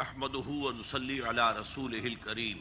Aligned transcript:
نحمده 0.00 0.48
ونصلي 0.64 1.26
على 1.28 1.44
رسوله 1.60 2.04
الكريم. 2.12 2.58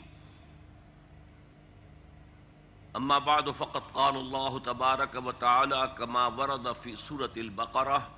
اما 2.95 3.17
بعد، 3.19 3.51
فقد 3.51 3.83
قال 3.93 4.15
الله 4.15 4.59
تبارك 4.59 5.15
وتعالى 5.15 5.95
كما 5.99 6.27
ورد 6.27 6.73
في 6.73 6.95
سورة 6.95 7.31
البقرة 7.37 8.09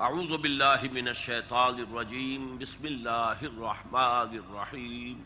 اعوذ 0.00 0.36
بالله 0.36 0.90
من 0.92 1.08
الشيطان 1.08 1.80
الرجيم، 1.80 2.58
بسم 2.58 2.86
الله 2.86 3.38
الرحمن 3.42 4.36
الرحيم. 4.42 5.24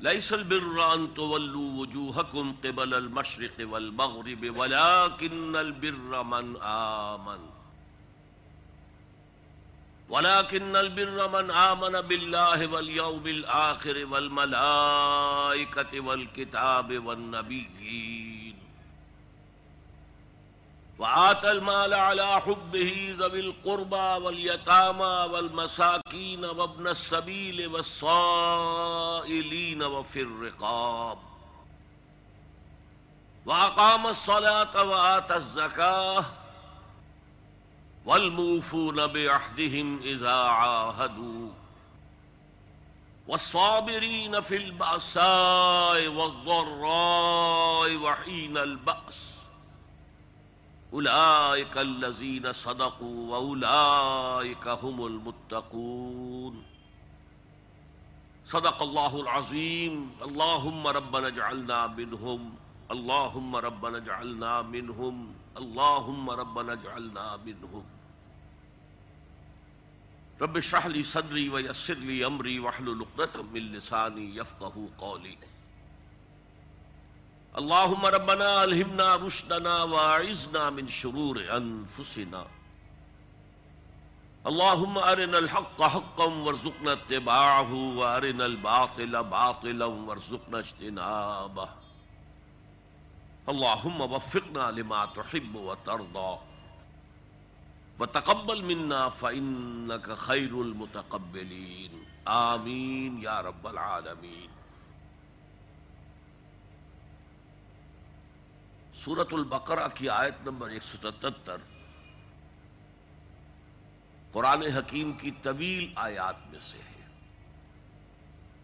ليس 0.00 0.32
البر 0.32 0.94
ان 0.94 1.14
تولوا 1.14 1.80
وجوهكم 1.80 2.54
قبل 2.64 2.94
المشرق 2.94 3.56
والمغرب، 3.60 4.56
ولكن 4.56 5.56
البر 5.56 6.22
من 6.22 6.56
آمن. 6.62 7.51
ولكن 10.12 10.76
البر 10.76 11.28
من 11.28 11.50
آمن 11.50 12.00
بالله 12.00 12.66
واليوم 12.66 13.26
الآخر 13.26 14.06
والملائكة 14.06 16.00
والكتاب 16.00 17.06
والنبيين. 17.06 18.58
وآت 20.98 21.44
المال 21.44 21.94
على 21.94 22.40
حبه 22.40 23.14
ذوي 23.18 23.40
القربى 23.40 24.24
واليتامى 24.24 25.32
والمساكين 25.32 26.44
وابن 26.44 26.88
السبيل 26.88 27.66
والصائلين 27.66 29.12
وفي 29.82 30.20
الرقاب. 30.20 31.18
وأقام 33.46 34.06
الصلاة 34.06 34.84
وآت 34.84 35.32
الزكاة 35.32 36.24
والموفون 38.06 39.06
بعهدهم 39.06 40.00
إذا 40.02 40.32
عاهدوا 40.34 41.50
والصابرين 43.28 44.40
في 44.40 44.56
البأساء 44.56 46.08
والضراء 46.08 47.96
وحين 47.96 48.56
البأس 48.58 49.18
أولئك 50.92 51.78
الذين 51.78 52.52
صدقوا 52.52 53.30
وأولئك 53.32 54.66
هم 54.68 55.06
المتقون 55.06 56.62
صدق 58.46 58.82
الله 58.82 59.20
العظيم 59.20 60.10
اللهم 60.22 60.86
ربنا 60.86 61.28
اجعلنا 61.28 61.86
منهم 61.86 62.54
اللهم 62.90 63.56
ربنا 63.56 63.96
اجعلنا 63.98 64.62
منهم 64.62 65.34
اللهم 65.56 66.30
ربنا 66.30 66.72
اجعلنا 66.72 67.36
منهم 67.46 67.84
رب 70.42 70.56
اشرح 70.56 70.86
لي 70.86 71.02
صدري 71.02 71.48
ويسر 71.48 71.94
لي 71.94 72.26
امري 72.26 72.58
واحلل 72.58 73.06
عقدة 73.06 73.42
من 73.42 73.72
لساني 73.72 74.36
يفقهوا 74.36 74.88
قولي. 74.98 75.38
اللهم 77.58 78.06
ربنا 78.06 78.64
الهمنا 78.64 79.16
رشدنا 79.16 79.82
واعذنا 79.82 80.70
من 80.70 80.88
شرور 80.88 81.56
انفسنا 81.56 82.46
اللهم 84.46 84.98
ارنا 84.98 85.38
الحق 85.38 85.82
حقا 85.82 86.24
وارزقنا 86.24 86.92
اتباعه 86.92 87.72
وارنا 87.74 88.46
الباطل 88.46 89.24
باطلا 89.24 89.84
وارزقنا 89.84 90.58
اجتنابه. 90.58 91.68
اللهم 93.48 94.00
وفقنا 94.00 94.70
لما 94.70 95.06
تحب 95.06 95.54
وترضى. 95.54 96.38
وتقبل 98.02 98.62
منا 98.62 99.08
فإنك 99.08 100.14
خير 100.16 100.54
المتقبلين. 100.54 101.98
آمين 102.24 103.18
يا 103.22 103.42
رب 103.42 103.68
العالمين. 103.68 104.48
سورة 109.04 109.26
البقرہ 109.32 109.88
کی 109.94 110.08
آیت 110.08 110.46
نمبر 110.46 110.68
ایک 110.68 110.82
سو 110.82 110.98
ستتر. 111.02 111.56
قرآن 114.32 114.62
حکیم 114.62 115.12
کی 115.12 115.30
طویل 115.42 115.92
آیات 115.94 116.36
میں 116.50 116.60
سے 116.60 116.78
ہے. 116.78 117.06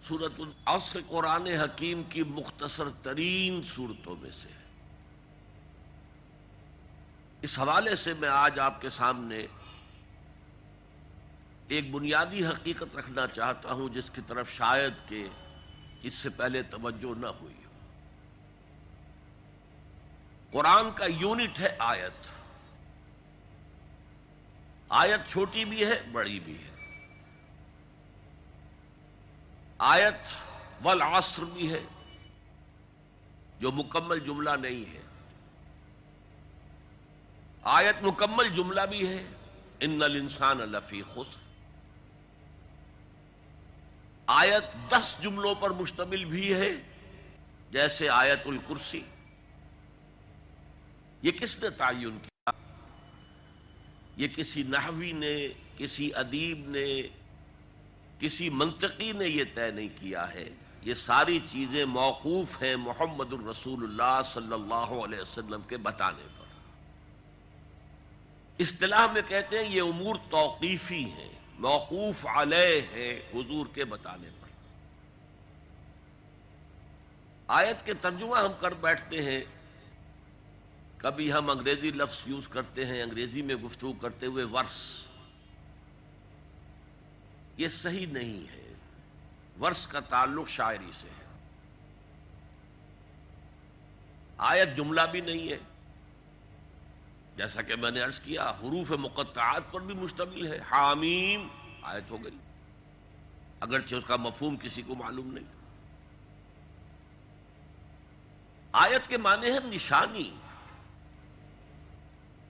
سورت 0.08 0.32
العصر 0.38 1.00
قرآن 1.08 1.46
حکیم 1.46 2.02
کی 2.02 2.22
مختصر 2.22 2.88
ترین 3.02 3.60
صورتوں 3.66 4.16
میں 4.16 4.30
سے 4.30 4.48
ہے. 4.48 4.57
اس 7.42 7.58
حوالے 7.58 7.96
سے 7.96 8.14
میں 8.14 8.28
آج 8.28 8.60
آپ 8.60 8.80
کے 8.80 8.90
سامنے 8.90 9.46
ایک 11.68 11.90
بنیادی 11.90 12.46
حقیقت 12.46 12.96
رکھنا 12.96 13.26
چاہتا 13.26 13.72
ہوں، 13.72 13.88
جس 13.88 14.10
کی 14.10 14.20
طرف 14.26 14.50
شاید 14.50 14.92
کہ 15.08 15.28
اس 16.02 16.14
سے 16.14 16.28
پہلے 16.28 16.62
توجہ 16.62 17.18
نہ 17.18 17.26
ہوئی 17.26 17.54
ہو۔ 17.54 17.70
قرآن 20.50 20.92
کا 20.94 21.04
یونٹ 21.04 21.60
ہے 21.60 21.76
آیت۔ 21.78 22.26
آیت 24.88 25.28
چھوٹی 25.28 25.64
بھی 25.64 25.84
ہے، 25.84 26.02
بڑی 26.12 26.40
بھی 26.40 26.58
ہے۔ 26.58 27.00
آیت 29.78 30.18
والعصر 30.82 31.42
بھی 31.44 31.72
ہے، 31.72 31.84
جو 33.60 33.72
مکمل 33.72 34.20
جملہ 34.20 34.50
نہیں 34.50 34.94
ہے۔ 34.94 35.07
آیت 37.70 37.96
مکمل 38.02 38.48
جملہ 38.48 38.80
بھی 38.80 39.08
ہے، 39.08 39.24
ان 39.80 40.02
الانسان 40.02 40.58
لفی 40.58 41.02
خسر۔ 41.02 41.40
آیت 44.26 44.92
دس 44.92 45.14
جملوں 45.22 45.54
پر 45.54 45.70
مشتمل 45.70 46.24
بھی 46.24 46.54
ہے، 46.54 46.70
جیسے 47.70 48.08
آیت 48.08 48.46
الکرسی۔ 48.46 49.02
یہ 51.22 51.30
کس 51.30 51.62
نے 51.62 51.70
تعین 51.70 52.18
کیا؟ 52.22 52.50
یہ 54.16 54.28
کسی 54.28 54.62
نحوی 54.62 55.12
نے، 55.12 55.48
کسی 55.76 56.14
ادیب 56.14 56.68
نے، 56.68 57.02
کسی 58.18 58.50
منطقی 58.50 59.12
نے 59.12 59.28
یہ 59.28 59.44
طے 59.54 59.70
نہیں 59.70 59.88
کیا 60.00 60.34
ہے۔ 60.34 60.48
یہ 60.82 60.94
ساری 60.94 61.40
چیزیں 61.50 61.84
موقوف 61.84 62.62
ہیں 62.62 62.76
محمد 62.76 63.32
الرسول 63.32 63.84
اللہ 63.84 64.22
صلی 64.32 64.52
اللہ 64.52 65.04
علیہ 65.04 65.20
وسلم 65.20 65.60
کے 65.68 65.76
بتانے 65.76 66.26
پر۔ 66.36 66.37
اصطلاح 68.58 69.06
میں 69.06 69.22
کہتے 69.28 69.64
ہیں 69.64 69.68
یہ 69.68 69.82
امور 69.82 70.16
توقیفی 70.30 71.04
ہیں، 71.04 71.28
موقوف 71.58 72.26
علیہ 72.26 72.80
ہے 72.92 73.20
حضور 73.34 73.66
کے 73.74 73.84
بتانے 73.84 74.28
پر۔ 74.40 74.48
آیت 77.48 77.84
کے 77.84 77.94
ترجمہ 77.94 78.38
ہم 78.38 78.52
کر 78.60 78.74
بیٹھتے 78.74 79.22
ہیں۔ 79.22 79.40
کبھی 80.96 81.32
ہم 81.32 81.50
انگریزی 81.50 81.90
لفظ 81.90 82.22
یوز 82.26 82.48
کرتے 82.48 82.86
ہیں، 82.86 83.02
انگریزی 83.02 83.42
میں 83.42 83.54
گفتگو 83.54 83.92
کرتے 83.92 84.26
ہوئے 84.26 84.44
ورس۔ 84.44 85.04
یہ 87.56 87.68
صحیح 87.68 88.06
نہیں 88.06 88.52
ہے۔ 88.52 88.72
ورس 89.60 89.86
کا 89.86 90.00
تعلق 90.00 90.48
شاعری 90.48 90.90
سے 91.00 91.08
ہے۔ 91.08 91.24
آیت 94.38 94.76
جملہ 94.76 95.00
بھی 95.10 95.20
نہیں 95.20 95.52
ہے۔ 95.52 95.58
جیسا 97.38 97.62
کہ 97.62 97.76
میں 97.76 97.90
نے 97.90 98.00
عرض 98.00 98.20
کیا، 98.20 98.50
حروف 98.50 98.90
مقطعات 98.90 99.72
پر 99.72 99.80
بھی 99.80 99.94
مشتمل 99.94 100.52
ہے۔ 100.52 100.58
حامیم 100.70 101.48
آیت 101.82 102.10
ہو 102.10 102.24
گئی۔ 102.24 102.38
اگرچہ 103.60 103.94
اس 103.94 104.04
کا 104.06 104.16
مفہوم 104.16 104.56
کسی 104.56 104.82
کو 104.82 104.94
معلوم 104.94 105.34
نہیں۔ 105.34 105.44
آیت 108.72 109.08
کے 109.08 109.16
معنی 109.16 109.46
ہے 109.46 109.58
نشانی۔ 109.64 110.34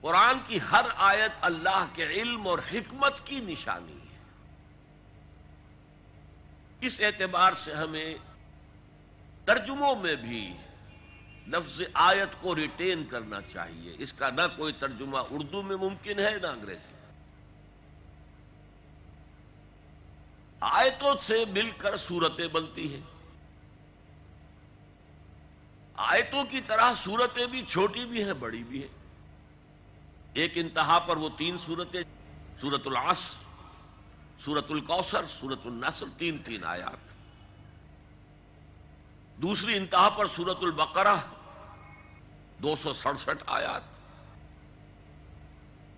قرآن 0.01 0.35
کی 0.47 0.59
ہر 0.71 0.85
آیت 0.95 1.31
اللہ 1.41 1.85
کے 1.93 2.05
علم 2.05 2.47
اور 2.47 2.59
حکمت 2.73 3.25
کی 3.25 3.39
نشانی 3.39 3.93
ہے۔ 3.93 4.17
اس 6.81 7.01
اعتبار 7.01 7.53
سے 7.63 7.73
ہمیں 7.73 8.15
ترجموں 9.45 9.95
میں 9.95 10.15
بھی 10.15 10.53
لفظ 11.49 11.81
آیت 11.93 12.41
کو 12.41 12.55
ریٹین 12.55 13.05
کرنا 13.05 13.41
چاہیے۔ 13.41 13.95
اس 13.97 14.13
کا 14.13 14.29
نہ 14.29 14.41
کوئی 14.57 14.73
ترجمہ 14.73 15.17
اردو 15.29 15.61
میں 15.61 15.75
ممکن 15.75 16.19
ہے 16.19 16.37
نہ 16.41 16.47
انگریزی۔ 16.47 16.93
آیتوں 20.59 21.15
سے 21.21 21.45
مل 21.45 21.69
کر 21.77 21.97
صورتیں 21.97 22.47
بنتی 22.47 22.93
ہیں۔ 22.93 23.01
آیتوں 25.95 26.43
کی 26.43 26.61
طرح 26.61 26.93
صورتیں 27.03 27.45
بھی 27.45 27.65
چھوٹی 27.65 28.05
بھی 28.05 28.23
ہیں، 28.23 28.33
بڑی 28.33 28.63
بھی 28.63 28.81
ہیں۔ 28.81 28.99
ایک 30.33 30.51
انتہا 30.55 30.99
پر 30.99 31.17
وہ 31.17 31.29
تین 31.37 31.57
صورتیں 31.57 32.03
سورت 32.61 32.87
العصر 32.87 33.35
سورت 34.45 34.65
الکوثر 34.69 35.25
سورت 35.27 35.59
النصر، 35.65 36.05
تین 36.17 36.37
تین 36.37 36.63
آیات۔ 36.63 37.09
دوسری 39.41 39.77
انتہا 39.77 40.09
پر 40.09 40.27
سورت 40.27 40.57
البقرہ 40.61 41.15
دو 42.63 42.75
سو 42.75 42.93
سڑسٹھ 42.93 43.43
آیات۔ 43.47 43.81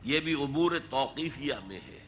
یہ 0.04 0.20
بھی 0.20 0.34
امور 0.34 0.72
توقیفیہ 0.90 1.54
میں 1.64 1.80
ہے۔ 1.88 2.00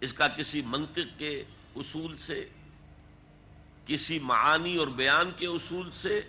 اس 0.00 0.12
کا 0.12 0.28
کسی 0.28 0.62
منطق 0.66 1.18
کے 1.18 1.44
اصول 1.76 2.16
سے، 2.16 2.48
کسی 3.86 4.18
معانی 4.18 4.76
اور 4.76 4.86
بیان 4.86 5.30
کے 5.36 5.46
اصول 5.46 5.90
سے، 5.90 6.20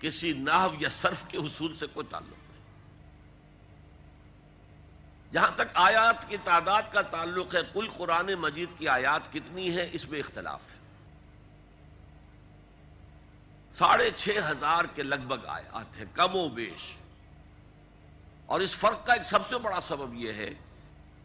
کسی 0.00 0.32
نحو 0.32 0.68
یا 0.80 0.88
صرف 0.88 1.28
کے 1.28 1.38
اصول 1.38 1.76
سے 1.76 1.86
کوئی 1.86 2.06
تعلق 2.10 2.50
نہیں۔ 2.50 2.62
جہاں 5.32 5.50
تک 5.54 5.68
آیات 5.74 6.28
کی 6.28 6.36
تعداد 6.44 6.82
کا 6.92 7.02
تعلق 7.02 7.54
ہے 7.54 7.60
کل 7.72 7.88
قرآن 7.96 8.34
مجید 8.34 8.68
کی 8.78 8.88
آیات 8.88 9.32
کتنی 9.32 9.76
ہے 9.76 9.88
اس 9.92 10.08
میں 10.08 10.18
اختلاف 10.18 10.60
ہے۔ 10.70 10.83
ساڑھے 13.74 14.10
چھ 14.16 14.38
ہزار 14.50 14.84
کے 14.94 15.02
لگ 15.02 15.22
بھگ 15.26 15.46
آیات 15.46 15.96
ہیں، 15.96 16.04
کم 16.14 16.36
و 16.36 16.48
بیش۔ 16.48 16.92
اور 18.46 18.60
اس 18.60 18.74
فرق 18.76 19.06
کا 19.06 19.12
ایک 19.12 19.22
سب 19.22 19.48
سے 19.48 19.58
بڑا 19.58 19.80
سبب 19.80 20.14
یہ 20.14 20.32
ہے 20.32 20.50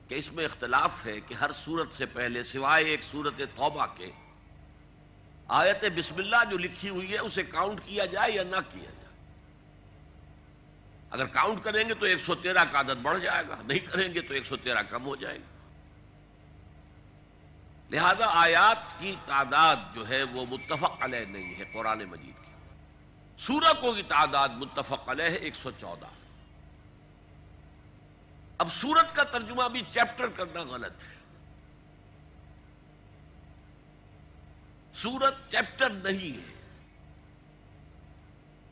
کہ 0.08 0.16
اس 0.16 0.32
میں 0.34 0.46
اختلاف 0.46 1.06
ہے 1.06 1.20
کہ 1.20 1.34
ہر 1.34 1.52
صورت 1.66 1.94
سے 1.94 2.06
پہلے 2.06 2.44
سوائے 2.44 2.86
ایک 2.86 3.04
صورت 3.04 3.42
توبہ 3.56 3.86
کے، 3.98 4.12
آیت 5.48 5.84
بسم 5.96 6.16
اللہ 6.18 6.44
جو 6.52 6.58
لکھی 6.58 6.90
ہوئی 6.90 7.12
ہے، 7.14 7.18
اسے 7.18 7.44
کاؤنٹ 7.44 7.80
کیا 7.86 8.06
جائے 8.06 8.32
یا 8.32 8.44
نہ 8.44 8.58
کیا 8.70 8.84
جائے۔ 8.84 8.96
اگر 11.12 11.26
کاؤنٹ 11.26 11.64
کریں 11.64 11.90
گے 11.90 11.94
تو 11.94 12.06
ایک 12.06 12.20
سو 12.20 12.36
تیرہ 12.36 12.64
کا 12.72 12.80
عدد 12.80 13.02
بڑھ 13.02 13.20
جائے 13.20 13.44
گا، 13.48 13.56
نہیں 13.64 13.80
کریں 13.80 14.14
گے 14.14 14.22
تو 14.22 14.34
ایک 14.34 14.46
سو 14.46 14.58
تیرہ 14.58 14.82
کم 14.82 15.06
ہو 15.06 15.16
جائے 15.16 15.38
گا۔ 15.38 15.59
لہذا 17.92 18.26
آیات 18.28 19.00
کی 19.00 19.16
تعداد 19.26 19.76
جو 19.94 20.10
ہے 20.10 20.24
وہ 20.24 20.46
متفق 20.46 20.92
علیہ 21.02 21.26
نہیں 21.26 21.56
ہے 21.56 21.64
قرآن 21.74 22.04
مجید 22.04 22.46
کی۔ 22.46 22.52
سورتوں 23.44 23.94
کی 23.94 24.04
تعداد 24.04 24.50
متفق 24.50 25.10
علیہ 25.10 25.26
ہے، 25.26 25.36
ایک 25.36 25.56
سو 25.56 25.72
چودہ۔ 25.72 26.06
اب 28.58 28.74
سورت 28.74 29.16
کا 29.16 29.24
ترجمہ 29.24 29.68
بھی 29.68 29.82
چیپٹر 29.92 30.28
کرنا 30.28 30.62
غلط 30.62 31.04
ہے۔ 31.04 31.20
سورت 34.94 35.52
چیپٹر 35.52 35.90
نہیں 35.90 36.38
ہے۔ 36.38 36.54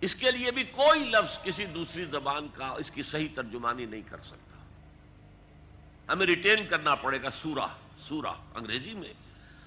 اس 0.02 0.16
کے 0.16 0.32
لیے 0.32 0.52
بھی 0.52 0.64
کوئی 0.64 1.04
لفظ 1.04 1.40
کسی 1.44 1.66
دوسری 1.66 2.06
زبان 2.06 2.48
کا 2.48 2.68
اس 2.68 2.92
کی 2.92 3.02
صحیح 3.02 3.28
ترجمانی 3.36 3.86
نہیں 3.86 4.10
کر 4.10 4.20
سکتا۔ 4.20 4.58
ہمیں 6.14 6.26
ریٹین 6.26 6.68
کرنا 6.68 6.96
پڑے 6.96 7.24
گا 7.24 7.30
سورہ۔ 7.30 7.87
سورہ 8.00 8.34
انگریزی 8.56 8.94
میں، 8.94 9.14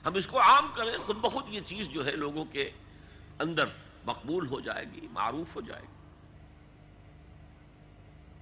ہم 0.05 0.15
اس 0.15 0.27
کو 0.27 0.41
عام 0.41 0.73
کریں، 0.75 0.99
خود 0.99 1.17
بخود 1.17 1.45
یہ 1.49 1.61
چیز 1.67 1.89
جو 1.89 2.07
ہے 2.07 2.11
لوگوں 2.11 2.45
کے 2.45 2.71
اندر 3.39 3.65
مقبول 4.05 4.47
ہو 4.47 4.61
جائے 4.61 4.85
گی، 4.95 5.09
معروف 5.11 5.57
ہو 5.57 5.61
جائے 5.61 5.83
گی۔ 5.83 5.97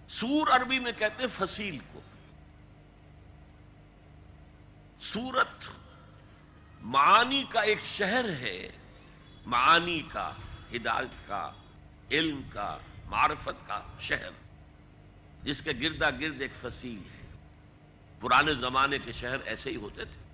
سور 0.09 0.49
عربی 0.49 0.79
میں 0.79 0.93
کہتے 0.93 1.23
ہیں 1.23 1.31
فصیل 1.31 1.79
کو۔ 1.93 2.01
سورت 5.03 5.65
معانی 6.83 7.45
کا 7.49 7.61
ایک 7.61 7.81
شہر 7.81 8.29
ہے، 8.29 8.71
معانی 9.47 10.03
کا، 10.03 10.33
ہدایت 10.77 11.29
کا، 11.29 11.53
علم 12.11 12.41
کا، 12.53 12.79
معرفت 13.07 13.67
کا 13.67 13.83
شہر، 14.01 14.31
جس 15.43 15.63
کے 15.63 15.71
گردا 15.83 16.11
گرد 16.11 16.41
ایک 16.41 16.53
فصیل 16.55 16.99
ہے۔ 16.99 17.18
پرانے 18.21 18.55
زمانے 18.55 18.99
کے 18.99 19.13
شہر 19.13 19.37
ایسے 19.45 19.71
ہی 19.71 19.77
ہوتے 19.77 20.05
تھے۔ 20.05 20.29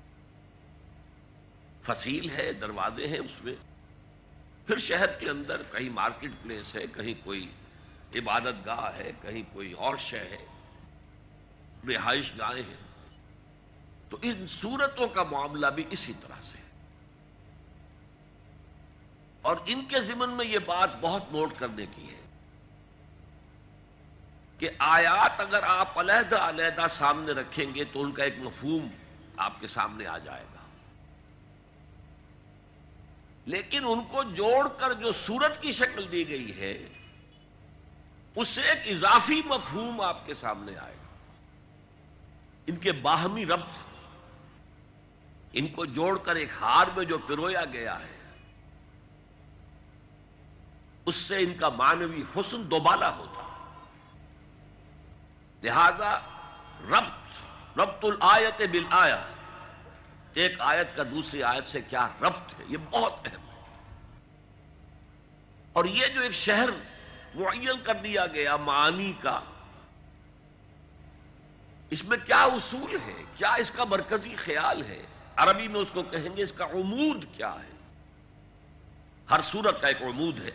فصیل 1.82 2.30
ہے، 2.30 2.52
دروازے 2.52 3.06
ہیں 3.06 3.18
اس 3.18 3.44
میں۔ 3.44 3.54
پھر 4.66 4.78
شہر 4.78 5.06
کے 5.06 5.30
اندر 5.30 5.62
کہیں 5.62 5.90
مارکیٹ 5.90 6.30
پلیس 6.42 6.74
ہے، 6.74 6.86
کہیں 6.86 7.14
کوئی 7.24 7.50
عبادت 8.14 8.66
گاہ 8.66 8.96
ہے، 8.96 9.12
کہیں 9.22 9.42
کوئی 9.52 9.72
اور 9.72 9.96
شہ 9.96 10.16
ہے۔ 10.16 10.46
رہائش 11.88 12.32
گاہیں 12.38 12.62
ہیں۔ 12.68 13.10
تو 14.10 14.18
ان 14.22 14.46
صورتوں 14.46 15.08
کا 15.08 15.22
معاملہ 15.22 15.66
بھی 15.66 15.84
اسی 15.90 16.12
طرح 16.20 16.40
سے 16.40 16.58
ہے۔ 16.58 16.64
اور 19.42 19.56
ان 19.66 19.84
کے 19.84 20.00
ذمن 20.00 20.30
میں 20.30 20.46
یہ 20.46 20.58
بات 20.58 20.90
بہت 21.00 21.22
نوٹ 21.32 21.52
کرنے 21.58 21.86
کی 21.94 22.10
ہے۔ 22.10 22.23
کہ 24.64 24.70
آیات 24.78 25.40
اگر 25.40 25.62
آپ 25.62 25.98
علیحدہ 25.98 26.36
علیحدہ 26.36 26.86
سامنے 26.90 27.32
رکھیں 27.32 27.74
گے 27.74 27.84
تو 27.84 28.02
ان 28.02 28.12
کا 28.12 28.24
ایک 28.24 28.34
مفہوم 28.38 28.88
آپ 29.36 29.60
کے 29.60 29.66
سامنے 29.66 30.06
آ 30.06 30.18
جائے 30.18 30.44
گا۔ 30.54 30.60
لیکن 33.46 33.84
ان 33.86 34.04
کو 34.04 34.22
جوڑ 34.22 34.68
کر 34.68 34.92
جو 34.92 35.12
صورت 35.26 35.62
کی 35.62 35.72
شکل 35.72 36.12
دی 36.12 36.28
گئی 36.28 36.58
ہے، 36.58 36.88
اس 38.36 38.48
سے 38.48 38.62
ایک 38.62 38.78
اضافی 38.86 39.42
مفہوم 39.44 40.00
آپ 40.00 40.26
کے 40.26 40.34
سامنے 40.34 40.76
آئے 40.78 40.94
گا۔ 40.94 41.12
ان 42.66 42.76
کے 42.76 42.92
باہمی 42.92 43.46
ربط، 43.46 43.82
ان 45.52 45.66
کو 45.66 45.84
جوڑ 45.84 46.18
کر 46.18 46.36
ایک 46.36 46.48
ہار 46.60 46.86
میں 46.96 47.04
جو 47.04 47.18
پرویا 47.18 47.64
گیا 47.64 48.00
ہے، 48.00 48.40
اس 51.06 51.16
سے 51.16 51.38
ان 51.38 51.54
کا 51.54 51.68
مانوی 51.68 52.22
حسن 52.36 52.70
دوبالا 52.70 53.16
ہوتا 53.16 53.43
لہذا 55.64 56.18
ربط 56.90 57.78
ربط 57.78 58.04
الآیت 58.04 58.62
بل 58.70 58.84
ایک 60.34 60.52
آیت 60.58 60.96
کا 60.96 61.02
دوسری 61.02 61.42
آیت 61.42 61.66
سے 61.66 61.80
کیا 61.80 62.08
ربط 62.20 62.60
ہے؟ 62.60 62.64
یہ 62.68 62.76
بہت 62.90 63.12
اہم 63.24 63.40
ہے۔ 63.40 63.80
اور 65.72 65.84
یہ 65.84 66.06
جو 66.06 66.20
ایک 66.20 66.32
شہر 66.32 66.70
معین 67.34 67.80
کر 67.82 67.94
دیا 67.94 68.26
گیا 68.26 68.56
معانی 68.56 69.12
کا، 69.20 69.40
اس 71.90 72.04
میں 72.04 72.16
کیا 72.24 72.42
اصول 72.42 72.96
ہے؟ 73.06 73.24
کیا 73.36 73.52
اس 73.54 73.70
کا 73.70 73.84
مرکزی 73.84 74.34
خیال 74.34 74.84
ہے؟ 74.84 75.06
عربی 75.36 75.68
میں 75.68 75.80
اس 75.80 75.88
کو 75.92 76.02
کہیں 76.02 76.36
گے 76.36 76.42
اس 76.42 76.52
کا 76.52 76.64
عمود 76.64 77.24
کیا 77.32 77.54
ہے؟ 77.54 77.70
ہر 79.30 79.40
صورت 79.40 79.80
کا 79.80 79.88
ایک 79.88 80.02
عمود 80.02 80.42
ہے۔ 80.42 80.50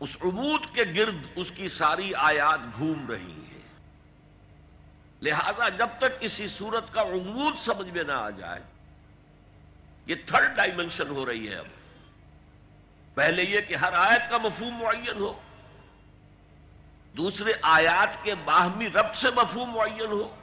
اس 0.00 0.16
عمود 0.22 0.60
کے 0.74 0.84
گرد 0.96 1.26
اس 1.34 1.50
کی 1.50 1.68
ساری 1.68 2.14
آیات 2.14 2.60
گھوم 2.78 3.06
رہی 3.10 3.32
ہیں۔ 3.32 3.60
لہذا 5.22 5.68
جب 5.68 5.88
تک 5.98 6.20
کسی 6.20 6.48
صورت 6.48 6.92
کا 6.92 7.02
عمود 7.02 7.54
سمجھ 7.64 7.88
میں 7.88 8.02
نہ 8.02 8.12
آ 8.12 8.30
جائے، 8.30 8.60
یہ 10.06 10.14
تھرڈ 10.26 10.56
ڈائمنشن 10.56 11.08
ہو 11.08 11.26
رہی 11.26 11.48
ہے 11.48 11.54
اب۔ 11.54 11.66
پہلے 13.14 13.42
یہ 13.42 13.60
کہ 13.60 13.74
ہر 13.74 13.92
آیت 13.92 14.30
کا 14.30 14.38
مفہوم 14.38 14.74
معین 14.74 15.18
ہو، 15.18 15.32
دوسرے 17.16 17.52
آیات 17.62 18.24
کے 18.24 18.34
باہمی 18.34 18.88
ربط 18.88 19.16
سے 19.16 19.28
مفہوم 19.36 19.70
معین 19.70 20.12
ہو۔ 20.12 20.34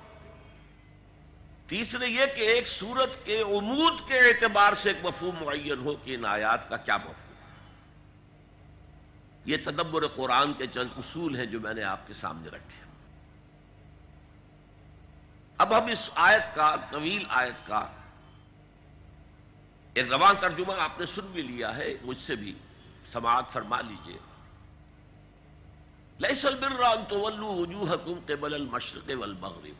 تیسرے 1.68 2.08
یہ 2.08 2.26
کہ 2.36 2.42
ایک 2.42 2.68
صورت 2.68 3.26
کے 3.26 3.42
عمود 3.42 4.08
کے 4.08 4.20
اعتبار 4.20 4.74
سے 4.74 4.90
ایک 4.90 5.06
مفہوم 5.06 5.44
معین 5.46 5.86
ہو 5.86 5.96
کہ 6.04 6.16
ان 6.16 6.26
آیات 6.26 6.70
کا 6.70 6.78
کیا 6.78 6.98
مفہوم۔ 6.98 7.27
یہ 9.48 9.58
تدبر 9.64 10.08
قرآن 10.08 10.54
کے 10.54 10.68
چند 10.68 10.88
اصول 10.98 11.36
ہیں 11.36 11.46
جو 11.46 11.60
میں 11.60 11.74
نے 11.74 11.84
آپ 11.84 12.08
کے 12.08 12.14
سامنے 12.14 12.50
رکھے 12.50 12.84
اب 15.58 15.78
ہم 15.78 15.86
اس 15.86 16.10
آیت 16.16 16.56
کا، 16.56 16.76
طویل 16.90 17.24
آیت 17.30 17.68
کا 17.68 17.88
ایک 19.94 20.12
روان 20.12 20.36
ترجمہ 20.40 20.74
آپ 20.80 21.00
نے 21.00 21.06
سن 21.06 21.26
بھی 21.32 21.42
لیا 21.42 21.78
ہے، 21.78 21.94
مجھ 22.02 22.22
سے 22.22 22.36
بھی 22.36 22.54
سماعت 23.12 23.50
فرما 23.50 23.82
لیجیے۔ 23.82 24.18
لیس 26.18 26.46
البر 26.46 26.84
ان 26.84 27.06
تولوا 27.10 27.56
وجوهكم 27.56 28.20
قبل 28.26 28.54
المشرق 28.54 29.12
والمغرب۔ 29.20 29.74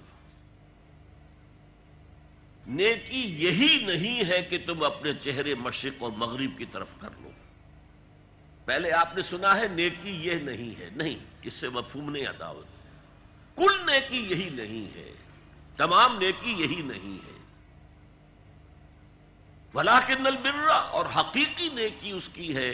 نیکی 2.68 3.22
یہی 3.22 3.86
نہیں 3.86 4.30
ہے 4.30 4.44
کہ 4.44 4.58
تم 4.66 4.84
اپنے 4.84 5.14
چہرے 5.22 5.56
مشرق 5.56 6.04
اور 6.04 6.12
مغرب 6.12 6.58
کی 6.58 6.66
طرف 6.66 6.88
کر 6.98 7.10
لو۔ 7.20 7.30
پہلے 8.68 8.92
آپ 8.92 9.16
نے 9.16 9.22
سنا 9.22 9.58
ہے 9.58 9.68
نیکی 9.68 10.10
یہ 10.10 10.34
نہیں 10.34 10.80
ہے، 10.80 10.90
نہیں، 10.96 11.16
اس 11.42 11.54
سے 11.54 11.70
مفہوم 11.70 12.10
نہیں 12.10 12.28
عداوت 12.28 12.66
کل 13.58 13.86
نیکی 13.86 14.18
یہی 14.18 14.50
نہیں 14.50 14.96
ہے، 14.96 15.14
تمام 15.78 16.18
نیکی 16.18 16.52
یہی 16.52 16.82
نہیں 16.82 17.26
ہے۔ 17.26 17.38
ولیکن 19.74 20.28
البر، 20.28 20.70
اور 20.70 21.06
حقیقی 21.06 21.70
نیکی 21.70 22.12
اس 22.12 22.30
کی 22.34 22.56
ہے۔ 22.56 22.74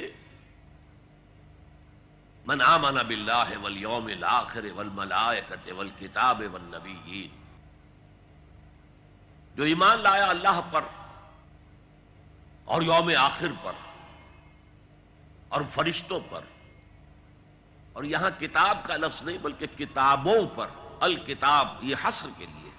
من 2.46 2.62
آمن 2.62 3.08
باللہ 3.08 3.58
والیوم 3.62 4.06
الاخر 4.06 4.66
والملائکت 4.76 5.72
والکتاب 5.78 6.42
والنبیین۔ 6.52 7.44
جو 9.56 9.64
ایمان 9.64 10.00
لایا 10.00 10.26
اللہ 10.26 10.62
پر 10.72 10.82
اور 12.66 12.82
یوم 12.82 13.12
آخر 13.18 13.48
پر۔ 13.64 13.93
اور 15.54 15.62
فرشتوں 15.70 16.20
پر۔ 16.30 16.42
اور 17.94 18.04
یہاں 18.04 18.30
کتاب 18.40 18.78
کا 18.84 18.98
لفظ 18.98 19.22
نہیں، 19.22 19.38
بلکہ 19.38 19.66
کتابوں 19.78 20.48
پر۔ 20.56 20.68
الکتاب، 21.00 21.68
یہ 21.82 21.96
حسر 22.06 22.30
کے 22.38 22.46
لیے۔ 22.46 22.72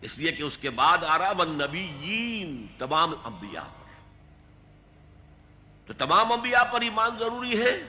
اس 0.00 0.18
لیے 0.18 0.32
کہ 0.32 0.42
اس 0.42 0.58
کے 0.58 0.70
بعد 0.70 0.98
آ 1.04 1.18
رہا 1.18 1.32
ون 1.38 1.48
نبی 1.48 2.66
تمام 2.78 3.14
انبیاء 3.24 3.62
پر۔ 3.62 4.02
تو 5.86 5.92
تمام 5.92 6.32
انبیاء 6.32 6.64
پر 6.64 6.80
ایمان 6.80 7.18
ضروری 7.18 7.62
ہے؟ 7.62 7.82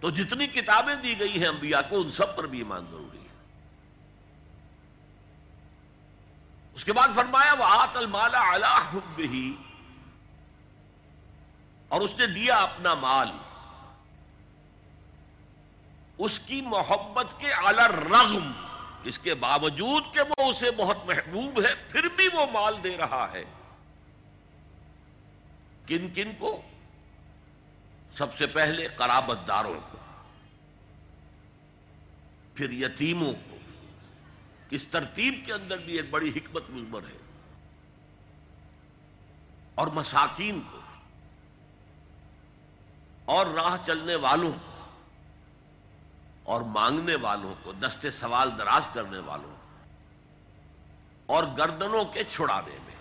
تو 0.00 0.10
جتنی 0.10 0.46
کتابیں 0.46 0.94
دی 0.94 1.20
گئی 1.20 1.40
ہیں 1.40 1.48
انبیاء 1.48 1.80
کو، 1.88 2.00
ان 2.00 2.10
سب 2.10 2.36
پر 2.36 2.46
بھی 2.46 2.58
ایمان 2.58 2.84
ضروری 2.90 3.18
ہے۔ 3.18 3.54
اس 6.74 6.84
کے 6.84 6.92
بعد 6.92 7.08
فرمایا 7.14 7.54
وہ 7.58 7.64
آت 7.64 7.96
المالا 7.96 8.40
اللہ 8.52 8.98
اور 11.90 12.00
اس 12.00 12.12
نے 12.18 12.26
دیا 12.26 12.56
اپنا 12.56 12.94
مال۔ 12.94 13.30
اس 16.18 16.40
کی 16.40 16.60
محبت 16.60 17.26
کے 17.38 17.52
الر 17.52 17.90
رغم 17.90 18.52
اس 19.04 19.18
کے 19.18 19.34
باوجود 19.34 20.04
کہ 20.12 20.20
وہ 20.20 20.50
اسے 20.50 20.70
بہت 20.70 20.96
محبوب 21.06 21.62
ہے، 21.62 21.74
پھر 21.88 22.08
بھی 22.16 22.28
وہ 22.32 22.46
مال 22.52 22.74
دے 22.84 22.96
رہا 22.96 23.28
ہے۔ 23.32 23.44
کن 25.86 26.08
کن 26.14 26.32
کو؟ 26.38 26.62
سب 28.12 28.36
سے 28.36 28.46
پہلے 28.46 28.88
قرابت 28.88 29.38
داروں 29.48 29.80
کو۔ 29.90 29.98
پھر 32.54 32.70
یتیموں 32.70 33.32
کو۔ 33.32 33.56
اس 34.70 34.86
ترتیب 34.86 35.34
کے 35.46 35.52
اندر 35.52 35.78
بھی 35.78 35.96
ایک 35.96 36.10
بڑی 36.10 36.28
حکمت 36.36 36.62
مزمر 36.70 37.00
ہے۔ 37.02 37.16
اور 39.74 39.86
مساکین 39.86 40.60
کو۔ 40.72 40.79
اور 43.30 43.46
راہ 43.46 43.76
چلنے 43.86 44.14
والوں 44.14 44.52
کو 44.52 44.84
اور 46.44 46.60
مانگنے 46.60 47.14
والوں 47.14 47.54
کو 47.62 47.72
دستے 47.72 48.10
سوال 48.10 48.58
دراز 48.58 48.82
کرنے 48.92 49.18
والوں 49.18 49.50
کو 49.50 49.84
اور 51.26 51.44
گردنوں 51.58 52.04
کے 52.04 52.24
چھڑانے 52.24 52.78
میں۔ 52.86 52.96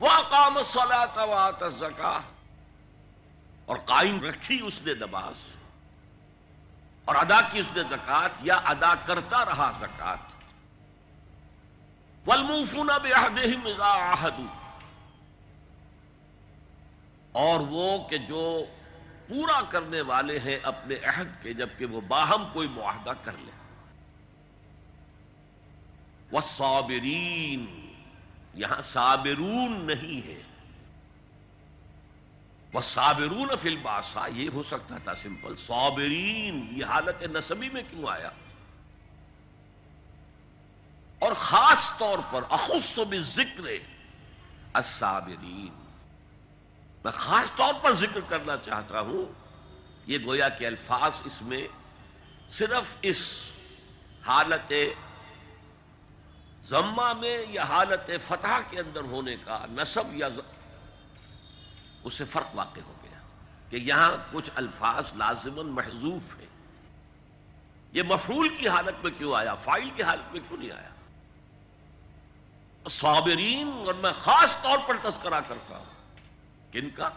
وہ 0.00 0.08
کام 0.30 0.58
زکا 1.68 2.20
اور 3.66 3.76
قائم 3.76 4.24
رکھی 4.24 4.60
اس 4.66 4.82
نے 4.82 4.94
نماز۔ 4.94 5.34
اور 7.04 7.14
ادا 7.14 7.40
کی 7.40 7.58
اس 7.58 7.68
نے 7.76 7.82
زکات 7.82 8.30
یا 8.40 8.54
ادا 8.54 8.94
کرتا 8.94 9.44
رہا 9.44 9.72
زکات 9.78 10.42
ولموفون 12.28 12.90
عہد 12.90 14.40
اور 17.32 17.60
وہ 17.60 18.08
کہ 18.08 18.18
جو 18.18 18.64
پورا 19.28 19.62
کرنے 19.62 20.00
والے 20.00 20.38
ہیں 20.38 20.58
اپنے 20.62 20.94
عہد 20.94 21.42
کے، 21.42 21.54
جبکہ 21.54 21.86
وہ 21.86 22.00
باہم 22.00 22.50
کوئی 22.52 22.68
معاہدہ 22.68 23.12
کر 23.24 23.32
لے۔ 23.38 23.50
وہ 26.30 26.40
صابرین 26.40 27.92
یہاں 28.54 28.82
صابرون 28.82 29.86
نہیں 29.86 30.26
ہے۔ 30.26 30.42
وہ 32.72 32.80
صابرون 32.80 33.48
فی 33.60 33.68
الباسا 33.68 34.26
یہ 34.26 34.48
ہو 34.48 34.62
سکتا 34.62 34.98
تھا 34.98 35.14
سمپل۔ 35.14 35.56
صابرین، 35.56 36.68
یہ 36.76 36.84
حالت 36.84 37.22
نصبی 37.22 37.68
میں 37.68 37.82
کیوں 37.90 38.08
آیا؟ 38.08 38.30
اور 41.18 41.32
خاص 41.32 41.98
طور 41.98 42.18
پر، 42.30 42.44
اخص 42.50 42.98
بھی 42.98 43.18
ذکر 43.20 43.64
الصابرین۔ 44.72 45.77
میں 47.04 47.12
خاص 47.12 47.50
طور 47.56 47.74
پر 47.82 47.92
ذکر 47.92 48.20
کرنا 48.28 48.56
چاہتا 48.56 49.00
ہوں، 49.00 49.24
یہ 50.06 50.18
گویا 50.24 50.48
کے 50.48 50.66
الفاظ 50.66 51.20
اس 51.24 51.42
میں 51.42 51.66
صرف 52.48 52.96
اس 53.02 53.20
حالت 54.26 54.72
ضمہ 56.68 57.12
میں 57.18 57.44
یا 57.48 57.62
حالت 57.62 58.10
فتح 58.26 58.60
کے 58.70 58.78
اندر 58.80 59.00
ہونے 59.00 59.36
کا 59.44 59.64
نصب 59.70 60.14
یا 60.14 60.28
اس 62.04 62.14
سے 62.14 62.24
فرق 62.24 62.54
واقع 62.54 62.80
ہو 62.86 62.94
گیا 63.02 63.18
کہ 63.70 63.76
یہاں 63.76 64.10
کچھ 64.32 64.50
الفاظ 64.54 65.12
لازمن 65.16 65.66
محضوف 65.66 66.34
ہیں۔ 66.40 66.46
یہ 67.92 68.02
مفرول 68.02 68.48
کی 68.56 68.68
حالت 68.68 69.04
میں 69.04 69.10
کیوں 69.18 69.34
آیا؟ 69.34 69.54
فائل 69.54 69.88
کی 69.96 70.02
حالت 70.02 70.32
میں 70.32 70.40
کیوں 70.48 70.58
نہیں 70.58 70.70
آیا؟ 70.70 70.92
صابرین، 72.90 73.72
اور 73.86 73.94
میں 73.94 74.12
خاص 74.20 74.54
طور 74.62 74.78
پر 74.86 74.96
تذکرہ 75.02 75.40
کرتا 75.48 75.76
ہوں۔ 75.76 75.97
کن 76.72 76.90
کا؟ 76.90 77.08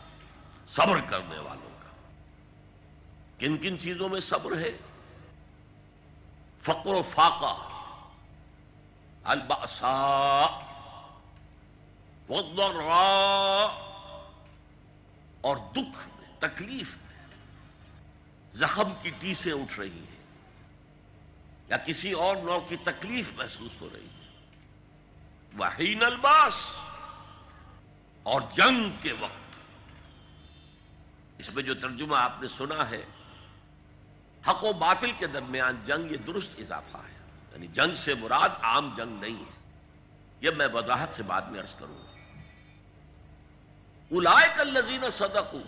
صبر 0.67 1.01
کرنے 1.01 1.39
والوں 1.39 1.69
کا۔ 1.79 1.89
کن 3.37 3.57
کن 3.57 3.79
چیزوں 3.79 4.09
میں 4.09 4.19
صبر 4.19 4.57
ہے؟ 4.57 4.77
فقر 6.61 6.87
و 6.87 7.01
فاقہ 7.01 7.55
الباسا 9.23 9.91
اور 15.41 15.57
دکھ 15.71 15.99
میں، 16.07 16.39
تکلیف 16.39 16.97
میں۔ 16.97 17.25
زخم 18.53 18.93
کی 19.01 19.11
ٹیسیں 19.19 19.53
اٹھ 19.53 19.79
رہی 19.79 19.99
ہیں، 19.99 20.19
یا 21.67 21.77
کسی 21.77 22.11
اور 22.11 22.35
نو 22.35 22.59
کی 22.59 22.77
تکلیف 22.83 23.31
محسوس 23.35 23.81
ہو 23.81 23.89
رہی 23.93 24.05
ہے 24.05 24.29
وحین 25.59 26.03
الباس، 26.03 26.69
اور 28.23 28.41
جنگ 28.53 28.91
کے 29.01 29.11
وقت۔ 29.11 29.40
اس 31.41 31.55
میں 31.55 31.63
جو 31.63 31.73
ترجمہ 31.73 32.15
آپ 32.15 32.41
نے 32.41 32.47
سنا 32.47 32.89
ہے، 32.89 33.05
حق 34.47 34.63
و 34.63 34.73
باطل 34.73 35.11
کے 35.17 35.27
درمیان 35.27 35.81
جنگ 35.85 36.11
یہ 36.11 36.17
درست 36.17 36.51
اضافہ 36.57 36.97
ہے۔ 36.97 37.19
یعنی 37.51 37.67
جنگ 37.67 37.93
سے 37.93 38.13
مراد 38.15 38.49
عام 38.61 38.93
جنگ 38.97 39.19
نہیں 39.19 39.35
ہے۔ 39.35 39.69
یہ 40.41 40.49
میں 40.49 40.67
وضاحت 40.73 41.13
سے 41.13 41.23
بعد 41.23 41.41
میں 41.41 41.59
عرض 41.59 41.75
کروں 41.75 41.97
گا۔ 41.97 42.11
الائے 44.11 44.47
کل 44.57 45.09
صدقو، 45.11 45.61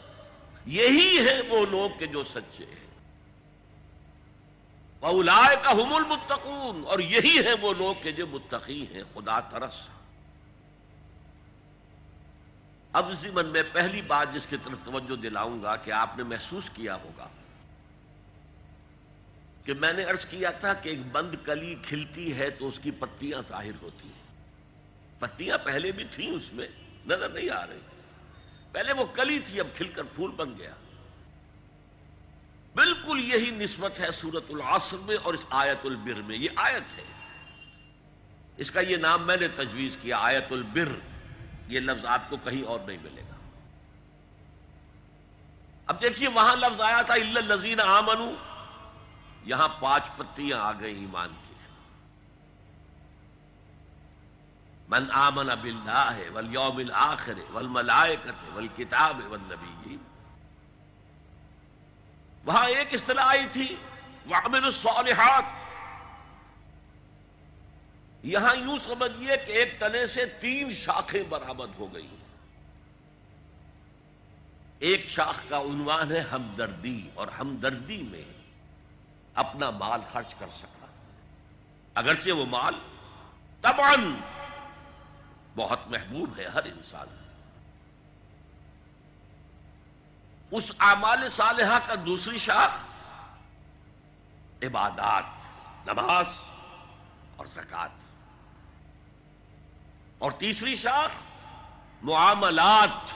یہی 0.65 1.25
ہے 1.27 1.41
وہ 1.49 1.65
لوگ 1.65 1.99
کے 1.99 2.05
جو 2.05 2.23
سچے 2.23 2.65
ہیں۔ 2.65 2.99
اولائے 4.99 5.55
کا 5.63 5.71
حم 5.71 5.93
المتقون، 5.93 6.83
اور 6.87 6.99
یہی 6.99 7.39
ہے 7.45 7.53
وہ 7.61 7.73
لوگ 7.73 7.95
کے 8.03 8.11
جو 8.11 8.27
متقی 8.27 8.85
ہیں، 8.93 9.03
خدا 9.13 9.39
ترس 9.39 9.87
اب 12.93 13.09
اسی 13.09 13.29
میں 13.29 13.63
پہلی 13.73 14.01
بات 14.01 14.33
جس 14.33 14.45
کی 14.49 14.57
طرف 14.63 14.77
توجہ 14.83 15.15
دلاؤں 15.15 15.63
گا 15.63 15.75
کہ 15.75 15.91
آپ 15.91 16.17
نے 16.17 16.23
محسوس 16.23 16.69
کیا 16.73 16.95
ہوگا 16.95 17.27
کہ 19.65 19.73
میں 19.73 19.93
نے 19.93 20.03
عرض 20.03 20.25
کیا 20.25 20.51
تھا 20.51 20.73
کہ 20.73 20.89
ایک 20.89 20.99
بند 21.11 21.35
کلی 21.43 21.75
کھلتی 21.83 22.37
ہے 22.37 22.49
تو 22.49 22.67
اس 22.67 22.79
کی 22.83 22.91
پتیاں 22.91 23.41
ظاہر 23.47 23.71
ہوتی 23.81 24.07
ہیں۔ 24.07 24.23
پتیاں 25.19 25.57
پہلے 25.57 25.91
بھی 25.91 26.03
تھیں 26.11 26.31
اس 26.31 26.53
میں، 26.53 26.67
نظر 27.07 27.29
نہیں 27.29 27.49
آ 27.49 27.67
رہی۔ 27.67 27.79
پہلے 28.71 28.93
وہ 28.93 29.05
کلی 29.13 29.39
تھی، 29.39 29.59
اب 29.59 29.67
کھل 29.75 29.87
کر 29.87 30.03
پھول 30.03 30.31
بن 30.31 30.57
گیا۔ 30.57 30.73
بالکل 32.75 33.33
یہی 33.33 33.51
نسبت 33.51 33.99
ہے 33.99 34.11
سورت 34.11 34.43
العصر 34.49 34.97
میں 34.97 35.17
اور 35.23 35.33
اس 35.33 35.45
آیت 35.49 35.85
البر 35.85 36.21
میں۔ 36.21 36.37
یہ 36.37 36.49
آیت 36.55 36.97
ہے۔ 36.97 37.03
اس 38.57 38.71
کا 38.71 38.79
یہ 38.79 38.97
نام 38.97 39.27
میں 39.27 39.37
نے 39.37 39.47
تجویز 39.47 39.97
کیا، 40.01 40.17
آیت 40.17 40.51
البر۔ 40.51 41.12
یہ 41.67 41.79
لفظ 41.79 42.05
آپ 42.05 42.29
کو 42.29 42.37
کہیں 42.37 42.63
اور 42.63 42.79
نہیں 42.79 42.97
ملے 43.03 43.21
گا۔ 43.21 43.35
اب 45.87 46.01
دیکھیے 46.01 46.27
وہاں 46.27 46.55
لفظ 46.55 46.81
آیا 46.81 47.01
تھا 47.01 47.13
الزین 47.13 47.79
آمنو 47.79 48.31
یہاں 49.43 49.67
پانچ 49.67 50.03
پتیاں 50.17 50.59
آ 50.59 50.71
گئی 50.71 50.99
ایمان 50.99 51.29
کی۔ 51.29 51.53
من 54.87 55.03
آمن 55.11 55.47
باللہ 55.61 56.19
والیوم 56.33 56.77
الاخر 56.77 57.33
والملائکت 57.51 58.55
والکتاب 58.55 59.21
والنبیین۔ 59.29 59.97
وہاں 62.45 62.67
ایک 62.67 62.93
اصطلاح 62.93 63.25
آئی 63.25 63.45
تھی 63.51 63.75
وعمل 64.29 64.65
الصالحات۔ 64.65 65.62
یہاں 68.23 68.55
یوں 68.55 68.77
سمجھیے 68.85 69.37
کہ 69.37 69.51
ایک 69.51 69.79
تنے 69.79 70.05
سے 70.05 70.25
تین 70.25 70.73
شاخیں 70.73 71.23
برآمد 71.29 71.69
ہو 71.79 71.93
گئی 71.93 72.07
ہیں۔ 72.07 72.17
ایک 74.79 75.05
شاخ 75.05 75.39
کا 75.49 75.59
عنوان 75.59 76.11
ہے 76.11 76.19
ہمدردی 76.19 77.09
اور 77.13 77.27
ہمدردی 77.27 78.03
میں 78.03 78.23
اپنا 79.33 79.69
مال 79.69 80.01
خرچ 80.11 80.35
کر 80.35 80.49
سکا۔ 80.49 80.85
اگرچہ 81.95 82.29
وہ 82.29 82.45
مال 82.45 82.73
تبان 83.61 84.19
بہت 85.55 85.79
محبوب 85.87 86.39
ہے 86.39 86.45
ہر 86.45 86.63
انسان 86.63 87.07
اس 90.51 90.71
اعمال 90.79 91.29
صالحہ 91.29 91.79
کا 91.87 91.93
دوسری 92.05 92.37
شاخ 92.37 92.83
عبادات، 94.63 95.41
نماز 95.85 96.25
اور 97.35 97.45
زکات 97.45 98.12
اور 100.23 100.31
تیسری 100.31 100.75
شاخ، 100.75 101.11
معاملات۔ 102.01 103.13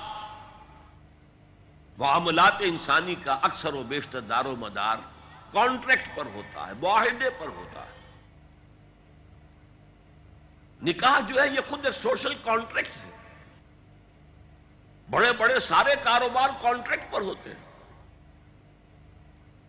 معاملات 1.98 2.54
انسانی 2.60 3.16
کا 3.16 3.40
اکثر 3.42 3.74
و 3.74 3.84
بیشتر 3.84 4.20
دار 4.20 4.46
و 4.46 4.56
مدار 4.56 4.98
کانٹریکٹ 5.52 6.10
پر 6.16 6.26
ہوتا 6.26 6.68
ہے، 6.68 6.74
معاہدے 6.74 7.30
پر 7.30 7.48
ہوتا 7.48 7.84
ہے۔ 7.84 7.92
نکاح 10.84 11.20
جو 11.20 11.42
ہے، 11.42 11.48
یہ 11.48 11.60
خود 11.70 11.86
ایک 11.86 11.96
سوشل 11.96 12.34
کانٹریکٹ 12.36 12.98
ہے۔ 12.98 13.12
بڑے 15.10 15.32
بڑے 15.32 15.60
سارے 15.60 15.96
کاروبار 16.04 16.50
کانٹریکٹ 16.62 17.14
پر 17.14 17.22
ہوتے 17.22 17.50
ہیں۔ 17.50 17.84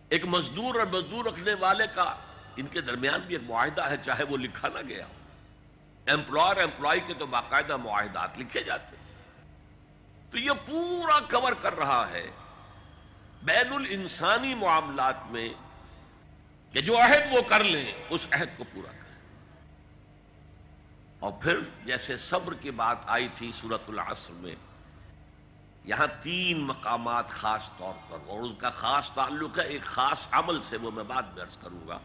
ایک 0.09 0.25
مزدور 0.25 0.75
اور 0.75 0.87
مزدور 0.87 1.25
رکھنے 1.25 1.53
والے 1.53 1.85
کا 1.95 2.15
ان 2.55 2.67
کے 2.67 2.81
درمیان 2.81 3.19
بھی 3.19 3.35
ایک 3.35 3.49
معاہدہ 3.49 3.89
ہے، 3.89 3.95
چاہے 3.97 4.23
وہ 4.23 4.37
لکھا 4.37 4.67
نہ 4.67 4.79
گیا 4.87 5.05
ہو۔ 5.05 5.18
امپلائر 6.09 6.63
امپلائی 6.63 6.99
کے 7.07 7.13
تو 7.13 7.25
باقاعدہ 7.25 7.77
معاہدات 7.77 8.37
لکھے 8.37 8.63
جاتے 8.63 8.95
تو 10.31 10.37
یہ 10.37 10.51
پورا 10.65 11.19
کور 11.19 11.53
کر 11.61 11.77
رہا 11.77 12.09
ہے 12.09 12.31
بین 13.43 13.73
الانسانی 13.73 14.55
معاملات 14.55 15.25
میں 15.29 15.49
کہ 16.71 16.81
جو 16.81 16.97
عہد 16.97 17.33
وہ 17.33 17.41
کر 17.41 17.63
لیں، 17.63 17.91
اس 18.09 18.27
عہد 18.31 18.57
کو 18.57 18.63
پورا 18.73 18.91
کریں۔ 18.91 19.15
اور 21.19 21.31
پھر 21.31 21.59
جیسے 21.85 22.17
صبر 22.17 22.53
کی 22.53 22.71
بات 22.71 22.97
آئی 23.05 23.27
تھی 23.35 23.51
سورت 23.51 23.81
العصر 23.87 24.33
میں، 24.33 24.55
یہاں 25.85 26.07
تین 26.23 26.61
مقامات 26.61 27.29
خاص 27.29 27.69
طور 27.77 27.93
پر، 28.09 28.17
اور 28.27 28.41
اس 28.41 28.51
کا 28.57 28.69
خاص 28.69 29.09
تعلق 29.09 29.59
ہے، 29.59 29.63
ایک 29.63 29.81
خاص 29.81 30.27
عمل 30.31 30.61
سے 30.61 30.77
وہ 30.77 30.91
میں 30.91 31.03
بعد 31.03 31.23
میں 31.23 31.43
عرض 31.43 31.57
کروں 31.57 31.87
گا۔ 31.87 31.99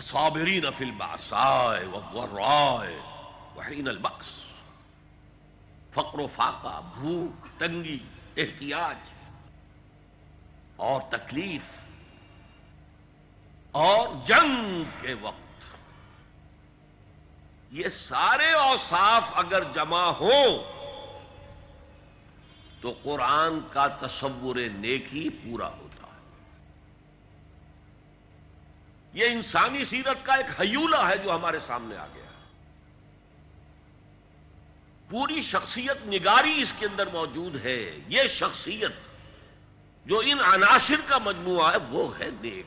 صابرین 0.00 0.64
فی 0.76 0.84
الباسائے 0.84 1.86
والضرائے 1.86 2.98
وحین 3.56 3.88
البقس 3.88 4.34
فقر 5.92 6.18
و 6.18 6.26
فاقہ، 6.26 6.80
بھوک، 6.94 7.46
تنگی، 7.58 7.98
احتیاج 8.36 8.96
اور 10.76 11.00
تکلیف 11.10 11.80
اور 13.70 14.08
جنگ 14.26 14.82
کے 15.00 15.14
وقت۔ 15.14 15.42
یہ 17.70 17.88
سارے 17.88 18.50
اوصاف 18.52 19.32
اگر 19.34 19.62
جمع 19.74 20.04
ہوں 20.10 20.58
تو 22.80 22.94
قرآن 23.02 23.60
کا 23.70 23.86
تصور 23.86 24.56
نیکی 24.56 25.28
پورا 25.28 25.68
ہوتا 25.68 26.06
ہے 26.06 26.22
یہ 29.14 29.26
انسانی 29.26 29.84
سیرت 29.84 30.26
کا 30.26 30.34
ایک 30.34 30.60
حیولہ 30.60 31.08
ہے 31.08 31.18
جو 31.18 31.34
ہمارے 31.34 31.60
سامنے 31.66 31.96
آ 31.96 32.06
گیا۔ 32.14 32.24
پوری 35.10 35.42
شخصیت 35.42 36.06
نگاری 36.06 36.54
اس 36.62 36.74
کے 36.78 36.86
اندر 36.86 37.06
موجود 37.06 37.64
ہے۔ 37.64 37.98
یہ 38.08 38.22
شخصیت 38.28 38.92
جو 40.06 40.22
ان 40.24 40.40
عناصر 40.40 41.00
کا 41.06 41.18
مجموعہ 41.18 41.72
ہے، 41.72 41.76
وہ 41.88 42.18
ہے 42.18 42.28
نیک۔ 42.40 42.66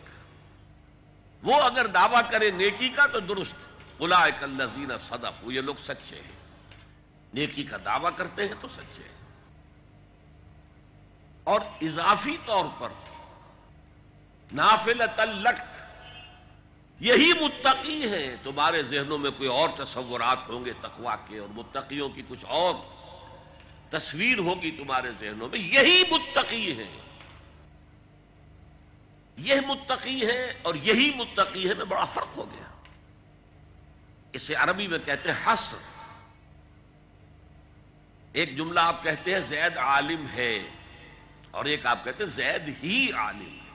وہ 1.44 1.56
اگر 1.56 1.88
دعویٰ 1.88 2.22
کرے 2.32 2.52
نیکی 2.52 2.90
کا 2.90 3.06
تو 3.06 3.20
درست۔ 3.20 3.54
الزین 4.00 4.98
صدق 4.98 5.46
یہ 5.46 5.62
لوگ 5.62 5.76
سچے 5.80 6.16
ہیں۔ 6.16 6.32
نیکی 7.34 7.64
کا 7.64 7.78
دعویٰ 7.86 8.10
کرتے 8.16 8.48
ہیں 8.48 8.56
تو 8.62 8.68
سچے 8.68 9.04
ہیں۔ 9.04 9.18
اور 11.44 11.62
اضافی 11.82 12.38
طور 12.46 12.66
پر 12.80 12.90
نافل 14.54 15.02
تلق 15.16 15.87
یہی 17.00 17.34
متقی 17.34 18.10
ہیں۔ 18.10 18.36
تمہارے 18.44 18.84
ذہنوں 18.84 19.18
میں 19.18 19.32
کوئی 19.32 19.50
اور 19.50 19.70
تصورات 19.78 20.50
ہوں 20.50 20.66
گے 20.66 20.74
تقوا 20.82 21.16
کے 21.16 21.38
اور 21.38 21.50
متقیوں 21.50 22.10
کی 22.10 22.22
کچھ 22.28 22.46
اور 22.48 22.76
تصویر 23.90 24.38
ہوگی 24.38 24.72
تمہارے 24.72 25.12
ذہنوں 25.20 25.50
میں۔ 25.50 25.60
یہی 25.60 26.04
متقی 26.12 26.72
ہیں۔ 26.72 27.02
یہ 29.38 29.56
متقی 29.68 30.28
ہے 30.28 30.54
اور 30.62 30.76
یہی 30.76 31.12
متقی 31.16 31.70
ہے 31.70 31.74
میں 31.74 31.86
بڑا 31.86 32.06
فرق 32.06 32.38
ہو 32.38 32.52
گیا۔ 32.52 32.82
اسے 34.34 34.56
عربی 34.56 34.88
میں 34.88 35.00
کہتے 35.06 35.32
ہیں 35.32 35.54
حسر 35.54 35.78
ایک 38.34 38.58
جملہ 38.58 38.80
آپ 38.80 39.04
کہتے 39.04 39.34
ہیں 39.34 39.42
زید 39.42 39.78
عالم 39.78 40.26
ہے 40.36 40.70
اور 41.52 41.66
ایک 41.66 41.86
آپ 41.86 42.04
کہتے 42.04 42.24
ہیں 42.24 42.32
زید 42.32 42.84
ہی 42.84 43.12
عالم۔ 43.12 43.58
ہے 43.62 43.67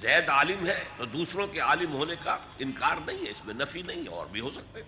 زید 0.00 0.28
عالم 0.28 0.66
ہے 0.66 0.82
تو 0.96 1.04
دوسروں 1.04 1.46
کے 1.46 1.60
عالم 1.60 1.92
ہونے 1.92 2.14
کا 2.22 2.36
انکار 2.58 2.96
نہیں 3.06 3.24
ہے، 3.26 3.30
اس 3.30 3.44
میں 3.44 3.54
نفی 3.54 3.82
نہیں 3.82 4.02
ہے، 4.02 4.08
اور 4.08 4.26
بھی 4.26 4.40
ہو 4.40 4.50
سکتے 4.50 4.82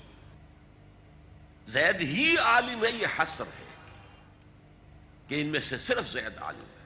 زید 1.67 2.01
ہی 2.03 2.37
عالم 2.37 2.85
ہے، 2.85 2.91
یہ 2.91 3.07
حسر 3.19 3.47
ہے 3.59 3.65
کہ 5.29 5.41
ان 5.41 5.47
میں 5.47 5.61
سے 5.61 5.79
صرف 5.79 6.11
زید 6.13 6.39
عالم 6.39 6.61
ہے۔ 6.61 6.85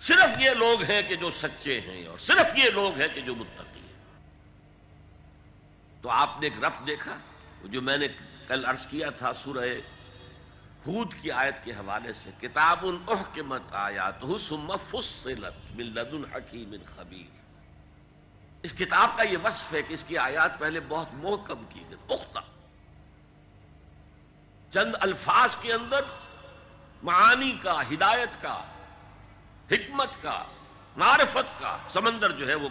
صرف 0.00 0.40
یہ 0.40 0.50
لوگ 0.50 0.82
ہیں 0.82 1.00
کہ 1.08 1.14
جو 1.16 1.30
سچے 1.30 1.80
ہیں، 1.80 2.06
اور 2.06 2.18
صرف 2.18 2.58
یہ 2.58 2.70
لوگ 2.70 3.00
ہیں 3.00 3.08
کہ 3.14 3.20
جو 3.20 3.34
متقی 3.34 3.80
ہیں۔ 3.80 4.02
تو 6.02 6.10
آپ 6.10 6.40
نے 6.40 6.46
ایک 6.46 6.64
رفت 6.64 6.86
دیکھا، 6.86 7.16
جو 7.64 7.82
میں 7.82 7.96
نے 7.98 8.08
کل 8.48 8.64
عرض 8.64 8.86
کیا 8.86 9.10
تھا 9.10 9.32
سورہ 9.34 9.68
ہود 10.86 11.14
کی 11.22 11.30
آیت 11.30 11.64
کے 11.64 11.72
حوالے 11.72 12.12
سے 12.12 12.30
کتاب 12.40 12.86
الاحکمت 12.86 13.62
آیات 13.70 14.14
ثم 14.48 14.76
فصلت 14.90 15.74
من 15.74 15.84
لدن 15.84 16.22
حکیم 16.34 16.74
خبیر۔ 16.86 17.34
اس 18.62 18.72
کتاب 18.72 19.16
کا 19.16 19.22
یہ 19.22 19.36
وصف 19.44 19.72
ہے 19.72 19.82
کہ 19.82 19.94
اس 19.94 20.04
کی 20.04 20.18
آیات 20.18 20.58
پہلے 20.58 20.80
بہت 20.88 21.06
محکم 21.12 21.64
کی 21.68 21.82
گئی، 21.90 22.16
پختہ۔ 22.16 22.38
چند 24.72 24.94
الفاظ 25.00 25.56
کے 25.56 25.72
اندر 25.72 26.00
معانی 27.02 27.58
کا، 27.62 27.82
ہدایت 27.82 28.42
کا، 28.42 28.64
حکمت 29.70 30.22
کا، 30.22 30.44
معرفت 30.96 31.60
کا 31.60 31.78
سمندر 31.92 32.30
جو 32.30 32.48
ہے 32.48 32.54
وہ 32.54 32.68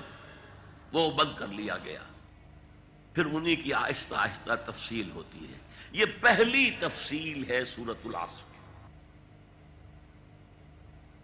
وہ 0.91 1.11
بند 1.11 1.29
کر 1.37 1.47
لیا 1.47 1.77
گیا۔ 1.77 1.99
پھر 3.13 3.25
انہی 3.25 3.55
کی 3.55 3.73
آہستہ 3.73 4.15
آہستہ 4.15 4.51
تفصیل 4.65 5.11
ہوتی 5.11 5.53
ہے۔ 5.53 5.62
یہ 5.93 6.05
پہلی 6.21 6.71
تفصیل 6.79 7.51
ہے 7.51 7.65
سورت 7.65 7.97
العصر 8.05 8.41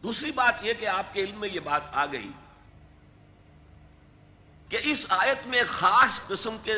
دوسری 0.03 0.31
بات 0.31 0.55
یہ 0.61 0.73
کہ 0.79 0.85
آپ 0.85 1.13
کے 1.13 1.21
علم 1.21 1.39
میں 1.39 1.49
یہ 1.53 1.59
بات 1.59 1.81
آ 1.91 2.05
گئی 2.05 2.31
کہ 4.69 4.79
اس 4.83 5.05
آیت 5.09 5.47
میں 5.47 5.61
خاص 5.67 6.27
قسم 6.27 6.57
کے 6.63 6.73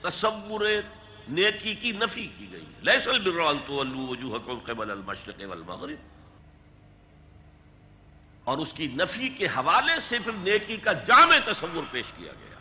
تصور 0.00 0.66
نیکی 1.28 1.74
کی 1.74 1.92
نفی 1.92 2.28
کی 2.38 2.52
گئی۔ 2.52 2.64
لیسل 2.80 3.30
بران 3.30 3.56
تو 3.66 4.56
قبل 4.64 4.90
المشرق 4.90 5.42
والمغرب۔ 5.48 5.96
اور 8.44 8.58
اس 8.58 8.72
کی 8.72 8.86
نفی 8.86 9.28
کے 9.28 9.46
حوالے 9.46 10.00
سے 10.00 10.18
پھر 10.24 10.32
نیکی 10.32 10.76
کا 10.76 10.92
جامع 10.92 11.36
تصور 11.44 11.82
پیش 11.90 12.12
کیا 12.16 12.32
گیا۔ 12.32 12.53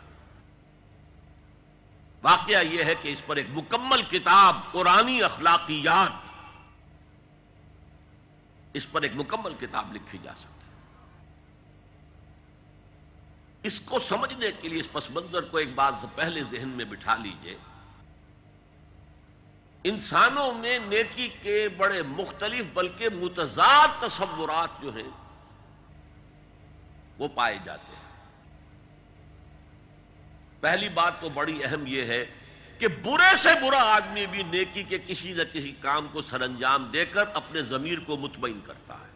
واقعہ 2.23 2.63
یہ 2.63 2.83
ہے 2.83 2.95
کہ 3.01 3.13
اس 3.13 3.21
پر 3.25 3.35
ایک 3.35 3.47
مکمل 3.49 4.01
کتاب، 4.01 4.55
قرآنی 4.71 5.23
اخلاقیات، 5.23 6.29
اس 8.73 8.91
پر 8.91 9.01
ایک 9.01 9.11
مکمل 9.15 9.53
کتاب 9.59 9.93
لکھی 9.93 10.17
جا 10.23 10.33
سکتی 10.35 10.49
اس 13.63 13.79
کو 13.79 13.99
سمجھنے 13.99 14.51
کے 14.51 14.69
لیے 14.69 14.79
اس 14.79 14.91
پس 14.91 15.09
منظر 15.09 15.41
کو 15.41 15.57
ایک 15.57 15.75
بات 15.75 15.93
سے 15.99 16.07
پہلے 16.15 16.43
ذہن 16.43 16.67
میں 16.67 16.85
بٹھا 16.85 17.15
لیجیے۔ 17.15 17.57
انسانوں 19.83 20.53
میں 20.53 20.79
نیکی 20.79 21.29
کے 21.41 21.69
بڑے 21.69 22.01
مختلف 22.01 22.65
بلکہ 22.73 23.09
متضاد 23.09 23.87
تصورات 24.01 24.81
جو 24.81 24.95
ہیں، 24.95 25.09
وہ 27.17 27.27
پائے 27.27 27.57
جاتے 27.63 27.95
ہیں۔ 27.95 28.02
پہلی 30.63 30.89
بات 30.89 31.19
تو 31.21 31.29
بڑی 31.29 31.59
اہم 31.63 31.87
یہ 31.87 32.03
ہے 32.05 32.23
کہ 32.79 32.87
برے 33.03 33.35
سے 33.37 33.49
برا 33.61 33.81
آدمی 33.85 34.25
بھی 34.25 34.43
نیکی 34.43 34.83
کے 34.83 34.97
کسی 35.07 35.33
نہ 35.33 35.43
کسی 35.53 35.71
کام 35.81 36.07
کو 36.11 36.21
سر 36.21 36.41
انجام 36.41 36.85
دے 36.93 37.05
کر 37.05 37.23
اپنے 37.33 37.61
ضمیر 37.61 37.99
کو 37.99 38.17
مطمئن 38.17 38.59
کرتا 38.65 38.93
ہے۔ 38.93 39.11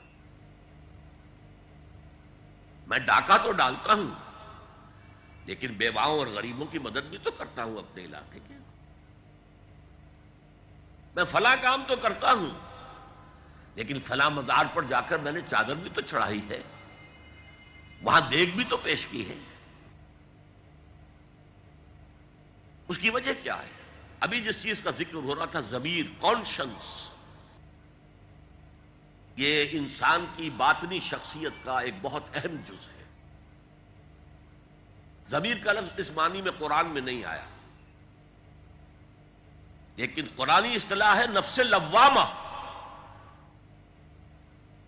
میں 2.88 3.00
ڈاکہ 3.00 3.38
تو 3.44 3.52
ڈالتا 3.52 3.94
ہوں، 3.94 4.12
لیکن 5.46 5.74
بیواؤں 5.74 6.20
اور 6.20 6.28
غریبوں 6.28 6.66
کی 6.66 6.80
مدد 6.80 7.10
بھی 7.10 7.18
تو 7.24 7.32
کرتا 7.32 7.64
ہوں 7.64 7.78
اپنے 7.78 8.06
علاقے 8.06 8.40
کے۔ 8.48 8.54
میں 11.16 11.24
فلاں 11.24 11.56
کام 11.62 11.84
تو 11.88 11.96
کرتا 11.96 12.32
ہوں، 12.32 12.50
لیکن 13.76 14.00
فلاں 14.06 14.30
مزار 14.30 14.66
پر 14.74 14.84
جا 14.84 15.02
کر 15.02 15.18
میں 15.18 15.32
نے 15.32 15.40
چادر 15.48 15.76
بھی 15.76 15.90
تو 15.94 16.02
چڑھائی 16.02 16.42
ہے، 16.50 16.62
وہاں 18.02 18.22
دیکھ 18.32 18.56
بھی 18.56 18.64
تو 18.64 18.78
پیش 18.78 19.06
کی 19.06 19.30
ہے۔ 19.30 19.36
اس 22.88 22.98
کی 22.98 23.10
وجہ 23.10 23.32
کیا 23.44 23.58
ہے؟ 23.58 23.70
ابھی 24.20 24.42
جس 24.42 24.64
چیز 24.64 24.82
کا 24.82 24.92
ذکر 24.92 25.14
ہو 25.14 25.36
رہا 25.36 25.46
تھا، 25.46 25.60
ضمیر 25.60 26.06
کانشنس 26.22 27.10
یہ 29.36 29.66
انسان 29.72 30.26
کی 30.36 30.50
باطنی 30.50 31.00
شخصیت 31.00 31.66
کا 31.66 31.80
ایک 31.80 31.94
بہت 32.02 32.24
اہم 32.34 32.56
جز 32.56 32.88
ہے۔ 32.98 33.04
ضمیر 35.30 35.58
کا 35.64 35.74
لفظ 35.74 35.90
اس 35.98 36.12
معنی 36.12 36.42
میں 36.42 36.52
قرآن 36.58 36.86
میں 36.86 37.02
نہیں 37.02 37.24
آیا۔ 37.24 37.46
لیکن 39.96 40.26
قرآنی 40.36 40.76
اصطلاح 40.76 41.16
ہے، 41.16 41.28
نفس 41.28 41.60
لوامہ۔ 41.60 42.48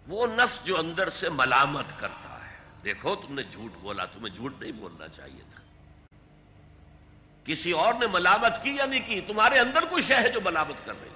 وہ 0.07 0.27
نفس 0.27 0.65
جو 0.65 0.79
اندر 0.79 1.09
سے 1.09 1.29
ملامت 1.29 1.85
کرتا 1.97 2.47
ہے۔ 2.47 2.57
دیکھو، 2.83 3.15
تم 3.15 3.33
نے 3.33 3.43
جھوٹ 3.43 3.71
بولا، 3.81 4.05
تمہیں 4.05 4.35
جھوٹ 4.35 4.59
نہیں 4.59 4.71
بولنا 4.71 5.07
چاہیے 5.07 5.41
تھا۔ 5.55 5.68
کسی 7.49 7.71
اور 7.71 7.93
نے 7.93 8.07
ملامت 8.07 8.63
کی 8.63 8.69
یا 8.69 8.85
نہیں 8.85 8.99
کی؟ 9.05 9.21
تمہارے 9.21 9.59
اندر 9.59 9.85
کوئی 9.85 10.03
شہ 10.03 10.13
ہے 10.13 10.29
جو 10.29 10.41
ملامت 10.41 10.85
کر 10.85 10.93
رہی 11.01 11.09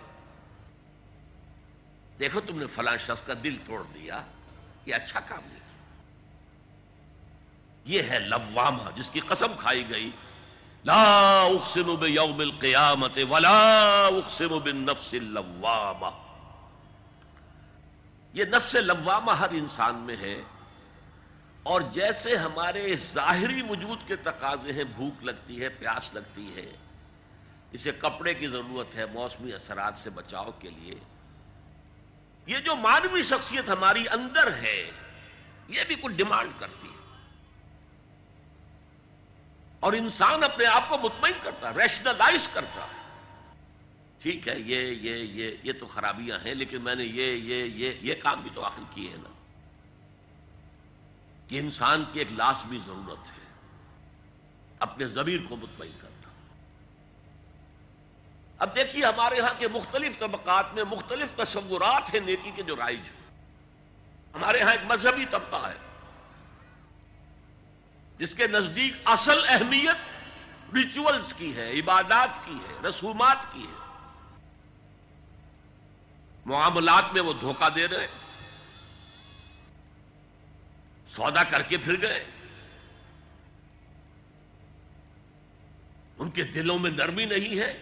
دیکھو، 2.20 2.40
تم 2.40 2.60
نے 2.60 2.66
فلاں 2.66 2.98
شخص 2.98 3.22
کا 3.22 3.34
دل 3.44 3.58
توڑ 3.66 3.84
دیا، 3.94 4.22
یہ 4.86 4.96
اچھا 4.96 5.20
کام 5.20 5.40
نہیں 5.48 5.60
کیا۔ 5.60 5.74
یہ 7.86 8.10
ہے 8.10 8.20
لوامہ 8.20 8.92
جس 8.96 9.10
کی 9.10 9.20
قسم 9.20 9.48
کھائی 9.58 9.90
گئی۔ 9.90 10.12
لا 10.86 11.42
اقسم 11.42 11.96
بیوم 11.96 12.40
القیامت 12.40 13.20
ولا 13.30 14.06
اقسم 14.06 14.60
بالنفس 14.60 15.10
اللوامہ۔ 15.14 16.10
یہ 18.34 18.46
نفس 18.46 18.76
لوامہ 18.76 19.32
ہر 19.32 19.50
انسان 19.52 19.96
میں 19.96 20.16
ہے۔ 20.16 20.42
اور 21.64 21.82
جیسے 21.82 22.36
ہمارے 22.36 22.96
ظاہری 22.96 23.62
وجود 23.70 24.08
کے 24.08 24.16
تقاضے 24.16 24.74
ہیں، 24.74 24.84
بھوک 24.84 25.24
لگتی 25.24 25.62
ہے، 25.62 25.70
پیاس 25.70 26.14
لگتی 26.14 26.56
ہے۔ 26.56 26.72
اسے 27.72 27.92
کپڑے 28.00 28.34
کی 28.34 28.48
ضرورت 28.48 28.96
ہے، 28.96 29.06
موسمی 29.06 29.54
اثرات 29.54 29.98
سے 29.98 30.10
بچاؤ 30.10 30.52
کے 30.60 30.70
لیے۔ 30.70 30.96
یہ 32.46 32.58
جو 32.58 32.76
مانوی 32.76 33.22
شخصیت 33.22 33.70
ہماری 33.70 34.06
اندر 34.12 34.54
ہے، 34.54 34.92
یہ 35.68 35.82
بھی 35.88 35.96
کچھ 35.96 36.14
ڈیمانڈ 36.14 36.52
کرتی 36.60 36.88
ہے۔ 36.88 36.94
اور 39.80 39.94
انسان 39.94 40.44
اپنے 40.44 40.66
آپ 40.66 40.90
کو 40.90 40.98
مطمئن 40.98 41.34
کرتا 41.44 41.74
ہے 41.74 41.84
ریشنلائز 41.84 42.50
کرتا۔ 42.54 42.82
ہے 42.82 43.04
ٹھیک 44.22 44.48
ہے، 44.48 44.60
یہ 44.60 44.82
یہ 44.82 45.16
یہ 45.16 45.56
یہ 45.64 45.74
تو 45.80 45.86
خرابیاں 45.86 46.38
ہیں، 46.46 46.54
لیکن 46.54 46.82
میں 46.82 46.96
نے 46.96 47.04
یہ 47.04 47.32
یہ 47.32 47.64
یہ 47.64 47.92
یہ 48.02 48.16
کام 48.16 48.42
بھی 48.42 48.50
تو 48.54 48.62
آخر 48.62 48.84
کیے 48.94 49.10
ہیں 49.10 49.18
نا۔ 49.18 49.33
کہ 51.54 51.60
انسان 51.60 52.04
کی 52.14 52.20
ایک 52.20 52.32
لازمی 52.32 52.80
ضرورت 52.86 53.30
ہے۔ 53.30 53.46
اپنے 54.80 55.08
ضمیر 55.08 55.40
کو 55.50 55.56
مطمئن 55.56 55.92
کرنا۔ 56.02 56.30
اب 58.60 58.76
دیکھیے 58.76 59.06
ہمارے 59.06 59.40
ہاں 59.40 59.54
کے 59.58 59.68
مختلف 59.68 60.18
طبقات 60.18 60.74
میں 60.74 60.84
مختلف 60.84 61.34
تصورات 61.34 62.14
ہیں 62.14 62.22
نیکی 62.22 62.52
کے 62.56 62.62
جو 62.62 62.76
رائج 62.76 63.00
ہیں۔ 63.00 63.42
ہمارے 64.34 64.62
ہاں 64.62 64.72
ایک 64.72 64.82
مذہبی 64.88 65.26
طبقہ 65.32 65.68
ہے۔ 65.68 65.78
جس 68.18 68.34
کے 68.34 68.48
نزدیک 68.48 68.94
اصل 69.06 69.40
اہمیت 69.48 69.98
ریچولز 70.74 71.34
کی 71.34 71.56
ہے، 71.56 71.80
عبادات 71.80 72.46
کی 72.46 72.56
ہے، 72.56 72.88
رسومات 72.90 73.54
کی 73.54 73.64
ہے۔ 73.64 74.08
معاملات 76.46 77.14
میں 77.14 77.22
وہ 77.22 77.34
دھوکہ 77.34 77.70
دے 77.70 77.88
رہے 77.88 78.08
ہیں۔ 78.08 78.23
سودا 81.16 81.44
کر 81.44 81.62
کے 81.62 81.78
پھر 81.78 82.02
گئے۔ 82.02 82.26
ان 86.18 86.32
کے 86.32 86.44
دلوں 86.44 86.80
میں 86.80 86.90
نرمی 86.90 87.26
نہیں 87.26 87.60
ہے۔ 87.60 87.78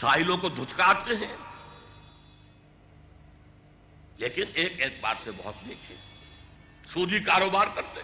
ساحلوں 0.00 0.36
کو 0.36 0.48
دھتکارتے 0.48 1.26
ہیں۔ 1.26 1.36
لیکن 4.16 4.42
ایک 4.54 4.82
اعتبار 4.82 5.14
سے 5.18 5.30
بہت 5.36 5.54
دیکھے 5.68 5.94
سودی 6.86 7.18
کاروبار 7.18 7.66
کرتے 7.74 8.00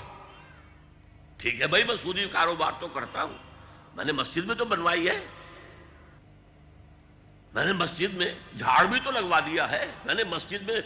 ٹھیک 1.36 1.60
ہے 1.60 1.66
بھائی، 1.66 1.84
میں 1.84 1.96
سودی 2.02 2.28
کاروبار 2.32 2.72
تو 2.80 2.88
کرتا 2.88 3.22
ہوں۔ 3.22 3.38
میں 3.94 4.04
نے 4.04 4.12
مسجد 4.12 4.44
میں 4.44 4.54
تو 4.54 4.64
بنوائی 4.64 5.08
ہے۔ 5.08 5.26
میں 7.54 7.64
نے 7.64 7.72
مسجد 7.72 8.14
میں 8.14 8.34
جھاڑ 8.58 8.84
بھی 8.84 9.00
تو 9.04 9.10
لگوا 9.10 9.40
دیا 9.40 9.70
ہے۔ 9.70 9.86
میں 10.04 10.14
نے 10.14 10.24
مسجد 10.24 10.62
میں 10.62 10.80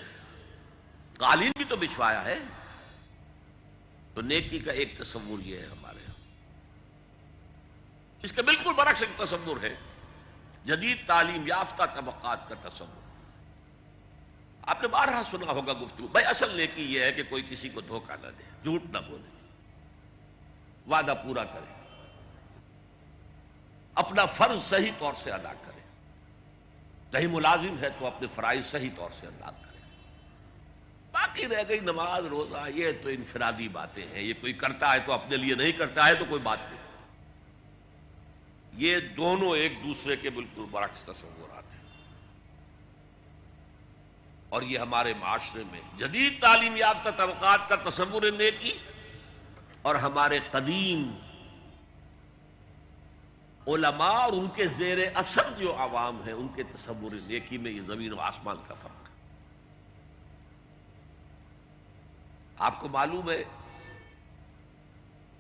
قالین 1.23 1.53
بھی 1.57 1.65
تو 1.65 1.77
بچھوایا 1.77 2.25
ہے۔ 2.25 2.39
تو 4.15 4.21
نیکی 4.21 4.59
کا 4.59 4.73
ایک 4.73 4.99
تصور 4.99 5.39
یہ 5.39 5.59
ہے 5.59 5.67
ہمارے 5.67 5.99
یہاں 6.03 6.15
اس 8.23 8.33
کا 8.33 8.43
بالکل 8.43 8.73
برعکس 8.73 9.03
ایک 9.03 9.19
تصور 9.19 9.57
ہے۔ 9.63 9.75
جدید 10.65 11.07
تعلیم 11.07 11.47
یافتہ 11.47 11.83
طبقات 11.95 12.49
کا 12.49 12.69
تصور۔ 12.69 13.11
آپ 14.63 14.83
نے 14.83 14.89
بارہ 14.89 15.23
سنا 15.31 15.53
ہوگا 15.53 15.73
گفتگو۔ 15.73 16.09
بھائی 16.09 16.27
اصل 16.27 16.57
نیکی 16.57 16.95
یہ 16.95 17.03
ہے 17.03 17.13
کہ 17.13 17.23
کوئی 17.23 17.47
کسی 17.51 17.69
کو 17.69 17.81
دھوکہ 17.81 18.13
نہ 18.23 18.27
دے، 18.39 18.43
جھوٹ 18.63 18.83
نہ 18.85 18.99
بولے۔ 18.99 19.47
وعدہ 20.91 21.15
پورا 21.25 21.45
کرے۔ 21.45 21.99
اپنا 23.95 24.27
فرض 24.27 24.63
صحیح 24.63 24.93
طور 24.99 25.15
سے 25.15 25.31
ادا 25.31 25.53
کرے۔ 25.53 25.81
کہیں 27.13 27.27
ملازم 27.27 27.79
ہے 27.81 27.89
تو 27.91 28.07
اپنے 28.07 28.29
فرائض 28.29 28.67
صحیح 28.67 28.91
طور 28.97 29.11
سے 29.21 29.27
ادا 29.27 29.51
کرے۔ 29.51 29.72
باقی 31.13 31.49
رہ 31.49 31.63
گئی 31.69 31.81
نماز، 31.81 32.27
روزہ، 32.27 32.69
یہ 32.69 32.91
تو 33.03 33.09
انفرادی 33.09 33.69
باتیں 33.69 34.07
ہیں، 34.07 34.23
یہ 34.23 34.33
کوئی 34.41 34.53
کرتا 34.53 34.93
ہے 34.93 34.99
تو 35.07 35.13
اپنے 35.13 35.37
لیے 35.37 35.55
نہیں 35.55 35.73
کرتا 35.73 36.07
ہے 36.07 36.15
تو 36.15 36.25
کوئی 36.25 36.43
بات 36.43 36.59
نہیں۔ 36.71 36.83
یہ 38.73 39.01
دونوں 39.01 39.57
ایک 39.57 39.73
دوسرے 39.85 40.17
کے 40.17 40.31
بالکل 40.31 40.65
برعکس 40.71 41.03
تصورات 41.03 41.75
ہیں۔ 41.75 41.81
اور 44.49 44.63
یہ 44.63 44.79
ہمارے 44.79 45.15
معاشرے 45.19 45.63
میں 45.73 45.81
جدید 45.99 46.41
تعلیم 46.41 46.77
یافتہ 46.77 47.09
طبقات 47.17 47.69
کا 47.69 47.77
تصور 47.91 48.23
نیکی 48.39 48.79
اور 49.83 49.95
ہمارے 49.95 50.39
قدیم 50.51 51.15
علماء 53.67 54.13
اور 54.13 54.33
ان 54.33 54.49
کے 54.55 54.67
زیر 54.67 54.99
اثر 55.15 55.53
جو 55.59 55.75
عوام 55.79 56.23
ہیں، 56.23 56.33
ان 56.33 56.49
کے 56.55 56.63
تصور 56.63 57.11
نیکی 57.27 57.59
میں 57.59 57.71
یہ 57.71 57.81
زمین 57.87 58.13
و 58.13 58.21
آسمان 58.21 58.57
کا 58.69 58.75
فرق۔ 58.75 59.02
آپ 62.63 62.81
کو 62.81 62.89
معلوم 62.89 63.31
ہے 63.31 63.45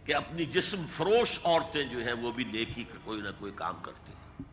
کہ 0.04 0.14
اپنی 0.14 0.44
جسم 0.44 0.84
فروش 0.86 1.38
عورتیں 1.44 1.82
جو 1.82 1.98
ہیں 1.98 2.12
وہ 2.12 2.32
بھی 2.32 2.44
نیکی 2.44 2.84
کا 2.84 2.98
کوئی 3.04 3.20
نہ 3.20 3.28
کوئی 3.38 3.52
کام 3.52 3.82
کرتی 3.82 4.12
ہیں۔ 4.12 4.44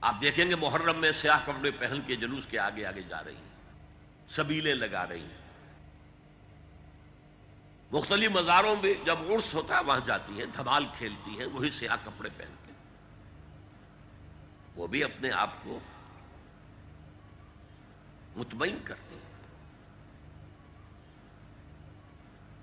آپ 0.00 0.14
دیکھیں 0.20 0.50
گے 0.50 0.56
محرم 0.56 1.00
میں 1.00 1.12
سیاہ 1.12 1.40
کپڑے 1.44 1.70
پہن 1.70 2.00
کے 2.06 2.16
جلوس 2.16 2.46
کے 2.46 2.58
آگے 2.58 2.86
آگے 2.86 3.02
جا 3.02 3.24
رہی 3.24 3.34
ہیں 3.34 3.50
سبیلے 4.28 4.74
لگا 4.74 5.08
رہی 5.08 5.20
ہیں۔ 5.20 5.40
مختلف 7.92 8.30
مزاروں 8.30 8.76
میں 8.82 8.94
جب 9.04 9.18
عرس 9.18 9.54
ہوتا 9.54 9.76
ہے، 9.76 9.84
وہاں 9.84 10.00
جاتی 10.06 10.38
ہیں، 10.38 10.46
دھمال 10.46 10.86
کھیلتی 10.94 11.38
ہیں، 11.38 11.46
وہی 11.46 11.70
سیاہ 11.70 11.96
کپڑے 12.04 12.28
پہن 12.36 12.54
کے۔ 12.66 12.72
وہ 14.76 14.86
بھی 14.86 15.04
اپنے 15.04 15.30
آپ 15.30 15.50
کو 15.64 15.78
مطمئن 18.36 18.78
کرتے 18.84 19.14
ہیں۔ 19.14 19.21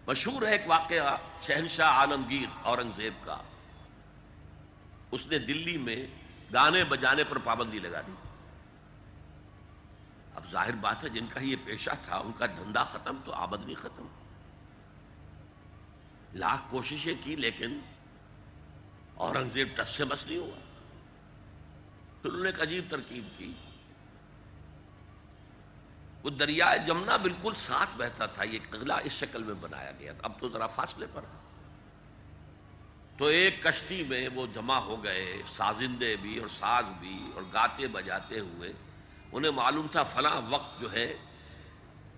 مشہور 0.09 0.41
ہے 0.41 0.51
ایک 0.51 0.61
واقعہ 0.65 1.17
شہنشاہ 1.41 1.87
عالمگیر 1.87 2.47
اورنگزیب 2.63 3.13
کا۔ 3.25 3.41
اس 5.11 5.27
نے 5.27 5.39
دلی 5.39 5.77
میں 5.77 6.07
گانے 6.53 6.83
بجانے 6.83 7.23
پر 7.23 7.37
پابندی 7.37 7.79
لگا 7.79 8.01
دی۔ 8.01 8.13
اب 10.35 10.51
ظاہر 10.51 10.71
بات 10.71 11.03
ہے 11.03 11.09
جن 11.09 11.25
کا 11.27 11.39
یہ 11.39 11.55
پیشہ 11.65 11.89
تھا، 12.05 12.17
ان 12.17 12.31
کا 12.37 12.45
دھندا 12.45 12.83
ختم 12.83 13.17
تو 13.25 13.33
آمدنی 13.33 13.75
ختم۔ 13.75 14.07
لاکھ 16.33 16.61
کوششیں 16.69 17.13
کی 17.23 17.35
لیکن 17.35 17.79
اورنگزیب 19.15 19.67
ٹس 19.75 19.89
سے 19.89 20.05
بس 20.05 20.27
نہیں 20.27 20.37
ہوا۔ 20.37 20.59
پھر 22.21 22.29
انہوں 22.29 22.43
نے 22.43 22.49
ایک 22.49 22.61
عجیب 22.61 22.85
ترکیب 22.89 23.37
کی۔ 23.37 23.53
وہ 26.23 26.29
دریائے 26.29 26.79
جمنا 26.79 27.17
بالکل 27.17 27.53
ساتھ 27.57 27.89
بہتا 27.97 28.25
تھا، 28.25 28.43
یہ 28.43 28.59
اگلا 28.71 28.95
اس 28.95 29.11
شکل 29.11 29.43
میں 29.43 29.53
بنایا 29.53 29.91
گیا 29.99 30.11
تھا۔ 30.11 30.21
اب 30.23 30.31
تو 30.39 30.49
ذرا 30.49 30.67
فاصلے 30.67 31.05
پر۔ 31.13 31.21
تو 33.17 33.25
ایک 33.25 33.63
کشتی 33.63 34.03
میں 34.03 34.29
وہ 34.35 34.47
جمع 34.53 34.75
ہو 34.75 35.03
گئے، 35.03 35.41
سازندے 35.47 36.15
بھی 36.15 36.37
اور 36.37 36.47
ساز 36.47 36.85
بھی 36.99 37.31
اور 37.35 37.43
گاتے 37.53 37.87
بجاتے 37.87 38.39
ہوئے۔ 38.39 38.73
انہیں 39.31 39.51
معلوم 39.51 39.87
تھا 39.91 40.03
فلاں 40.03 40.41
وقت 40.49 40.81
جو 40.81 40.93
ہے، 40.93 41.17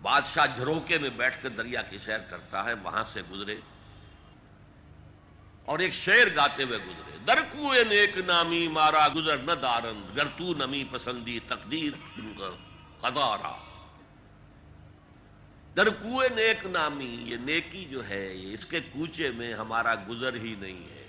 بادشاہ 0.01 0.45
جھروکے 0.55 0.97
میں 0.97 1.09
بیٹھ 1.09 1.43
کر 1.43 1.49
دریا 1.49 1.81
کی 1.81 1.97
سیر 1.97 2.19
کرتا 2.19 2.65
ہے، 2.65 2.73
وہاں 2.73 3.03
سے 3.03 3.21
گزرے۔ 3.31 3.55
اور 5.65 5.79
ایک 5.79 5.93
شعر 5.93 6.35
گاتے 6.35 6.63
ہوئے 6.63 6.77
گزرے۔ 6.77 7.17
درکو 7.27 7.73
نیک 7.73 8.17
نامی 8.17 8.67
مارا 8.67 9.07
گزر 9.15 9.37
نہ 9.37 9.51
دارند، 9.51 10.17
گر 10.17 10.25
تو 10.25 10.53
نمی 10.53 10.83
پسندی 10.91 11.39
تقدیر 11.39 11.93
قدارا 12.99 13.70
درکو 15.77 16.21
نیک 16.35 16.65
نامی، 16.65 17.23
یہ 17.25 17.37
نیکی 17.37 17.85
جو 17.85 18.09
ہے، 18.09 18.53
اس 18.53 18.65
کے 18.65 18.79
کوچے 18.79 19.31
میں 19.31 19.53
ہمارا 19.53 19.95
گزر 20.09 20.35
ہی 20.35 20.55
نہیں 20.55 20.89
ہے۔ 20.89 21.07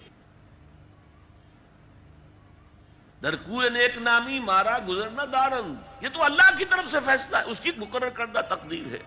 درکو 3.23 3.63
نیک 3.69 3.99
نامی، 3.99 4.41
مارا 4.41 4.79
گزر 4.89 5.11
نہ 5.11 5.23
دارند 5.23 6.05
یہ 6.05 6.09
تو 6.09 6.23
اللہ 6.23 6.59
کی 6.59 6.65
طرف 6.65 6.91
سے 6.91 6.97
فیصلہ 7.05 7.37
ہے، 7.37 7.43
اس 7.43 7.61
کی 7.61 7.71
مقرر 7.77 8.09
کردہ 8.09 8.41
تقدیر 8.49 8.87
ہے۔ 8.93 9.03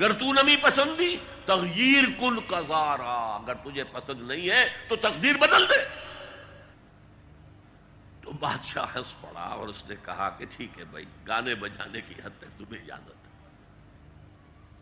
گر 0.00 0.12
تو 0.12 0.32
نمی 0.32 0.56
پسندی 0.56 1.16
تغیر 1.44 2.04
کل 2.20 2.40
قزارا 2.46 3.38
اگر 3.42 3.54
تجھے 3.54 3.84
پسند 3.84 4.20
نہیں 4.20 4.50
ہے، 4.50 4.68
تو 4.88 4.96
تقدیر 4.96 5.36
بدل 5.36 5.68
دے۔ 5.68 5.88
تو 8.22 8.32
بادشاہ 8.32 8.86
ہنس 8.94 9.20
پڑا 9.20 9.40
اور 9.40 9.68
اس 9.68 9.84
نے 9.88 9.94
کہا 10.04 10.30
کہ 10.38 10.46
ٹھیک 10.50 10.78
ہے 10.78 10.84
بھائی، 10.84 11.04
گانے 11.26 11.54
بجانے 11.54 12.00
کی 12.00 12.14
حد 12.24 12.40
تک 12.40 12.58
تمہیں 12.58 12.82
اجازت۔ 12.82 13.17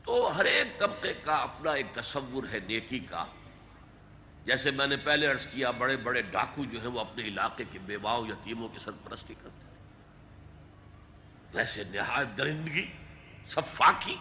تو 0.06 0.36
ہر 0.36 0.44
ایک 0.44 0.78
طبقے 0.78 1.14
کا 1.14 1.36
اپنا 1.36 1.72
ایک 1.72 1.86
تصور 1.92 2.44
ہے، 2.52 2.58
نیکی 2.68 2.98
کا۔ 2.98 3.24
جیسے 4.44 4.70
میں 4.70 4.86
نے 4.86 4.96
پہلے 4.96 5.26
عرض 5.26 5.46
کیا، 5.46 5.70
بڑے 5.70 5.96
بڑے 5.96 6.22
ڈاکو 6.22 6.64
جو 6.64 6.80
ہیں 6.80 6.88
وہ 6.88 7.00
اپنے 7.00 7.24
علاقے 7.24 7.64
کے 7.72 7.78
بیواؤں، 7.78 8.26
یتیموں 8.26 8.68
کی 8.68 8.78
سرپرستی 8.78 9.34
کرتے 9.42 9.64
ہیں۔ 9.64 9.76
ویسے 11.52 11.84
نہایت 11.84 12.38
درندگی 12.38 12.92
صفاقی 13.48 14.16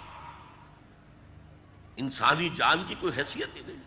انسانی 1.96 2.50
جان 2.56 2.84
کی 2.88 2.96
کوئی 3.00 3.14
حیثیت 3.18 3.56
ہی 3.56 3.62
نہیں۔ 3.68 3.84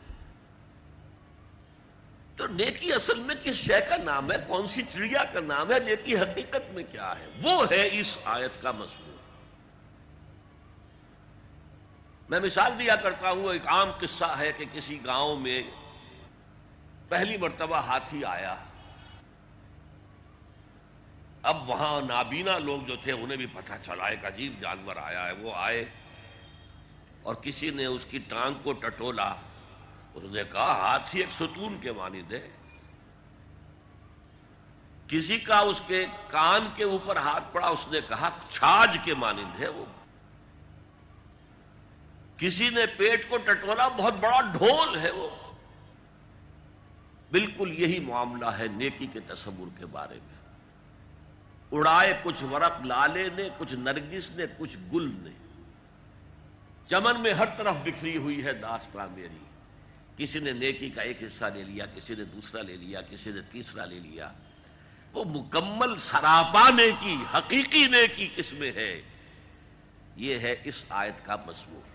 تو 2.37 2.47
نیکی 2.47 2.93
اصل 2.93 3.19
میں 3.19 3.35
کس 3.43 3.55
شے 3.55 3.81
کا 3.89 3.97
نام 3.97 4.33
ہے؟ 4.33 4.37
کون 4.47 4.67
سی 4.67 4.83
چڑیا 4.83 5.25
کا 5.25 5.41
نام 5.41 5.73
ہے؟ 5.73 5.79
نیکی 5.79 6.17
حقیقت 6.17 6.71
میں 6.71 6.85
کیا 6.93 7.15
ہے؟ 7.19 7.27
وہ 7.43 7.67
ہے 7.71 7.89
اس 7.93 8.19
آیت 8.25 8.63
کا 8.63 8.73
مضمون۔ 8.73 9.08
میں 12.29 12.41
مثال 12.41 12.79
دیا 12.79 12.97
کرتا 12.97 13.31
ہوں، 13.31 13.53
ایک 13.53 13.69
عام 13.69 13.89
قصہ 14.01 14.37
ہے 14.39 14.53
کہ 14.53 14.65
کسی 14.73 15.05
گاؤں 15.05 15.37
میں 15.37 15.63
پہلی 17.09 17.37
مرتبہ 17.37 17.77
ہاتھی 17.77 18.25
آیا۔ 18.25 18.57
اب 21.43 21.71
وہاں 21.71 22.01
نابینا 22.01 22.59
لوگ 22.59 22.81
جو 22.83 22.97
تھے، 23.03 23.13
انہیں 23.13 23.37
بھی 23.37 23.47
پتہ 23.47 23.73
چلا، 23.83 24.07
ایک 24.07 24.25
عجیب 24.25 24.61
جانور 24.61 24.97
آیا 24.97 25.27
ہے، 25.27 25.33
وہ 25.33 25.53
آئے 25.55 25.85
اور 27.23 27.35
کسی 27.35 27.71
نے 27.71 27.85
اس 27.85 28.05
کی 28.05 28.19
ٹانگ 28.19 28.55
کو 28.63 28.73
ٹٹولا۔ 28.73 29.35
اس 30.15 30.23
نے 30.23 30.43
کہا، 30.53 30.73
ہاتھی 30.73 31.21
ایک 31.21 31.33
ستون 31.33 31.81
کے 31.81 31.93
مانی 31.93 32.23
دے۔ 32.23 32.41
کسی 35.09 35.39
کا 35.39 35.59
اس 35.59 35.81
کے 35.87 36.07
کان 36.29 36.69
کے 36.75 36.85
اوپر 36.85 37.17
ہاتھ 37.17 37.45
پڑا، 37.53 37.69
اس 37.69 37.87
نے 37.91 38.01
کہا، 38.09 38.31
چھاج 38.49 38.99
کے 39.05 39.15
مانند 39.15 39.61
ہے 39.61 39.69
وہ 39.69 39.85
کسی 42.39 42.71
نے 42.71 42.87
پیٹ 42.87 43.29
کو 43.29 43.37
ٹٹولا، 43.37 43.89
بہت 43.89 44.15
بڑا 44.15 44.41
ڈھول 44.41 44.99
ہے 44.99 45.11
وہ۔ 45.11 45.29
بالکل 47.31 47.79
یہی 47.79 47.99
معاملہ 47.99 48.47
ہے 48.47 48.67
نیکی 48.73 49.07
کے 49.07 49.21
تصور 49.21 49.79
کے 49.79 49.87
بارے 49.87 50.15
میں۔ 50.15 50.39
اڑائے 51.73 52.21
کچھ 52.23 52.45
ورق 52.45 52.87
لالے 52.87 53.29
نے، 53.37 53.49
کچھ 53.59 53.75
نرگس 53.75 54.31
نے، 54.31 54.45
کچھ 54.59 54.77
گل 54.93 55.11
نے۔ 55.19 55.31
چمن 56.91 57.21
میں 57.21 57.33
ہر 57.33 57.47
طرف 57.47 57.75
بکھری 57.85 58.17
ہوئی 58.17 58.45
ہے 58.45 58.53
داستان 58.53 59.09
میری۔ 59.13 59.39
کسی 60.17 60.39
نے 60.39 60.53
نیکی 60.53 60.91
کا 60.91 61.03
ایک 61.03 61.23
حصہ 61.23 61.45
لے 61.45 61.63
لیا، 61.63 61.87
کسی 61.87 62.15
نے 62.15 62.25
دوسرا 62.25 62.63
لے 62.63 62.77
لیا، 62.77 63.01
کسی 63.01 63.31
نے 63.31 63.41
تیسرا 63.51 63.85
لے 63.85 63.99
لیا۔ 63.99 64.33
وہ 65.13 65.25
مکمل 65.25 65.97
سراپا 65.99 66.71
نیکی، 66.71 67.17
حقیقی 67.35 67.87
نیکی 67.87 68.29
کس 68.37 68.53
میں 68.53 68.73
ہے؟ 68.73 69.03
یہ 70.17 70.39
ہے 70.39 70.57
اس 70.65 70.85
آیت 70.89 71.27
کا 71.27 71.37
مضمون۔ 71.47 71.88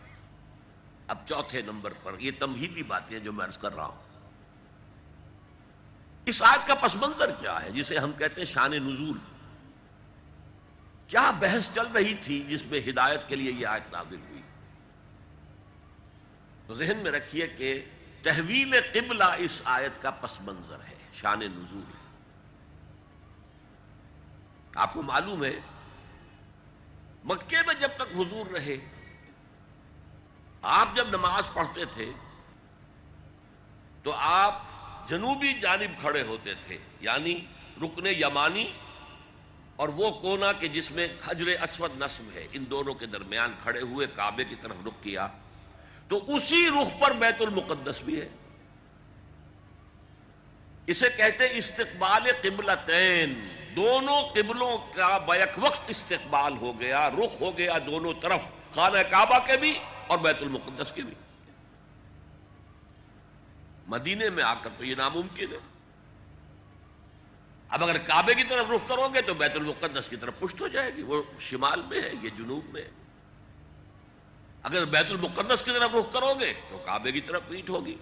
اب 1.14 1.28
چوتھے 1.28 1.62
نمبر 1.62 1.94
پر، 2.04 2.20
یہ 2.20 2.32
تمہیدی 2.40 2.84
باتیں 2.84 3.20
جو 3.20 3.34
میں 3.34 3.46
عرض 3.46 3.58
کر 3.58 3.76
رہا 3.76 3.86
ہوں۔ 3.86 4.02
اس 6.26 6.42
آیت 6.42 6.68
کا 6.68 6.76
پس 6.76 6.96
منظر 6.96 7.32
کیا 7.32 7.62
ہے؟ 7.62 7.72
جسے 7.72 7.98
ہم 7.98 8.12
کہتے 8.12 8.42
ہیں 8.42 8.46
شان 8.46 8.72
نزول۔ 8.72 9.18
کیا 11.08 11.32
بحث 11.32 11.70
چل 11.74 11.88
رہی 11.88 12.14
تھی 12.14 12.44
جس 12.50 12.66
میں 12.66 12.80
ہدایت 12.90 13.28
کے 13.28 13.36
لیے 13.36 13.52
یہ 13.52 13.68
آیت 13.68 13.92
نازل 13.92 14.20
ہوئی؟ 14.30 14.42
ذہن 16.74 16.98
میں 16.98 17.12
رکھیے 17.12 17.48
کہ 17.48 17.86
تحویل 18.22 18.76
قبلہ 18.94 19.24
اس 19.38 19.62
آیت 19.66 20.02
کا 20.02 20.12
پس 20.12 20.42
منظر 20.42 20.80
ہے، 20.88 20.96
شان 21.14 21.40
نزول۔ 21.40 21.92
آپ 24.76 24.94
کو 24.94 25.02
معلوم 25.02 25.44
ہے، 25.44 25.60
مکے 27.24 27.58
میں 27.68 27.76
جب 27.76 27.90
تک 27.96 28.16
حضور 28.16 28.52
رہے 28.52 28.78
آپ 30.64 30.88
جب 30.96 31.08
نماز 31.08 31.44
پڑھتے 31.54 31.86
تھے 31.86 32.12
تو 34.04 34.12
آپ 34.16 34.62
جنوبی 35.10 35.54
جانب 35.54 36.02
کھڑے 36.02 36.22
ہوتے 36.22 36.54
تھے 36.54 36.78
یعنی 37.00 37.46
رکن 37.82 38.08
یمانی 38.08 38.74
اور 39.76 39.90
وہ 39.90 40.12
کونا 40.12 40.52
کے 40.52 40.68
جس 40.68 40.92
میں 40.92 41.08
حجر 41.26 41.64
اسود 41.64 41.92
نصب 41.98 42.24
ہے، 42.36 42.48
ان 42.52 42.64
دونوں 42.70 42.94
کے 42.94 43.06
درمیان 43.06 43.54
کھڑے 43.64 43.82
ہوئے، 43.82 44.08
کعبے 44.16 44.46
کی 44.46 44.56
طرف 44.62 44.76
رخ 44.86 45.04
کیا۔ 45.04 45.28
تو 46.08 46.36
اسی 46.36 46.70
رخ 46.70 47.00
پر 47.00 47.14
بیت 47.14 47.42
المقدس 47.42 48.02
بھی 48.02 48.22
ہے۔ 48.22 48.30
اسے 50.88 51.10
کہتے 51.18 51.58
استقبال 51.58 52.24
قبلتین۔ 52.42 53.48
دونوں 53.76 54.22
قبلوں 54.22 54.78
کا 54.78 55.18
بیک 55.18 55.52
وقت 55.58 55.82
استقبال 55.88 56.58
ہو 56.58 56.80
گیا، 56.80 57.10
رخ 57.10 57.42
ہو 57.42 57.58
گیا 57.58 57.78
دونوں 57.86 58.14
طرف۔ 58.22 58.42
خانہ 58.76 58.98
کعبہ 59.10 59.40
کے 59.46 59.58
بھی 59.58 59.80
اور 60.14 60.22
بیت 60.22 60.42
المقدس 60.42 60.92
کے 60.92 61.02
بھی۔ 61.02 61.14
مدینے 63.88 64.30
میں 64.30 64.44
آ 64.44 64.54
کر 64.54 64.70
تو 64.78 64.86
یہ 64.86 64.96
ناممکن 64.96 65.54
ہے۔ 65.54 65.58
اب 67.70 67.84
اگر 67.84 67.98
کعبے 67.98 68.34
کی 68.34 68.44
طرف 68.44 68.66
رخ 68.70 68.90
کرو 68.90 69.08
گے 69.14 69.22
تو 69.22 69.34
بیت 69.34 69.52
المقدس 69.52 70.08
کی 70.10 70.16
طرف 70.16 70.40
پشت 70.40 70.62
ہو 70.62 70.68
جائے 70.68 70.96
گی۔ 70.96 71.02
وہ 71.02 71.24
شمال 71.40 71.82
میں 71.82 72.02
ہے، 72.02 72.10
یہ 72.22 72.30
جنوب 72.30 72.66
میں۔ 72.74 72.82
ہے 72.82 72.90
اگر 74.64 74.86
بیت 74.86 75.06
المقدس 75.10 75.62
کی 75.66 75.72
طرف 75.72 75.90
رخ 76.00 76.14
کرو 76.14 76.34
گے 76.40 76.54
تو 76.70 76.78
کعبے 76.86 77.12
کی 77.12 77.22
طرف 77.22 77.42
پیٹ 77.48 77.70
ہوگی۔ 77.70 77.98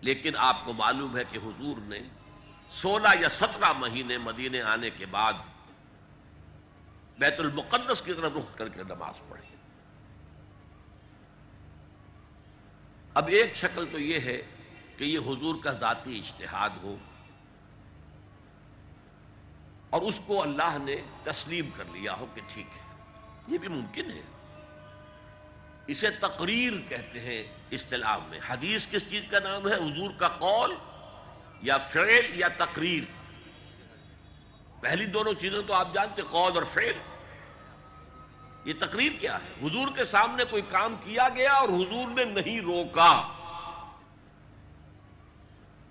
لیکن 0.00 0.32
آپ 0.36 0.64
کو 0.64 0.72
معلوم 0.72 1.16
ہے 1.16 1.22
کہ 1.30 1.38
حضور 1.38 1.76
نے 1.78 1.98
سولہ 2.70 3.08
یا 3.20 3.28
سترہ 3.28 3.72
مہینے 3.72 4.18
مدینے 4.18 4.62
آنے 4.62 4.90
کے 4.90 5.06
بعد 5.06 5.32
بیت 7.18 7.40
المقدس 7.40 8.02
کی 8.02 8.14
طرف 8.14 8.32
رخ 8.36 8.58
کر 8.58 8.68
کے 8.68 8.82
نماز 8.82 9.14
پڑھی 9.28 9.56
اب 13.14 13.28
ایک 13.28 13.56
شکل 13.56 13.86
تو 13.92 13.98
یہ 13.98 14.20
ہے 14.20 14.42
کہ 14.96 15.04
یہ 15.04 15.18
حضور 15.18 15.54
کا 15.64 15.72
ذاتی 15.72 16.18
اجتہاد 16.18 16.70
ہو 16.82 16.96
اور 19.90 20.02
اس 20.02 20.20
کو 20.26 20.42
اللہ 20.42 20.76
نے 20.82 20.96
تسلیم 21.22 21.70
کر 21.76 21.84
لیا 21.92 22.14
ہو 22.14 22.26
کہ 22.34 22.40
ٹھیک 22.48 22.66
ہے، 22.66 22.96
یہ 23.48 23.58
بھی 23.58 23.68
ممکن 23.68 24.10
ہے۔ 24.10 24.22
اسے 25.86 26.10
تقریر 26.10 26.72
کہتے 26.88 27.20
ہیں 27.20 27.44
اصطلاح 27.72 28.18
میں۔ 28.28 28.40
حدیث 28.48 28.86
کس 28.90 29.10
چیز 29.10 29.24
کا 29.30 29.38
نام 29.38 29.68
ہے؟ 29.68 29.74
حضور 29.74 30.10
کا 30.18 30.28
قول 30.28 30.74
یا 31.62 31.78
فعل 31.78 32.24
یا 32.34 32.48
تقریر؟ 32.48 33.04
پہلی 34.84 35.06
دونوں 35.06 35.32
چیزیں 35.40 35.62
تو 35.66 35.74
آپ 35.74 35.94
جانتے 35.94 36.22
قول 36.22 36.54
اور 36.54 36.64
فعل۔ 36.64 36.92
یہ 38.64 38.72
تقریر 38.78 39.12
کیا 39.20 39.38
ہے؟ 39.38 39.66
حضور 39.66 39.88
کے 39.96 40.04
سامنے 40.04 40.44
کوئی 40.44 40.62
کام 40.62 40.96
کیا 41.04 41.28
گیا 41.28 41.52
اور 41.52 41.68
حضور 41.68 42.08
نے 42.10 42.24
نہیں 42.24 42.60
روکا۔ 42.60 43.28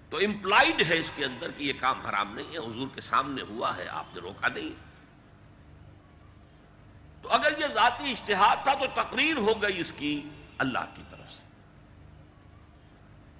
تو 0.09 0.17
امپلائڈ 0.17 0.83
ہے 0.89 0.97
اس 0.97 1.11
کے 1.15 1.25
اندر 1.25 1.51
کہ 1.57 1.63
یہ 1.63 1.73
کام 1.79 2.05
حرام 2.05 2.35
نہیں 2.35 2.53
ہے، 2.53 2.57
حضور 2.57 2.87
کے 2.95 3.01
سامنے 3.01 3.41
ہوا 3.41 3.77
ہے، 3.77 3.87
آپ 3.87 4.05
نے 4.13 4.21
روکا 4.21 4.47
نہیں۔ 4.47 4.69
تو 7.21 7.31
اگر 7.31 7.53
یہ 7.59 7.65
ذاتی 7.73 8.11
اشتہاد 8.11 8.55
تھا 8.63 8.73
تو 8.73 8.85
تقریر 9.01 9.37
ہو 9.37 9.61
گئی 9.61 9.79
اس 9.79 9.91
کی 9.91 10.29
اللہ 10.57 10.85
کی 10.95 11.03
طرف 11.09 11.29
سے۔ 11.31 11.41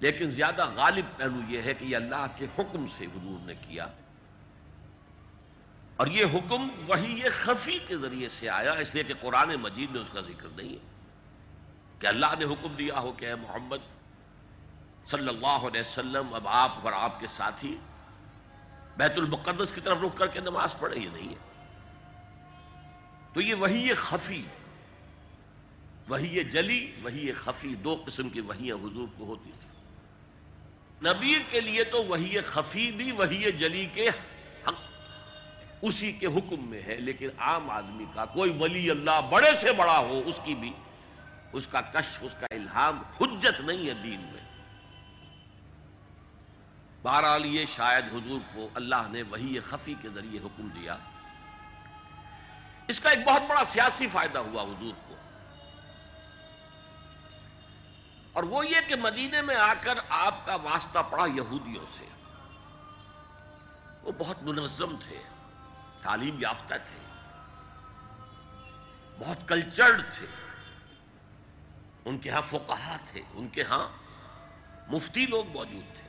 لیکن 0.00 0.26
زیادہ 0.26 0.70
غالب 0.74 1.04
پہلو 1.16 1.40
یہ 1.48 1.62
ہے 1.62 1.74
کہ 1.74 1.84
یہ 1.84 1.96
اللہ 1.96 2.26
کے 2.36 2.46
حکم 2.58 2.86
سے 2.86 3.04
حضور 3.04 3.46
نے 3.46 3.54
کیا۔ 3.54 3.86
اور 5.96 6.06
یہ 6.06 6.24
حکم 6.34 6.68
وہی 6.86 7.12
یہ 7.20 7.28
خفی 7.32 7.78
کے 7.86 7.96
ذریعے 7.96 8.28
سے 8.28 8.48
آیا، 8.50 8.72
اس 8.72 8.94
لیے 8.94 9.02
کہ 9.02 9.14
قرآن 9.20 9.54
مجید 9.62 9.90
میں 9.90 10.00
اس 10.00 10.08
کا 10.12 10.20
ذکر 10.20 10.48
نہیں 10.56 10.72
ہے 10.72 10.92
کہ 11.98 12.06
اللہ 12.06 12.34
نے 12.38 12.44
حکم 12.44 12.74
دیا 12.78 13.00
ہو 13.00 13.12
کہ 13.12 13.24
اے 13.26 13.34
محمد 13.34 13.84
صلی 15.06 15.28
اللہ 15.28 15.66
علیہ 15.68 15.80
وسلم، 15.80 16.34
اب 16.34 16.48
آپ 16.48 16.78
اور 16.82 16.92
آپ 16.92 17.20
کے 17.20 17.26
ساتھی 17.36 17.76
بیت 18.96 19.18
المقدس 19.18 19.72
کی 19.72 19.80
طرف 19.80 20.02
رخ 20.02 20.16
کر 20.16 20.26
کے 20.26 20.40
نماز 20.40 20.74
پڑھے 20.78 21.00
یہ 21.00 21.08
نہیں 21.12 21.28
ہے۔ 21.28 21.42
تو 23.32 23.40
یہ 23.40 23.54
وہی 23.54 23.94
خفی، 23.94 24.42
وہی 26.08 26.44
جلی، 26.44 26.92
وہی 27.02 27.32
خفی، 27.32 27.74
دو 27.74 28.02
قسم 28.06 28.28
کی 28.28 28.40
وہیاں 28.40 28.76
حضور 28.76 29.08
کو 29.16 29.24
ہوتی 29.24 29.50
تھی 29.60 29.68
نبی 31.02 31.34
کے 31.50 31.60
لیے 31.60 31.84
تو 31.84 32.04
وہی 32.04 32.40
خفی 32.40 32.90
بھی، 32.92 33.10
وہی 33.12 33.52
جلی 33.52 33.86
کے 33.94 34.08
اسی 35.84 36.12
کے 36.12 36.26
حکم 36.26 36.68
میں 36.68 36.82
ہے، 36.82 36.96
لیکن 36.96 37.28
عام 37.38 37.70
آدمی 37.70 38.04
کا 38.14 38.24
کوئی 38.24 38.56
ولی 38.58 38.90
اللہ 38.90 39.20
بڑے 39.30 39.54
سے 39.60 39.72
بڑا 39.72 39.98
ہو، 39.98 40.22
اس 40.26 40.40
کی 40.44 40.54
بھی 40.54 40.72
اس 41.52 41.66
کا 41.66 41.80
کشف، 41.80 42.18
اس 42.20 42.34
کا 42.40 42.46
الہام 42.50 43.02
حجت 43.20 43.60
نہیں 43.60 43.88
ہے 43.88 43.94
دین 43.94 44.20
میں۔ 44.20 44.44
بہرحال 47.02 47.46
یہ 47.46 47.66
شاید 47.66 48.04
حضور 48.04 48.40
کو 48.54 48.68
اللہ 48.74 49.08
نے 49.08 49.22
وہی 49.22 49.60
خفی 49.60 49.94
کے 50.02 50.08
ذریعے 50.08 50.40
حکم 50.40 50.68
دیا۔ 50.68 50.96
اس 52.88 53.00
کا 53.00 53.10
ایک 53.10 53.26
بہت 53.26 53.42
بڑا 53.48 53.64
سیاسی 53.64 54.06
فائدہ 54.06 54.38
ہوا 54.38 54.62
حضور 54.62 54.92
کو۔ 55.08 55.14
اور 58.32 58.42
وہ 58.42 58.66
یہ 58.66 58.76
کہ 58.88 58.96
مدینے 58.96 59.42
میں 59.42 59.56
آ 59.56 59.74
کر 59.80 59.98
آپ 60.08 60.46
کا 60.46 60.54
واسطہ 60.54 60.98
پڑا 61.10 61.26
یہودیوں 61.34 61.86
سے۔ 61.98 62.06
وہ 64.02 64.12
بہت 64.18 64.42
منظم 64.42 64.96
تھے۔ 65.08 65.33
تعلیم 66.04 66.40
یافتہ 66.40 66.74
تھے۔ 66.74 67.04
بہت 69.18 69.48
کلچرڈ 69.48 70.02
تھے۔ 70.12 70.26
ان 72.04 72.18
کے 72.18 72.30
ہاں 72.30 72.42
فقہا 72.42 72.96
تھے۔ 73.10 73.22
ان 73.34 73.48
کے 73.48 73.62
ہاں 73.62 73.88
مفتی 74.88 75.26
لوگ 75.26 75.44
موجود 75.48 75.96
تھے۔ 75.96 76.04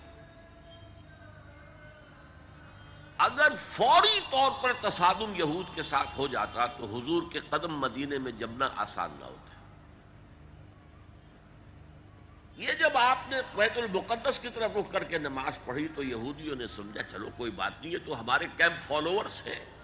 اگر 3.17 3.55
فوری 3.58 4.19
طور 4.31 4.51
پر 4.63 4.89
تصادم 4.89 5.34
یہود 5.36 5.75
کے 5.75 5.84
ساتھ 5.84 6.17
ہو 6.17 6.27
جاتا 6.27 6.65
تو 6.65 6.86
حضور 6.86 7.23
کے 7.31 7.39
قدم 7.39 7.79
مدینے 7.79 8.17
میں 8.17 8.31
جمنا 8.31 8.69
آسان 8.75 9.10
نہ 9.19 9.25
ہوتا۔ 9.25 9.45
یہ 12.58 12.73
جب 12.73 12.97
آپ 12.97 13.17
نے 13.27 13.38
بیت 13.55 13.77
المقدس 13.77 14.39
کی 14.39 14.49
طرف 14.49 14.71
رخ 14.75 14.91
کر 14.91 15.03
کے 15.03 15.17
نماز 15.17 15.65
پڑھی 15.65 15.88
تو 15.95 16.03
یہودیوں 16.03 16.55
نے 16.55 16.67
سمجھا، 16.75 17.03
چلو 17.03 17.29
کوئی 17.38 17.51
بات 17.51 17.71
نہیں 17.81 17.93
ہے 17.93 17.99
تو 17.99 18.19
ہمارے 18.19 18.45
کیمپ 18.58 18.77
فالوورس 18.77 19.47
ہیں۔ 19.47 19.75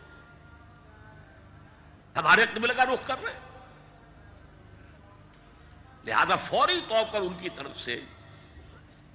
ہمارے 2.15 2.45
قبل 2.53 2.73
کا 2.73 2.85
رخ 2.85 3.07
کر 3.07 3.23
رہے 3.23 3.31
ہیں۔ 3.31 3.39
لہذا 6.05 6.35
فوری 6.35 6.81
طور 6.89 7.13
پر 7.13 7.21
ان 7.21 7.33
کی 7.41 7.49
طرف 7.55 7.79
سے 7.79 8.01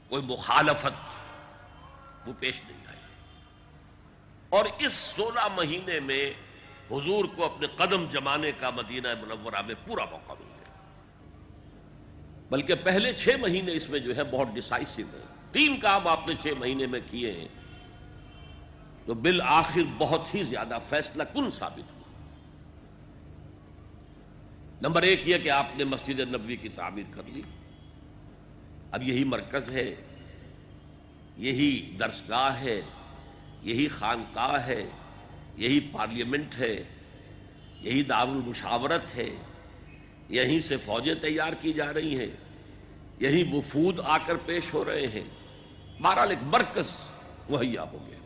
کوئی 0.08 0.22
مخالفت 0.22 0.94
وہ 2.28 2.32
پیش 2.38 2.62
نہیں 2.68 2.86
آئی۔ 2.86 2.96
اور 4.48 4.64
اس 4.78 4.92
سولہ 4.92 5.48
مہینے 5.56 6.00
میں 6.00 6.30
حضور 6.90 7.24
کو 7.36 7.44
اپنے 7.44 7.66
قدم 7.66 8.06
جمانے 8.10 8.52
کا 8.52 8.70
مدینہ 8.70 9.08
منورہ 9.22 9.62
میں 9.62 9.74
پورا 9.86 10.04
موقع 10.04 10.32
مل 10.32 10.48
گیا۔ 10.56 10.74
بلکہ 12.50 12.74
پہلے 12.74 13.12
چھ 13.12 13.28
مہینے 13.40 13.72
اس 13.72 13.88
میں 13.88 13.98
جو 13.98 14.16
ہے 14.16 14.24
بہت 14.24 14.48
ڈسائسو 14.54 15.02
ہے 15.02 15.24
تین 15.52 15.80
کام 15.80 16.08
آپ 16.08 16.20
نے 16.28 16.34
چھ 16.42 16.48
مہینے 16.58 16.86
میں 16.86 17.00
کیے 17.10 17.32
ہیں۔ 17.32 17.48
تو 19.06 19.14
بالآخر 19.14 19.80
بہت 19.98 20.34
ہی 20.34 20.42
زیادہ 20.42 20.78
فیصلہ 20.88 21.22
کن 21.22 21.50
ثابت 21.50 21.92
ہوا؟ 21.92 21.95
نمبر 24.82 25.02
ایک 25.02 25.28
یہ 25.28 25.38
کہ 25.38 25.50
آپ 25.50 25.66
نے 25.76 25.84
مسجد 25.84 26.20
نبوی 26.20 26.56
کی 26.56 26.68
تعمیر 26.68 27.04
کر 27.10 27.22
لی۔ 27.26 27.42
اب 28.90 29.02
یہی 29.02 29.24
مرکز 29.24 29.72
ہے، 29.72 29.94
یہی 31.36 31.96
درسگاہ 32.00 32.60
ہے، 32.60 32.80
یہی 33.62 33.88
خانقاہ 33.88 34.66
ہے، 34.66 34.90
یہی 35.56 35.80
پارلیمنٹ 35.92 36.58
ہے، 36.58 36.84
یہی 37.80 38.02
دار 38.02 38.26
المشاورت 38.26 39.14
ہے، 39.14 39.30
یہیں 40.28 40.60
سے 40.60 40.76
فوجیں 40.76 41.14
تیار 41.14 41.52
کی 41.60 41.72
جا 41.72 41.94
رہی 41.94 42.18
ہیں 42.18 42.30
یہی 43.20 43.50
وفود 43.52 44.00
آ 44.04 44.18
کر 44.18 44.36
پیش 44.36 44.74
ہو 44.74 44.84
رہے 44.84 45.06
ہیں۔ 45.14 45.24
بہرحال 46.02 46.30
ایک 46.30 46.42
مرکز 46.42 46.96
مہیا 47.50 47.82
ہو 47.82 47.98
گیا۔ 48.06 48.18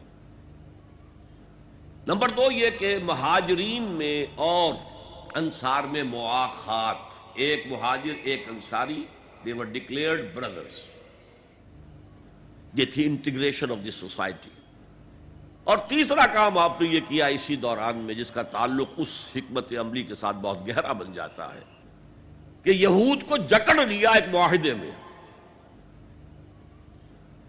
نمبر 2.07 2.29
دو 2.29 2.53
یہ 2.53 2.71
کہ 2.79 2.99
مہاجرین 3.03 3.83
میں 3.83 4.27
اور 4.35 4.75
انصار 5.37 5.85
میں 5.85 6.03
مواخات 6.03 7.19
ایک 7.39 7.67
مہاجر، 7.67 8.15
ایک 8.23 8.45
انصاری 8.49 9.05
ور 9.47 9.65
ڈکلیئرڈ 9.73 10.35
بردرس 10.35 10.79
یہ 12.75 12.85
تھی 12.85 13.05
انٹیگریشن 13.05 13.71
آف 13.71 13.85
دی 13.85 13.91
سوسائٹی 13.91 14.51
اور 15.65 15.79
تیسرا 15.89 16.27
کام 16.33 16.59
آپ 16.59 16.81
نے 16.81 16.89
یہ 16.89 17.01
کیا 17.09 17.27
اسی 17.27 17.57
دوران 17.57 17.99
میں، 17.99 18.15
جس 18.15 18.31
کا 18.31 18.43
تعلق 18.53 18.89
اس 18.97 19.19
حکمت 19.35 19.73
عملی 19.81 20.03
کے 20.03 20.15
ساتھ 20.15 20.37
بہت 20.43 20.67
گہرا 20.69 20.93
بن 20.93 21.13
جاتا 21.13 21.53
ہے، 21.55 21.61
کہ 22.65 22.71
یہود 22.71 23.23
کو 23.29 23.37
جکڑ 23.51 23.87
لیا 23.87 24.11
ایک 24.11 24.29
معاہدے 24.33 24.75
میں۔ 24.75 24.91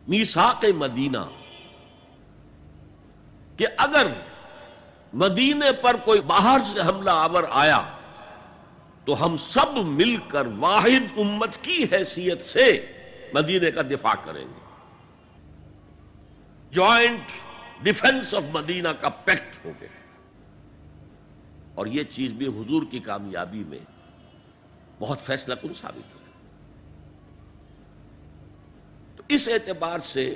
میساق 0.08 0.66
مدینہ، 0.78 1.26
کہ 3.58 3.68
اگر 3.78 4.08
مدینے 5.14 5.72
پر 5.82 5.96
کوئی 5.96 6.22
باہر 6.22 6.62
سے 6.64 6.80
حملہ 6.80 7.10
آور 7.14 7.44
آیا 7.50 7.98
تو 9.06 9.26
ہم 9.26 9.38
سب 9.38 9.78
مل 9.78 10.18
کر 10.28 10.48
واحد 10.48 11.18
امت 11.18 11.58
کی 11.62 11.86
حیثیت 11.92 12.46
سے 12.46 12.86
مدینے 13.34 13.72
کا 13.72 13.82
دفاع 13.82 14.14
کریں 14.24 14.46
گے۔ 14.46 14.60
جوائنٹ 16.72 17.22
ڈیفنس 17.84 18.34
آف 18.34 18.44
مدینہ 18.52 18.90
کا 18.90 19.10
پیکٹ 19.10 19.66
ہو 19.66 19.72
گیا۔ 19.82 19.88
اور 21.76 21.88
یہ 21.88 22.04
چیز 22.04 22.34
بھی 22.34 22.48
حضور 22.48 22.84
کی 22.92 23.00
کامیابی 23.00 23.64
میں 23.68 23.80
بہت 25.00 25.22
فیصلہ 25.22 25.56
کن 25.56 25.74
ثابت 25.82 26.16
ہو 26.16 26.20
تو 29.16 29.24
اس 29.28 29.48
اعتبار 29.48 30.00
سے 30.00 30.36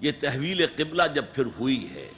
یہ 0.00 0.12
تحویل 0.20 0.66
قبلہ 0.76 1.02
جب 1.14 1.24
پھر 1.34 1.44
ہوئی 1.60 1.90
ہے 1.94 2.08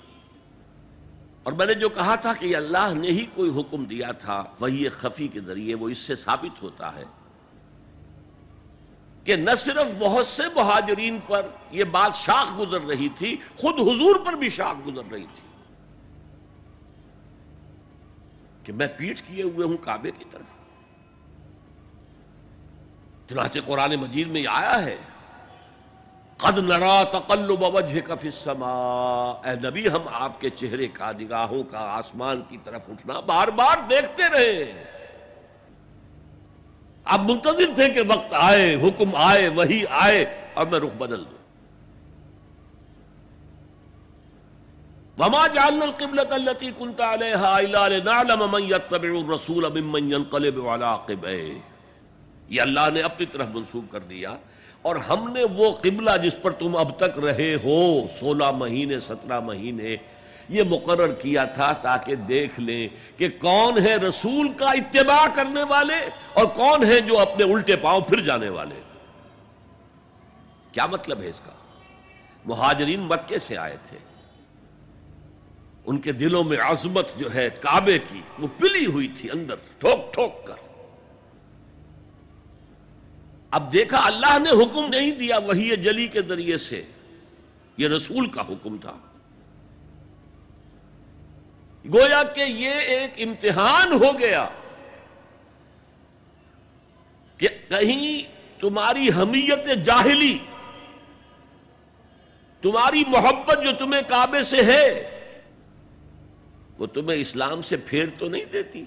اور 1.47 1.53
میں 1.53 1.67
نے 1.67 1.75
جو 1.81 1.89
کہا 1.89 2.15
تھا 2.15 2.33
کہ 2.39 2.55
اللہ 2.57 2.95
نے 2.95 3.09
ہی 3.09 3.25
کوئی 3.35 3.51
حکم 3.59 3.85
دیا 3.85 4.11
تھا، 4.21 4.43
وہی 4.61 4.89
خفی 4.89 5.29
کے 5.29 5.41
ذریعے 5.41 5.75
وہ 5.75 5.89
اس 5.89 5.99
سے 5.99 6.15
ثابت 6.15 6.63
ہوتا 6.63 6.95
ہے 6.95 7.05
کہ 9.25 9.37
نہ 9.37 9.55
صرف 9.59 9.95
بہت 9.99 10.27
سے 10.27 10.43
مہاجرین 10.57 11.19
پر 11.27 11.47
یہ 11.71 11.85
بات 11.93 12.17
شاخ 12.17 12.59
گزر 12.59 12.87
رہی 12.87 13.09
تھی، 13.19 13.37
خود 13.59 13.81
حضور 13.81 14.25
پر 14.27 14.37
بھی 14.37 14.49
شاخ 14.49 14.87
گزر 14.87 15.11
رہی 15.13 15.27
تھی 15.35 15.45
کہ 18.65 18.73
میں 18.73 18.89
پیٹ 18.97 19.23
کیے 19.27 19.43
ہوئے 19.43 19.67
ہوں 19.67 19.77
کعبے 19.77 20.11
کی 20.11 20.25
طرف۔ 20.31 20.55
چنانچہ 23.29 23.59
قرآن 23.67 23.95
مجید 24.01 24.29
میں 24.29 24.41
یہ 24.41 24.49
آیا 24.51 24.85
ہے 24.87 24.97
قد 26.39 26.59
نرا 26.59 27.03
تقلب 27.05 27.63
وجهك 27.63 28.21
في 28.21 28.29
السماء۔ 28.29 29.49
اے 29.49 29.71
نبی، 29.71 29.89
ہم 29.89 30.03
آپ 30.13 30.41
کے 30.41 30.51
چہرے 30.51 30.87
کا، 30.87 31.13
نگاہوں 31.13 31.63
کا، 31.63 31.79
آسمان 31.79 32.43
کی 32.49 32.57
طرف 32.65 32.81
اٹھنا 32.89 33.21
بار 33.21 33.49
بار 33.49 33.77
دیکھتے 33.91 34.23
رہے۔ 34.33 34.85
آپ 37.05 37.21
منتظر 37.21 37.75
تھے 37.75 37.89
کہ 37.89 38.01
وقت 38.07 38.33
آئے، 38.33 38.75
حکم 38.75 39.11
آئے 39.15 39.49
وہی 39.49 39.85
آئے، 39.91 40.51
اور 40.55 40.67
میں 40.67 40.81
رخ 40.81 40.95
بدل 40.95 41.25
دوں۔ 41.25 41.37
وما 45.19 45.47
جعلنا 45.47 45.85
القبلة 45.85 46.31
التي 46.31 46.71
كنت 46.79 47.01
عليها 47.01 47.57
الا 47.57 47.89
لنعلم 47.89 48.51
من 48.51 48.63
يتبع 48.63 49.09
الرسول 49.09 49.81
ممن 49.81 50.13
ينقلب 50.13 50.69
على 50.69 50.85
عقبيه 50.85 51.59
یہ 52.49 52.63
اللہ 52.63 52.91
نے 52.93 53.01
اپنی 53.01 53.27
طرف 53.27 53.47
منسوخ 53.55 53.93
کر 53.93 54.01
دیا۔ 54.01 54.37
اور 54.87 54.97
ہم 54.97 55.33
نے 55.33 55.45
وہ 55.45 55.73
قبلہ 55.73 56.11
جس 56.23 56.37
پر 56.43 56.51
تم 56.51 56.77
اب 56.77 56.99
تک 56.99 57.19
رہے 57.19 57.55
ہو، 57.55 58.07
سولہ 58.21 58.51
مہینے، 58.51 59.01
سترہ 59.01 59.41
مہینے، 59.41 59.97
یہ 60.49 60.63
مقرر 60.63 61.13
کیا 61.13 61.45
تھا 61.45 61.73
تاکہ 61.73 62.15
دیکھ 62.15 62.61
لیں 62.61 62.89
کہ 63.17 63.29
کون 63.29 63.87
ہے 63.87 63.97
رسول 63.97 64.53
کا 64.53 64.71
اتباع 64.71 65.27
کرنے 65.35 65.63
والے 65.63 66.11
اور 66.33 66.45
کون 66.45 66.85
ہے 66.85 67.01
جو 67.01 67.19
اپنے 67.19 67.45
الٹے 67.45 67.77
پاؤں 67.77 68.01
پھر 68.01 68.21
جانے 68.21 68.49
والے۔ 68.49 68.75
کیا 70.73 70.87
مطلب 70.87 71.23
ہے 71.23 71.29
اس 71.29 71.41
کا؟ 71.41 71.53
مہاجرین 72.47 73.01
مکے 73.01 73.39
سے 73.39 73.57
آئے 73.57 73.77
تھے۔ 73.87 73.99
ان 75.87 75.97
کے 75.97 76.13
دلوں 76.13 76.45
میں 76.45 76.59
عظمت 76.61 77.17
جو 77.17 77.35
ہے، 77.35 77.49
کعبے 77.61 77.99
کی، 77.99 78.21
وہ 78.39 78.47
پلی 78.59 78.87
ہوئی 78.87 79.09
تھی 79.09 79.29
اندر، 79.33 79.55
ٹھوک 79.79 80.15
ٹھوک 80.15 80.47
کر۔ 80.47 80.66
اب 83.51 83.73
دیکھا 83.73 83.99
اللہ 84.05 84.39
نے 84.39 84.51
حکم 84.51 84.87
نہیں 84.89 85.11
دیا 85.11 85.39
وہی 85.39 85.77
جلی 85.77 86.07
کے 86.07 86.23
ذریعے 86.23 86.59
سے۔ 86.59 86.85
یہ 87.77 87.89
رسول 87.89 88.29
کا 88.29 88.41
حکم 88.41 88.77
تھا۔ 88.79 88.97
گویا 91.93 92.23
کہ 92.23 92.41
یہ 92.41 92.71
ایک 92.71 93.11
امتحان 93.17 93.93
ہو 93.93 94.19
گیا 94.19 94.49
کہ 97.39 97.49
کہیں 97.69 98.23
تمہاری 98.61 99.09
حمیت 99.09 99.85
جاہلی، 99.85 100.39
تمہاری 102.63 103.03
محبت 103.07 103.59
جو 103.65 103.71
تمہیں 103.79 104.03
کعبے 104.03 104.43
سے 104.43 104.63
ہے، 104.63 105.11
وہ 106.79 106.87
تمہیں 106.87 107.21
اسلام 107.21 107.63
سے 107.63 107.77
پھیر 107.77 108.07
تو 108.19 108.29
نہیں 108.29 108.45
دیتی۔ 108.45 108.85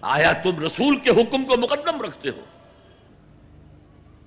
آیا 0.00 0.32
تم 0.32 0.64
رسول 0.64 0.98
کے 0.98 1.10
حکم 1.10 1.44
کو 1.44 1.56
مقدم 1.56 2.02
رکھتے 2.02 2.28
ہو؟ 2.28 2.40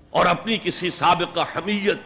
اور 0.09 0.25
اپنی 0.25 0.57
کسی 0.57 0.89
سابقہ 0.89 1.39
حمیت، 1.39 1.97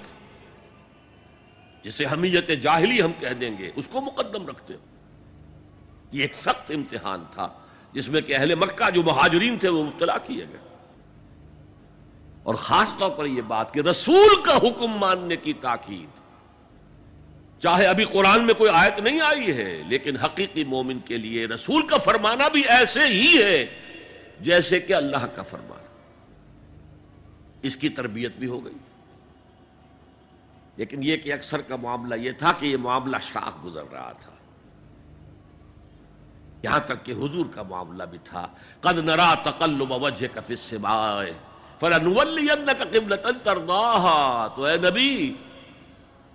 جسے 1.86 2.06
حمیت 2.06 2.48
جاہلی 2.48 3.02
ہم 3.02 3.12
کہہ 3.20 3.30
دیں 3.30 3.58
گے، 3.58 3.72
اس 3.76 3.88
کو 3.88 4.02
مقدم 4.02 4.48
رکھتے 4.48 4.74
ہو؟ 4.74 4.80
یہ 6.12 6.22
ایک 6.22 6.34
سخت 6.34 6.72
امتحان 6.72 7.24
تھا، 7.32 7.48
جس 7.94 8.08
میں 8.08 8.22
کہ 8.22 8.36
اہل 8.36 8.56
مکہ 8.56 8.90
جو 8.90 9.04
مہاجرین 9.04 9.58
تھے 9.58 9.70
وہ 9.70 9.84
مبتلا 9.84 10.18
کیے 10.18 10.46
گئے۔ 10.50 10.76
اور 12.44 12.56
خاص 12.56 12.98
طور 12.98 13.12
پر 13.12 13.26
یہ 13.26 13.42
بات 13.42 13.74
کہ 13.74 13.80
رسول 13.80 14.44
کا 14.44 14.58
حکم 14.58 14.88
ماننے 14.88 15.36
کی 15.36 15.54
تاکید 15.54 16.25
چاہے 17.60 17.86
ابھی 17.86 18.06
قرآن 18.06 18.44
میں 18.44 18.54
کوئی 18.54 18.72
آیت 18.74 19.00
نہیں 19.00 19.22
آئی 19.22 19.58
ہے، 19.58 19.82
لیکن 19.88 20.18
حقیقی 20.18 20.64
مومن 20.64 21.00
کے 21.00 21.18
لیے 21.18 21.48
رسول 21.48 21.88
کا 21.88 21.98
فرمانا 21.98 22.48
بھی 22.48 22.62
ایسے 22.68 23.08
ہی 23.08 23.44
ہے 23.44 23.80
جیسے 24.40 24.80
کہ 24.80 24.94
اللہ 24.94 25.26
کا 25.36 25.44
فرمانا۔ 25.44 25.86
اس 27.62 27.78
کی 27.78 27.90
تربیت 27.90 28.36
بھی 28.36 28.48
ہو 28.48 28.66
گئی۔ 28.66 28.74
لیکن 30.78 31.00
یہ 31.04 31.18
کہ 31.18 31.34
اکثر 31.34 31.62
کا 31.62 31.76
معاملہ 31.76 32.16
یہ 32.16 32.32
تھا 32.32 32.52
کہ 32.52 32.66
یہ 32.66 32.78
معاملہ 32.78 33.18
شاخ 33.22 33.66
گزر 33.66 33.84
رہا 33.92 34.12
تھا۔ 34.12 34.32
یہاں 36.64 36.80
تک 36.80 37.06
کہ 37.06 37.12
حضور 37.12 37.46
کا 37.56 37.64
معاملہ 37.64 38.04
بھی 38.04 38.18
تھا۔ 38.24 38.48
قد 38.80 38.98
نرا 38.98 39.34
تقلب 39.34 39.92
وجهك 39.92 40.40
في 40.48 40.54
السماء 40.54 41.24
فلنولينك 41.80 42.82
قبلة 42.94 43.30
تو 44.56 44.64
اے 44.64 44.78
نبی 44.78 45.34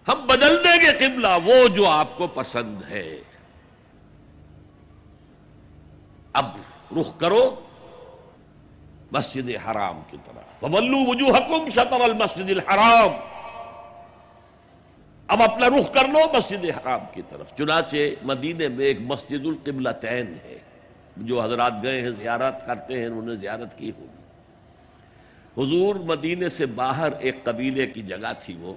ہم 0.09 0.26
بدل 0.26 0.64
دیں 0.64 0.80
گے 0.80 1.07
قبلہ، 1.07 1.28
وہ 1.44 1.68
جو 1.68 1.88
آپ 1.88 2.16
کو 2.16 2.26
پسند 2.26 2.82
ہے۔ 2.90 3.16
اب 6.32 6.46
رخ 7.01 7.18
کرو 7.18 7.61
مسجد 9.12 9.51
حرام 9.66 10.01
کی 10.11 10.16
طرف۔ 10.24 10.61
فولو 10.61 11.11
وجوہکم 11.11 11.70
شطر 11.70 12.01
المسجد 12.01 12.51
الحرام۔ 12.51 13.11
اب 15.28 15.42
اپنا 15.42 15.68
رخ 15.68 15.94
کر 15.94 16.09
لو 16.09 16.18
مسجد 16.36 16.64
حرام 16.64 17.01
کی 17.12 17.22
طرف۔ 17.28 17.57
چنانچہ 17.57 17.96
مدینے 18.22 18.68
میں 18.68 18.84
ایک 18.84 19.01
مسجد 19.01 19.46
القبلتین 19.46 20.34
ہے۔ 20.44 20.59
جو 21.16 21.42
حضرات 21.42 21.72
گئے 21.82 22.03
ہیں، 22.03 22.11
زیارت 22.11 22.66
کرتے 22.66 22.98
ہیں، 22.98 23.07
انہوں 23.07 23.26
نے 23.26 23.36
زیارت 23.36 23.78
کی 23.78 23.92
ہوگی۔ 23.98 24.20
حضور 25.62 25.96
مدینے 25.96 26.48
سے 26.48 26.66
باہر 26.66 27.12
ایک 27.12 27.44
قبیلے 27.44 27.86
کی 27.86 28.03
جگہ 28.03 28.32
تھی 28.40 28.57
وہ۔ 28.57 28.74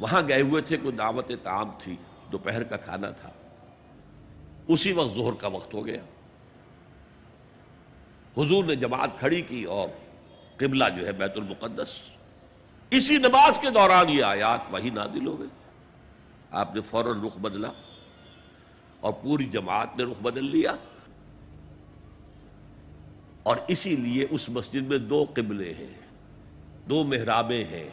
وہاں 0.00 0.22
گئے 0.28 0.42
ہوئے 0.42 0.62
تھے، 0.62 0.76
کوئی 0.76 0.96
دعوت 0.96 1.30
تعام 1.42 1.70
تھی، 1.78 1.96
دوپہر 2.32 2.62
کا 2.62 2.76
کھانا 2.76 3.10
تھا۔ 3.10 3.30
اسی 4.68 4.92
وقت 4.92 5.14
ظہر 5.14 5.32
کا 5.32 5.48
وقت 5.48 5.74
ہو 5.74 5.86
گیا۔ 5.86 6.02
حضور 8.36 8.64
نے 8.64 8.74
جماعت 8.74 9.18
کھڑی 9.18 9.42
کی 9.42 9.64
اور 9.64 9.88
قبلہ 10.56 10.84
جو 11.00 11.06
ہے 11.06 11.12
بیت 11.12 11.32
المقدس۔ 11.36 11.94
اسی 12.90 13.16
نماز 13.16 13.58
کے 13.60 13.70
دوران 13.70 14.08
یہ 14.08 14.24
آیات 14.24 14.60
وہی 14.70 14.90
نازل 14.90 15.26
ہو 15.26 15.40
گئی 15.40 15.48
آپ 16.50 16.74
نے 16.74 16.80
فوراً 16.80 17.20
رخ 17.26 17.38
بدلا 17.38 17.68
اور 19.00 19.12
پوری 19.12 19.44
جماعت 19.44 19.98
نے 19.98 20.04
رخ 20.04 20.22
بدل 20.22 20.44
لیا۔ 20.44 20.76
اور 23.42 23.56
اسی 23.68 23.96
لیے 23.96 24.26
اس 24.30 24.48
مسجد 24.48 24.86
میں 24.86 24.98
دو 24.98 25.24
قبلے 25.34 25.74
ہیں، 25.74 25.94
دو 26.88 27.04
محرابیں 27.04 27.64
ہیں۔ 27.64 27.90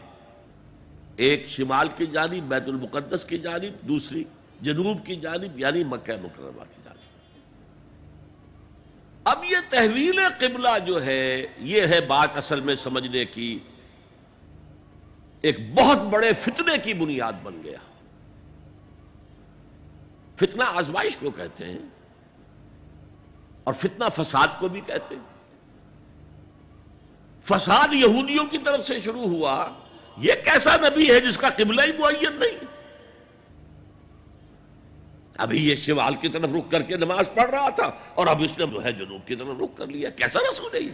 ایک 1.18 1.48
شمال 1.48 1.88
کی 1.96 2.06
جانب، 2.06 2.44
بیت 2.44 2.64
المقدس 2.68 3.26
کی 3.26 3.38
جانب، 3.38 3.88
دوسری 3.88 4.24
جنوب 4.62 5.06
کی 5.06 5.16
جانب 5.16 5.60
یعنی 5.60 5.84
مکہ 5.84 6.16
مکرمہ 6.16 6.64
کی 6.76 6.82
جانب۔ 6.86 6.98
اب 9.24 9.44
یہ 9.44 9.58
تحویل 9.70 10.20
قبلہ 10.40 10.80
جو 10.86 11.06
ہے، 11.06 11.48
یہ 11.58 11.82
ہے 11.82 12.02
بات 12.02 12.38
اصل 12.38 12.60
میں 12.60 12.76
سمجھنے 12.76 13.26
کی۔ 13.26 13.60
ایک 15.42 15.74
بہت 15.76 16.02
بڑے 16.02 16.34
فتنے 16.34 16.78
کی 16.78 16.94
بنیاد 16.94 17.34
بن 17.44 17.62
گیا۔ 17.64 17.78
فتنہ 20.36 20.64
آزمائش 20.68 21.18
کو 21.18 21.32
کہتے 21.32 21.66
ہیں 21.66 21.80
اور 23.64 23.74
فتنہ 23.74 24.06
فساد 24.16 24.48
کو 24.60 24.68
بھی 24.68 24.82
کہتے 24.82 25.16
ہیں۔ 25.16 25.24
فساد 27.44 27.94
یہودیوں 27.94 28.46
کی 28.46 28.58
طرف 28.58 28.88
سے 28.88 29.00
شروع 29.00 29.28
ہوا۔ 29.28 29.70
یہ 30.18 30.34
کیسا 30.34 30.76
نبی 30.78 31.12
ہے 31.12 31.20
جس 31.20 31.38
کا 31.38 31.50
قبلہ 31.50 31.82
ہی 31.82 31.92
معین 32.00 32.40
نہیں؟ 32.40 32.66
ابھی 35.38 35.70
یہ 35.70 35.76
شمال 35.76 36.16
کی 36.16 36.30
طرف 36.30 36.50
رک 36.58 36.72
کر 36.72 36.82
کے 36.82 36.98
نماز 36.98 37.26
پڑھ 37.36 37.50
رہا 37.52 37.70
تھا 37.70 37.92
اور 38.16 38.28
اب 38.28 38.44
اس 38.44 38.58
نے 38.58 38.66
جو 38.66 38.84
ہے 38.84 38.92
جنوب 38.92 39.28
کی 39.28 39.36
طرف 39.36 39.48
رک 39.48 39.78
کر 39.78 39.88
لیا۔ 39.88 40.10
کیسا 40.10 40.40
رسول 40.52 40.70
ہے 40.74 40.80
یہ؟ 40.80 40.92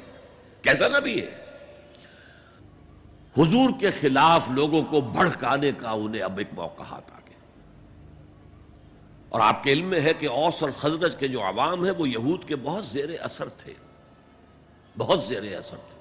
کیسا 0.61 0.87
نبی 0.99 1.21
ہے؟ 1.21 1.45
حضور 3.37 3.69
کے 3.79 3.89
خلاف 3.91 4.49
لوگوں 4.49 4.83
کو 4.83 5.01
بھڑکانے 5.01 5.71
کا 5.77 5.89
انہیں 5.89 6.21
اب 6.21 6.37
ایک 6.37 6.47
موقع 6.53 6.83
ہاتھ 6.83 7.11
آ 7.13 7.19
گیا۔ 7.27 7.37
اور 9.29 9.41
آپ 9.41 9.63
کے 9.63 9.71
علم 9.71 9.85
میں 9.85 10.01
ہے 10.01 10.13
کہ 10.13 10.27
اوس 10.27 10.63
اور 10.63 10.71
خزرج 10.77 11.15
کے 11.15 11.27
جو 11.27 11.41
عوام 11.41 11.83
ہیں 11.83 11.93
وہ 11.97 12.09
یہود 12.09 12.47
کے 12.47 12.55
بہت 12.55 12.85
زیر 12.85 13.09
اثر 13.21 13.49
تھے۔ 13.49 13.73
بہت 14.97 15.23
زیر 15.23 15.57
اثر 15.57 15.77
تھے۔ 15.77 15.92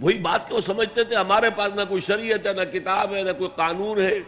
وہی 0.00 0.18
بات 0.18 0.48
کہ 0.48 0.54
وہ 0.54 0.60
سمجھتے 0.60 1.04
تھے 1.04 1.16
ہمارے 1.16 1.50
پاس 1.56 1.72
نہ 1.74 1.80
کوئی 1.88 2.00
شریعت 2.00 2.46
ہے، 2.46 2.52
نہ 2.52 2.78
کتاب 2.78 3.14
ہے، 3.14 3.22
نہ 3.22 3.32
کوئی 3.38 3.50
قانون 3.56 4.00
ہے، 4.00 4.18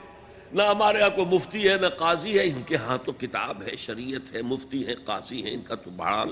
نہ 0.53 0.63
ہمارے 0.63 0.99
یہاں 0.99 1.11
کوئی 1.11 1.27
مفتی 1.27 1.69
ہے، 1.69 1.77
نہ 1.81 1.87
قاضی 1.87 2.39
ہے۔ 2.39 2.45
ان 2.45 2.63
کے 2.63 2.77
ہاں 2.77 2.99
تو 3.05 3.13
کتاب 3.13 3.63
ہے، 3.63 3.77
شریعت 3.77 4.35
ہے، 4.35 4.43
مفتی 4.43 4.87
ہے 4.87 4.95
قاضی 4.95 5.45
ہے 5.45 5.51
ان 5.51 5.63
کا 5.63 5.75
تو 5.75 5.91
بحال 5.91 6.29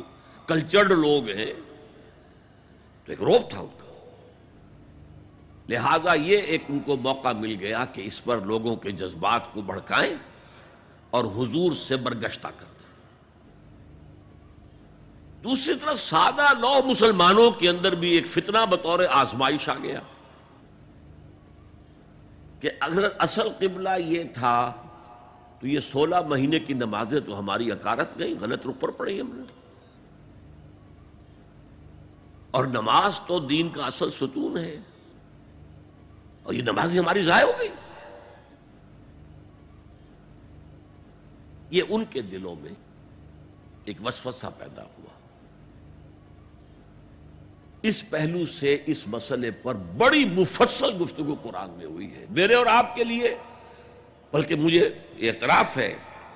کلچرڈ 0.47 0.93
لوگ 0.93 1.28
ہیں۔ 1.28 1.53
تو 3.05 3.12
ایک 3.12 3.22
روپ 3.22 3.51
تھا 3.51 3.61
ان 3.61 3.66
کا۔ 3.66 3.84
لہذا 5.68 6.14
یہ 6.14 6.38
ایک 6.38 6.62
ان 6.68 6.80
کو 6.80 6.97
موقع 6.97 7.32
مل 7.32 7.57
گیا 7.61 7.84
کہ 7.84 8.03
اس 8.05 8.24
پر 8.24 8.38
لوگوں 8.38 8.76
کے 8.76 8.91
جذبات 8.91 9.53
کو 9.53 9.62
بڑھکائیں 9.62 10.14
اور 11.11 11.24
حضور 11.24 11.72
سے 11.72 11.97
برگشتہ 11.97 12.49
کر 12.49 12.64
دیں 12.64 12.69
دوسری 15.45 15.74
طرف 15.74 15.99
سادہ 15.99 16.59
نو 16.59 16.82
مسلمانوں 16.86 17.51
کے 17.51 17.68
اندر 17.68 17.95
بھی 17.95 18.11
ایک 18.11 18.26
فتنہ 18.26 18.66
بطور 18.70 19.01
آزمائش 19.11 19.68
آ 19.68 19.74
گیا 19.82 20.01
کہ 22.61 22.70
اگر 22.80 23.09
اصل 23.18 23.49
قبلہ 23.59 23.88
یہ 23.99 24.24
تھا 24.34 24.72
تو 25.61 25.66
یہ 25.66 25.80
سولہ 25.80 26.20
مہینے 26.20 26.59
کی 26.59 26.74
نمازیں 26.74 27.20
تو 27.20 27.38
ہماری 27.38 27.72
اکارت 27.72 28.18
گئی 28.18 28.34
غلط 28.41 28.66
رخ 28.66 28.74
پر 28.80 28.88
پڑی 28.88 29.20
ہم 29.20 29.30
نے۔ 29.34 29.53
اور 32.51 32.64
نماز 32.64 33.20
تو 33.26 33.41
دین 33.41 33.68
کا 33.68 33.86
اصل 33.86 34.11
ستون 34.11 34.59
ہے۔ 34.59 34.80
اور 36.43 36.55
یہ 36.55 36.62
نماز 36.62 36.99
ہماری 36.99 37.22
ضائع 37.22 37.47
ہو 37.47 37.53
گئی 37.61 37.68
یہ 41.70 41.82
ان 41.88 42.05
کے 42.11 42.22
دلوں 42.22 42.57
میں 42.61 42.72
ایک 43.84 44.07
وسوسہ 44.07 44.47
پیدا 44.59 44.82
ہوا۔ 44.82 44.99
اس 47.82 48.10
پہلو 48.10 48.46
سے 48.46 48.76
اس 48.86 49.06
مسئلے 49.06 49.50
پر 49.50 49.74
بڑی 49.74 50.24
مفصل 50.24 51.02
گفتگو 51.02 51.34
قرآن 51.42 51.70
میں 51.70 51.86
ہوئی 51.86 52.14
ہے۔ 52.14 52.24
میرے 52.30 52.54
اور 52.54 52.66
آپ 52.66 52.94
کے 52.96 53.04
لیے، 53.04 53.34
بلکہ 54.32 54.54
مجھے 54.54 54.88
اعتراف 55.20 55.76
ہے 55.76 55.94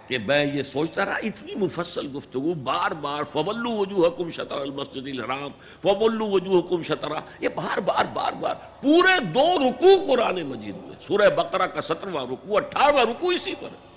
کہ 0.08 0.18
میں 0.18 0.44
یہ 0.44 0.62
سوچتا 0.62 1.04
رہا، 1.04 1.14
اتنی 1.14 1.54
مفصل 1.54 2.08
گفتگو، 2.16 2.54
بار 2.54 2.90
بار 2.90 3.22
فولو 3.32 3.70
وجوہ 3.70 4.06
حکم 4.06 4.30
شطر 4.30 4.60
المسجد 4.60 5.06
الحرام 5.06 5.50
فولو 5.82 6.26
وجوہ 6.26 6.60
حکم 6.60 6.82
شطرہ 6.82 7.20
یہ 7.40 7.48
بار 7.54 7.80
بار 7.80 8.04
بار 8.04 8.32
بار، 8.32 8.54
پورے 8.82 9.20
دو 9.24 9.48
رکوع 9.58 9.96
قرآن 10.06 10.42
مجید 10.42 10.76
میں، 10.76 10.96
سورہ 11.00 11.28
بقرہ 11.30 11.66
کا 11.66 11.80
سترواں 11.80 12.26
رکوع، 12.26 12.56
اٹھارواں 12.56 13.04
رکوع 13.04 13.32
اسی 13.32 13.54
پر 13.60 13.68
ہے۔ 13.68 13.93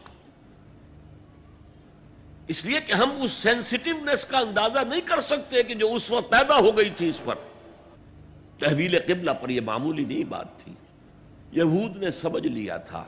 اس 2.47 2.65
لیے 2.65 2.79
کہ 2.85 2.93
ہم 2.93 3.09
اس 3.21 3.31
سینسٹیونیس 3.31 4.25
کا 4.25 4.37
اندازہ 4.37 4.79
نہیں 4.79 5.01
کر 5.01 5.19
سکتے 5.19 5.63
کہ 5.63 5.73
جو 5.73 5.93
اس 5.93 6.11
وقت 6.11 6.31
پیدا 6.31 6.55
ہو 6.55 6.77
گئی 6.77 6.89
تھی 6.89 7.09
اس 7.09 7.19
پر۔ 7.25 7.35
تحویل 8.59 8.99
قبلہ 8.99 9.31
پر 9.31 9.49
یہ 9.49 9.61
معمولی 9.61 10.05
نہیں 10.05 10.23
بات 10.23 10.59
تھی۔ 10.59 10.73
یہود 11.51 11.97
نے 11.97 12.11
سمجھ 12.11 12.47
لیا 12.47 12.77
تھا 12.77 13.05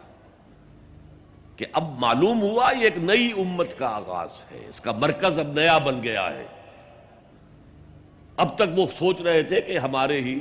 کہ 1.56 1.66
اب 1.74 2.00
معلوم 2.00 2.42
ہوا 2.42 2.72
یہ 2.72 2.84
ایک 2.84 2.98
نئی 2.98 3.32
امت 3.38 3.78
کا 3.78 3.88
آغاز 3.88 4.44
ہے۔ 4.52 4.66
اس 4.70 4.82
کا 4.82 4.92
مرکز 4.92 5.40
اب 5.40 5.48
نیا 5.48 5.78
بن 5.78 6.04
گیا 6.04 6.32
ہے۔ 6.32 6.46
اب 8.38 8.56
تک 8.56 8.80
وہ 8.80 8.86
سوچ 8.98 9.22
رہے 9.22 9.44
تھے 9.44 9.62
کہ 9.62 9.78
ہمارے 9.78 10.22
ہی 10.22 10.40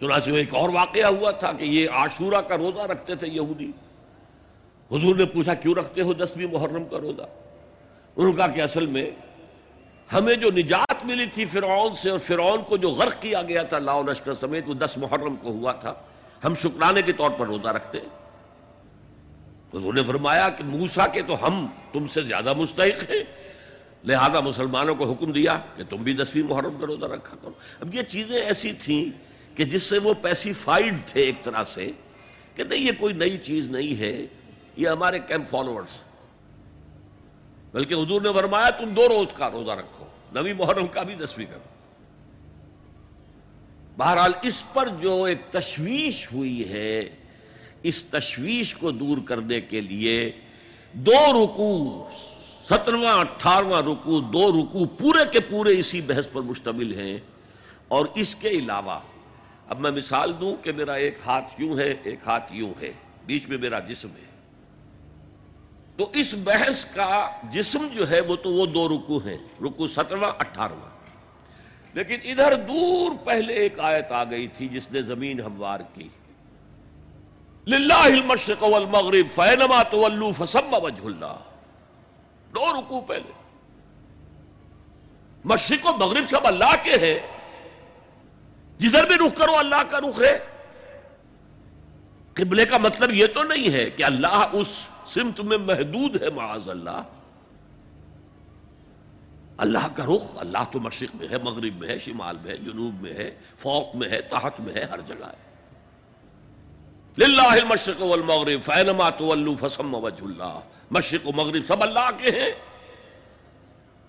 چنانچہ 0.00 0.30
ایک 0.30 0.54
اور 0.54 0.68
واقعہ 0.68 1.06
ہوا 1.06 1.30
تھا 1.30 1.52
کہ 1.52 1.64
یہ 1.64 1.90
عاشورہ 1.90 2.42
کا 2.42 2.56
روزہ 2.56 2.80
رکھتے 2.80 3.14
تھے 3.14 3.28
یہودی۔ 3.28 3.70
حضور 4.90 5.16
نے 5.16 5.24
پوچھا، 5.24 5.54
کیوں 5.54 5.74
رکھتے 5.74 6.00
ہو 6.00 6.12
دسویں 6.12 6.46
محرم 6.52 6.84
کا 6.84 6.98
روزہ؟ 6.98 7.22
انہوں 8.18 8.32
نے 8.32 8.36
کہا 8.36 8.46
کہ 8.46 8.60
اصل 8.60 8.86
میں 8.86 9.10
ہمیں 10.12 10.34
جو 10.34 10.50
نجات 10.50 11.04
ملی 11.04 11.26
تھی 11.26 11.44
فرعون 11.44 11.94
سے 11.94 12.10
اور 12.10 12.18
فرعون 12.18 12.62
کو 12.62 12.76
جو 12.76 12.88
غرق 12.90 13.22
کیا 13.22 13.42
گیا 13.42 13.62
تھا 13.62 13.78
لاؤ 13.78 14.02
لشکر 14.02 14.34
سمیت، 14.34 14.68
وہ 14.68 14.74
دس 14.74 14.98
محرم 14.98 15.36
کو 15.36 15.48
ہوا 15.48 15.72
تھا۔ 15.72 15.94
ہم 16.44 16.54
شکرانے 16.54 17.02
کے 17.02 17.12
طور 17.12 17.30
پر 17.30 17.46
روزہ 17.46 17.68
رکھتے۔ 17.68 17.98
حضور 19.74 19.94
نے 19.94 20.02
فرمایا 20.02 20.48
کہ 20.48 20.64
موسا 20.64 21.06
کے 21.06 21.22
تو 21.22 21.46
ہم 21.46 21.66
تم 21.92 22.06
سے 22.06 22.22
زیادہ 22.22 22.54
مستحق 22.54 23.10
ہیں۔ 23.10 23.24
لہذا 24.04 24.40
مسلمانوں 24.40 24.94
کو 24.94 25.12
حکم 25.12 25.32
دیا 25.32 25.58
کہ 25.76 25.84
تم 25.84 25.96
بھی 25.96 26.12
دسویں 26.14 26.42
محرم 26.42 26.80
کا 26.80 26.86
روزہ 26.86 27.04
رکھا 27.04 27.36
کرو۔ 27.42 27.52
اب 27.80 27.94
یہ 27.94 28.02
چیزیں 28.02 28.40
ایسی 28.40 28.72
تھیں 28.72 29.04
کہ 29.56 29.64
جس 29.64 29.82
سے 29.82 29.98
وہ 29.98 30.14
پیسیفائڈ 30.22 30.94
تھے 31.06 31.22
ایک 31.22 31.42
طرح 31.42 31.64
سے 31.64 31.90
کہ 32.54 32.64
نہیں، 32.64 32.80
یہ 32.80 32.92
کوئی 32.98 33.14
نئی 33.14 33.36
چیز 33.36 33.68
نہیں 33.68 34.00
ہے۔ 34.00 34.26
یہ 34.76 34.88
ہمارے 34.88 35.18
کیمپ 35.18 35.48
فالوورز 35.48 36.07
بلکہ 37.72 37.94
حضور 37.94 38.22
نے 38.22 38.28
فرمایا 38.34 38.70
تم 38.70 38.88
دو 38.88 39.08
روز 39.08 39.26
کا 39.34 39.50
روزہ 39.50 39.70
رکھو 39.70 40.04
نوی 40.32 40.52
محرم 40.52 40.86
کا 40.86 41.02
بھی 41.02 41.14
دسویں 41.14 41.46
کا 41.46 41.58
بہرحال 43.96 44.32
اس 44.42 44.62
پر 44.72 44.88
جو 44.88 45.24
ایک 45.24 45.38
تشویش 45.50 46.32
ہوئی 46.32 46.68
ہے، 46.68 47.16
اس 47.82 48.04
تشویش 48.04 48.74
کو 48.74 48.90
دور 48.90 49.18
کرنے 49.24 49.60
کے 49.60 49.80
لیے 49.80 50.32
دو 50.92 51.44
رکو 51.44 52.08
سترواں، 52.70 53.20
اٹھارواں 53.20 53.82
رکو 53.82 54.20
دو 54.20 54.52
رکو 54.52 54.84
پورے 54.84 55.24
کے 55.32 55.40
پورے 55.40 55.78
اسی 55.78 56.00
بحث 56.00 56.28
پر 56.32 56.40
مشتمل 56.40 56.94
ہیں۔ 56.94 57.18
اور 57.88 58.06
اس 58.14 58.34
کے 58.34 58.48
علاوہ، 58.48 58.98
اب 59.68 59.80
میں 59.80 59.90
مثال 59.90 60.32
دوں 60.40 60.56
کہ 60.64 60.72
میرا 60.72 60.92
ایک 60.92 61.18
ہاتھ 61.26 61.60
یوں 61.60 61.78
ہے، 61.78 61.94
ایک 62.02 62.18
ہاتھ 62.26 62.52
یوں 62.52 62.72
ہے، 62.82 62.92
بیچ 63.26 63.48
میں 63.48 63.58
میرا 63.58 63.78
جسم 63.78 64.08
ہے۔ 64.08 64.27
تو 65.98 66.10
اس 66.12 66.34
بحث 66.34 66.84
کا 66.84 67.30
جسم 67.42 67.86
جو 67.94 68.10
ہے 68.10 68.20
وہ 68.20 68.36
تو 68.36 68.52
وہ 68.52 68.66
دو 68.66 68.88
رکو 68.88 69.18
ہیں، 69.18 69.38
رکو 69.62 69.88
سترواں، 69.88 70.32
اٹھارواں۔ 70.38 70.90
لیکن 71.94 72.16
ادھر 72.24 72.54
دور 72.54 73.12
پہلے 73.24 73.54
ایک 73.54 73.80
آیت 73.80 74.12
آ 74.12 74.24
گئی 74.24 74.48
تھی 74.48 74.68
جس 74.68 74.92
نے 74.92 75.02
زمین 75.02 75.40
ہموار 75.40 75.80
کی۔ 75.94 76.08
للہ 77.66 77.94
المشرق 77.94 78.62
والمغرب 78.62 79.26
فینما 79.34 79.82
تولو 79.82 80.32
فسم 80.32 80.74
وجہ 80.82 81.06
اللہ۔ 81.06 81.36
دو 82.54 82.80
رکو 82.80 83.00
پہلے۔ 83.00 83.32
مشرق 85.44 85.86
و 85.86 85.96
مغرب 85.96 86.24
سب 86.30 86.46
اللہ 86.46 86.74
کے 86.82 86.90
ہیں۔ 86.90 87.18
جدھر 88.78 89.06
بھی 89.06 89.14
رخ 89.14 89.38
کرو 89.38 89.56
اللہ 89.56 89.82
کا 89.90 90.00
رخ 90.00 90.20
ہے۔ 90.22 90.38
قبلے 92.34 92.64
کا 92.64 92.78
مطلب 92.78 93.12
یہ 93.12 93.26
تو 93.26 93.42
نہیں 93.42 93.72
ہے 93.72 93.90
کہ 93.90 94.04
اللہ 94.04 94.46
اس 94.52 94.68
سمت 95.08 95.40
میں 95.40 95.58
محدود 95.58 96.22
ہے، 96.22 96.30
معاذ 96.30 96.68
اللہ۔ 96.68 97.02
اللہ 99.56 99.88
کا 99.94 100.04
رخ 100.06 100.24
اللہ 100.36 100.58
تو 100.72 100.80
مشرق 100.80 101.16
میں 101.16 101.28
ہے، 101.28 101.38
مغرب 101.38 101.78
میں 101.78 101.88
ہے، 101.88 101.98
شمال 101.98 102.36
میں 102.42 102.52
ہے، 102.52 102.56
جنوب 102.56 103.02
میں 103.02 103.12
ہے، 103.12 103.30
فوق 103.56 103.94
میں 103.94 104.08
ہے، 104.08 104.22
تحت 104.22 104.60
میں 104.60 104.74
ہے، 104.74 104.84
ہر 104.84 105.00
جگہ 105.00 105.24
ہے۔ 105.24 105.48
للہ 107.18 107.42
المشرق 107.42 108.02
والمغرب 108.02 108.62
فینما 108.62 109.10
تولو 109.10 109.56
فسم 109.60 109.94
وجہ 109.94 110.24
اللہ۔ 110.24 110.60
مشرق 110.90 111.28
و 111.28 111.32
مغرب 111.32 111.62
سب 111.66 111.82
اللہ 111.82 112.10
کے 112.18 112.30
ہیں۔ 112.30 112.50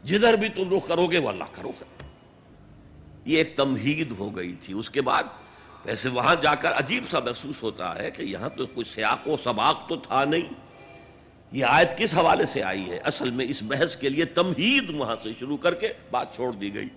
جدھر 0.03 0.33
بھی 0.33 0.49
تم 0.49 0.77
رخ 0.77 0.87
کرو 0.87 1.07
گے، 1.07 1.17
وہ 1.17 1.29
اللہ 1.29 1.43
کا 1.51 1.61
رخ 1.61 1.81
ہے۔ 1.81 2.09
یہ 3.25 3.37
ایک 3.37 3.57
تمہید 3.57 4.11
ہو 4.19 4.37
گئی 4.37 4.53
تھی۔ 4.53 4.73
اس 4.73 4.89
کے 4.89 5.01
بعد 5.01 5.23
ویسے 5.85 6.09
وہاں 6.09 6.35
جا 6.41 6.55
کر 6.55 6.71
عجیب 6.71 7.03
سا 7.09 7.19
محسوس 7.19 7.63
ہوتا 7.63 7.99
ہے 7.99 8.11
کہ 8.11 8.21
یہاں 8.21 8.49
تو 8.49 8.65
کوئی 8.65 8.83
سیاق 8.83 9.27
و 9.27 9.37
سباق 9.43 9.89
تو 9.89 9.95
تھا 9.95 10.25
نہیں۔ 10.25 10.68
یہ 11.51 11.65
آیت 11.65 11.97
کس 11.97 12.13
حوالے 12.13 12.45
سے 12.45 12.63
آئی 12.63 12.89
ہے؟ 12.89 12.97
اصل 12.97 13.31
میں 13.31 13.45
اس 13.49 13.61
بحث 13.61 13.95
کے 13.95 14.09
لیے 14.09 14.25
تمہید 14.25 14.89
وہاں 14.89 15.15
سے 15.23 15.29
شروع 15.39 15.57
کر 15.57 15.73
کے 15.73 15.93
بات 16.11 16.35
چھوڑ 16.35 16.51
دی 16.51 16.73
گئی۔ 16.73 16.89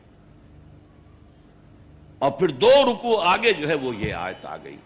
اور 2.18 2.30
پھر 2.30 2.48
دو 2.48 2.70
رکو 2.92 3.20
آگے 3.20 3.52
جو 3.52 3.68
ہے 3.68 3.74
وہ 3.74 3.96
یہ 3.96 4.14
آیت 4.14 4.46
آ 4.46 4.56
گئی 4.56 4.76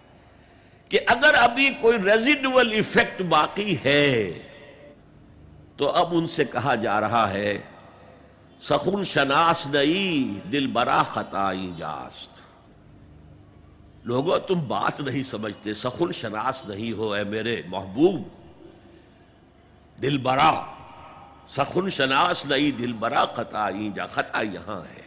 کہ 0.89 0.99
اگر 1.07 1.35
ابھی 1.35 1.71
کوئی 1.81 1.99
ریزیڈول 1.99 2.73
ایفیکٹ 2.73 3.23
باقی 3.23 3.77
ہے 3.85 4.33
تو 5.77 5.91
اب 5.91 6.07
ان 6.11 6.27
سے 6.27 6.45
کہا 6.45 6.75
جا 6.75 7.01
رہا 7.01 7.31
ہے، 7.31 7.59
سخن 8.61 9.05
شناس 9.05 9.67
نئی، 9.67 10.41
دل 10.53 10.67
برا 10.67 11.03
خطا 11.03 11.53
جاست۔ 11.77 12.41
لوگوں، 14.05 14.39
تم 14.39 14.61
بات 14.69 15.01
نہیں 15.01 15.23
سمجھتے، 15.23 15.75
سخن 15.75 16.12
شناس 16.12 16.67
نہیں 16.67 16.93
ہو 16.93 17.12
اے 17.12 17.25
میرے 17.25 17.62
محبوب۔ 17.67 18.23
دل 20.03 20.18
برا۔ 20.18 20.72
سخن 21.49 21.90
شناس 21.90 22.47
نئی 22.47 22.70
دل 22.70 22.92
برا 22.92 23.24
خطا 23.24 23.70
جا 23.94 24.07
خطا 24.07 24.42
یہاں 24.42 24.82
ہے۔ 24.82 25.07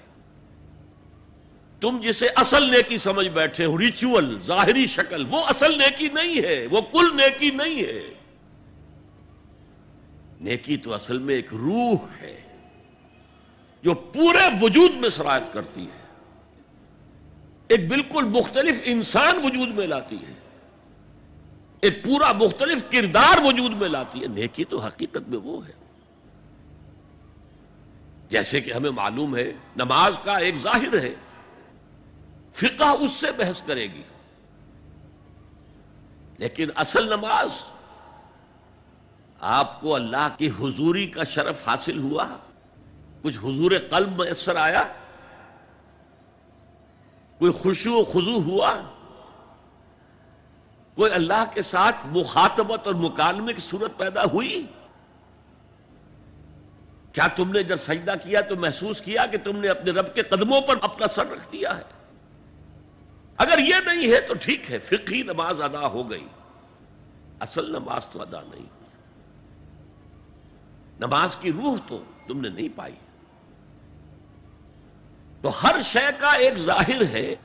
تم 1.82 2.00
جسے 2.02 2.28
اصل 2.36 2.72
نیکی 2.72 2.98
سمجھ 2.98 3.28
بیٹھے 3.28 3.66
ہو 3.66 3.80
ریچول 3.80 4.42
ظاہری 4.42 4.88
شکل، 4.88 5.26
وہ 5.30 5.46
اصل 5.46 5.78
نیکی 5.78 6.08
نہیں 6.08 6.44
ہے، 6.44 6.68
وہ 6.72 6.82
کل 6.82 7.16
نیکی 7.16 7.50
نہیں 7.50 7.84
ہے۔ 7.84 8.14
نیکی 10.42 10.78
تو 10.78 10.94
اصل 10.94 11.20
میں 11.20 11.36
ایک 11.36 11.54
روح 11.54 11.98
ہے، 12.22 12.42
جو 13.84 13.94
پورے 13.94 14.50
وجود 14.62 14.92
میں 14.96 15.10
سرایت 15.10 15.54
کرتی 15.54 15.84
ہے۔ 15.84 16.00
ایک 17.68 17.90
بالکل 17.90 18.24
مختلف 18.24 18.82
انسان 18.86 19.38
وجود 19.44 19.68
میں 19.68 19.88
لاتی 19.88 20.16
ہے۔ 20.16 20.49
ایک 21.82 22.04
پورا 22.04 22.32
مختلف 22.32 22.86
کردار 22.92 23.38
وجود 23.44 23.72
میں 23.72 23.90
لاتی 23.90 24.22
ہے۔ 24.22 24.28
نیکی 24.28 24.66
تو 24.66 24.80
حقیقت 24.80 25.30
میں 25.30 25.38
وہ 25.38 25.68
ہے۔ 25.68 25.72
جیسے 28.30 28.62
کہ 28.62 28.74
ہمیں 28.74 28.90
معلوم 28.90 29.36
ہے، 29.36 29.54
نماز 29.76 30.14
کا 30.24 30.38
ایک 30.38 30.56
ظاہر 30.56 31.00
ہے۔ 31.00 31.16
فقہ 32.54 32.84
اس 32.84 33.12
سے 33.12 33.32
بحث 33.32 33.62
کرے 33.62 33.84
گی۔ 33.84 34.02
لیکن 36.38 36.70
اصل 36.76 37.06
نماز، 37.06 37.50
آپ 39.40 39.82
کو 39.82 39.96
اللہ 39.96 40.28
کی 40.38 40.48
حضوری 40.48 41.08
کا 41.08 41.24
شرف 41.24 41.68
حاصل 41.68 42.00
ہوا۔ 42.00 42.28
کچھ 43.22 43.38
حضور 43.38 43.72
قلب 43.90 44.24
میسر 44.24 44.56
آیا۔ 44.56 44.84
کوئی 47.40 47.52
خوشو 47.52 47.94
و 47.94 48.04
خضو 48.04 48.42
ہوا۔ 48.42 48.82
کوئی 51.00 51.12
اللہ 51.12 51.44
کے 51.54 51.62
ساتھ 51.62 51.96
مخاطبت 52.06 52.88
اور 52.88 52.96
مکالمے 52.96 53.54
کی 53.54 53.60
صورت 53.60 53.98
پیدا 53.98 54.24
ہوئی؟ 54.24 54.66
کیا 57.14 57.28
تم 57.28 57.52
نے 57.52 57.64
جب 57.64 57.78
سجدہ 57.88 58.14
کیا 58.24 58.42
تو 58.42 58.56
محسوس 58.56 59.02
کیا 59.02 59.26
کہ 59.26 59.38
تم 59.44 59.58
نے 59.58 59.68
اپنے 59.68 59.92
رب 59.92 60.16
کے 60.16 60.22
قدموں 60.22 60.62
پر 60.62 60.76
اپنا 60.82 61.08
سر 61.08 61.32
رکھ 61.32 61.52
دیا 61.52 61.78
ہے؟ 61.78 61.82
اگر 63.38 63.58
یہ 63.58 63.76
نہیں 63.86 64.12
ہے 64.12 64.22
تو 64.22 64.34
ٹھیک 64.34 64.72
ہے، 64.72 64.80
فقہی 64.80 65.24
نماز 65.24 65.62
ادا 65.62 65.88
ہو 65.88 66.12
گئی۔ 66.12 66.28
اصل 67.40 67.70
نماز 67.70 68.06
تو 68.06 68.22
ادا 68.22 68.40
نہیں 68.42 68.66
ہوئی۔ 68.66 68.90
نماز 71.00 71.36
کی 71.36 71.52
روح 71.52 71.78
تو 71.88 72.04
تم 72.28 72.42
نے 72.42 72.50
نہیں 72.50 72.70
پائی۔ 72.76 72.96
تو 75.42 75.50
ہر 75.64 75.82
شے 75.84 76.10
کا 76.18 76.30
ایک 76.30 76.54
ظاہر 76.58 77.02
ہے 77.02 77.36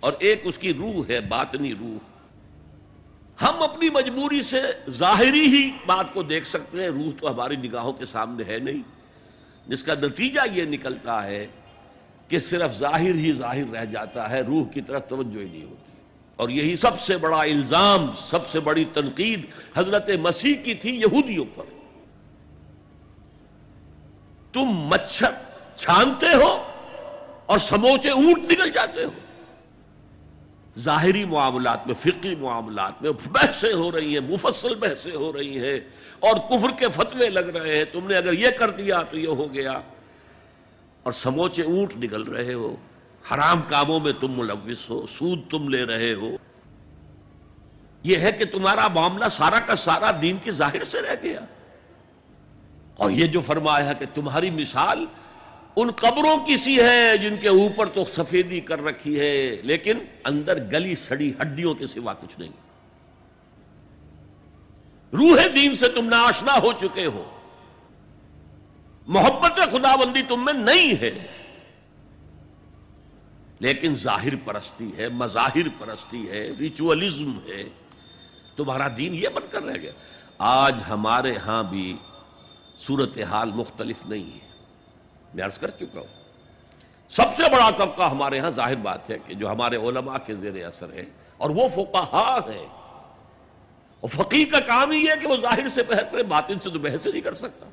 اور 0.00 0.12
ایک 0.18 0.40
اس 0.44 0.58
کی 0.58 0.74
روح 0.74 1.04
ہے، 1.08 1.20
باطنی 1.20 1.74
روح۔ 1.74 2.17
ہم 3.42 3.62
اپنی 3.62 3.90
مجبوری 3.90 4.42
سے 4.42 4.60
ظاہری 4.90 5.40
ہی 5.40 5.70
بات 5.86 6.14
کو 6.14 6.22
دیکھ 6.22 6.46
سکتے 6.46 6.82
ہیں۔ 6.82 6.88
روح 6.88 7.12
تو 7.20 7.30
ہماری 7.30 7.56
نگاہوں 7.56 7.92
کے 7.92 8.06
سامنے 8.06 8.44
ہے 8.48 8.58
نہیں۔ 8.58 8.82
جس 9.66 9.82
کا 9.82 9.94
نتیجہ 9.94 10.40
یہ 10.52 10.64
نکلتا 10.64 11.26
ہے 11.26 11.46
کہ 12.28 12.38
صرف 12.38 12.78
ظاہر 12.78 13.14
ہی 13.14 13.32
ظاہر 13.32 13.70
رہ 13.72 13.84
جاتا 13.84 14.30
ہے، 14.30 14.40
روح 14.40 14.68
کی 14.68 14.80
طرف 14.80 15.08
توجہ 15.08 15.38
ہی 15.38 15.48
نہیں 15.48 15.64
ہوتی۔ 15.64 15.92
اور 16.36 16.48
یہی 16.48 16.76
سب 16.76 17.00
سے 17.00 17.16
بڑا 17.16 17.42
الزام، 17.42 18.06
سب 18.16 18.46
سے 18.46 18.60
بڑی 18.60 18.84
تنقید 18.84 19.46
حضرت 19.76 20.10
مسیح 20.20 20.54
کی 20.54 20.74
تھی 20.74 21.00
یہودیوں 21.00 21.44
پر۔ 21.54 21.64
تم 24.52 24.64
مچھر 24.64 25.28
چھانتے 25.76 26.26
ہو 26.26 26.62
اور 27.46 27.58
سموچے 27.58 28.10
اونٹ 28.10 28.52
نکل 28.52 28.70
جاتے 28.70 29.04
ہو۔ 29.04 29.10
ظاہری 30.78 31.24
معاملات 31.24 31.86
میں 31.86 31.94
فقری 31.94 32.36
معاملات 32.36 33.02
میں 33.02 33.10
بحثیں 33.26 33.72
ہو 33.72 33.92
رہی 33.92 34.18
ہیں، 34.18 34.32
مفصل 34.32 34.74
بحثیں 34.74 35.12
ہو 35.12 35.32
رہی 35.32 35.64
ہیں 35.64 35.80
اور 36.18 36.36
کفر 36.48 36.68
کے 36.78 36.88
فتوے 36.88 37.28
لگ 37.28 37.40
رہے 37.40 37.76
ہیں، 37.76 37.84
تم 37.84 38.06
نے 38.06 38.14
اگر 38.14 38.32
یہ 38.32 38.50
کر 38.50 38.70
دیا 38.70 39.02
تو 39.02 39.18
یہ 39.18 39.28
ہو 39.28 39.54
گیا۔ 39.54 39.78
اور 41.02 41.12
سموچے 41.12 41.62
اونٹ 41.62 41.96
نکل 41.96 42.22
رہے 42.22 42.54
ہو، 42.54 42.76
حرام 43.34 43.62
کاموں 43.62 44.00
میں 44.00 44.12
تم 44.20 44.38
ملوث 44.38 44.90
ہو، 44.90 45.06
سود 45.18 45.50
تم 45.50 45.68
لے 45.68 45.84
رہے 45.84 46.14
ہو۔ 46.14 46.36
یہ 48.02 48.16
ہے 48.16 48.32
کہ 48.32 48.44
تمہارا 48.44 48.88
معاملہ 48.88 49.24
سارا 49.30 49.58
کا 49.58 49.76
سارا 49.76 50.10
دین 50.22 50.36
کی 50.44 50.50
ظاہر 50.50 50.82
سے 50.82 51.02
رہ 51.02 51.14
گیا۔ 51.22 51.40
اور 52.96 53.10
یہ 53.10 53.26
جو 53.26 53.40
فرمایا 53.40 53.92
کہ 53.92 54.06
تمہاری 54.14 54.50
مثال 54.50 55.06
ان 55.80 55.90
قبروں 55.90 56.36
کی 56.46 56.56
سی 56.56 56.80
ہے 56.80 57.18
جن 57.18 57.36
کے 57.40 57.48
اوپر 57.48 57.86
تو 57.86 58.04
سفیدی 58.16 58.60
کر 58.60 58.84
رکھی 58.84 59.20
ہے، 59.20 59.56
لیکن 59.62 59.98
اندر 60.24 60.64
گلی 60.72 60.94
سڑی 60.94 61.32
ہڈیوں 61.40 61.74
کے 61.74 61.86
سوا 61.86 62.14
کچھ 62.14 62.40
نہیں۔ 62.40 62.50
روح 65.12 65.40
دین 65.54 65.76
سے 65.76 65.88
تم 65.88 66.08
ناشنا 66.08 66.52
ہو 66.62 66.72
چکے 66.72 67.06
ہو۔ 67.06 67.30
محبت 69.06 69.56
خدا 69.56 69.96
بندی 69.96 70.22
تم 70.28 70.44
میں 70.44 70.52
نہیں 70.52 71.00
ہے۔ 71.00 71.26
لیکن 73.58 73.94
ظاہر 73.94 74.36
پرستی 74.44 74.90
ہے، 74.98 75.08
مظاہر 75.08 75.68
پرستی 75.78 76.28
ہے 76.30 76.50
ریچولزم 76.58 77.38
ہے۔ 77.48 77.64
تمہارا 78.56 78.88
دین 78.98 79.14
یہ 79.14 79.28
بن 79.28 79.42
کر 79.50 79.62
رہ 79.62 79.74
گیا۔ 79.82 79.92
آج 80.38 80.74
ہمارے 80.88 81.36
ہاں 81.36 81.62
بھی 81.62 81.96
صورتحال 82.86 83.50
مختلف 83.54 84.06
نہیں 84.06 84.34
ہے۔ 84.34 84.47
میں 85.34 85.44
عرض 85.44 85.58
کر 85.58 85.70
چکا 85.70 86.00
ہوں۔ 86.00 86.28
سب 87.08 87.36
سے 87.36 87.42
بڑا 87.52 87.70
طبقہ 87.70 88.02
ہمارے 88.02 88.38
ہاں 88.38 88.50
ظاہر 88.50 88.74
بات 88.74 89.10
ہے 89.10 89.16
کہ 89.26 89.34
جو 89.34 89.50
ہمارے 89.50 89.76
علماء 89.76 90.18
کے 90.18 90.34
زیر 90.34 90.66
اثر 90.66 90.92
ہے 90.92 91.04
اور 91.36 91.50
وہ 91.50 91.68
فقہا 91.68 92.38
ہے 92.46 92.66
اور 94.00 94.08
فقیر 94.08 94.46
کا 94.52 94.60
کام 94.60 94.90
ہی 94.90 95.08
ہے 95.08 95.12
کہ 95.22 95.28
وہ 95.28 95.36
ظاہر 95.36 95.68
سے 95.68 95.82
بحث 95.82 96.12
کرے 96.12 96.22
باطن 96.22 96.58
سے 96.58 96.70
تو 96.70 96.78
بحث 96.78 97.06
نہیں 97.06 97.20
کر 97.20 97.34
سکتا۔ 97.34 97.66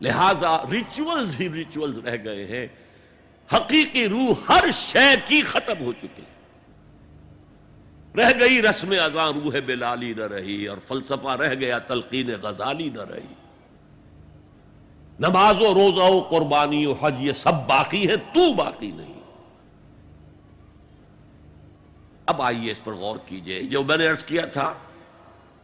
لہذا 0.00 0.58
ریچولز 0.70 1.40
ہی 1.40 1.52
ریچولز 1.52 1.98
رہ 1.98 2.24
گئے 2.24 2.46
ہیں۔ 2.46 2.66
حقیقی 3.56 4.08
روح 4.08 4.52
ہر 4.52 4.70
شے 4.72 5.14
کی 5.24 5.40
ختم 5.40 5.84
ہو 5.84 5.92
چکی۔ 5.92 6.22
رہ 8.16 8.28
گئی 8.40 8.62
رسم 8.62 8.94
ازاں 9.04 9.32
روح 9.32 9.56
بلالی 9.66 10.14
نہ 10.14 10.22
رہی 10.22 10.66
اور 10.66 10.78
فلسفہ 10.88 11.28
رہ 11.28 11.54
گیا، 11.54 11.78
تلقین 11.78 12.30
غزالی 12.42 12.88
نہ 12.88 13.02
رہی۔ 13.02 13.34
نماز 15.20 15.56
و 15.60 15.74
روزہ 15.74 16.10
و 16.10 16.20
قربانی 16.20 16.86
و 16.86 16.92
حج، 16.92 17.14
یہ 17.18 17.32
سب 17.32 17.54
باقی 17.66 18.08
ہے 18.08 18.16
تو 18.16 18.54
باقی 18.54 18.90
نہیں۔ 18.90 19.20
اب 22.26 22.42
آئیے 22.42 22.70
اس 22.72 22.84
پر 22.84 22.92
غور 22.92 23.16
کیجیے، 23.26 23.62
جو 23.62 23.82
میں 23.84 23.96
نے 23.96 24.06
عرض 24.06 24.24
کیا 24.24 24.46
تھا 24.46 24.74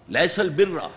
لیسل 0.09 0.49
برا 0.49 0.89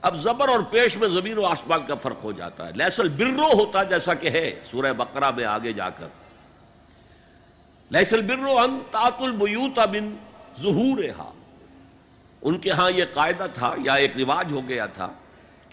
اب 0.00 0.16
زبر 0.16 0.48
اور 0.48 0.60
پیش 0.70 0.96
میں 0.96 1.08
زمین 1.08 1.38
و 1.38 1.46
آسمان 1.46 1.80
کا 1.86 1.94
فرق 1.94 2.24
ہو 2.24 2.32
جاتا 2.32 2.66
ہے۔ 2.66 2.72
لیسل 2.74 3.08
برو 3.08 3.52
ہوتا 3.52 3.82
جیسا 3.82 4.14
کہ 4.14 4.28
ہے، 4.28 4.60
سورہ 4.70 4.92
بقرہ 4.92 5.30
میں 5.30 5.44
آگے 5.44 5.72
جا 5.72 5.90
کر۔ 5.90 6.06
لیسل 7.90 8.22
برو 8.22 8.58
ان 8.58 8.78
تاط 8.90 9.22
البیوت 9.22 9.78
بن 9.78 10.14
ظہور 10.62 11.02
ان 12.42 12.58
کے 12.58 12.70
ہاں 12.70 12.90
یہ 12.90 13.04
قاعدہ 13.12 13.46
تھا، 13.54 13.74
یا 13.84 13.94
ایک 13.94 14.16
رواج 14.16 14.52
ہو 14.52 14.68
گیا 14.68 14.86
تھا 14.86 15.12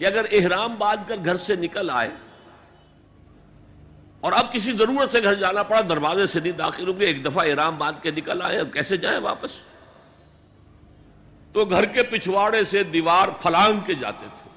کہ 0.02 0.06
اگر 0.06 0.26
احرام 0.32 0.76
باندھ 0.78 1.10
کر 1.10 1.16
گھر 1.26 1.38
سے 1.38 1.56
نکل 1.56 1.90
آئے 1.94 2.10
اور 4.22 4.32
اب 4.32 4.54
کسی 4.54 4.72
ضرورت 4.72 5.12
سے 5.12 5.24
گھر 5.24 5.34
جانا 5.34 5.64
پڑا، 5.64 5.82
دروازے 5.90 6.28
سے 6.28 6.40
نہیں 6.40 6.52
داخل 6.52 6.88
ہوں 6.88 7.00
گے، 7.00 7.06
ایک 7.06 7.26
دفعہ 7.26 7.50
احرام 7.50 7.78
باندھ 7.78 8.04
کے 8.04 8.12
نکل 8.12 8.42
آئے، 8.44 8.60
اب 8.60 8.74
کیسے 8.74 8.98
جائیں 8.98 9.20
واپس؟ 9.20 9.50
تو 11.54 11.66
گھر 11.66 11.86
کے 11.86 12.04
پچھواڑے 12.04 12.64
سے 12.64 12.84
دیوار 12.84 13.28
پھلانگ 13.42 13.80
کے 13.86 13.94
جاتے 13.94 14.26
تھے۔ 14.30 14.50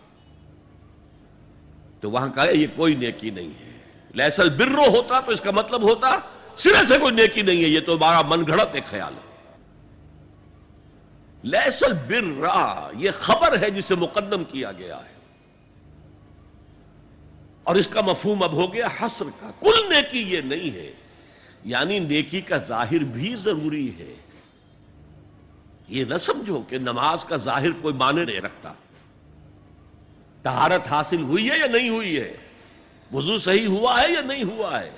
تو 2.01 2.11
وہاں 2.11 2.29
کہا، 2.29 2.51
یہ 2.51 2.67
کوئی 2.77 2.95
نیکی 2.95 3.31
نہیں 3.31 3.51
ہے۔ 3.61 3.79
لہسل 4.15 4.51
برو 4.51 4.85
ہوتا 4.85 5.21
تو 5.21 5.33
اس 5.33 5.41
کا 5.41 5.51
مطلب 5.51 5.83
ہوتا، 5.83 6.19
سرے 6.57 6.87
سے 6.89 6.99
کوئی 6.99 7.15
نیکی 7.15 7.43
نہیں 7.43 7.63
ہے، 7.63 7.69
یہ 7.69 7.81
تو 7.81 7.97
ہمارا 7.97 8.23
من 8.23 8.47
گھڑت 8.47 8.69
ایک 8.73 8.85
خیال 8.87 9.15
ہے۔ 9.15 9.53
لہسل 11.45 11.93
برا، 11.93 12.91
یہ 12.97 13.11
خبر 13.11 13.59
ہے 13.61 13.71
جسے 13.71 13.95
مقدم 13.95 14.45
کیا 14.45 14.73
گیا 14.73 14.97
ہے۔ 14.97 15.14
اور 17.65 17.75
اس 17.75 17.89
کا 17.89 18.01
مفہوم 18.01 18.43
اب 18.43 18.53
ہو 18.53 18.73
گیا 18.73 18.89
حسر 19.01 19.25
کا۔ 19.41 19.51
کل 19.61 19.95
نیکی 19.95 20.35
یہ 20.35 20.41
نہیں 20.41 20.75
ہے 20.75 20.93
یعنی 21.65 21.99
نیکی 21.99 22.41
کا 22.41 22.59
ظاہر 22.59 22.99
بھی 22.99 23.35
ضروری 23.37 23.93
ہے۔ 23.99 24.15
یہ 25.89 26.05
نہ 26.05 26.17
سمجھو 26.17 26.63
کہ 26.63 26.79
نماز 26.79 27.25
کا 27.25 27.37
ظاہر 27.37 27.71
کوئی 27.71 27.95
معنی 27.95 28.25
نہیں 28.25 28.41
رکھتا۔ 28.41 28.73
تہارت 30.43 30.89
حاصل 30.89 31.23
ہوئی 31.23 31.51
ہے 31.51 31.59
یا 31.59 31.67
نہیں 31.67 31.89
ہوئی 31.89 32.21
ہے؟ 32.21 32.37
وضو 33.13 33.39
صحیح 33.39 33.67
ہوا 33.67 34.03
ہے 34.03 34.13
یا 34.13 34.21
نہیں 34.21 34.45
ہوا 34.45 34.81
ہے؟ 34.81 34.91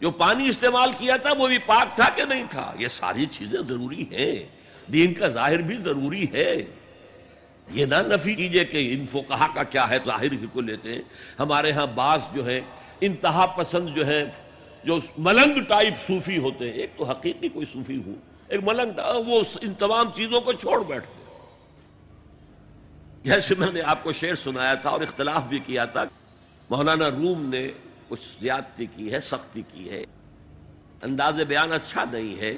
جو 0.00 0.10
پانی 0.10 0.48
استعمال 0.48 0.90
کیا 0.98 1.16
تھا 1.16 1.30
وہ 1.38 1.48
بھی 1.48 1.58
پاک 1.58 1.96
تھا 1.96 2.08
کہ 2.16 2.24
نہیں 2.24 2.44
تھا؟ 2.50 2.74
یہ 2.78 2.88
ساری 2.88 3.26
چیزیں 3.26 3.62
ضروری 3.68 4.02
ہیں۔ 4.12 4.48
دین 4.92 5.14
کا 5.14 5.28
ظاہر 5.28 5.56
بھی 5.56 5.76
ضروری 5.76 6.26
ہے۔ 6.32 6.56
یہ 7.70 7.84
نہ 7.84 7.94
نفی 8.06 8.34
کیجیے 8.34 8.64
کہ 8.64 8.94
ان 8.94 9.06
فقہا 9.12 9.46
کا 9.54 9.62
کیا 9.62 9.88
ہے، 9.90 9.98
ظاہر 10.06 10.32
ہی 10.32 10.46
کو 10.52 10.60
لیتے 10.60 10.94
ہیں۔ 10.94 11.02
ہمارے 11.38 11.72
ہاں 11.72 11.86
بعض 11.94 12.20
جو 12.34 12.46
ہے 12.46 12.60
انتہا 13.00 13.46
پسند 13.46 13.88
جو 13.94 14.06
ہے 14.06 14.24
جو 14.84 14.98
ملنگ 15.18 15.60
ٹائپ 15.68 15.94
صوفی 16.06 16.38
ہوتے 16.38 16.64
ہیں۔ 16.64 16.72
ایک 16.72 16.90
تو 16.96 17.04
حقیقی 17.04 17.48
کوئی 17.48 17.66
صوفی 17.72 17.96
ہوں 18.06 18.14
ایک 18.48 18.60
ملنگ 18.64 19.00
وہ 19.26 19.42
ان 19.62 19.74
تمام 19.74 20.10
چیزوں 20.14 20.40
کو 20.40 20.52
چھوڑ 20.52 20.82
بیٹھتے 20.84 21.24
جیسے 23.22 23.54
میں 23.58 23.72
نے 23.72 23.80
آپ 23.82 24.02
کو 24.02 24.12
شعر 24.12 24.34
سنایا 24.34 24.74
تھا 24.74 24.90
اور 24.90 25.00
اختلاف 25.00 25.42
بھی 25.42 25.58
کیا 25.58 25.84
تھا، 25.84 26.04
مولانا 26.70 27.10
روم 27.10 27.48
نے 27.50 27.66
کچھ 28.08 28.20
زیادتی 28.40 28.86
کی 28.96 29.12
ہے، 29.12 29.20
سختی 29.20 29.62
کی 29.72 29.90
ہے۔ 29.90 30.04
انداز 31.02 31.40
بیان 31.48 31.72
اچھا 31.72 32.04
نہیں 32.12 32.40
ہے 32.40 32.54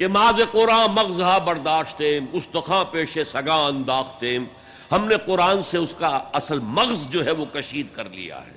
کہ 0.00 0.08
ماز 0.08 0.40
قرآن 0.52 0.94
مغزہ 0.94 1.38
برداشتیم، 1.44 2.26
استخاں 2.32 2.84
پیش 2.84 3.18
سگا 3.26 3.54
انداختیم 3.54 4.44
ہم 4.92 5.04
نے 5.04 5.14
قرآن 5.26 5.62
سے 5.62 5.78
اس 5.78 5.94
کا 5.98 6.20
اصل 6.32 6.58
مغز 6.58 7.06
جو 7.10 7.24
ہے 7.24 7.30
وہ 7.30 7.44
کشید 7.52 7.86
کر 7.92 8.08
لیا 8.08 8.40
ہے۔ 8.46 8.56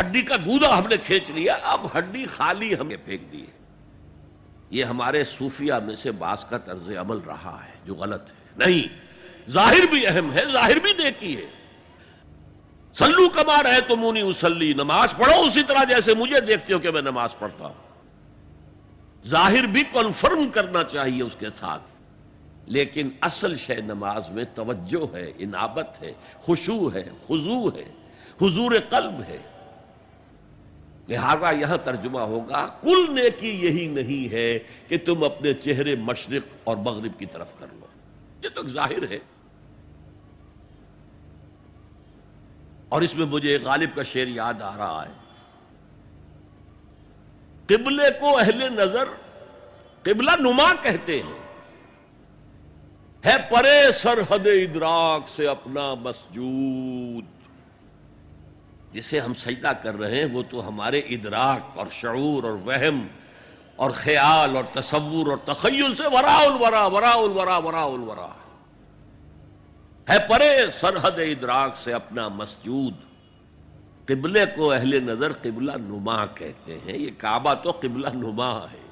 ہڈی 0.00 0.22
کا 0.22 0.36
گودا 0.36 0.78
ہم 0.78 0.86
نے 0.86 0.96
کھینچ 0.96 1.30
لیا، 1.30 1.58
اب 1.62 1.98
ہڈی 1.98 2.26
خالی 2.26 2.76
ہمیں 2.78 2.96
پھینک 3.04 3.32
دی 3.32 3.40
ہے۔ 3.40 3.58
یہ 4.70 4.84
ہمارے 4.84 5.24
صوفیہ 5.24 5.74
میں 5.74 5.96
سے 5.96 6.10
باس 6.10 6.44
کا 6.50 6.58
طرز 6.58 6.90
عمل 7.00 7.18
رہا 7.26 7.58
ہے، 7.66 7.72
جو 7.84 7.94
غلط 7.94 8.30
ہے۔ 8.30 8.34
نہیں، 8.56 8.88
ظاہر 9.50 9.86
بھی 9.90 10.06
اہم 10.06 10.32
ہے، 10.32 10.44
ظاہر 10.52 10.78
بھی 10.78 10.92
دیکھی 10.92 11.36
ہے۔ 11.36 11.46
سلو 12.98 13.28
کما 13.28 13.62
رہے 13.62 13.80
تو 13.80 13.96
مونی 13.96 14.20
اسلی 14.20 14.72
نماز 14.72 15.08
پڑھو 15.16 15.40
اسی 15.40 15.62
طرح 15.62 15.84
جیسے 15.84 16.14
مجھے 16.14 16.40
دیکھتے 16.40 16.74
ہو 16.74 16.78
کہ 16.78 16.90
میں 16.90 17.02
نماز 17.02 17.30
پڑھتا 17.38 17.66
ہوں۔ 17.66 17.83
ظاہر 19.26 19.66
بھی 19.66 19.82
کنفرم 19.92 20.50
کرنا 20.50 20.84
چاہیے 20.84 21.22
اس 21.22 21.36
کے 21.38 21.46
ساتھ۔ 21.54 21.82
لیکن 22.66 23.10
اصل 23.20 23.56
شے 23.56 23.80
نماز 23.80 24.30
میں 24.30 24.44
توجہ 24.54 25.16
ہے، 25.16 25.32
انابت 25.38 26.02
ہے 26.02 26.12
خوشو 26.38 26.92
ہے 26.92 27.02
خضو 27.26 27.68
ہے، 27.68 27.92
حضور 28.42 28.72
قلب 28.90 29.22
ہے۔ 29.28 29.38
لہذا 31.08 31.50
یہاں 31.50 31.76
ترجمہ 31.76 32.18
ہوگا 32.18 32.66
کل 32.66 33.14
نیکی 33.14 33.48
یہی 33.48 33.88
نہیں 33.88 34.32
ہے 34.32 34.58
کہ 34.88 34.98
تم 34.98 35.24
اپنے 35.24 35.54
چہرے 35.54 35.96
مشرق 35.96 36.42
اور 36.64 36.76
مغرب 36.76 37.18
کی 37.18 37.26
طرف 37.26 37.58
کر 37.58 37.66
لو۔ 37.72 37.86
یہ 38.42 38.48
تو 38.54 38.68
ظاہر 38.68 39.10
ہے۔ 39.10 39.18
اور 42.88 43.02
اس 43.02 43.16
میں 43.16 43.26
مجھے 43.26 43.58
غالب 43.62 43.90
کا 43.94 44.02
شعر 44.02 44.26
یاد 44.26 44.54
آ 44.54 44.76
رہا 44.76 45.04
ہے۔ 45.08 45.23
قبلے 47.68 48.10
کو 48.20 48.38
اہل 48.38 48.72
نظر 48.72 49.04
قبلہ 50.02 50.30
نما 50.38 50.72
کہتے 50.82 51.20
ہیں۔ 51.20 51.44
ہے 53.26 53.36
پرے 53.50 53.92
سرحد 53.92 54.46
ادراک 54.46 55.28
سے 55.28 55.48
اپنا 55.48 55.94
مسجود۔ 55.94 57.24
جسے 58.92 59.20
ہم 59.20 59.34
سجدہ 59.34 59.72
کر 59.82 59.94
رہے 59.94 60.16
ہیں، 60.16 60.24
وہ 60.24 60.42
تو 60.50 60.68
ہمارے 60.68 60.98
ادراک 60.98 61.78
اور 61.78 61.86
شعور 61.90 62.42
اور 62.42 62.52
وہم 62.52 63.06
اور 63.76 63.90
خیال 63.90 64.56
اور 64.56 64.64
تصور 64.72 65.26
اور 65.26 65.36
تخیل 65.44 65.94
سے 65.94 66.02
ورا 66.02 66.36
الورا 66.36 66.86
ورا 66.86 67.10
الورا 67.10 67.56
ورا 67.56 67.82
الورا۔ 67.82 68.28
ہے 70.10 70.18
پرے 70.28 70.70
سرحد 70.80 71.18
ادراک 71.18 71.76
سے 71.76 71.92
اپنا 71.92 72.28
مسجود۔ 72.28 73.03
قبلے 74.06 74.46
کو 74.56 74.72
اہل 74.72 75.04
نظر 75.04 75.32
قبلہ 75.32 75.72
نما 75.72 76.26
کہتے 76.26 76.78
ہیں، 76.78 76.98
یہ 76.98 77.10
کعبہ 77.18 77.54
تو 77.54 77.70
قبلہ 77.70 78.08
نما 78.14 78.66
ہے۔ 78.72 78.84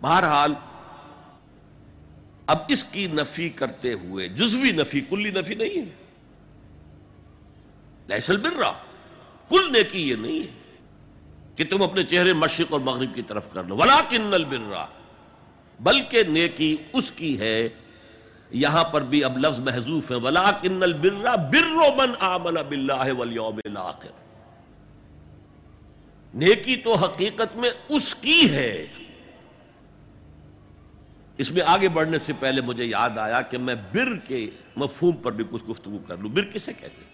بہرحال، 0.00 0.54
اب 2.46 2.58
اس 2.68 2.84
کی 2.84 3.06
نفی 3.06 3.48
کرتے 3.48 3.92
ہوئے، 3.92 4.28
جزوی 4.28 4.72
نفی، 4.72 5.00
کلی 5.00 5.30
نفی 5.30 5.54
نہیں 5.54 5.80
ہے۔ 5.80 5.94
لہسل 8.08 8.36
برا 8.36 8.72
کل 9.48 9.72
نیکی 9.72 10.08
یہ 10.08 10.14
نہیں 10.14 10.40
ہے 10.40 10.76
کہ 11.56 11.64
تم 11.70 11.82
اپنے 11.82 12.02
چہرے 12.02 12.32
مشرق 12.32 12.72
اور 12.72 12.80
مغرب 12.80 13.14
کی 13.14 13.22
طرف 13.22 13.52
کر 13.52 13.64
لو۔ 13.64 13.76
ولا 13.76 14.00
کنل 14.08 14.44
برا 14.44 14.86
بلکہ 15.80 16.22
نیکی 16.22 16.76
اس 16.92 17.10
کی 17.10 17.38
ہے 17.38 17.68
یہاں 18.52 18.84
پر 18.84 19.02
بھی 19.02 19.24
اب 19.24 19.38
لفظ 19.38 19.58
محضوف 19.58 20.10
ہے 20.10 20.16
ولا 20.16 20.50
کن 20.50 20.82
البرا 20.82 21.34
برو 21.34 21.94
من 21.96 22.12
آمن 22.20 22.54
باللہ 22.68 23.12
والیوم 23.18 23.58
الاخر 23.64 24.22
نیکی 26.34 26.76
تو 26.76 26.94
حقیقت 26.94 27.56
میں 27.56 27.70
اس 27.88 28.14
کی 28.14 28.50
ہے۔ 28.50 28.86
اس 31.36 31.50
میں 31.50 31.62
آگے 31.66 31.88
بڑھنے 31.88 32.18
سے 32.18 32.32
پہلے 32.38 32.60
مجھے 32.60 32.84
یاد 32.84 33.18
آیا 33.18 33.40
کہ 33.40 33.58
میں 33.58 33.74
بر 33.74 34.16
کے 34.16 34.50
مفہوم 34.76 35.16
پر 35.16 35.32
بھی 35.32 35.44
کچھ 35.50 35.64
گفتگو 35.70 35.98
کر 36.06 36.16
لوں۔ 36.16 36.30
بر 36.30 36.44
کسے 36.44 36.72
کہتے 36.72 37.04
ہیں؟ 37.04 37.12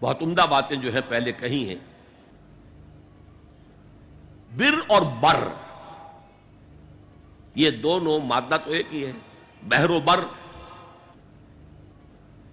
بہت 0.00 0.22
عمدہ 0.22 0.46
باتیں 0.50 0.76
جو 0.76 0.92
ہے 0.92 1.00
پہلے 1.08 1.32
کہی 1.32 1.68
ہیں۔ 1.68 1.78
بر 4.56 4.80
اور 4.86 5.02
بر۔ 5.02 5.69
یہ 7.54 7.70
دونوں 7.70 8.20
مادہ 8.20 8.56
تو 8.64 8.70
ایک 8.70 8.94
ہی 8.94 9.06
ہے 9.06 9.12
بحر 9.62 9.90
و 9.90 10.00
بر۔ 10.00 10.20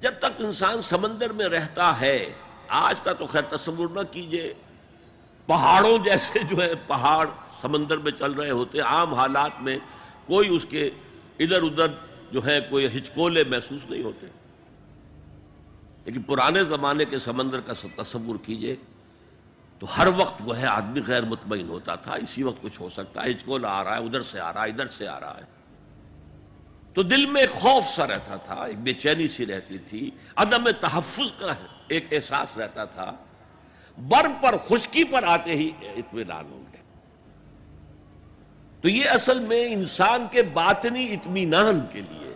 جب 0.02 0.14
تک 0.20 0.26
انسان 0.38 0.82
سمندر 0.82 1.32
میں 1.32 1.46
رہتا 1.46 2.00
ہے، 2.00 2.34
آج 2.68 3.00
کا 3.02 3.14
تو 3.14 3.26
خیر 3.26 3.42
تصور 3.42 3.88
نہ 3.88 4.00
کیجیے۔ 4.12 4.54
پہاڑوں 5.46 5.98
جیسے 5.98 6.40
جو 6.40 6.64
ہے 6.64 6.76
پہاڑ 6.76 7.30
سمندر 7.62 7.98
میں 7.98 8.12
چل 8.12 8.32
رہے 8.32 8.50
ہوتے 8.50 8.80
عام 8.80 9.14
حالات 9.14 9.52
میں 9.62 9.78
کوئی 10.26 10.56
اس 10.56 10.66
کے 10.70 10.90
ادھر 11.40 11.62
ادھر 11.62 11.88
جو 12.32 12.46
ہے 12.46 12.60
کوئی 12.70 12.86
ہچکولے 12.86 13.44
محسوس 13.44 13.90
نہیں 13.90 14.04
ہوتے۔ 14.04 14.28
لیکن 16.06 16.22
پرانے 16.22 16.64
زمانے 16.64 17.06
کے 17.06 17.20
سمندر 17.20 17.60
کا 17.60 17.74
تصور 17.96 18.36
کیجیے۔ 18.46 18.76
تو 19.80 19.88
ہر 19.98 20.08
وقت 20.18 20.42
وہ 20.46 20.58
ہے، 20.58 20.66
آدمی 20.66 21.02
غیر 21.08 21.24
مطمئن 21.24 21.70
ہوتا 21.70 21.96
تھا، 21.96 22.14
اسی 22.14 22.44
وقت 22.44 22.62
کچھ 22.62 22.82
ہو 22.82 22.90
سکتا 22.90 23.24
ہے 23.24 23.32
ہچکولا 23.32 23.70
آ 23.70 23.84
رہا 23.84 23.98
ہے، 23.98 24.04
ادھر 24.04 24.22
سے 24.22 24.40
آ 24.40 24.54
رہا 24.54 24.64
ہے، 24.64 24.70
ادھر 24.70 24.88
سے 24.88 25.08
آ 25.08 25.20
رہا 25.20 25.38
ہے۔ 25.38 25.44
تو 26.94 27.04
دل 27.04 27.26
میں 27.26 27.42
ایک 27.42 27.50
خوف 27.50 27.86
سا 27.86 28.08
رہتا 28.08 28.36
تھا، 28.36 28.64
ایک 28.64 28.78
بے 28.78 28.94
چینی 28.94 29.28
سی 29.28 29.46
رہتی 29.46 29.78
تھی، 29.78 30.12
عدم 30.36 30.70
تحفظ 30.70 31.32
کا 31.32 31.54
ایک 31.88 32.08
احساس 32.12 32.58
رہتا 32.58 32.86
تھا۔ 32.86 33.12
بر 33.98 34.26
پر 34.42 34.56
خشکی 34.68 35.04
پر 35.04 35.24
آتے 35.24 35.52
ہی 35.52 35.72
اطمینان 35.82 36.46
ہوں 36.52 36.64
گے 36.72 36.78
تو 38.82 38.90
یہ 38.90 39.10
اصل 39.10 39.40
میں 39.40 39.74
انسان 39.74 40.28
کے 40.32 40.42
باطنی 40.42 41.14
اطمینان 41.14 41.80
کے 41.92 42.02
لیے۔ 42.02 42.34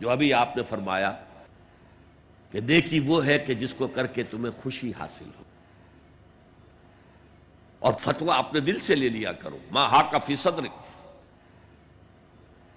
جو 0.00 0.10
ابھی 0.10 0.34
آپ 0.34 0.56
نے 0.56 0.62
فرمایا 0.62 1.12
کہ 2.50 2.60
دیکھی 2.60 3.00
وہ 3.00 3.26
ہے 3.26 3.38
کہ 3.38 3.54
جس 3.54 3.74
کو 3.74 3.86
کر 3.86 4.06
کے 4.06 4.22
تمہیں 4.22 4.52
خوشی 4.52 4.92
حاصل 4.98 5.30
ہو۔ 5.38 5.41
اور 7.82 7.92
فتوا 7.98 8.34
اپنے 8.34 8.60
دل 8.60 8.78
سے 8.78 8.94
لے 8.94 9.08
لیا 9.08 9.32
کرو۔ 9.32 9.58
ماں 9.70 9.88
ہا 9.88 10.02
کا 10.02 10.18
فیصد 10.18 10.60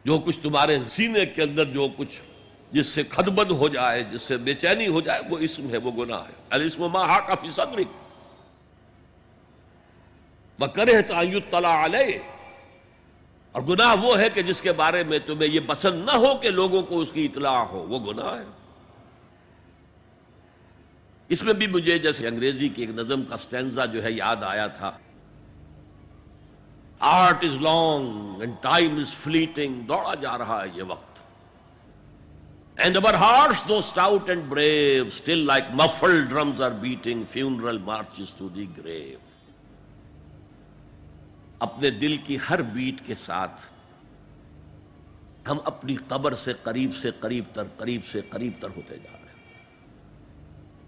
جو 0.05 0.17
کچھ 0.17 0.39
تمہارے 0.39 0.83
سینے 0.83 1.25
کے 1.25 1.41
اندر 1.41 1.65
جو 1.65 1.87
کچھ 1.97 2.21
جس 2.71 2.87
سے 2.87 3.03
خدبد 3.09 3.51
ہو 3.51 3.67
جائے، 3.67 4.03
جس 4.03 4.21
سے 4.21 4.37
بے 4.37 4.53
چینی 4.53 4.87
ہو 4.87 5.01
جائے، 5.01 5.21
وہ 5.29 5.37
اسم 5.37 5.69
ہے، 5.69 5.77
وہ 5.77 5.91
گناہ 5.91 6.19
ہے۔ 6.19 6.33
الاسم 6.49 6.87
ماں 6.87 7.05
ہا 7.05 7.19
کا 7.19 7.35
فیصد 7.35 7.75
وہ 10.59 10.65
کرے 10.65 11.01
تو 11.01 11.13
علیہ۔ 11.83 12.19
اور 13.51 13.61
گناہ 13.61 13.95
وہ 14.03 14.19
ہے 14.19 14.29
کہ 14.29 14.41
جس 14.41 14.61
کے 14.61 14.71
بارے 14.71 15.03
میں 15.03 15.19
تمہیں 15.19 15.49
یہ 15.49 15.59
پسند 15.67 16.05
نہ 16.05 16.11
ہو 16.11 16.35
کہ 16.41 16.49
لوگوں 16.49 16.81
کو 16.81 16.99
اس 16.99 17.11
کی 17.11 17.25
اطلاع 17.25 17.63
ہو، 17.63 17.87
وہ 17.87 18.13
گناہ 18.13 18.37
ہے۔ 18.37 18.64
اس 21.29 21.43
میں 21.43 21.53
بھی 21.53 21.67
مجھے 21.67 21.97
جیسے 21.99 22.27
انگریزی 22.27 22.69
کی 22.69 22.81
ایک 22.81 22.91
نظم 22.95 23.23
کا 23.23 23.37
سٹینزا 23.37 23.85
جو 23.85 24.03
ہے 24.03 24.11
یاد 24.11 24.43
آیا 24.43 24.67
تھا۔ 24.67 24.91
Art 26.99 27.43
is 27.43 27.55
long 27.61 28.41
and 28.41 28.53
time 28.61 28.97
is 28.97 29.13
fleeting 29.13 29.81
دوڑا 29.81 30.13
جا 30.15 30.37
رہا 30.37 30.63
ہے 30.63 30.69
یہ 30.75 30.83
وقت۔ 30.83 31.19
And 32.75 32.97
our 32.97 33.13
hearts 33.13 33.67
though 33.67 33.77
stout 33.77 34.29
and 34.29 34.43
brave 34.49 35.05
still 35.05 35.37
like 35.37 35.63
muffled 35.73 36.25
drums 36.25 36.61
are 36.61 36.71
beating 36.71 37.23
funeral 37.29 37.77
marches 37.77 38.33
to 38.33 38.49
the 38.49 38.67
grave 38.77 39.19
اپنے 41.59 41.89
دل 41.89 42.17
کی 42.17 42.37
ہر 42.49 42.61
بیٹ 42.61 43.07
کے 43.07 43.15
ساتھ 43.15 43.61
ہم 45.47 45.57
اپنی 45.65 45.95
قبر 45.95 46.33
سے 46.33 46.53
قریب 46.53 46.95
سے 46.95 47.11
قریب 47.19 47.43
تر، 47.53 47.63
قریب 47.77 48.01
سے 48.11 48.21
قریب 48.21 48.53
تر 48.59 48.69
ہوتے 48.69 48.97
جا 48.97 49.14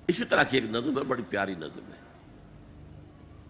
اسی 0.08 0.26
طرح 0.26 0.44
کی 0.44 0.58
ایک 0.58 0.70
نظم 0.70 0.98
ہے، 0.98 1.04
بڑی 1.04 1.24
پیاری 1.30 1.56
نظم 1.56 1.92
ہے۔ 1.92 2.06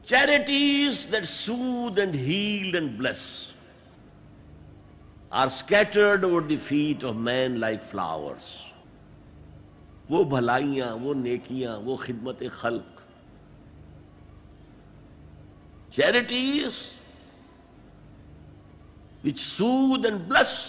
Charities 0.04 1.08
that 1.12 1.26
soothe 1.26 2.00
and 2.00 2.16
heal 2.16 2.76
and 2.76 2.98
bless 2.98 3.52
are 5.30 5.46
scattered 5.46 6.24
over 6.24 6.42
the 6.42 6.58
feet 6.58 7.04
of 7.04 7.16
man 7.16 7.60
like 7.60 7.84
flowers 7.84 8.56
وہ 10.10 10.24
بھلائیاں، 10.24 10.96
وہ 10.96 11.14
نیکیاں، 11.14 11.80
وہ 11.80 11.96
خدمت 11.96 12.44
خلق۔ 12.52 13.02
چیریٹیز 15.96 16.82
وچ 19.24 19.40
سود 19.40 20.06
اینڈ 20.06 20.20
بلس 20.20 20.68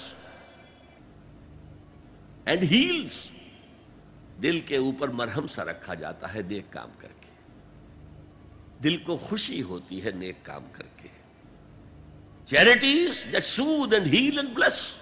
اینڈ 2.44 2.62
ہیلس 2.62 3.30
دل 4.42 4.60
کے 4.60 4.76
اوپر 4.76 5.08
مرہم 5.08 5.46
سا 5.46 5.64
رکھا 5.64 5.94
جاتا 5.94 6.34
ہے 6.34 6.42
نیک 6.48 6.72
کام 6.72 6.90
کر 6.98 7.08
کے۔ 7.08 7.28
دل 8.82 8.96
کو 8.96 9.16
خوشی 9.16 9.62
ہوتی 9.62 10.04
ہے 10.04 10.10
نیک 10.10 10.36
کام 10.42 10.64
کر 10.72 10.84
کے۔ 10.96 11.08
Charities 12.46 13.26
that 13.32 13.44
soothe 13.44 13.92
and 13.92 14.06
heal 14.06 14.38
and 14.38 14.50
bless 14.54 14.92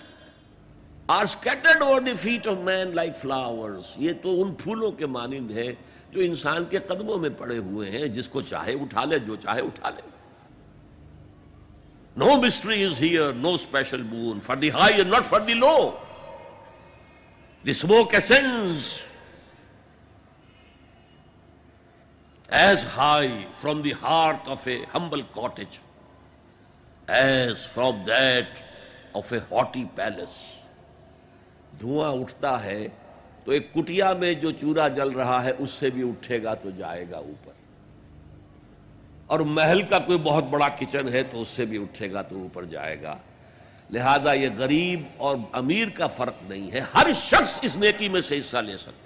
are 1.06 1.22
scattered 1.22 1.82
over 1.82 2.00
the 2.00 2.14
feet 2.14 2.46
of 2.46 2.56
man 2.56 2.94
like 2.94 3.16
flowers 3.16 3.92
یہ 3.96 4.12
تو 4.22 4.42
ان 4.42 4.54
پھولوں 4.54 4.92
کے 4.92 5.06
مانند 5.06 5.50
ہے 5.50 5.74
جو 6.10 6.20
انسان 6.20 6.64
کے 6.64 6.78
قدموں 6.78 7.18
میں 7.18 7.30
پڑے 7.30 7.58
ہوئے 7.58 7.90
ہیں، 7.90 8.06
جس 8.06 8.28
کو 8.28 8.42
چاہے 8.42 8.72
اٹھا 8.72 9.04
لے، 9.04 9.18
جو 9.18 9.36
چاہے 9.36 9.60
اٹھا 9.60 9.90
لے۔ 9.90 10.02
No 12.16 12.42
mystery 12.42 12.84
is 12.84 13.00
here 13.00 13.32
no 13.32 13.54
special 13.54 14.02
boon 14.02 14.40
for 14.40 14.56
the 14.56 14.70
high 14.70 14.94
and 14.94 15.10
not 15.10 15.26
for 15.26 15.40
the 15.40 15.54
low 15.54 15.96
the 17.66 17.70
smoke 17.70 18.14
ascends 18.14 18.98
as 22.48 22.78
high 22.96 23.44
from 23.60 23.80
the 23.82 23.92
heart 24.02 24.48
of 24.48 24.66
a 24.66 24.84
humble 24.94 25.22
cottage 25.22 25.78
as 27.06 27.66
from 27.66 28.04
that 28.06 28.48
of 29.14 29.32
a 29.32 29.38
haughty 29.38 29.84
palace 29.94 30.34
دھواں 31.80 32.12
اٹھتا 32.12 32.64
ہے 32.64 32.88
تو 33.44 33.52
ایک 33.52 33.74
کٹیا 33.74 34.12
میں 34.12 34.34
جو 34.34 34.50
چورا 34.50 34.88
جل 34.88 35.08
رہا 35.08 35.44
ہے 35.44 35.52
اس 35.58 35.70
سے 35.70 35.90
بھی 35.90 36.08
اٹھے 36.08 36.42
گا 36.42 36.54
تو 36.54 36.70
جائے 36.70 37.04
گا 37.10 37.16
اوپر۔ 37.16 37.52
اور 39.26 39.40
محل 39.40 39.82
کا 39.82 39.98
کوئی 39.98 40.18
بہت 40.18 40.44
بڑا 40.44 40.68
کچن 40.68 41.08
ہے 41.08 41.22
تو 41.22 41.42
اس 41.42 41.48
سے 41.48 41.64
بھی 41.64 41.82
اٹھے 41.82 42.12
گا 42.12 42.22
تو 42.22 42.40
اوپر 42.42 42.64
جائے 42.64 43.02
گا۔ 43.02 43.16
لہذا 43.90 44.32
یہ 44.32 44.48
غریب 44.58 45.02
اور 45.16 45.36
امیر 45.52 45.88
کا 45.88 46.06
فرق 46.06 46.34
نہیں 46.42 46.72
ہے۔ 46.72 46.80
ہر 46.94 47.06
شخص 47.14 47.58
اس 47.62 47.76
نیکی 47.76 48.08
میں 48.08 48.20
سے 48.20 48.38
حصہ 48.38 48.56
لے 48.56 48.76
سکتا 48.76 49.05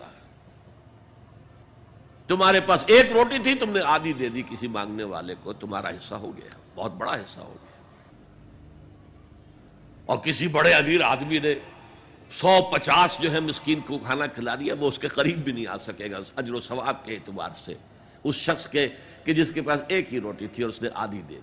تمہارے 2.30 2.60
پاس 2.60 2.84
ایک 2.86 3.12
روٹی 3.12 3.38
تھی، 3.42 3.54
تم 3.54 3.70
نے 3.70 3.80
آدھی 3.84 4.12
دے 4.12 4.28
دی 4.28 4.42
کسی 4.42 4.68
مانگنے 4.68 5.04
والے 5.04 5.34
کو، 5.42 5.52
تمہارا 5.52 5.88
حصہ 5.88 6.14
ہو 6.14 6.36
گیا، 6.36 6.58
بہت 6.74 6.92
بڑا 6.92 7.14
حصہ 7.14 7.40
ہو 7.40 7.56
گیا۔ 7.62 7.70
اور 10.06 10.18
کسی 10.18 10.48
بڑے 10.48 10.72
امیر 10.72 11.00
آدمی 11.02 11.38
نے 11.38 11.54
سو 12.32 12.70
پچاس 12.72 13.16
جو 13.20 13.32
ہے 13.32 13.40
مسکین 13.40 13.80
کو 13.80 13.98
کھانا 13.98 14.26
کھلا 14.26 14.54
دیا، 14.54 14.74
وہ 14.80 14.88
اس 14.88 14.98
کے 14.98 15.08
قریب 15.08 15.38
بھی 15.38 15.52
نہیں 15.52 15.66
آ 15.66 15.78
سکے 15.78 16.10
گا، 16.10 16.18
اجر 16.36 16.52
و 16.52 16.60
ثواب 16.60 17.04
کے 17.04 17.14
اعتبار 17.14 17.50
سے۔ 17.64 17.74
اس 18.24 18.34
شخص 18.34 18.66
کے، 18.66 18.88
کہ 19.24 19.34
جس 19.34 19.52
کے 19.52 19.62
پاس 19.62 19.80
ایک 19.88 20.14
ہی 20.14 20.20
روٹی 20.20 20.46
تھی 20.46 20.62
اور 20.62 20.70
اس 20.70 20.82
نے 20.82 20.88
آدھی 20.94 21.22
دے 21.28 21.34
دی۔ 21.34 21.40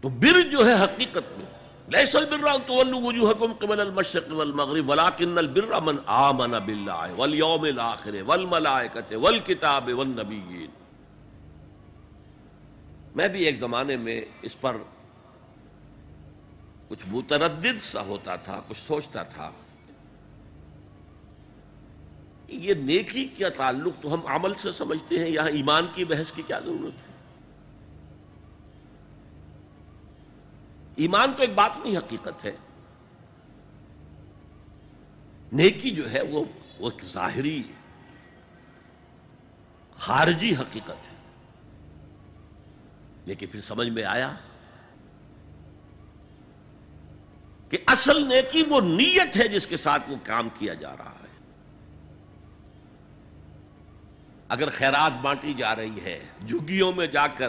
تو 0.00 0.08
بر 0.08 0.40
جو 0.40 0.66
ہے 0.66 0.84
حقیقت 0.84 1.38
میں 1.38 1.53
لیس 1.94 2.14
البر 2.16 2.46
ان 2.50 2.62
تولوا 2.66 3.00
وجوهكم 3.00 3.52
قبل 3.64 3.80
المشرق 3.80 4.32
والمغرب، 4.32 4.88
ولكن 4.88 5.38
البر 5.38 5.80
من 5.80 5.98
آمن 6.20 6.58
بالله 6.58 7.14
واليوم 7.18 7.64
الاخر 7.64 8.14
والملائكه 8.30 9.16
والكتاب 9.16 9.92
والنبيين. 9.98 10.70
میں 13.16 13.28
بھی 13.28 13.44
ایک 13.44 13.58
زمانے 13.58 13.96
میں 13.96 14.20
اس 14.42 14.60
پر 14.60 14.76
کچھ 16.88 17.04
متردد 17.10 17.80
سا 17.82 18.02
ہوتا 18.08 18.36
تھا، 18.46 18.60
کچھ 18.68 18.82
سوچتا 18.86 19.22
تھا 19.34 19.50
یہ 22.48 22.74
نیکی 22.74 23.24
کیا 23.36 23.48
تعلق 23.56 24.02
تو 24.02 24.14
ہم 24.14 24.26
عمل 24.34 24.52
سے 24.62 24.72
سمجھتے 24.72 25.18
ہیں، 25.18 25.28
یہاں 25.28 25.50
ایمان 25.60 25.86
کی 25.94 26.04
بحث 26.04 26.32
کی 26.32 26.42
کیا 26.46 26.58
ضرورت 26.64 27.08
ہے؟ 27.08 27.13
ایمان 30.96 31.32
تو 31.36 31.40
ایک 31.40 31.54
بات 31.54 31.76
نہیں، 31.84 31.96
حقیقت 31.96 32.44
ہے۔ 32.44 32.56
نیکی 35.52 35.90
جو 35.90 36.12
ہے 36.12 36.22
وہ 36.22 36.44
ایک 36.78 37.04
ظاہری، 37.04 37.62
خارجی 39.96 40.56
حقیقت 40.56 40.90
ہے۔ 40.90 41.14
لیکن 43.26 43.46
پھر 43.46 43.60
سمجھ 43.60 43.88
میں 43.88 44.04
آیا 44.04 44.34
کہ 47.70 47.78
اصل 47.86 48.28
نیکی 48.28 48.62
وہ 48.62 48.80
نیت 48.80 49.36
ہے 49.36 49.48
جس 49.48 49.66
کے 49.66 49.76
ساتھ 49.76 50.10
وہ 50.10 50.16
کام 50.22 50.48
کیا 50.58 50.74
جا 50.74 50.96
رہا 50.96 51.14
ہے۔ 51.22 51.24
اگر 54.48 54.68
خیرات 54.68 55.12
بانٹی 55.22 55.54
جا 55.54 55.76
رہی 55.76 56.00
ہے، 56.04 56.24
جھگیوں 56.48 56.92
میں 56.92 57.06
جا 57.06 57.26
کر 57.26 57.48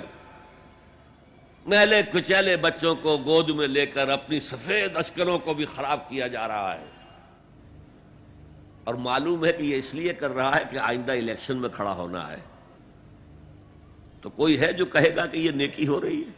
میلے 1.65 2.01
کچیلے 2.03 2.57
بچوں 2.57 2.95
کو 2.95 3.17
گود 3.25 3.49
میں 3.49 3.67
لے 3.67 3.85
کر 3.85 4.09
اپنی 4.09 4.39
سفید 4.39 4.97
اشکروں 4.97 5.39
کو 5.39 5.53
بھی 5.53 5.65
خراب 5.65 6.09
کیا 6.09 6.27
جا 6.27 6.47
رہا 6.47 6.73
ہے۔ 6.73 6.85
اور 8.83 8.95
معلوم 8.95 9.45
ہے 9.45 9.53
کہ 9.53 9.63
یہ 9.63 9.75
اس 9.75 9.93
لیے 9.93 10.13
کر 10.13 10.31
رہا 10.31 10.55
ہے 10.55 10.63
کہ 10.71 10.77
آئندہ 10.77 11.11
الیکشن 11.11 11.57
میں 11.57 11.69
کھڑا 11.69 11.93
ہونا 11.93 12.29
ہے۔ 12.29 12.37
تو 14.21 14.29
کوئی 14.29 14.59
ہے 14.59 14.73
جو 14.73 14.85
کہے 14.85 15.15
گا 15.15 15.25
کہ 15.25 15.37
یہ 15.37 15.51
نیکی 15.51 15.87
ہو 15.87 16.01
رہی 16.01 16.19
ہے؟ 16.19 16.31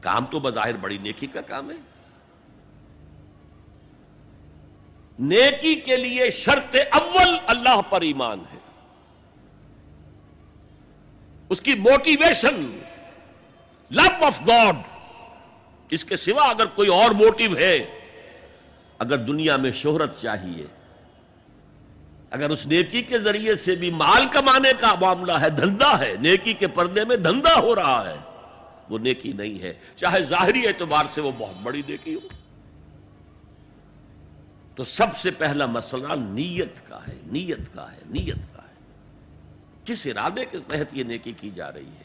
کام 0.00 0.24
تو 0.26 0.40
بظاہر 0.40 0.76
بڑی 0.76 0.98
نیکی 0.98 1.26
کا 1.26 1.40
کام 1.40 1.70
ہے۔ 1.70 1.76
نیکی 5.18 5.74
کے 5.74 5.96
لیے 5.96 6.30
شرط 6.30 6.76
اول 6.90 7.36
اللہ 7.46 7.80
پر 7.90 8.00
ایمان 8.00 8.40
ہے۔ 8.52 8.63
اس 11.48 11.60
کی 11.60 11.74
موٹیویشن 11.74 12.78
لو 13.90 14.24
آف 14.24 14.40
گاڈ 14.46 14.76
اس 15.90 16.04
کے 16.04 16.16
سوا 16.16 16.48
اگر 16.50 16.66
کوئی 16.66 16.88
اور 16.88 17.10
موٹیو 17.10 17.56
ہے، 17.56 18.00
اگر 18.98 19.16
دنیا 19.16 19.56
میں 19.56 19.72
شہرت 19.72 20.20
چاہیے، 20.20 20.66
اگر 22.30 22.50
اس 22.50 22.66
نیکی 22.66 23.02
کے 23.02 23.18
ذریعے 23.18 23.56
سے 23.56 23.74
بھی 23.74 23.90
مال 23.90 24.26
کمانے 24.32 24.70
کا 24.80 24.94
معاملہ 24.94 25.32
ہے، 25.32 25.50
دھندا 25.50 25.98
ہے، 25.98 26.14
نیکی 26.20 26.52
کے 26.52 26.66
پردے 26.66 27.04
میں 27.04 27.16
دھندا 27.16 27.60
ہو 27.60 27.74
رہا 27.74 28.10
ہے، 28.10 28.16
وہ 28.90 28.98
نیکی 28.98 29.32
نہیں 29.32 29.62
ہے۔ 29.62 29.72
چاہے 29.96 30.22
ظاہری 30.22 30.66
اعتبار 30.66 31.04
سے 31.08 31.20
وہ 31.20 31.32
بہت 31.38 31.56
بڑی 31.62 31.82
نیکی 31.88 32.14
ہو۔ 32.14 32.28
تو 34.74 34.84
سب 34.84 35.18
سے 35.22 35.30
پہلا 35.30 35.66
مسئلہ 35.66 36.14
نیت 36.16 36.88
کا 36.88 36.98
ہے، 37.08 37.16
نیت 37.26 37.74
کا 37.74 37.92
ہے، 37.92 37.98
نیت 38.06 38.56
کا 38.56 38.62
ہے۔ 38.62 38.63
کس 39.84 40.06
ارادے 40.06 40.44
کے 40.44 40.58
تحت 40.58 40.86
یہ 40.92 41.04
نیکی 41.04 41.32
کی 41.32 41.50
جا 41.50 41.72
رہی 41.72 41.86
ہے؟ 41.86 42.04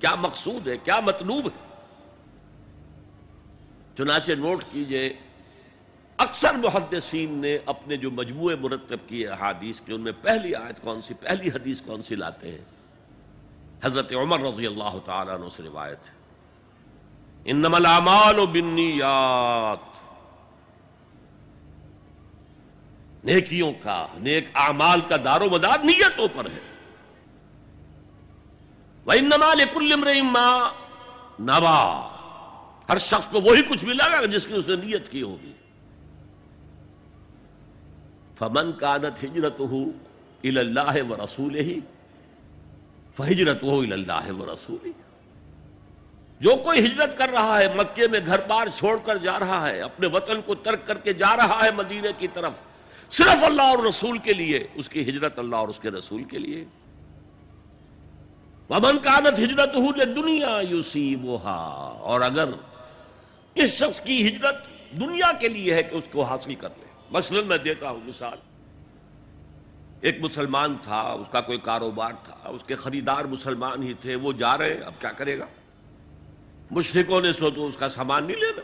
کیا 0.00 0.14
مقصود 0.14 0.68
ہے؟ 0.68 0.76
کیا 0.76 1.00
مطلوب 1.00 1.46
ہے؟ 1.46 1.70
چنانچہ 3.96 4.32
نوٹ 4.32 4.64
کیجیے، 4.72 5.12
اکثر 6.16 6.54
محدثین 6.54 7.38
نے 7.38 7.58
اپنے 7.66 7.96
جو 7.96 8.10
مجموعے 8.10 8.56
مرتب 8.56 8.96
کیے 9.06 9.28
احادیث 9.28 9.80
کے، 9.80 9.92
ان 9.92 10.00
میں 10.00 10.12
پہلی 10.20 10.54
آیت 10.54 10.82
کون 10.82 11.02
سی، 11.02 11.14
پہلی 11.14 11.48
حدیث 11.48 11.82
کون 11.82 12.02
سی 12.02 12.14
لاتے 12.14 12.50
ہیں؟ 12.50 12.64
حضرت 13.84 14.12
عمر 14.12 14.40
رضی 14.40 14.66
اللہ 14.66 14.98
تعالیٰ 15.06 15.34
عنہ 15.34 15.44
سے 15.56 15.62
روایت 15.62 15.98
ہے۔ 16.08 16.14
انما 17.44 17.76
الاعمال 17.76 18.46
بالنیات۔ 18.46 19.90
نیکیوں 23.24 23.72
کا، 23.82 24.06
نیک 24.16 24.48
اعمال 24.54 25.00
کا 25.00 25.16
دار 25.24 25.40
و 25.40 25.50
مدار 25.50 25.78
نیتوں 25.84 26.28
پر 26.34 26.44
ہے۔ 26.44 26.69
وَإِنَّمَا 29.10 29.54
لِكُلِّ 29.54 29.92
امْرِئٍ 29.92 30.22
مَا 30.22 30.72
نَوَى۔ 31.38 32.10
ہر 32.88 32.98
شخص 32.98 33.26
کو 33.26 33.40
وہی 33.40 33.62
کچھ 33.62 33.84
ملا 33.84 34.08
گا 34.08 34.24
جس 34.24 34.46
کی 34.46 34.54
اس 34.54 34.68
نے 34.68 34.76
نیت 34.76 35.08
کی 35.08 35.22
ہوگی۔ 35.22 35.52
فمن 38.34 38.72
کانت 38.72 39.24
ہجرت 39.24 39.60
ہو 39.60 39.84
اللہ 40.44 41.02
و 41.10 41.16
رسول 41.24 41.54
ہی 41.54 41.80
فہجرت 43.16 43.62
ہو 43.62 43.80
اللہ 43.80 44.32
و 44.38 44.46
رسول 44.46 44.92
جو 46.40 46.50
کوئی 46.64 46.86
ہجرت 46.86 47.18
کر 47.18 47.28
رہا 47.28 47.58
ہے، 47.58 47.74
مکے 47.74 48.08
میں 48.08 48.20
گھر 48.26 48.38
بار 48.38 48.66
چھوڑ 48.66 48.98
کر 49.04 49.16
جا 49.16 49.38
رہا 49.40 49.68
ہے، 49.68 49.80
اپنے 49.80 50.06
وطن 50.06 50.40
کو 50.46 50.54
ترک 50.54 50.86
کر 50.86 50.98
کے 50.98 51.12
جا 51.12 51.36
رہا 51.36 51.64
ہے 51.64 51.70
مدینے 51.70 52.08
کی 52.18 52.28
طرف، 52.28 52.60
صرف 53.10 53.44
اللہ 53.44 53.62
اور 53.62 53.78
رسول 53.78 54.18
کے 54.18 54.32
لیے، 54.32 54.66
اس 54.74 54.88
کی 54.88 55.02
ہجرت 55.02 55.38
اللہ 55.38 55.56
اور 55.56 55.68
اس 55.68 55.78
کے 55.78 55.90
رسول 55.90 56.24
کے 56.24 56.38
لیے۔ 56.38 56.64
ومن 58.70 58.98
کانت 58.98 59.38
ہجرت 59.38 59.76
ہو 59.76 60.04
دنیا 60.04 60.60
یوسی 60.68 61.16
اور 61.42 62.20
اگر 62.20 62.48
اس 63.54 63.70
شخص 63.70 64.00
کی 64.00 64.28
ہجرت 64.28 64.54
دنیا 65.00 65.32
کے 65.40 65.48
لیے 65.48 65.74
ہے 65.74 65.82
کہ 65.82 65.94
اس 65.94 66.04
کو 66.12 66.22
حاصل 66.22 66.54
کر 66.54 66.68
لے۔ 66.78 66.84
مثلا 67.10 67.42
میں 67.42 67.58
دیتا 67.58 67.90
ہوں 67.90 68.00
مثال۔ 68.04 68.38
ایک 70.00 70.20
مسلمان 70.20 70.76
تھا، 70.82 71.00
اس 71.00 71.26
کا 71.30 71.40
کوئی 71.40 71.58
کاروبار 71.58 72.12
تھا، 72.24 72.48
اس 72.48 72.64
کے 72.64 72.74
خریدار 72.74 73.24
مسلمان 73.24 73.82
ہی 73.82 73.94
تھے، 73.94 74.14
وہ 74.14 74.32
جا 74.32 74.58
رہے 74.58 74.74
ہیں، 74.74 74.80
اب 74.80 74.92
کیا 74.98 75.12
کرے 75.12 75.38
گا؟ 75.38 75.46
مشرقوں 76.70 77.20
نے 77.20 77.32
سو 77.32 77.50
تو 77.50 77.66
اس 77.66 77.76
کا 77.76 77.88
سامان 77.88 78.26
نہیں 78.26 78.36
لینا۔ 78.36 78.62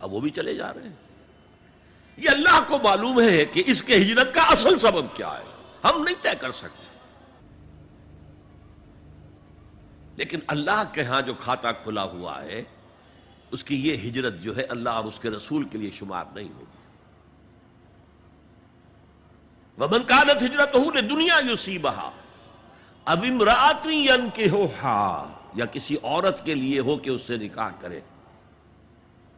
اب 0.00 0.12
وہ 0.12 0.20
بھی 0.20 0.30
چلے 0.30 0.54
جا 0.54 0.74
رہے 0.74 0.82
ہیں۔ 0.82 0.92
یہ 2.16 2.30
اللہ 2.30 2.60
کو 2.68 2.78
معلوم 2.78 3.20
ہے 3.20 3.44
کہ 3.44 3.62
اس 3.66 3.82
کے 3.82 3.96
ہجرت 3.96 4.34
کا 4.34 4.42
اصل 4.42 4.78
سبب 4.78 5.16
کیا 5.16 5.32
ہے۔ 5.32 5.44
ہم 5.84 6.02
نہیں 6.02 6.22
طے 6.22 6.28
کر 6.40 6.50
سکتے۔ 6.50 6.79
لیکن 10.20 10.40
اللہ 10.46 10.82
کے 10.92 11.02
ہاں 11.02 11.20
جو 11.22 11.34
کھاتا 11.34 11.72
کھلا 11.72 12.02
ہوا 12.04 12.42
ہے، 12.42 12.62
اس 13.50 13.64
کی 13.64 13.76
یہ 13.88 13.96
ہجرت 13.96 14.40
جو 14.40 14.56
ہے 14.56 14.62
اللہ 14.62 14.90
اور 14.90 15.04
اس 15.04 15.18
کے 15.18 15.30
رسول 15.30 15.64
کے 15.64 15.78
لیے 15.78 15.90
شمار 15.90 16.24
نہیں 16.34 16.48
ہوگی۔ 16.54 16.78
ومن 19.78 20.02
کالت 20.02 20.42
ہجرت 20.42 20.74
ہو 20.74 21.00
دنیا 21.00 21.38
یو 21.48 21.56
سی 21.56 21.78
بہا 21.78 22.10
اب 23.04 23.24
امراتی 23.28 24.06
کے 24.34 24.48
ہو 24.48 24.66
ہا 24.82 25.32
یا 25.54 25.66
کسی 25.66 25.96
عورت 26.02 26.44
کے 26.44 26.54
لیے 26.54 26.80
ہو 26.80 26.96
کہ 26.96 27.10
اس 27.10 27.22
سے 27.26 27.36
نکاح 27.36 27.70
کرے۔ 27.80 28.00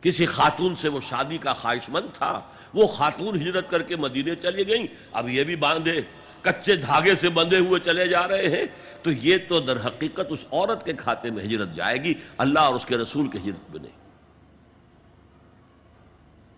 کسی 0.01 0.27
خاتون 0.27 0.77
سے 0.77 0.89
وہ 0.89 1.01
شادی 1.01 1.39
کا 1.39 1.53
خواہش 1.53 1.89
مند 1.89 2.15
تھا، 2.15 2.41
وہ 2.75 2.87
خاتون 2.87 3.43
ہجرت 3.43 3.71
کر 3.71 3.83
کے 3.83 3.97
مدینے 3.97 4.35
چلی 4.35 4.69
گئیں، 4.69 4.87
اب 5.13 5.29
یہ 5.29 5.45
بھی 5.45 5.57
باندھے۔ 5.57 6.01
کچے 6.43 6.77
دھاگے 6.77 7.15
سے 7.15 7.29
بندھے 7.29 7.59
ہوئے 7.59 7.81
چلے 7.81 8.07
جا 8.09 8.27
رہے 8.29 8.49
ہیں، 8.49 8.65
تو 9.03 9.13
یہ 9.13 9.39
تو 9.49 9.61
در 9.61 9.87
حقیقت 9.87 10.27
اس 10.31 10.45
عورت 10.53 10.85
کے 10.87 10.93
کھاتے 10.93 11.31
میں 11.31 11.45
ہجرت 11.45 11.75
جائے 11.75 12.03
گی، 12.05 12.15
اللہ 12.39 12.61
اور 12.61 12.75
اس 12.75 12.85
کے 12.87 12.97
رسول 12.99 13.29
کے 13.29 13.39
ہجرت 13.39 13.71
بنے 13.71 13.89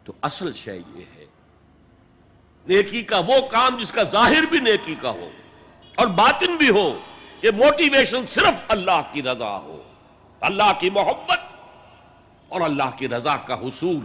تو 0.05 0.12
اصل 0.22 0.53
شے 0.53 0.76
یہ 0.76 1.05
ہے، 1.16 1.24
نیکی 2.66 3.03
کا 3.03 3.18
وہ 3.18 3.41
کام 3.51 3.76
جس 3.80 3.93
کا 3.93 4.03
ظاہر 4.03 4.45
بھی 4.51 4.59
نیکی 4.59 4.95
کا 5.01 5.11
ہو 5.11 5.28
اور 5.95 6.07
باطن 6.16 6.57
بھی 6.57 6.68
ہو 6.70 6.89
کہ 7.41 7.51
موٹیویشن 7.51 8.26
صرف 8.26 8.62
اللہ 8.68 9.01
کی 9.12 9.22
رضا 9.22 9.57
ہو۔ 9.57 9.82
اللہ 10.43 10.72
کی 10.80 10.91
محبت 10.91 11.41
اور 12.49 12.61
اللہ 12.61 12.97
کی 12.97 13.09
رضا 13.09 13.37
کا 13.37 13.55
حصول۔ 13.61 14.05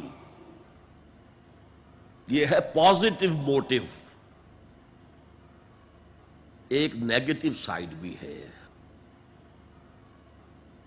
یہ 2.27 2.45
ہے 2.45 2.59
پازیٹو 2.73 3.27
موٹیو 3.29 3.81
ایک 6.69 6.95
نیگیٹو 6.95 7.47
سائڈ 7.65 7.93
بھی 7.93 8.15
ہے۔ 8.23 8.47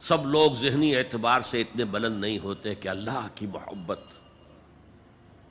سب 0.00 0.26
لوگ 0.26 0.52
ذہنی 0.52 0.96
اعتبار 0.96 1.40
سے 1.40 1.60
اتنے 1.60 1.84
بلند 1.84 2.20
نہیں 2.20 2.38
ہوتے 2.38 2.74
کہ 2.74 2.88
اللہ 2.88 3.26
کی 3.34 3.46
محبت 3.46 4.00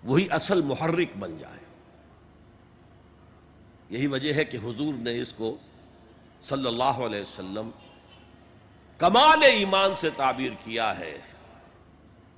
وہی 0.04 0.28
اصل 0.30 0.62
محرک 0.62 1.18
بن 1.20 1.38
جائے۔ 1.38 1.66
یہی 3.90 4.08
وجہ 4.08 4.34
ہے 4.34 4.46
کہ 4.46 4.58
حضور 4.58 4.94
نے 4.94 5.20
اس 5.20 5.30
کو 5.30 5.58
صلی 6.44 6.68
اللہ 6.68 7.06
علیہ 7.06 7.22
وسلم 7.22 7.70
کمال 8.98 9.44
ایمان 9.44 9.96
سے 9.96 10.10
تعبیر 10.10 10.52
کیا 10.64 11.00
ہے۔ 11.00 11.18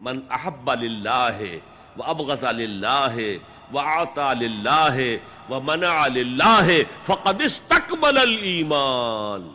من 0.02 0.20
احب 0.30 0.74
للہ 0.74 1.42
و 1.98 2.04
ابغض 2.04 2.44
للہ 2.44 3.10
و 3.74 3.80
آتا 3.80 4.32
للہ 4.34 4.98
و 5.50 5.60
منع 5.62 6.08
للہ 6.08 6.70
فقد 7.04 7.42
استقبل 7.42 8.18
الایمان 8.18 9.50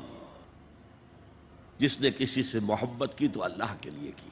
جس 1.78 2.00
نے 2.00 2.10
کسی 2.10 2.42
سے 2.42 2.60
محبت 2.62 3.18
کی 3.18 3.28
تو 3.28 3.44
اللہ 3.44 3.74
کے 3.80 3.90
لیے 3.90 4.10
کی 4.16 4.30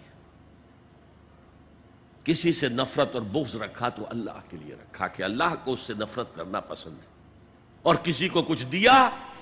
کسی 2.27 2.53
سے 2.53 2.69
نفرت 2.69 3.15
اور 3.15 3.23
بغض 3.33 3.55
رکھا 3.57 3.89
تو 3.89 4.07
اللہ 4.11 4.39
کے 4.49 4.57
لیے 4.57 4.75
رکھا 4.75 5.07
کہ 5.09 5.23
اللہ 5.23 5.55
کو 5.65 5.73
اس 5.73 5.81
سے 5.81 5.95
نفرت 5.95 6.35
کرنا 6.37 6.61
پسند 6.69 6.99
ہے 7.01 7.15
اور 7.85 7.95
کسی 8.03 8.29
کو 8.29 8.43
کچھ 8.43 8.65
دیا 8.67 8.95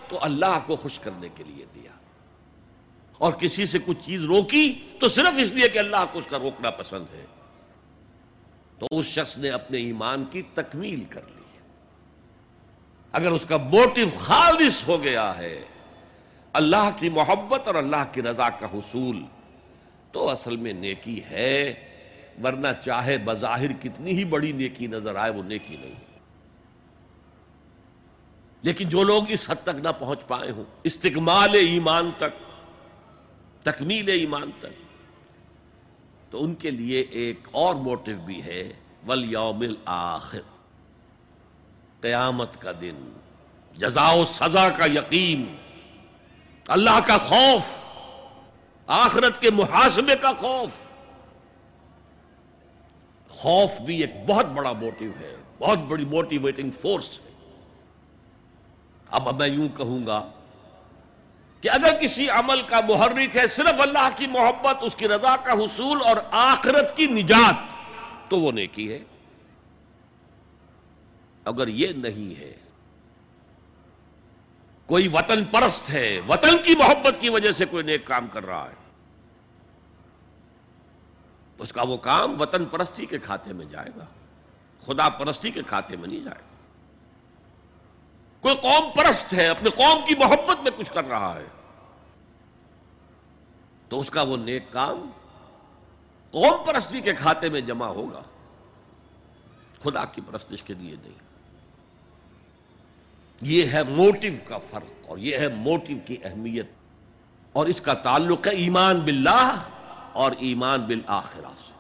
تو 0.09 0.19
اللہ 0.23 0.59
کو 0.67 0.77
خوش 0.77 0.99
کرنے 0.99 1.29
کے 1.37 1.45
لیے 1.45 1.65
دیا 1.75 1.91
اور 3.21 3.33
کسی 3.33 3.67
سے 3.67 3.79
کچھ 3.79 3.99
چیز 4.07 4.25
روکی 4.25 4.67
تو 5.01 5.09
صرف 5.09 5.39
اس 5.39 5.53
لیے 5.53 5.69
کہ 5.69 5.79
اللہ 5.79 6.05
کو 6.13 6.19
اس 6.19 6.25
کا 6.31 6.39
روکنا 6.39 6.71
پسند 6.73 7.15
ہے 7.15 7.25
تو 8.79 8.87
اس 8.91 9.07
شخص 9.07 9.39
نے 9.39 9.51
اپنے 9.51 9.79
ایمان 9.79 10.25
کی 10.25 10.43
تکمیل 10.55 11.05
کر 11.05 11.21
لی 11.27 11.43
اگر 13.13 13.31
اس 13.31 13.45
کا 13.45 13.57
موٹو 13.57 14.09
خالص 14.19 14.89
ہو 14.89 15.03
گیا 15.03 15.39
ہے، 15.39 15.65
اللہ 16.53 16.91
کی 16.99 17.09
محبت 17.09 17.67
اور 17.67 17.75
اللہ 17.75 18.05
کی 18.13 18.23
رضا 18.23 18.49
کا 18.51 18.67
حصول، 18.75 19.23
تو 20.13 20.29
اصل 20.29 20.57
میں 20.57 20.73
نیکی 20.73 21.25
ہے، 21.31 21.75
ورنہ 22.43 22.69
چاہے 22.81 23.19
بظاہر 23.19 23.73
کتنی 23.81 24.11
ہی 24.11 24.25
بڑی 24.25 24.53
نیکی 24.53 24.87
نظر 24.87 25.17
آئے، 25.17 25.31
وہ 25.31 25.43
نیکی 25.43 25.77
نہیں۔ 25.81 25.95
لیکن 28.63 28.89
جو 28.89 29.03
لوگ 29.03 29.23
اس 29.29 29.51
حد 29.51 29.63
تک 29.63 29.81
نہ 29.83 29.89
پہنچ 29.99 30.27
پائے 30.27 30.51
ہوں، 30.51 30.65
استقمال 30.83 31.55
ایمان 31.55 32.11
تک، 32.17 32.43
تکمیل 33.63 34.09
ایمان 34.09 34.51
تک 34.59 34.83
تو 36.35 36.45
ان 36.45 36.55
کے 36.55 36.71
لیے 36.71 37.01
ایک 37.01 37.49
اور 37.53 37.75
موٹو 37.75 38.13
بھی 38.25 38.43
ہے 38.43 38.73
ول 39.07 39.33
یوم 39.33 39.63
آخر 39.85 40.41
قیامت 42.01 42.61
کا 42.61 42.73
دن 42.81 43.13
جزا 43.77 44.11
و 44.11 44.25
سزا 44.25 44.69
کا 44.69 44.87
یقین، 44.87 45.45
اللہ 46.69 46.99
کا 47.07 47.19
خوف، 47.19 47.67
آخرت 48.87 49.41
کے 49.41 49.51
محاسبے 49.51 50.17
کا 50.21 50.33
خوف۔ 50.33 50.71
خوف 53.29 53.81
بھی 53.81 54.01
ایک 54.01 54.15
بہت 54.27 54.47
بڑا 54.47 54.73
موٹیو 54.73 55.11
ہے، 55.21 55.35
بہت 55.59 55.79
بڑی 55.79 56.05
موٹیویٹنگ 56.05 56.71
فورس 56.71 57.19
ہے۔ 57.25 57.33
اب 59.11 59.35
میں 59.39 59.49
یوں 59.49 59.69
کہوں 59.77 60.07
گا 60.07 60.31
کہ 61.65 61.71
اگر 61.71 61.95
کسی 62.01 62.29
عمل 62.29 62.63
کا 62.63 62.81
محرک 62.89 63.37
ہے 63.37 63.47
صرف 63.47 63.81
اللہ 63.81 64.09
کی 64.17 64.27
محبت، 64.27 64.77
اس 64.81 64.95
کی 64.95 65.09
رضا 65.09 65.37
کا 65.37 65.53
حصول 65.53 66.03
اور 66.05 66.17
آخرت 66.31 66.97
کی 66.97 67.07
نجات، 67.07 67.55
تو 68.31 68.41
وہ 68.41 68.53
نیکی 68.53 68.93
ہے۔ 68.93 68.99
اگر 71.45 71.69
یہ 71.69 71.89
نہیں 71.89 72.39
ہے، 72.41 72.53
کوئی 74.87 75.09
وطن 75.09 75.45
پرست 75.45 75.91
ہے، 75.91 76.21
وطن 76.29 76.59
کی 76.65 76.75
محبت 76.79 77.21
کی 77.21 77.29
وجہ 77.29 77.53
سے 77.53 77.65
کوئی 77.65 77.83
نیک 77.83 78.07
کام 78.07 78.27
کر 78.27 78.47
رہا 78.47 78.69
ہے، 78.69 78.83
اس 81.59 81.73
کا 81.73 81.83
وہ 81.83 81.97
کام 81.97 82.41
وطن 82.41 82.65
پرستی 82.65 83.07
کے 83.07 83.19
کھاتے 83.19 83.53
میں 83.53 83.67
جائے 83.67 83.91
گا۔ 83.97 84.05
خدا 84.87 85.09
پرستی 85.09 85.51
کے 85.51 85.63
کھاتے 85.63 85.97
میں 85.97 86.09
نہیں 86.09 86.25
جائے 86.25 86.41
گا۔ 86.41 86.54
کوئی 88.45 88.57
قوم 88.57 88.91
پرست 88.95 89.35
ہے 89.35 89.47
اپنے 89.47 89.71
قوم 89.71 90.05
کی 90.09 90.15
محبت 90.15 90.63
میں 90.63 90.71
کچھ 90.77 90.93
کر 90.93 91.05
رہا 91.05 91.37
ہے۔ 91.37 91.47
تو 93.89 94.01
اس 94.01 94.11
کا 94.11 94.23
وہ 94.23 94.37
نیک 94.37 94.73
کام 94.73 95.11
قوم 96.31 96.67
پرستی 96.67 97.01
کے 97.01 97.15
کھاتے 97.15 97.49
میں 97.49 97.61
جمع 97.61 97.87
ہوگا۔ 97.87 98.23
خدا 99.83 100.05
کی 100.05 100.21
پرستش 100.31 100.63
کے 100.63 100.75
لیے 100.75 100.97
نہیں۔ 101.03 101.13
یہ 103.43 103.67
ہے 103.67 103.83
موٹو 103.83 104.29
کا 104.45 104.59
فرق 104.59 105.09
اور 105.09 105.19
یہ 105.19 105.39
ہے 105.39 105.49
موٹو 105.49 105.93
کی 106.07 106.17
اہمیت۔ 106.25 106.67
اور 107.53 107.67
اس 107.67 107.81
کا 107.81 107.95
تعلق 107.95 108.47
ہے 108.47 108.53
ایمان 108.53 109.01
باللہ 109.01 109.63
اور 110.13 110.33
ایمان 110.39 110.81
بالآخرہ 110.81 111.53
سے۔ 111.67 111.74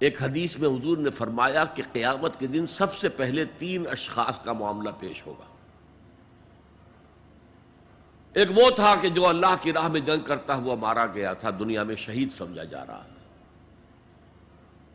ایک 0.00 0.22
حدیث 0.22 0.58
میں 0.58 0.68
حضور 0.68 0.98
نے 0.98 1.10
فرمایا 1.10 1.64
کہ 1.64 1.82
قیامت 1.92 2.38
کے 2.38 2.46
دن 2.46 2.66
سب 2.66 2.94
سے 2.94 3.08
پہلے 3.08 3.44
تین 3.44 3.86
اشخاص 3.90 4.38
کا 4.44 4.52
معاملہ 4.52 4.90
پیش 4.98 5.26
ہوگا۔ 5.26 5.44
ایک 8.32 8.48
وہ 8.54 8.70
تھا 8.70 8.94
کہ 9.00 9.08
جو 9.08 9.26
اللہ 9.26 9.54
کی 9.60 9.72
راہ 9.72 9.88
میں 9.88 10.00
جنگ 10.00 10.20
کرتا 10.20 10.54
ہوا 10.54 10.74
مارا 10.74 11.06
گیا 11.06 11.32
تھا، 11.32 11.50
دنیا 11.50 11.82
میں 11.82 11.96
شہید 11.96 12.30
سمجھا 12.30 12.64
جا 12.64 12.86
رہا 12.86 13.02
تھا۔ 13.06 13.14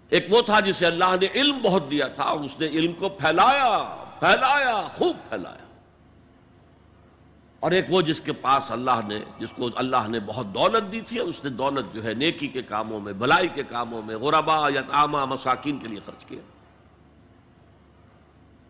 ایک 0.10 0.28
وہ 0.30 0.42
تھا 0.42 0.60
جسے 0.60 0.86
اللہ 0.86 1.16
نے 1.22 1.28
علم 1.36 1.60
بہت 1.64 1.92
دیا 1.92 2.08
تھا 2.08 2.24
اور 2.24 2.40
اس 2.40 2.60
نے 2.60 2.68
علم 2.68 2.94
کو 2.94 3.10
پھیلایا 3.10 3.96
پھیلایا، 4.20 4.88
خوب 4.96 5.18
پھیلایا۔ 5.30 5.65
اور 7.60 7.72
ایک 7.72 7.86
وہ 7.90 8.02
جس 8.02 8.22
کے 8.22 8.34
پاس 8.34 8.72
اللہ 8.72 9.00
نے، 9.08 9.24
جس 9.40 9.50
کو 9.52 9.70
اللہ 9.76 10.08
نے 10.08 10.20
بہت 10.20 10.48
دولت 10.54 10.92
دی 10.92 11.02
تھی 11.02 11.18
اور 11.18 11.28
اس 11.28 11.44
نے 11.44 11.50
دولت 11.50 11.96
جو 11.96 12.04
ہے 12.04 12.14
نیکی 12.14 12.48
کے 12.48 12.62
کاموں 12.62 13.00
میں، 13.00 13.14
بلائی 13.14 13.48
کے 13.54 13.64
کاموں 13.64 14.02
میں 14.02 14.16
غربا 14.16 14.70
یا 14.74 14.82
عامہ 14.90 15.26
مساکین 15.26 15.80
کے 15.80 15.88
لیے 15.88 16.00
خرچ 16.06 16.26
کیا۔ 16.26 16.40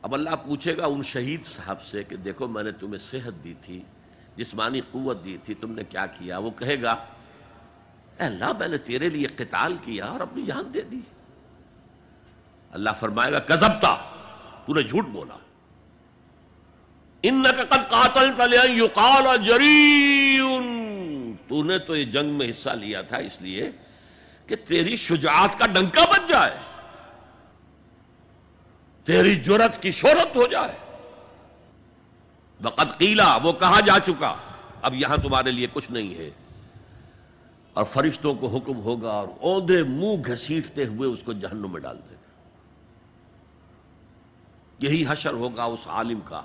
اب 0.02 0.14
اللہ 0.14 0.30
پوچھے 0.30 0.78
گا 0.78 0.86
ان 0.86 1.04
شہید 1.04 1.46
صاحب 1.46 1.82
سے 1.82 2.04
کہ 2.04 2.16
دیکھو 2.16 2.48
میں 2.48 2.64
نے 2.64 2.72
تمہیں 2.72 3.00
صحت 3.00 3.44
دی 3.44 3.54
تھی، 3.62 3.82
جسمانی 4.36 4.82
قوت 4.82 5.26
دی 5.26 5.38
تھی، 5.46 5.54
تم 5.54 5.72
نے 5.72 5.84
کیا 5.84 6.06
کیا؟ 6.06 6.38
وہ 6.38 6.50
کہے 6.50 6.82
گا، 6.82 6.92
اے 6.92 8.26
اللہ 8.26 8.52
میں 8.60 8.68
نے 8.68 8.78
تیرے 8.78 9.10
لیے 9.10 9.28
قتال 9.28 9.76
کیا 9.82 10.06
اور 10.06 10.20
اپنی 10.20 10.46
جان 10.46 10.74
دے 10.74 10.82
دی۔ 10.82 11.00
اللہ 12.72 12.90
فرمائے 13.00 13.34
گا 13.34 13.40
کزبتا 13.40 13.98
تو 14.66 14.74
نے 14.74 14.84
جھوٹ 14.84 15.06
بولا۔ 15.08 15.38
قد 17.34 17.90
قاتل 17.90 18.32
جری 19.44 20.40
تو 21.48 21.64
نے 21.64 21.80
تو 21.80 21.96
یہ 21.96 22.06
جنگ 22.06 22.34
میں 22.34 22.50
حصہ 22.50 22.70
لیا 22.70 23.02
تھا 23.02 23.18
اس 23.18 23.42
لیے 23.42 23.72
کہ 24.48 24.56
تیری 24.56 24.96
شجاعت 24.96 25.60
کا 25.60 25.66
ڈنکا 25.68 26.02
بچ 26.06 26.30
جائے۔ 26.30 26.58
تیری 29.06 29.36
جرت 29.36 29.82
کی 29.82 29.92
شہرت 29.92 30.36
ہو 30.36 30.48
جائے۔ 30.48 30.78
وقت 32.62 33.00
قیلا 33.00 33.38
وہ 33.44 33.54
کہا 33.54 33.80
جا 33.80 34.00
چکا۔ 34.00 34.36
اب 34.82 34.96
یہاں 34.96 35.18
تمہارے 35.18 35.52
لیے 35.52 35.68
کچھ 35.74 35.92
نہیں 35.92 36.16
ہے۔ 36.16 36.30
اور 37.74 37.86
فرشتوں 37.86 38.36
کو 38.36 38.48
حکم 38.48 38.80
ہوگا 38.80 39.12
اور 39.12 39.28
اوندے 39.40 39.84
منہ 39.84 40.32
گھسیٹتے 40.32 40.86
ہوئے 40.86 41.10
اس 41.10 41.20
کو 41.26 41.34
جہنم 41.34 41.72
میں 41.72 41.82
ڈال 41.82 41.98
دینا 41.98 42.16
یہی 44.80 45.06
حشر 45.10 45.34
ہوگا 45.34 45.64
اس 45.64 45.80
عالم 45.86 46.20
کا۔ 46.20 46.42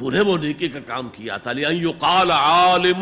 تو 0.00 0.10
نے 0.10 0.20
وہ 0.20 0.38
نیکی 0.38 0.68
کا 0.68 0.80
کام 0.80 1.08
کیا 1.08 1.36
تھا 1.36 1.50
یقال 1.56 2.30
عالم، 2.30 3.00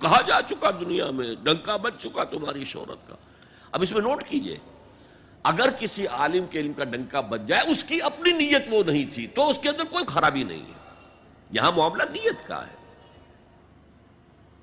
کہا 0.00 0.20
جا 0.26 0.40
چکا 0.48 0.70
دنیا 0.70 1.10
میں، 1.10 1.34
ڈنکا 1.42 1.76
بچ 1.76 1.92
چکا 1.98 2.24
تمہاری 2.24 2.64
شہرت 2.64 3.08
کا۔ 3.08 3.14
اب 3.72 3.82
اس 3.82 3.92
میں 3.92 4.00
نوٹ 4.00 4.24
کیجیے، 4.24 4.56
اگر 5.42 5.68
کسی 5.78 6.06
عالم 6.06 6.46
کے 6.46 6.60
علم 6.60 6.72
کا 6.72 6.84
ڈنکا 6.84 7.20
بچ 7.20 7.40
جائے، 7.46 7.70
اس 7.70 7.84
کی 7.84 7.98
اپنی 8.02 8.32
نیت 8.32 8.68
وہ 8.70 8.82
نہیں 8.84 9.14
تھی، 9.14 9.26
تو 9.26 9.50
اس 9.50 9.58
کے 9.62 9.68
اندر 9.68 9.84
کوئی 9.84 10.04
خرابی 10.04 10.42
نہیں 10.42 10.62
ہے۔ 10.62 10.78
یہاں 11.50 11.72
معاملہ 11.72 12.02
نیت 12.02 12.46
کا 12.46 12.66
ہے۔ 12.66 12.74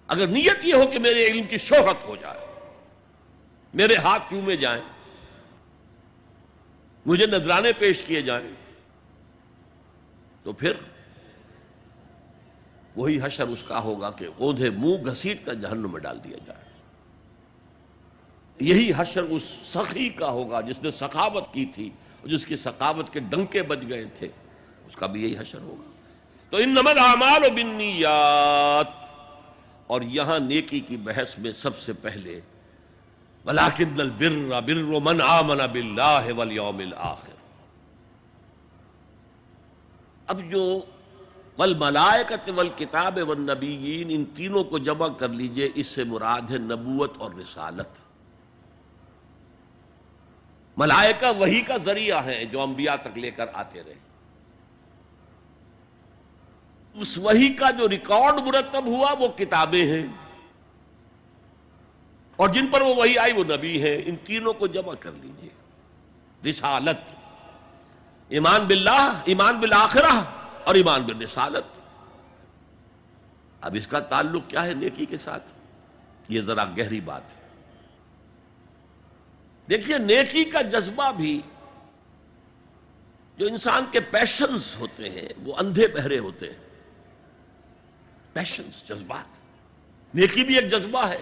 اگر 0.08 0.28
نیت 0.28 0.66
یہ 0.66 0.74
ہو 0.74 0.88
کہ 0.88 1.00
میرے 1.00 1.26
علم 1.26 1.48
کی 1.48 1.58
شہرت 1.58 2.08
ہو 2.08 2.16
جائے، 2.16 2.40
میرے 3.74 3.96
ہاتھ 3.96 4.24
چومے 4.30 4.56
جائیں، 4.56 4.84
مجھے 7.06 7.28
نذرانے 7.28 7.74
پیش 7.74 8.04
کیے 8.04 8.22
جائیں، 8.22 8.50
تو 10.44 10.54
پھر 10.54 10.74
وہی 12.96 13.20
حشر 13.24 13.48
اس 13.48 13.64
کا 13.64 13.80
ہوگا 13.80 14.12
کہ 14.12 14.28
اوندھے 14.38 14.70
منہ 14.70 15.10
گھسیٹ 15.10 15.46
کر 15.46 15.54
جہنم 15.54 15.92
میں 15.92 16.00
ڈال 16.00 16.24
دیا 16.24 16.38
جائے۔ 16.46 16.64
یہی 18.60 18.92
حشر 18.98 19.24
اس 19.24 19.44
سخی 19.64 20.10
کا 20.10 20.30
ہوگا 20.30 20.62
جس 20.62 20.84
نے 20.84 20.92
سخاوت 20.92 21.54
کی 21.54 21.66
تھی 21.66 21.90
جس 22.24 22.46
کی 22.46 22.56
سخاوت 22.56 23.10
کے 23.10 23.20
ڈنکے 23.20 23.62
بج 23.64 23.86
گئے 23.90 24.06
تھے۔ 24.06 24.28
اس 24.88 24.96
کا 24.96 25.06
بھی 25.06 25.24
یہی 25.24 25.38
حشر 25.38 25.60
ہوگا۔ 25.60 25.92
تو 26.50 26.58
ان 26.58 26.70
نمن 26.70 27.00
اعمال 27.00 27.44
و 27.44 27.50
بنیات 27.56 28.88
اور 29.88 30.02
یہاں 30.02 30.40
نیکی 30.40 30.80
کی 30.80 30.98
بحث 30.98 31.38
میں 31.38 31.52
سب 31.52 31.78
سے 31.78 31.94
پہلے 31.94 32.42
ولیکن 33.46 34.00
البر 34.00 34.62
بر 34.62 34.76
من 34.76 35.22
آمن 35.22 35.58
باللہ 35.58 36.34
والیوم 36.38 36.78
الاخر 36.78 37.34
اب 40.28 40.42
جو 40.50 40.86
والملائکت 41.60 42.50
والکتاب 42.56 43.20
والنبیین، 43.28 44.08
ان 44.10 44.26
تینوں 44.26 44.64
کو 44.64 44.78
جمع 44.78 45.08
کر 45.08 45.30
لیجیے، 45.30 45.70
اس 45.76 45.88
سے 45.88 46.04
مراد 46.04 46.52
ہے 46.52 46.58
نبوت 46.58 47.14
اور 47.18 47.32
رسالت۔ 47.32 47.88
ملائکہ 50.78 51.38
وہی 51.38 51.62
کا 51.62 51.78
ذریعہ 51.78 52.26
ہے 52.26 52.46
جو 52.46 52.62
انبیاء 52.62 52.96
تک 52.96 53.18
لے 53.18 53.32
کر 53.32 53.46
آتے 53.54 53.84
رہے۔ 53.84 53.94
اس 56.94 57.18
وہی 57.18 57.54
کا 57.54 57.72
جو 57.72 57.90
ریکارڈ 57.90 58.40
مرتب 58.40 58.86
ہوا، 58.86 59.14
وہ 59.20 59.28
کتابیں 59.28 59.86
ہیں۔ 59.86 60.08
اور 62.36 62.50
جن 62.50 62.68
پر 62.68 62.82
وہ 62.82 62.96
وہی 62.96 63.18
آئی، 63.18 63.34
وہ 63.34 63.44
نبی 63.44 63.82
ہے 63.84 64.02
ان 64.06 64.16
تینوں 64.16 64.54
کو 64.54 64.68
جمع 64.68 64.94
کر 64.94 65.12
لیجیے۔ 65.22 65.50
رسالت۔ 66.50 67.12
ایمان 68.30 68.62
باللہ، 68.62 69.22
ایمان 69.26 69.60
بالآخرہ۔ 69.60 70.45
اور 70.66 70.76
ایمان 70.76 71.04
بالرسالت 71.04 71.64
اب 73.62 73.76
اس 73.76 73.88
کا 73.88 74.00
تعلق 74.00 74.44
کیا 74.48 74.64
ہے 74.64 74.74
نیکی 74.74 75.06
کے 75.06 75.18
ساتھ؟ 75.18 75.52
یہ 76.30 76.42
ذرا 76.42 76.64
گہری 76.64 77.02
بات 77.02 77.34
ہے. 77.34 77.40
دیکھیے، 79.70 79.98
نیکی 79.98 80.44
کا 80.44 80.62
جذبہ 80.62 81.12
بھی 81.12 81.42
جو 83.38 83.48
انسان 83.48 83.86
کے 83.92 84.00
پیشنز 84.00 84.76
ہوتے 84.80 85.10
ہیں، 85.10 85.30
وہ 85.44 85.56
اندھے 85.58 85.88
بہرے 85.88 86.20
ہوتے 86.20 86.50
ہیں. 86.50 86.60
پیشنز 88.34 88.84
جذبات. 88.84 89.40
نیکی 90.16 90.44
بھی 90.44 90.56
ایک 90.56 90.72
جذبہ 90.72 91.08
ہے. 91.08 91.22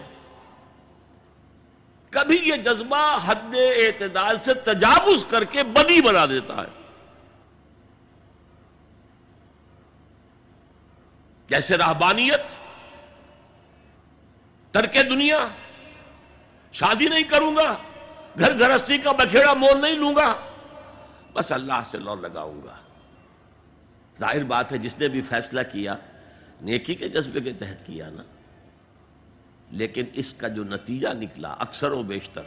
کبھی 2.10 2.38
یہ 2.38 2.56
جذبہ 2.56 3.18
حد 3.26 3.56
اعتدال 3.56 4.38
سے 4.40 4.54
تجاوز 4.54 5.26
کر 5.30 5.44
کے 5.44 5.64
بدی 5.64 6.02
بنا 6.02 6.26
دیتا 6.26 6.56
ہے. 6.56 6.83
جیسے 11.54 11.78
رہبانیت، 11.78 12.42
ترک 14.72 14.96
دنیا، 15.10 15.48
شادی 16.72 17.08
نہیں 17.08 17.24
کروں 17.24 17.56
گا، 17.56 17.78
گھر 18.40 18.60
گرستی 18.60 18.98
کا 18.98 19.12
بکھیڑا 19.12 19.54
مول 19.54 19.82
نہیں 19.82 19.96
لوں 19.96 20.16
گا، 20.16 20.34
بس 21.34 21.52
اللہ 21.52 21.82
سے 21.86 21.98
لو 21.98 22.16
لگاؤں 22.16 22.62
گا۔ 22.64 22.76
ظاہر 24.20 24.44
بات 24.44 24.72
ہے، 24.72 24.78
جس 24.78 25.00
نے 25.00 25.08
بھی 25.08 25.22
فیصلہ 25.22 25.62
کیا، 25.72 25.96
نیکی 26.62 26.96
کے 26.96 27.10
جذبے 27.10 27.42
کے 27.42 27.54
تحت 27.54 27.86
کیا 27.86 28.10
نا۔ 28.10 28.24
لیکن 29.72 30.04
اس 30.14 30.34
کا 30.34 30.48
جو 30.48 30.64
نتیجہ 30.64 31.08
نکلا، 31.08 31.50
اکثر 31.50 31.92
و 31.92 32.04
بیشتر، 32.04 32.44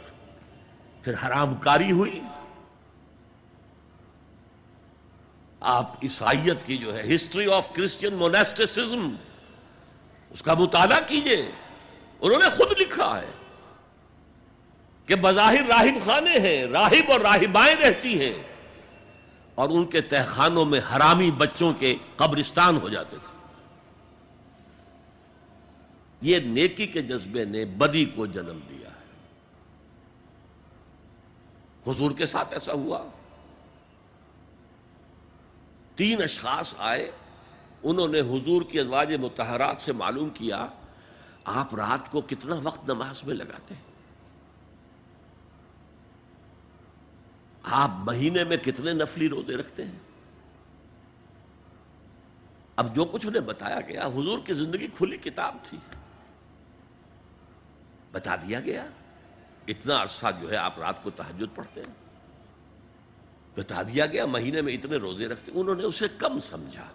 پھر 1.03 1.13
حرام 1.25 1.55
کاری 1.55 1.91
ہوئی۔ 1.91 2.21
آپ 5.59 6.03
عیسائیت 6.03 6.65
کی 6.65 6.77
جو 6.77 6.97
ہے 6.97 7.15
ہسٹری 7.15 7.51
آف 7.51 7.73
کرسچن 7.73 8.13
مونیسٹسزم 8.13 9.15
اس 10.29 10.41
کا 10.41 10.53
مطالعہ 10.53 10.99
کیجیے۔ 11.07 11.51
انہوں 12.21 12.39
نے 12.39 12.49
خود 12.49 12.79
لکھا 12.79 13.21
ہے 13.21 13.31
کہ 15.05 15.15
بظاہر 15.15 15.63
راہب 15.67 16.05
خانے 16.05 16.39
ہیں، 16.39 16.65
راہب 16.65 17.11
اور 17.11 17.19
راہبائیں 17.19 17.75
رہتی 17.75 18.21
ہیں۔ 18.21 18.43
اور 19.55 19.69
ان 19.69 19.85
کے 19.85 20.01
تہخانوں 20.01 20.65
میں 20.65 20.79
حرامی 20.79 21.31
بچوں 21.31 21.73
کے 21.73 21.95
قبرستان 22.15 22.77
ہو 22.77 22.89
جاتے 22.89 23.17
تھے۔ 23.17 23.37
یہ 26.21 26.39
نیکی 26.39 26.87
کے 26.87 27.01
جذبے 27.01 27.45
نے 27.45 27.65
بدی 27.65 28.05
کو 28.05 28.25
جنم 28.25 28.59
دیا 28.69 28.89
ہے۔ 28.89 28.97
حضور 31.91 32.11
کے 32.11 32.25
ساتھ 32.25 32.53
ایسا 32.53 32.73
ہوا۔ 32.73 33.03
تین 35.97 36.21
اشخاص 36.21 36.75
آئے، 36.77 37.11
انہوں 37.83 38.07
نے 38.07 38.19
حضور 38.19 38.61
کی 38.61 38.79
ازواج 38.79 39.13
متحرات 39.13 39.81
سے 39.81 39.93
معلوم 39.93 40.29
کیا، 40.29 40.67
آپ 41.45 41.75
رات 41.75 42.11
کو 42.11 42.21
کتنا 42.21 42.55
وقت 42.63 42.89
نماز 42.89 43.23
میں 43.23 43.35
لگاتے 43.35 43.75
ہیں؟ 43.75 43.81
آپ 47.63 47.89
مہینے 47.89 48.43
میں 48.43 48.57
کتنے 48.57 48.93
نفلی 48.93 49.29
روزے 49.29 49.55
رکھتے 49.55 49.85
ہیں؟ 49.85 49.99
اب 52.75 52.95
جو 52.95 53.05
کچھ 53.05 53.27
انہیں 53.27 53.41
بتایا 53.41 53.81
گیا، 53.81 54.05
حضور 54.05 54.39
کی 54.45 54.53
زندگی 54.53 54.87
کھلی 54.87 55.17
کتاب 55.17 55.55
تھی۔ 55.63 55.77
بتا 58.11 58.35
دیا 58.35 58.59
گیا، 58.59 58.85
اتنا 59.67 60.01
عرصہ 60.01 60.25
جو 60.41 60.51
ہے 60.51 60.55
آپ 60.55 60.79
رات 60.79 61.03
کو 61.03 61.09
تحجد 61.09 61.55
پڑھتے 61.55 61.81
ہیں۔ 61.81 62.06
بتا 63.57 63.81
دیا 63.81 64.05
گیا، 64.05 64.25
مہینے 64.25 64.61
میں 64.61 64.73
اتنے 64.73 64.97
روزے 64.97 65.27
رکھتے، 65.27 65.51
انہوں 65.55 65.75
نے 65.75 65.83
اسے 65.83 66.05
کم 66.17 66.39
سمجھا۔ 66.39 66.87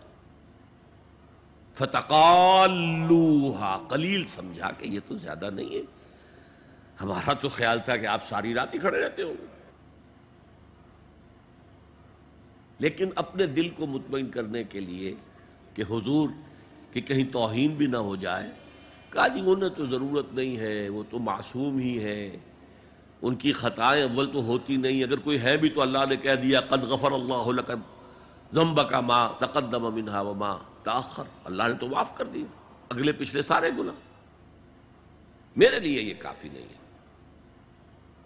فتقالوہا 1.74 3.82
قلیل 3.88 4.24
سمجھا 4.24 4.70
کہ 4.70 4.88
یہ 4.88 5.00
تو 5.08 5.18
زیادہ 5.18 5.50
نہیں 5.50 5.74
ہے۔ 5.74 5.82
ہمارا 7.00 7.32
تو 7.32 7.48
خیال 7.48 7.78
تھا 7.84 7.96
کہ 7.96 8.06
آپ 8.06 8.28
ساری 8.28 8.54
رات 8.54 8.74
ہی 8.74 8.78
کھڑے 8.78 9.04
رہتے 9.04 9.22
ہوں 9.22 9.34
لیکن 12.78 13.08
اپنے 13.14 13.46
دل 13.46 13.68
کو 13.68 13.86
مطمئن 13.86 14.30
کرنے 14.30 14.64
کے 14.64 14.80
لیے 14.80 15.14
کہ 15.74 15.82
حضور 15.82 16.28
کہ 16.92 17.00
کہیں 17.00 17.32
توہین 17.32 17.74
بھی 17.74 17.86
نہ 17.86 17.96
ہو 17.96 18.16
جائے، 18.16 18.50
کہا 19.10 19.28
جی 19.28 19.42
انہیں 19.46 19.70
تو 19.70 19.86
ضرورت 19.86 20.32
نہیں 20.32 20.56
ہے، 20.56 20.88
وہ 20.88 21.02
تو 21.10 21.18
معصوم 21.18 21.78
ہی 21.78 22.04
ہے 22.04 22.36
ان 23.22 23.34
کی 23.34 23.52
خطائیں 23.52 24.02
اول 24.02 24.32
تو 24.32 24.42
ہوتی 24.42 24.76
نہیں، 24.76 25.04
اگر 25.04 25.18
کوئی 25.18 25.42
ہے 25.42 25.56
بھی 25.56 25.70
تو 25.70 25.82
اللہ 25.82 25.98
نے 26.08 26.16
کہہ 26.16 26.34
دیا، 26.34 26.60
قد 26.60 26.84
غفر 26.84 27.12
اللہ 27.12 27.60
زمب 28.52 28.90
کا 28.90 29.00
ماں 29.00 29.28
تقدم 29.38 29.94
منہا 29.94 30.20
و 30.20 30.34
ماں 30.34 30.58
تاخر 30.82 31.22
اللہ 31.44 31.62
نے 31.62 31.74
تو 31.74 31.88
معاف 31.88 32.16
کر 32.16 32.24
دیا 32.24 32.44
اگلے 32.88 33.12
پچھلے 33.12 33.42
سارے 33.42 33.70
گناہ۔ 33.78 33.94
میرے 35.56 35.80
لیے 35.80 36.02
یہ 36.02 36.14
کافی 36.18 36.48
نہیں 36.48 36.62
ہے۔ 36.62 36.82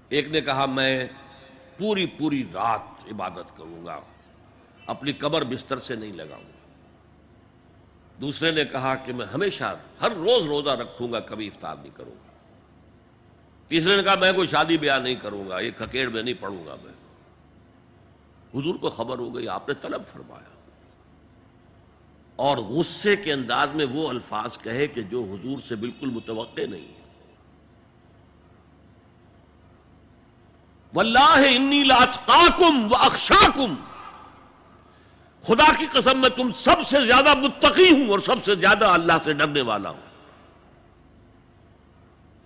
ایک 0.08 0.28
نے 0.28 0.40
کہا، 0.40 0.66
میں 0.66 1.08
پوری 1.78 2.06
پوری 2.06 2.44
رات 2.54 3.12
عبادت 3.12 3.56
کروں 3.56 3.86
گا، 3.86 4.00
اپنی 4.86 5.12
قبر 5.12 5.44
بستر 5.44 5.78
سے 5.78 5.94
نہیں 5.94 6.12
لگاؤں۔ 6.12 6.44
گا 6.44 6.56
دوسرے 8.20 8.50
نے 8.50 8.64
کہا 8.64 8.94
کہ 8.94 9.12
میں 9.12 9.26
ہمیشہ 9.26 9.78
ہر 10.00 10.12
روز 10.12 10.46
روزہ 10.46 10.70
رکھوں 10.70 11.12
گا، 11.12 11.20
کبھی 11.20 11.46
افطار 11.46 11.76
نہیں 11.76 11.96
کروں 11.96 12.12
گا۔ 12.12 12.25
تیسرے 13.68 13.96
نے 13.96 14.02
کہا 14.02 14.14
میں 14.14 14.32
کوئی 14.32 14.46
شادی 14.46 14.78
بیاہ 14.78 14.98
نہیں 14.98 15.14
کروں 15.14 15.48
گا، 15.48 15.60
یہ 15.60 15.70
ککیڑ 15.70 16.08
میں 16.08 16.22
نہیں 16.22 16.34
پڑھوں 16.34 16.66
گا 16.66 16.76
میں۔ 16.82 16.92
حضور 18.60 18.74
کو 18.74 18.90
خبر 18.90 19.18
ہو 19.18 19.34
گئی، 19.34 19.48
آپ 19.48 19.68
نے 19.68 19.74
طلب 19.74 20.02
فرمایا۔ 20.12 20.56
اور 22.36 22.56
غصے 22.56 23.16
کے 23.16 23.32
انداز 23.32 23.68
میں 23.74 23.86
وہ 23.86 24.08
الفاظ 24.08 24.58
کہے 24.58 24.86
کہ 24.86 25.02
جو 25.02 25.22
حضور 25.22 25.58
سے 25.68 25.74
بالکل 25.74 26.10
متوقع 26.10 26.60
نہیں 26.70 26.88
ہے۔ 26.88 26.96
واللہ 30.94 31.46
انی 31.48 31.84
لاتقاکم 31.84 32.92
و 32.92 32.96
اخشاکم۔ 32.96 33.74
خدا 35.42 35.72
کی 35.78 35.86
قسم، 35.92 36.20
میں 36.20 36.28
تم 36.28 36.52
سب 36.52 36.86
سے 36.86 37.06
زیادہ 37.06 37.34
متقی 37.34 37.90
ہوں 37.90 38.08
اور 38.08 38.18
سب 38.18 38.44
سے 38.44 38.54
زیادہ 38.54 38.84
اللہ 38.84 39.12
سے 39.24 39.32
ڈرنے 39.32 39.60
والا 39.60 39.90
ہوں۔ 39.90 40.05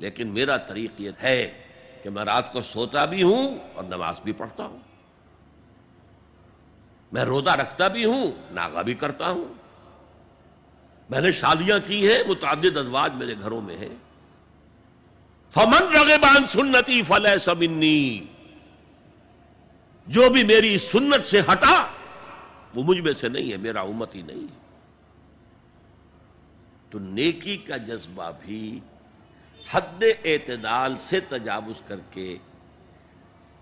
لیکن 0.01 0.29
میرا 0.29 0.57
طریق 0.57 1.01
یہ 1.01 1.11
ہے 1.23 1.63
کہ 2.03 2.11
میں 2.11 2.25
رات 2.25 2.53
کو 2.53 2.63
سوتا 2.63 3.05
بھی 3.05 3.23
ہوں 3.23 3.59
اور 3.75 3.85
نماز 3.85 4.21
بھی 4.25 4.33
پڑھتا 4.33 4.67
ہوں۔ 4.67 4.79
میں 7.13 7.25
روزہ 7.25 7.51
رکھتا 7.51 7.89
بھی 7.89 8.05
ہوں 8.05 8.31
ناغا 8.51 8.83
بھی 8.83 8.95
کرتا 8.95 9.31
ہوں۔ 9.31 9.45
میں 11.11 11.21
نے 11.21 11.33
شادیاں 11.33 11.79
کی 11.87 12.11
ہیں، 12.11 12.23
متعدد 12.29 12.77
ازواج 12.77 13.15
میرے 13.15 13.35
گھروں 13.41 13.61
میں 13.61 13.77
ہیں۔ 13.77 13.97
فمن 15.51 15.97
رغبان 15.97 16.47
سنتی 16.47 17.03
فلح 17.03 17.37
سمنی 17.37 18.27
جو 20.07 20.31
بھی 20.31 20.45
میری 20.45 20.79
سنت 20.79 21.27
سے 21.27 21.41
ہٹا، 21.41 21.87
وہ 22.75 22.83
مجھ 22.83 23.01
میں 23.01 23.13
سے 23.13 23.29
نہیں 23.29 23.53
ہے، 23.53 23.57
میرا 23.57 23.81
امت 23.81 24.15
ہی 24.15 24.23
نہیں 24.23 24.43
ہے۔ 24.43 24.61
تو 26.91 26.99
نیکی 26.99 27.57
کا 27.57 27.77
جذبہ 27.77 28.31
بھی 28.41 28.81
حد 29.71 30.05
اعتدال 30.25 30.97
سے 30.97 31.21
تجاوز 31.21 31.83
کر 31.87 31.97
کے 32.11 32.39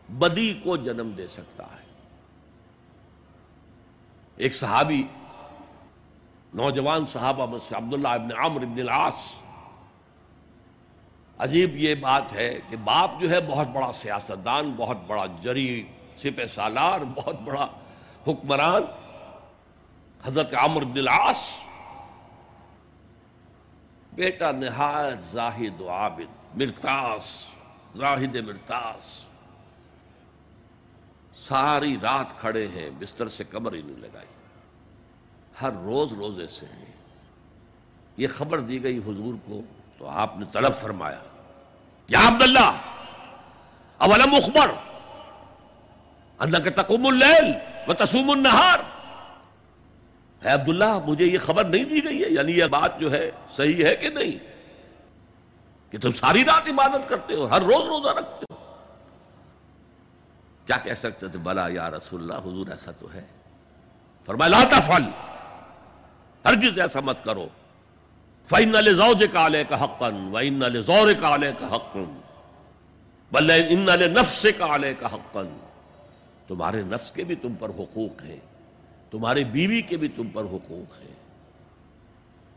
بدی 0.08 0.60
کو 0.64 0.76
جنم 0.76 1.10
دے 1.10 1.28
سکتا 1.28 1.64
ہے۔ 1.64 1.86
ایک 4.36 4.54
صحابی، 4.54 5.02
نوجوان 6.54 7.04
صحابہ 7.04 7.46
میں 7.46 7.58
سے 7.68 7.74
عبداللہ 7.74 8.08
ابن 8.08 8.28
عمر 8.38 8.62
ابن 8.62 8.80
العاص۔ 8.80 9.34
عجیب 11.38 11.76
یہ 11.76 11.94
بات 11.94 12.32
ہے 12.32 12.58
کہ 12.68 12.76
باپ 12.76 13.20
جو 13.20 13.30
ہے 13.30 13.40
بہت 13.40 13.68
بڑا 13.68 13.92
سیاستدان، 13.92 14.70
بہت 14.76 14.96
بڑا 15.06 15.26
جری، 15.40 15.88
سپہ 16.16 16.46
سالار، 16.46 17.00
بہت 17.00 17.40
بڑا 17.40 17.66
حکمران۔ 18.26 18.82
حضرت 20.24 20.54
عمر 20.54 20.84
بن 20.84 20.98
العاص 20.98 21.67
بیٹا 24.18 24.50
نہایت 24.50 25.22
زاہد 25.22 25.80
و 25.80 25.90
عابد 25.90 26.56
مرتاس 26.56 27.46
زاہد 27.96 28.36
مرتاس 28.36 29.20
ساری 31.48 31.96
رات 32.02 32.40
کھڑے 32.40 32.68
ہیں، 32.68 32.90
بستر 32.98 33.28
سے 33.28 33.44
کمر 33.44 33.72
ہی 33.72 33.82
نہیں 33.82 33.96
لگائی۔ 33.96 34.26
ہر 35.62 35.70
روز 35.72 36.12
روزے 36.12 36.46
سے 36.46 36.66
ہیں۔ 36.66 36.92
یہ 38.16 38.28
خبر 38.28 38.60
دی 38.60 38.84
گئی 38.84 38.98
حضور 38.98 39.34
کو 39.46 39.60
تو 39.98 40.08
آپ 40.08 40.38
نے 40.38 40.46
طلب 40.52 40.74
فرمایا۔ 40.74 41.20
یا 42.08 42.28
عبداللہ، 42.28 42.80
اولم 43.98 44.34
اخبر؟ 44.34 44.70
اللہ 46.38 46.58
کے 46.58 46.70
تقم 46.70 47.06
اللیل 47.06 47.52
و 47.86 47.92
تسوم 47.92 48.30
النہار۔ 48.30 48.97
ہے 50.44 50.50
عبداللہ، 50.50 50.98
مجھے 51.06 51.24
یہ 51.24 51.38
خبر 51.38 51.64
نہیں 51.64 51.84
دی 51.84 52.04
گئی 52.04 52.24
ہے۔ 52.24 52.28
یعنی 52.28 52.52
یہ 52.52 52.64
بات 52.64 53.00
جو 53.00 53.12
ہے، 53.12 53.30
صحیح 53.56 53.84
ہے 53.84 53.96
کہ 53.96 54.08
نہیں؟ 54.08 54.38
کہ 55.92 55.98
تم 55.98 56.12
ساری 56.12 56.44
رات 56.44 56.68
عبادت 56.68 57.08
کرتے 57.08 57.34
ہو، 57.34 57.44
ہر 57.44 57.62
روز 57.62 57.86
روزہ 57.86 58.18
رکھتے 58.18 58.46
ہو۔ 58.50 58.74
کیا 60.66 60.76
کہہ 60.76 60.94
سکتے 60.94 61.28
تھے؟ 61.28 61.38
بلا 61.38 61.68
یا 61.68 61.90
رسول 61.90 62.20
اللہ، 62.20 62.48
حضور 62.48 62.66
ایسا 62.66 62.90
تو 62.90 63.06
ہے۔ 63.14 63.24
فرمایا، 64.26 64.48
لا 64.48 64.78
تفعل، 64.78 65.02
ہرگز 66.44 66.78
ایسا 66.78 67.00
مت 67.00 67.24
کرو۔ 67.24 67.48
فَإِنَّ 68.48 68.78
لِزَوْجِكَ 68.78 69.38
عَلَيْكَ 69.38 69.74
حَقًّا 69.74 70.30
وَإِنَّ 70.32 70.64
لِزَوْرِكَ 70.64 71.24
عَلَيْكَ 71.24 71.64
حَقًّا 71.64 72.20
بل 73.32 73.50
ان 73.50 73.86
لنفسك 73.86 74.62
عليك 74.62 75.04
حقا 75.04 75.42
تمہارے 76.46 76.82
نفس 76.82 77.10
کے 77.10 77.24
بھی 77.24 77.34
تم 77.34 77.54
پر 77.54 77.68
حقوق 77.68 78.22
ہیں۔ 78.22 78.36
تمہارے 79.10 79.44
بیوی 79.44 79.82
کے 79.82 79.96
بھی 79.96 80.08
تم 80.08 80.28
پر 80.28 80.44
حقوق 80.44 80.98
ہیں۔ 81.00 81.14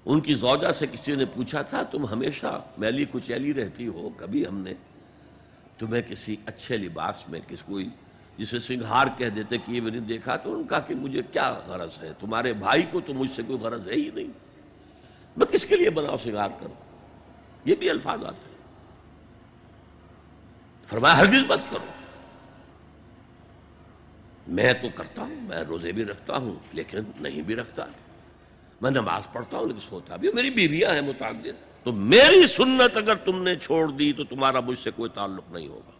ان 0.05 0.21
کی 0.21 0.35
زوجہ 0.35 0.71
سے 0.71 0.87
کسی 0.91 1.15
نے 1.15 1.25
پوچھا 1.25 1.61
تھا، 1.61 1.83
تم 1.83 2.05
ہمیشہ 2.05 2.63
میلی 2.77 3.05
کچیلی 3.11 3.53
رہتی 3.53 3.87
ہو؟ 3.87 4.09
کبھی 4.17 4.47
ہم 4.47 4.57
نے 4.57 4.73
تمہیں 5.77 6.01
کسی 6.01 6.35
اچھے 6.45 6.77
لباس 6.77 7.29
میں 7.29 7.39
کس 7.47 7.61
کوئی 7.61 7.89
جسے 8.37 8.59
سنگھار 8.59 9.07
کہہ 9.17 9.29
دیتے 9.29 9.57
کہ 9.57 9.71
یہ 9.71 9.81
میں 9.81 9.91
نے 9.91 9.99
دیکھا 9.99 10.35
تو 10.35 10.55
ان 10.55 10.63
کا 10.63 10.79
کہ 10.79 10.95
مجھے 10.95 11.21
کیا 11.31 11.59
غرض 11.67 12.03
ہے؟ 12.03 12.13
تمہارے 12.19 12.53
بھائی 12.53 12.81
کو 12.91 13.01
تو 13.01 13.13
مجھ 13.13 13.31
سے 13.31 13.41
کوئی 13.47 13.59
غرض 13.59 13.87
ہے 13.87 13.93
ہی 13.93 14.09
نہیں۔ 14.13 14.27
میں 15.37 15.45
کس 15.45 15.65
کے 15.65 15.75
لیے 15.75 15.89
بناؤ 15.89 16.17
سنگھار 16.17 16.49
کروں؟ 16.59 16.73
یہ 17.65 17.75
بھی 17.75 17.89
الفاظ 17.89 18.23
آتے 18.23 18.49
ہیں۔ 18.49 18.57
فرمایا، 20.85 21.17
ہرگز 21.17 21.43
مت 21.49 21.59
کرو۔ 21.69 22.00
میں 24.47 24.73
تو 24.73 24.87
کرتا 24.95 25.21
ہوں، 25.21 25.41
میں 25.41 25.57
روزے 25.57 25.91
بھی 25.91 26.05
رکھتا 26.05 26.37
ہوں، 26.37 26.55
لیکن 26.73 26.97
نہیں 27.19 27.41
بھی 27.41 27.55
رکھتا۔ 27.55 27.85
میں 28.81 28.91
نماز 28.91 29.21
پڑھتا 29.33 29.57
ہوں، 29.57 29.67
لیکن 29.67 29.79
سوتا 29.79 30.15
بھی 30.15 30.31
میری 30.31 30.49
بیویاں 30.49 30.93
ہیں 30.93 31.01
متعدد۔ 31.01 31.83
تو 31.83 31.91
میری 31.91 32.47
سنت 32.47 32.97
اگر 32.97 33.15
تم 33.15 33.43
نے 33.43 33.55
چھوڑ 33.55 33.91
دی، 33.91 34.13
تو 34.13 34.23
تمہارا 34.23 34.59
مجھ 34.59 34.79
سے 34.79 34.91
کوئی 34.91 35.09
تعلق 35.13 35.51
نہیں 35.51 35.67
ہوگا۔ 35.67 35.91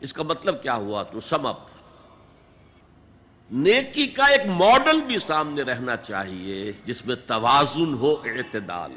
اس 0.00 0.12
کا 0.12 0.22
مطلب 0.22 0.62
کیا 0.62 0.74
ہوا؟ 0.74 1.02
تو 1.02 1.20
سم 1.20 1.46
اپ 1.46 1.58
نیکی 3.50 4.06
کا 4.06 4.24
ایک 4.24 4.46
ماڈل 4.46 5.00
بھی 5.00 5.18
سامنے 5.18 5.62
رہنا 5.62 5.96
چاہیے، 5.96 6.72
جس 6.84 7.06
میں 7.06 7.16
توازن 7.26 7.94
ہو، 7.94 8.12
اعتدال۔ 8.12 8.92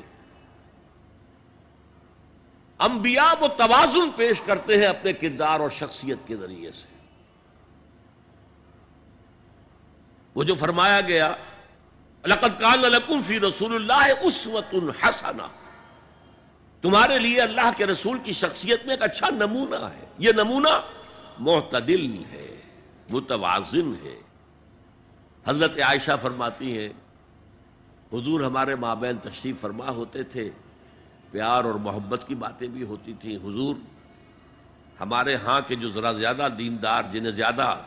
انبیاء 2.80 3.42
وہ 3.42 3.48
توازن 3.48 4.12
پیش 4.16 4.42
کرتے 4.42 4.78
ہیں 4.78 4.86
اپنے 4.86 5.14
کردار 5.14 5.60
اور 5.60 5.70
شخصیت 5.70 6.18
کے 6.28 6.36
ذریعے 6.36 6.72
سے۔ 6.72 6.91
وہ 10.36 10.44
جو 10.44 10.56
فرمایا 10.56 11.02
گیا، 11.02 11.36
لقد 12.26 12.60
کان 12.60 12.82
لکم 12.82 13.22
فی 13.22 13.40
رسول 13.40 13.76
اللہ 13.76 14.14
اسوت 14.22 14.74
الحسنہ 14.74 15.48
تمہارے 16.82 17.20
لیے 17.20 17.42
اللہ 17.42 17.72
کے 17.78 17.86
رسول 17.86 18.18
کی 18.24 18.34
شخصیت 18.34 18.86
میں 18.86 18.94
ایک 18.94 19.04
اچھا 19.04 19.30
نمونہ 19.30 19.76
ہے۔ 19.76 20.06
یہ 20.18 20.32
نمونہ 20.32 20.82
معتدل 21.40 22.24
ہے، 22.32 22.62
متوازن 23.10 23.94
ہے۔ 24.04 24.20
حضرت 25.48 25.80
عائشہ 25.80 26.12
فرماتی 26.22 26.78
ہیں، 26.78 26.90
حضور 28.14 28.42
ہمارے 28.42 28.76
مابین 28.76 29.18
تشریف 29.18 29.62
فرما 29.62 29.90
ہوتے 29.90 30.24
تھے، 30.24 30.50
پیار 31.32 31.64
اور 31.64 31.74
محبت 31.74 32.28
کی 32.28 32.36
باتیں 32.36 32.68
بھی 32.68 32.84
ہوتی 32.84 33.14
تھیں۔ 33.14 33.36
حضور، 33.36 33.76
ہمارے 35.00 35.36
ہاں 35.36 35.62
کے 35.68 35.76
جو 35.76 35.90
ذرا 35.90 36.12
زیادہ 36.12 36.48
دیندار، 36.58 37.04
جنہیں 37.12 37.32
زیادہ 37.32 37.78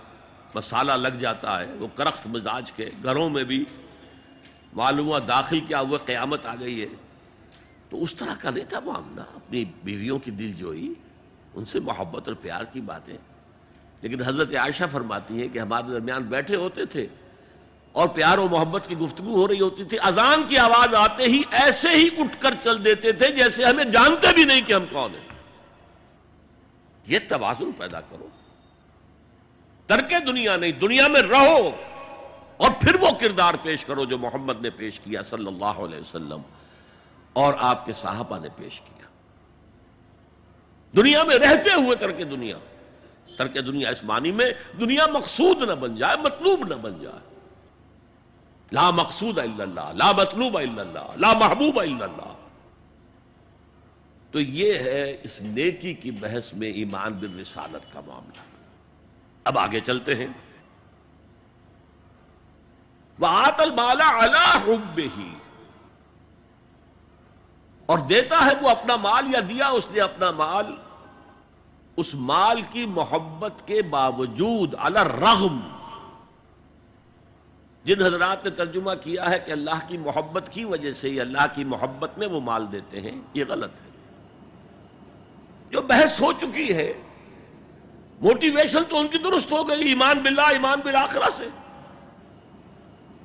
مسالہ 0.54 0.92
لگ 0.92 1.08
جاتا 1.08 1.60
ہے، 1.60 1.72
وہ 1.72 1.86
کرخت 1.94 2.26
مزاج 2.26 2.72
کے 2.72 2.90
گھروں 3.02 3.30
میں 3.30 3.44
بھی 3.44 3.64
معلوم 4.72 5.18
داخل 5.18 5.60
کیا 5.60 5.80
ہوا 5.80 5.98
قیامت 5.98 6.46
آ 6.46 6.54
گئی 6.60 6.80
ہے۔ 6.80 6.86
تو 7.90 8.02
اس 8.02 8.14
طرح 8.14 8.34
کا 8.40 8.50
نہیں 8.50 8.64
تھا 8.64 8.80
معاملہ، 8.80 9.20
اپنی 9.20 9.64
بیویوں 9.84 10.18
کی 10.18 10.30
دل 10.30 10.52
جوئی، 10.52 10.94
ان 11.54 11.64
سے 11.64 11.80
محبت 11.80 12.28
اور 12.28 12.36
پیار 12.36 12.64
کی 12.64 12.80
باتیں۔ 12.80 13.16
لیکن 14.00 14.22
حضرت 14.22 14.54
عائشہ 14.54 14.84
فرماتی 14.92 15.40
ہیں 15.40 15.48
کہ 15.48 15.58
ہمارے 15.58 15.90
درمیان 15.90 16.22
بیٹھے 16.22 16.56
ہوتے 16.56 16.84
تھے 16.84 17.06
اور 17.92 18.08
پیار 18.08 18.38
و 18.38 18.48
محبت 18.48 18.84
کی 18.88 18.96
گفتگو 18.98 19.34
ہو 19.34 19.48
رہی 19.48 19.60
ہوتی 19.60 19.84
تھی۔ 19.84 19.98
اذان 20.02 20.42
کی 20.48 20.58
آواز 20.58 20.94
آتے 20.94 21.22
ہی 21.22 21.42
ایسے 21.50 21.88
ہی 21.88 22.08
اٹھ 22.18 22.36
کر 22.40 22.54
چل 22.62 22.84
دیتے 22.84 23.12
تھے 23.12 23.30
جیسے 23.30 23.64
ہمیں 23.64 23.84
جانتے 23.84 24.34
بھی 24.34 24.44
نہیں 24.44 24.60
کہ 24.60 24.72
ہم 24.72 24.84
کون 24.90 25.14
ہیں۔ 25.14 25.28
یہ 27.06 27.18
توازن 27.28 27.70
پیدا 27.78 28.00
کرو۔ 28.00 28.28
ترک 29.86 30.14
دنیا 30.26 30.56
نہیں، 30.56 30.72
دنیا 30.72 31.08
میں 31.08 31.22
رہو 31.22 31.70
اور 32.56 32.70
پھر 32.80 32.94
وہ 32.94 33.10
کردار 33.20 33.54
پیش 33.62 33.84
کرو 33.84 34.04
جو 34.04 34.18
محمد 34.18 34.60
نے 34.60 34.70
پیش 34.70 35.00
کیا 35.00 35.22
صلی 35.22 35.46
اللہ 35.46 35.64
علیہ 35.64 35.98
وسلم 35.98 36.40
اور 37.32 37.54
آپ 37.58 37.86
کے 37.86 37.92
صحابہ 37.92 38.38
نے 38.38 38.48
پیش 38.56 38.80
کیا۔ 38.80 39.06
دنیا 40.96 41.24
میں 41.24 41.36
رہتے 41.36 41.70
ہوئے 41.70 41.96
ترک 41.96 42.18
دنیا 42.18 42.56
ترک 43.38 43.54
دنیا 43.54 43.90
اس 43.90 44.04
معنی 44.04 44.32
میں 44.32 44.50
دنیا 44.80 45.06
مقصود 45.06 45.62
نہ 45.62 45.72
بن 45.72 45.96
جائے، 45.96 46.16
مطلوب 46.16 46.64
نہ 46.68 46.74
بن 46.74 47.02
جائے۔ 47.02 47.34
لا 48.72 48.90
مقصود 48.90 49.38
الا 49.38 49.62
اللہ، 49.62 49.92
لا 49.92 50.12
مطلوب 50.12 50.58
الا 50.58 50.80
اللہ، 50.80 51.16
لا 51.16 51.32
محبوب 51.32 51.80
الا 51.80 52.04
اللہ۔ 52.04 52.34
تو 54.30 54.40
یہ 54.40 54.74
ہے 54.74 55.16
اس 55.22 55.42
نیکی 55.42 55.94
کی 55.94 56.10
بحث 56.10 56.52
میں 56.52 56.68
ایمان 56.68 57.12
بالرسالت 57.12 57.92
کا 57.92 58.00
معاملہ۔ 58.06 58.53
اب 59.44 59.58
آگے 59.58 59.80
چلتے 59.80 60.14
ہیں۔ 60.14 60.26
وَآتَ 63.20 63.62
الْمَالَ 63.62 64.02
عَلَىٰ 64.02 64.56
حُبِّهِ۔ 64.64 65.24
اور 67.86 67.98
دیتا 67.98 68.46
ہے 68.46 68.50
وہ 68.62 68.68
اپنا 68.68 68.96
مال 68.96 69.34
یا 69.34 69.40
دیا 69.48 69.68
اس 69.68 69.86
نے 69.90 70.00
اپنا 70.00 70.30
مال۔ 70.30 70.66
اس 71.96 72.14
مال 72.14 72.62
کی 72.70 72.86
محبت 72.86 73.66
کے 73.66 73.82
باوجود 73.82 74.74
علی 74.78 74.98
الرغم۔ 74.98 75.60
جن 77.84 78.02
حضرات 78.02 78.44
نے 78.44 78.50
ترجمہ 78.50 78.90
کیا 79.02 79.30
ہے 79.30 79.38
کہ 79.38 79.52
اللہ 79.52 79.88
کی 79.88 79.98
محبت 79.98 80.48
کی 80.52 80.64
وجہ 80.64 80.92
سے 80.92 81.10
ہی 81.10 81.20
اللہ 81.20 81.46
کی 81.54 81.64
محبت 81.64 82.18
میں 82.18 82.26
وہ 82.26 82.40
مال 82.40 82.72
دیتے 82.72 83.00
ہیں، 83.00 83.20
یہ 83.34 83.44
غلط 83.48 83.72
ہے۔ 83.72 83.90
جو 85.70 85.82
بحث 85.82 86.20
ہو 86.20 86.32
چکی 86.32 86.76
ہے 86.76 86.94
موٹیویشن 88.20 88.84
تو 88.88 88.98
ان 88.98 89.08
کی 89.08 89.18
درست 89.18 89.52
ہو 89.52 89.68
گئی، 89.68 89.88
ایمان 89.88 90.18
باللہ، 90.18 90.40
ایمان 90.40 90.80
بالآخرہ 90.84 91.30
سے۔ 91.36 91.48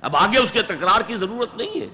اب 0.02 0.16
آگے 0.16 0.38
اس 0.38 0.52
کے 0.52 0.61
تکرار 0.61 1.02
کی 1.02 1.16
ضرورت 1.16 1.56
نہیں 1.56 1.82
ہے۔ 1.82 1.88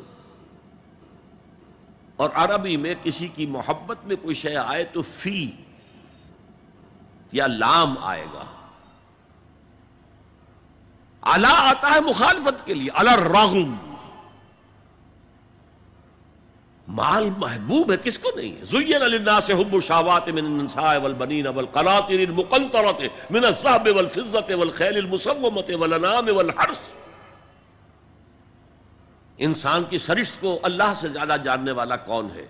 اور 2.15 2.29
عربی 2.33 2.77
میں 2.77 2.95
کسی 3.03 3.27
کی 3.27 3.45
محبت 3.45 3.97
میں 4.05 4.15
کوئی 4.21 4.35
شے 4.35 4.57
آئے 4.57 4.83
تو 4.83 5.01
فی 5.01 5.51
یا 7.31 7.47
لام 7.47 7.95
آئے 8.01 8.25
گا۔ 8.33 8.43
الا 11.21 11.51
آتا 11.51 11.91
ہے 11.95 11.99
مخالفت 11.99 12.65
کے 12.65 12.73
لیے 12.73 12.89
الرغم۔ 12.93 13.84
مال 16.87 17.29
محبوب 17.37 17.91
ہے، 17.91 17.97
کس 18.03 18.19
کو 18.19 18.31
نہیں 18.35 18.55
ہے؟ 18.55 18.65
زین 18.65 19.01
للناس 19.01 19.49
حب 19.49 19.73
الشہوات 19.73 20.27
من 20.27 20.45
النساء 20.45 20.97
والبنین 21.03 21.47
والقناطر 21.47 22.19
المقنطرۃ 22.19 23.01
من 23.29 23.45
الذهب 23.45 23.87
والفضة 23.95 24.59
والخيل 24.59 24.97
المسومة 24.97 25.79
والانعام 25.79 26.27
والحرث۔ 26.35 26.77
انسان 29.37 29.83
کی 29.89 29.97
سرشت 29.97 30.41
کو 30.41 30.59
اللہ 30.63 30.93
سے 30.95 31.09
زیادہ 31.09 31.35
جاننے 31.43 31.71
والا 31.71 31.95
کون 31.95 32.27
ہے؟ 32.35 32.45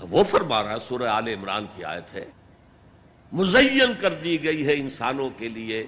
وہ 0.00 0.22
فرما 0.22 0.62
رہا 0.62 0.70
ہے، 0.70 0.76
سورہ 0.88 1.08
آل 1.08 1.28
عمران 1.28 1.66
کی 1.76 1.84
آیت 1.84 2.14
ہے۔ 2.14 2.24
مزین 3.32 3.92
کر 4.00 4.12
دی 4.12 4.44
گئی 4.44 4.66
ہے 4.66 4.74
انسانوں 4.74 5.30
کے 5.36 5.48
لیے 5.48 5.86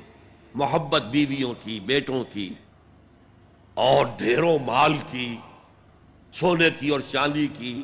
محبت 0.54 1.02
بیویوں 1.02 1.54
کی، 1.64 1.80
بیٹوں 1.80 2.24
کی 2.32 2.54
اور 3.74 4.06
ڈھیروں 4.18 4.58
مال 4.58 4.96
کی۔ 5.10 5.36
سونے 6.32 6.68
کی 6.78 6.88
اور 6.88 7.00
چاندی 7.08 7.46
کی، 7.58 7.82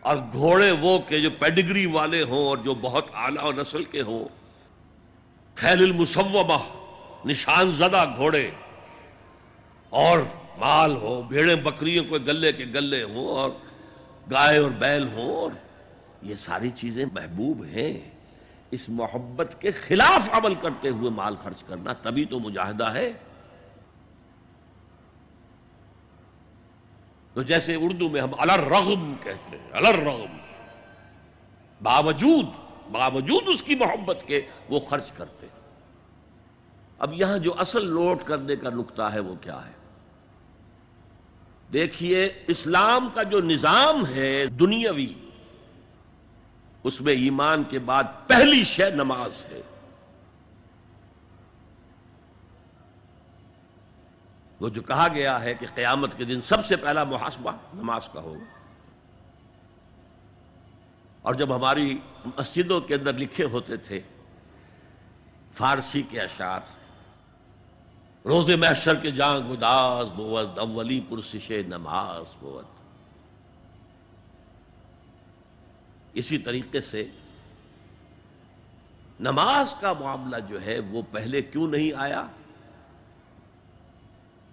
اور 0.00 0.16
گھوڑے 0.32 0.70
وہ 0.70 0.98
کہ 0.98 1.18
جو 1.20 1.30
پیڈگری 1.30 1.86
والے 1.86 2.22
ہوں 2.22 2.46
اور 2.46 2.58
جو 2.58 2.74
بہت 2.74 3.06
اعلیٰ 3.14 3.52
نسل 3.52 3.84
کے 3.84 4.02
ہوں۔ 4.02 4.24
خیل 5.54 5.82
المسوبہ 5.82 6.58
نشان 7.26 7.72
زدہ 7.72 8.04
گھوڑے۔ 8.16 8.50
اور 9.92 10.18
مال 10.58 10.96
ہو 10.96 11.22
بھیڑیں 11.22 11.56
بکریوں 11.56 12.04
کو 12.04 12.18
گلے 12.18 12.52
کے 12.52 12.64
گلے 12.74 13.02
ہوں، 13.02 13.28
اور 13.28 13.50
گائے 14.30 14.58
اور 14.58 14.70
بیل 14.70 15.06
ہوں، 15.08 15.36
اور 15.36 15.50
یہ 16.22 16.34
ساری 16.34 16.70
چیزیں 16.70 17.04
محبوب 17.12 17.64
ہیں۔ 17.64 17.92
اس 18.70 18.88
محبت 18.88 19.60
کے 19.60 19.70
خلاف 19.70 20.28
عمل 20.32 20.54
کرتے 20.54 20.88
ہوئے 20.88 21.10
مال 21.10 21.36
خرچ 21.36 21.62
کرنا 21.62 21.92
تبھی 21.92 22.24
تو 22.24 22.38
مجاہدہ 22.40 22.84
ہے۔ 22.84 23.12
تو 27.36 27.42
جیسے 27.42 27.74
اردو 27.74 28.08
میں 28.08 28.20
ہم 28.20 28.30
الرغم 28.38 29.14
کہتے 29.22 29.58
ہیں، 29.58 29.70
الرغم۔ 29.72 30.36
باوجود 31.82 32.46
باوجود 32.92 33.42
اس 33.46 33.62
کی 33.62 33.74
محبت 33.74 34.18
کے 34.26 34.40
وہ 34.68 34.80
خرچ 34.80 35.12
کرتے 35.12 35.46
اب 36.98 37.12
یہاں 37.12 37.38
جو 37.38 37.54
اصل 37.58 37.86
لوٹ 37.86 38.22
کرنے 38.24 38.56
کا 38.56 38.70
نقطہ 38.70 39.02
ہے 39.02 39.20
وہ 39.20 39.34
کیا 39.34 39.66
ہے؟ 39.66 39.72
دیکھیے، 41.72 42.28
اسلام 42.46 43.08
کا 43.14 43.22
جو 43.22 43.40
نظام 43.40 44.06
ہے 44.06 44.46
دنیاوی، 44.46 45.14
اس 46.84 47.00
میں 47.00 47.12
ایمان 47.12 47.64
کے 47.64 47.78
بعد 47.78 48.04
پہلی 48.26 48.64
شے 48.64 48.90
نماز 48.90 49.44
ہے۔ 49.52 49.62
وہ 54.60 54.68
جو 54.68 54.82
کہا 54.82 55.08
گیا 55.14 55.42
ہے 55.42 55.54
کہ 55.54 55.66
قیامت 55.74 56.16
کے 56.16 56.24
دن 56.24 56.40
سب 56.40 56.66
سے 56.66 56.76
پہلا 56.76 57.04
محاسبہ 57.04 57.52
نماز 57.74 58.08
کا 58.12 58.20
ہوگا۔ 58.20 58.44
اور 61.22 61.34
جب 61.34 61.56
ہماری 61.56 61.98
مسجدوں 62.24 62.80
کے 62.80 62.94
اندر 62.94 63.12
لکھے 63.12 63.44
ہوتے 63.44 63.76
تھے 63.76 64.00
فارسی 65.54 66.02
کے 66.02 66.20
اشعار 66.20 66.60
روز 68.24 68.50
محشر 68.50 68.94
کے 68.94 69.10
جان 69.10 69.52
گداس 69.52 70.06
بوت، 70.16 70.58
اولی 70.58 71.00
پرسش 71.08 71.50
نماز 71.50 72.34
بوت۔ 72.40 72.64
اسی 76.12 76.38
طریقے 76.38 76.80
سے 76.80 77.08
نماز 79.20 79.74
کا 79.80 79.92
معاملہ 79.92 80.36
جو 80.48 80.62
ہے 80.62 80.78
وہ 80.78 81.02
پہلے 81.10 81.42
کیوں 81.42 81.68
نہیں 81.68 81.92
آیا؟ 81.96 82.26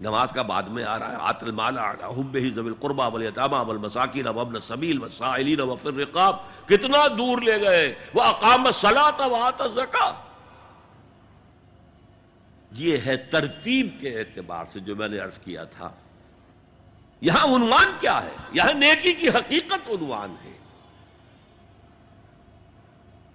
نماز 0.02 0.32
کا 0.32 0.42
بعد 0.42 0.64
میں 0.64 0.84
آ 0.84 1.00
رہا 1.00 1.12
ہے۔ 1.12 1.16
آت 1.20 1.44
المال 1.44 1.78
حب 1.78 2.36
ہی 2.36 2.50
زبیل 2.50 2.74
قربا 2.80 3.08
ولیتامہ 3.08 3.56
والمساکین 3.56 4.28
وابن 4.28 4.60
سبیل 4.60 5.02
والسائلین 5.02 5.62
وفر 5.62 5.90
الرقاب۔ 5.90 6.36
کتنا 6.66 7.08
دور 7.08 7.42
لے 7.42 7.62
گئے۔ 7.62 7.96
وہ 8.14 8.22
اقام 8.22 8.66
الصلاۃ 8.66 9.20
وآت 9.20 9.62
یہ 12.72 12.98
ہے 13.06 13.18
ترتیب 13.18 13.88
کے 14.00 14.20
اعتبار 14.20 14.66
سے 14.72 14.80
جو 14.80 14.96
میں 14.96 15.08
نے 15.08 15.20
عرض 15.20 15.40
کیا 15.40 15.64
تھا۔ 15.64 15.90
یہاں 17.22 17.46
عنوان 17.56 17.92
کیا 18.00 18.24
ہے؟ 18.26 18.32
یہاں 18.52 18.74
نیکی 18.74 19.14
کی 19.14 19.30
حقیقت 19.30 19.90
عنوان 19.90 20.36
ہے۔ 20.44 20.58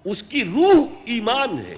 اس 0.04 0.22
کی 0.22 0.44
روح 0.44 0.86
ایمان 1.04 1.58
ہے۔ 1.58 1.74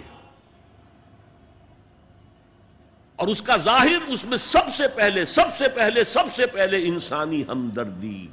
اور 3.20 3.28
اس 3.28 3.42
کا 3.42 3.56
ظاہر 3.56 4.08
اس 4.08 4.24
میں 4.24 4.38
سب 4.38 4.74
سے 4.76 4.88
پہلے، 4.88 5.24
سب 5.24 5.56
سے 5.58 5.68
پہلے، 5.68 6.04
سب 6.04 6.24
سے 6.36 6.46
پہلے 6.46 6.88
انسانی 6.88 7.44
ہمدردی۔ 7.48 8.26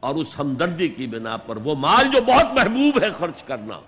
اور 0.00 0.14
اس 0.14 0.26
ہمدردی 0.38 0.88
کی 0.88 1.06
بنا 1.06 1.36
پر 1.36 1.56
وہ 1.56 1.74
مال 1.74 2.04
جو 2.12 2.22
بہت 2.22 2.44
محبوب 2.44 3.02
ہے 3.02 3.10
خرچ 3.10 3.42
کرنا۔ 3.42 3.80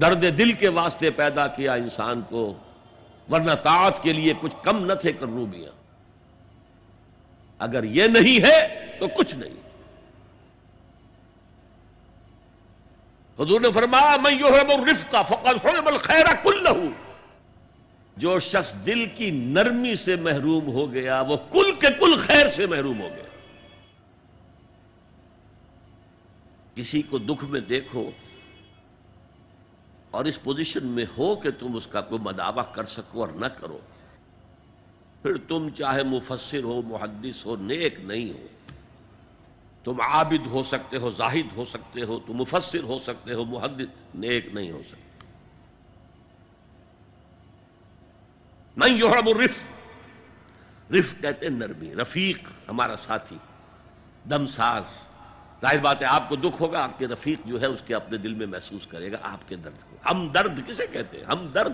درد 0.00 0.38
دل 0.38 0.52
کے 0.52 0.68
واسطے 0.68 1.10
پیدا 1.10 1.46
کیا 1.46 1.74
انسان 1.74 2.22
کو، 2.28 2.54
ورنہ 3.30 3.52
طاعت 3.52 4.02
کے 4.02 4.12
لیے 4.12 4.34
کچھ 4.40 4.56
کم 4.62 4.86
نہ 4.86 4.92
تھے 4.92 5.12
کروبیاں۔ 5.12 5.72
اگر 7.58 7.84
یہ 7.84 8.04
نہیں 8.04 8.44
ہے 8.44 8.86
تو 9.00 9.08
کچھ 9.08 9.34
نہیں۔ 9.34 9.54
حضور 13.42 13.60
نے 13.60 13.72
فرمایا 13.72 14.16
میں 14.16 14.32
یحرم 14.32 14.80
الرفق 14.80 15.16
فقط 15.28 15.66
حرم 15.66 15.86
الخیر 15.86 16.26
کل 16.42 16.66
جو 18.16 18.38
شخص 18.40 18.74
دل 18.86 19.06
کی 19.14 19.30
نرمی 19.30 19.94
سے 19.94 20.16
محروم 20.16 20.66
ہو 20.66 20.92
گیا، 20.92 21.20
وہ 21.20 21.36
کل 21.36 21.74
کے 21.80 21.86
کل 21.98 22.16
خیر 22.16 22.50
سے 22.50 22.66
محروم 22.66 23.00
ہو 23.00 23.08
گیا۔ 23.16 23.22
کسی 26.74 27.02
کو 27.02 27.18
دکھ 27.18 27.44
میں 27.44 27.60
دیکھو 27.60 28.10
اور 30.10 30.24
اس 30.24 30.42
پوزیشن 30.42 30.86
میں 30.86 31.04
ہو 31.18 31.36
کہ 31.36 31.50
تم 31.50 31.76
اس 31.76 31.86
کا 31.86 32.00
کوئی 32.00 32.20
مداوع 32.20 32.62
کر 32.62 32.84
سکو 32.84 33.20
اور 33.20 33.28
نہ 33.28 33.46
کرو۔ 33.46 33.78
پھر 35.22 35.36
تم 35.48 35.68
چاہے 35.68 36.02
مفسر 36.02 36.62
ہو، 36.62 36.82
محدث 36.82 37.46
ہو، 37.46 37.56
نیک 37.56 38.00
نہیں 38.00 38.30
ہو۔ 38.30 38.46
تم 39.84 40.00
عابد 40.00 40.46
ہو 40.46 40.62
سکتے 40.62 40.96
ہو، 40.96 41.10
زاہد 41.10 41.56
ہو 41.56 41.64
سکتے 41.64 42.02
ہو، 42.02 42.20
تم 42.26 42.32
مفسر 42.32 42.82
ہو 42.82 42.98
سکتے 42.98 43.32
ہو، 43.32 43.44
محدث، 43.44 44.14
نیک 44.14 44.46
نہیں 44.54 44.70
ہو 44.70 44.82
سکتے۔ 44.88 45.05
میں 48.76 48.88
یحرم 48.88 49.28
الرف 49.28 49.64
رف 50.92 51.20
کہتے 51.20 51.46
ہیں 51.46 51.52
نرمی، 51.52 51.94
رفیق 51.94 52.48
ہمارا 52.68 52.96
ساتھی، 52.96 53.36
دم 54.30 54.46
ساز۔ 54.46 54.84
ظاہر 55.62 55.78
بات 55.78 56.00
ہے، 56.00 56.06
آپ 56.06 56.28
کو 56.28 56.36
دکھ 56.36 56.62
ہوگا، 56.62 56.84
آپ 56.84 56.98
کے 56.98 57.08
رفیق 57.08 57.40
جو 57.44 57.60
ہے، 57.60 57.66
اس 57.66 57.82
کے 57.86 57.94
اپنے 57.94 58.18
دل 58.18 58.34
میں 58.34 58.46
محسوس 58.46 58.86
کرے 58.86 59.12
گا، 59.12 59.16
آپ 59.22 59.48
کے 59.48 59.56
درد 59.56 59.90
کو۔ 59.90 59.96
ہم 60.10 60.28
درد 60.28 60.60
کسے 60.66 60.86
کہتے 60.86 61.16
ہیں؟ 61.16 61.24
ہم 61.24 61.46
درد۔ 61.46 61.72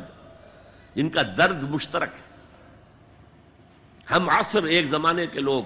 جن 0.95 1.11
کا 1.11 1.23
درد 1.39 1.63
مشترک 1.63 2.09
ہے۔ 2.15 2.33
ہم 4.15 4.29
عصر، 4.29 4.63
ایک 4.63 4.87
زمانے 4.87 5.27
کے 5.27 5.41
لوگ۔ 5.41 5.65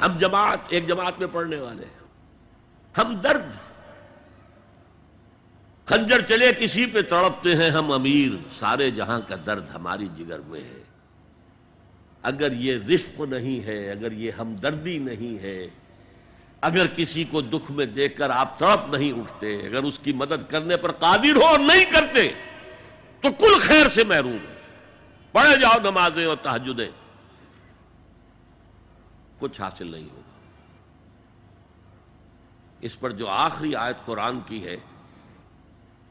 ہم 0.00 0.18
جماعت، 0.18 0.58
ایک 0.68 0.88
جماعت 0.88 1.18
میں 1.18 1.26
پڑھنے 1.32 1.56
والے۔ 1.56 1.84
ہم 2.98 3.16
درد۔ 3.16 3.77
خنجر 5.88 6.20
چلے 6.20 6.52
کسی 6.58 6.86
پہ 6.86 7.02
تڑپتے 7.02 7.56
ہیں 7.56 7.70
ہم 7.70 7.92
امیر، 7.92 8.30
سارے 8.52 8.90
جہاں 8.90 9.20
کا 9.28 9.34
درد 9.46 9.70
ہماری 9.74 10.08
جگر 10.16 10.38
میں 10.38 10.60
ہے۔ 10.60 10.82
اگر 12.22 12.52
یہ 12.52 12.76
رفق 12.88 13.20
نہیں 13.20 13.66
ہے، 13.66 13.90
اگر 13.90 14.12
یہ 14.12 14.30
ہمدردی 14.30 14.98
نہیں 14.98 15.42
ہے، 15.42 15.68
اگر 16.60 16.86
کسی 16.86 17.24
کو 17.24 17.40
دکھ 17.40 17.70
میں 17.70 17.86
دیکھ 17.86 18.16
کر 18.18 18.30
آپ 18.30 18.58
تڑپ 18.58 18.94
نہیں 18.94 19.12
اٹھتے، 19.12 19.66
اگر 19.66 19.82
اس 19.82 19.98
کی 19.98 20.12
مدد 20.12 20.50
کرنے 20.50 20.76
پر 20.76 20.92
قادر 20.92 21.36
ہو 21.36 21.44
اور 21.44 21.58
نہیں 21.58 21.84
کرتے، 21.84 22.32
تو 23.20 23.30
کل 23.30 23.58
خیر 23.60 23.88
سے 23.88 24.04
محروم 24.04 24.46
ہے 24.48 24.54
پڑھے 25.32 25.60
جاؤ 25.60 25.90
نمازیں 25.90 26.24
اور 26.24 26.36
تحجدیں 26.42 26.90
کچھ 29.38 29.60
حاصل 29.60 29.86
نہیں 29.86 30.04
ہوگا۔ 30.04 30.22
اس 32.80 33.00
پر 33.00 33.10
جو 33.10 33.28
آخری 33.28 33.74
آیت 33.74 34.06
قرآن 34.06 34.40
کی 34.40 34.64
ہے 34.64 34.76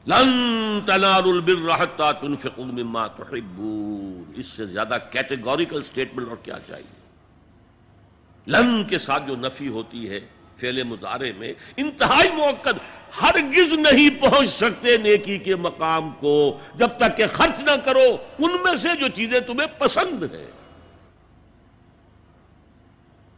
لن 0.06 0.80
البر 0.88 1.82
حتى 1.82 2.26
تنفقوا 2.26 2.64
مما 2.64 3.06
تحبون۔ 3.06 4.32
اس 4.36 4.46
سے 4.46 4.66
زیادہ 4.66 4.98
کیٹیگوریکل 5.10 5.82
سٹیٹمنٹ 5.82 6.28
اور 6.28 6.36
کیا 6.42 6.58
چاہیے؟ 6.66 6.98
لن 8.46 8.84
کے 8.84 8.98
ساتھ 8.98 9.22
جو 9.26 9.36
نفی 9.36 9.68
ہوتی 9.68 10.10
ہے، 10.10 10.20
فعل 10.56 10.82
مظاہرے 10.82 11.32
میں 11.32 11.52
انتہائی 11.76 12.30
موقع 12.32 12.68
ہرگز 13.22 13.72
نہیں 13.72 14.22
پہنچ 14.22 14.48
سکتے 14.48 14.96
نیکی 14.96 15.38
کے 15.38 15.56
مقام 15.56 16.10
کو۔ 16.10 16.58
جب 16.74 16.88
تک 16.96 17.16
کہ 17.16 17.26
خرچ 17.26 17.62
نہ 17.62 17.76
کرو، 17.84 18.16
ان 18.38 18.56
میں 18.64 18.76
سے 18.76 18.88
جو 19.00 19.08
چیزیں 19.08 19.40
تمہیں 19.40 19.68
پسند 19.78 20.22
ہے 20.22 20.50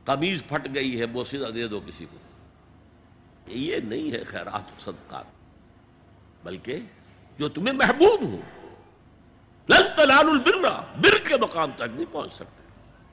قمیض 0.04 0.42
پھٹ 0.48 0.68
گئی 0.74 1.00
ہے، 1.00 1.04
وہ 1.04 1.24
سیدھا 1.24 1.50
دے 1.54 1.68
دو 1.68 1.80
کسی 1.80 2.04
کو۔ 2.04 2.16
یہ 3.46 3.76
نہیں 3.76 4.12
ہے 4.12 4.24
خیرات 4.24 4.82
صدقات۔ 4.82 5.39
بلکہ 6.44 6.78
جو 7.38 7.48
تمہیں 7.48 7.74
محبوب 7.74 8.22
ہو۔ 8.22 8.40
لن 9.68 9.82
تلال 9.96 10.28
البرا 10.28 10.80
بر 10.96 11.28
کے 11.28 11.36
مقام 11.36 11.70
تک 11.76 11.82
نہیں 11.92 12.12
پہنچ 12.12 12.32
سکتے۔ 12.32 12.60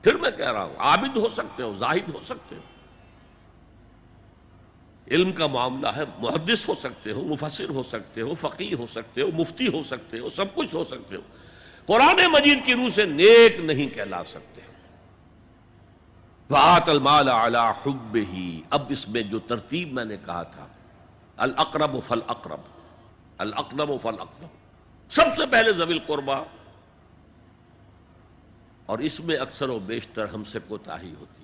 پھر 0.01 0.15
میں 0.15 0.31
کہہ 0.31 0.51
رہا 0.51 0.63
ہوں، 0.63 0.75
عابد 0.77 1.17
ہو 1.17 1.29
سکتے 1.29 1.63
ہو، 1.63 1.75
زاہد 1.79 2.15
ہو 2.15 2.19
سکتے 2.25 2.55
ہو۔ 2.55 2.61
علم 5.11 5.31
کا 5.31 5.47
معاملہ 5.47 5.87
ہے، 5.87 6.01
محدث 6.17 6.69
ہو 6.69 6.73
سکتے 6.83 7.11
ہو، 7.11 7.21
مفسر 7.21 7.69
ہو 7.69 7.83
سکتے 7.83 8.21
ہو 8.21 8.33
فقی 8.33 8.73
ہو 8.73 8.87
سکتے 8.87 9.21
ہو، 9.21 9.27
مفتی 9.33 9.67
ہو 9.67 9.83
سکتے 9.83 10.19
ہو، 10.19 10.29
سب 10.29 10.55
کچھ 10.55 10.75
ہو 10.75 10.83
سکتے 10.83 11.15
ہو۔ 11.15 11.21
قرآن 11.85 12.15
مجید 12.31 12.65
کی 12.65 12.73
روح 12.73 12.89
سے 12.89 13.05
نیک 13.05 13.59
نہیں 13.59 13.87
کہلا 13.87 14.23
سکتے۔ 14.23 14.61
بات 16.49 16.89
المال 16.89 17.29
اعلی 17.29 17.57
حب 17.57 18.15
ہی 18.15 18.61
اب 18.69 18.83
اس 18.89 19.09
میں 19.09 19.21
جو 19.21 19.39
ترتیب 19.39 19.93
میں 19.93 20.05
نے 20.05 20.17
کہا 20.25 20.43
تھا، 20.43 20.67
الاقرب 21.37 22.03
فل 22.07 22.19
اقرب 23.37 23.81
الاقرب 23.81 24.01
فل 24.01 24.45
سب 25.09 25.25
سے 25.37 25.45
پہلے 25.51 25.73
زویل 25.73 25.99
قربا 25.99 26.43
اور 28.85 28.99
اس 28.99 29.19
میں 29.19 29.37
اکثر 29.37 29.69
و 29.69 29.79
بیشتر 29.79 30.25
ہم 30.25 30.43
سے 30.43 30.59
کوتاہی 30.67 31.13
ہوتی۔ 31.19 31.43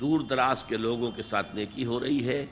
دور 0.00 0.20
دراز 0.20 0.62
کے 0.62 0.76
لوگوں 0.76 1.10
کے 1.10 1.22
ساتھ 1.22 1.54
نیکی 1.54 1.84
ہو 1.84 2.00
رہی 2.00 2.28
ہے۔ 2.28 2.46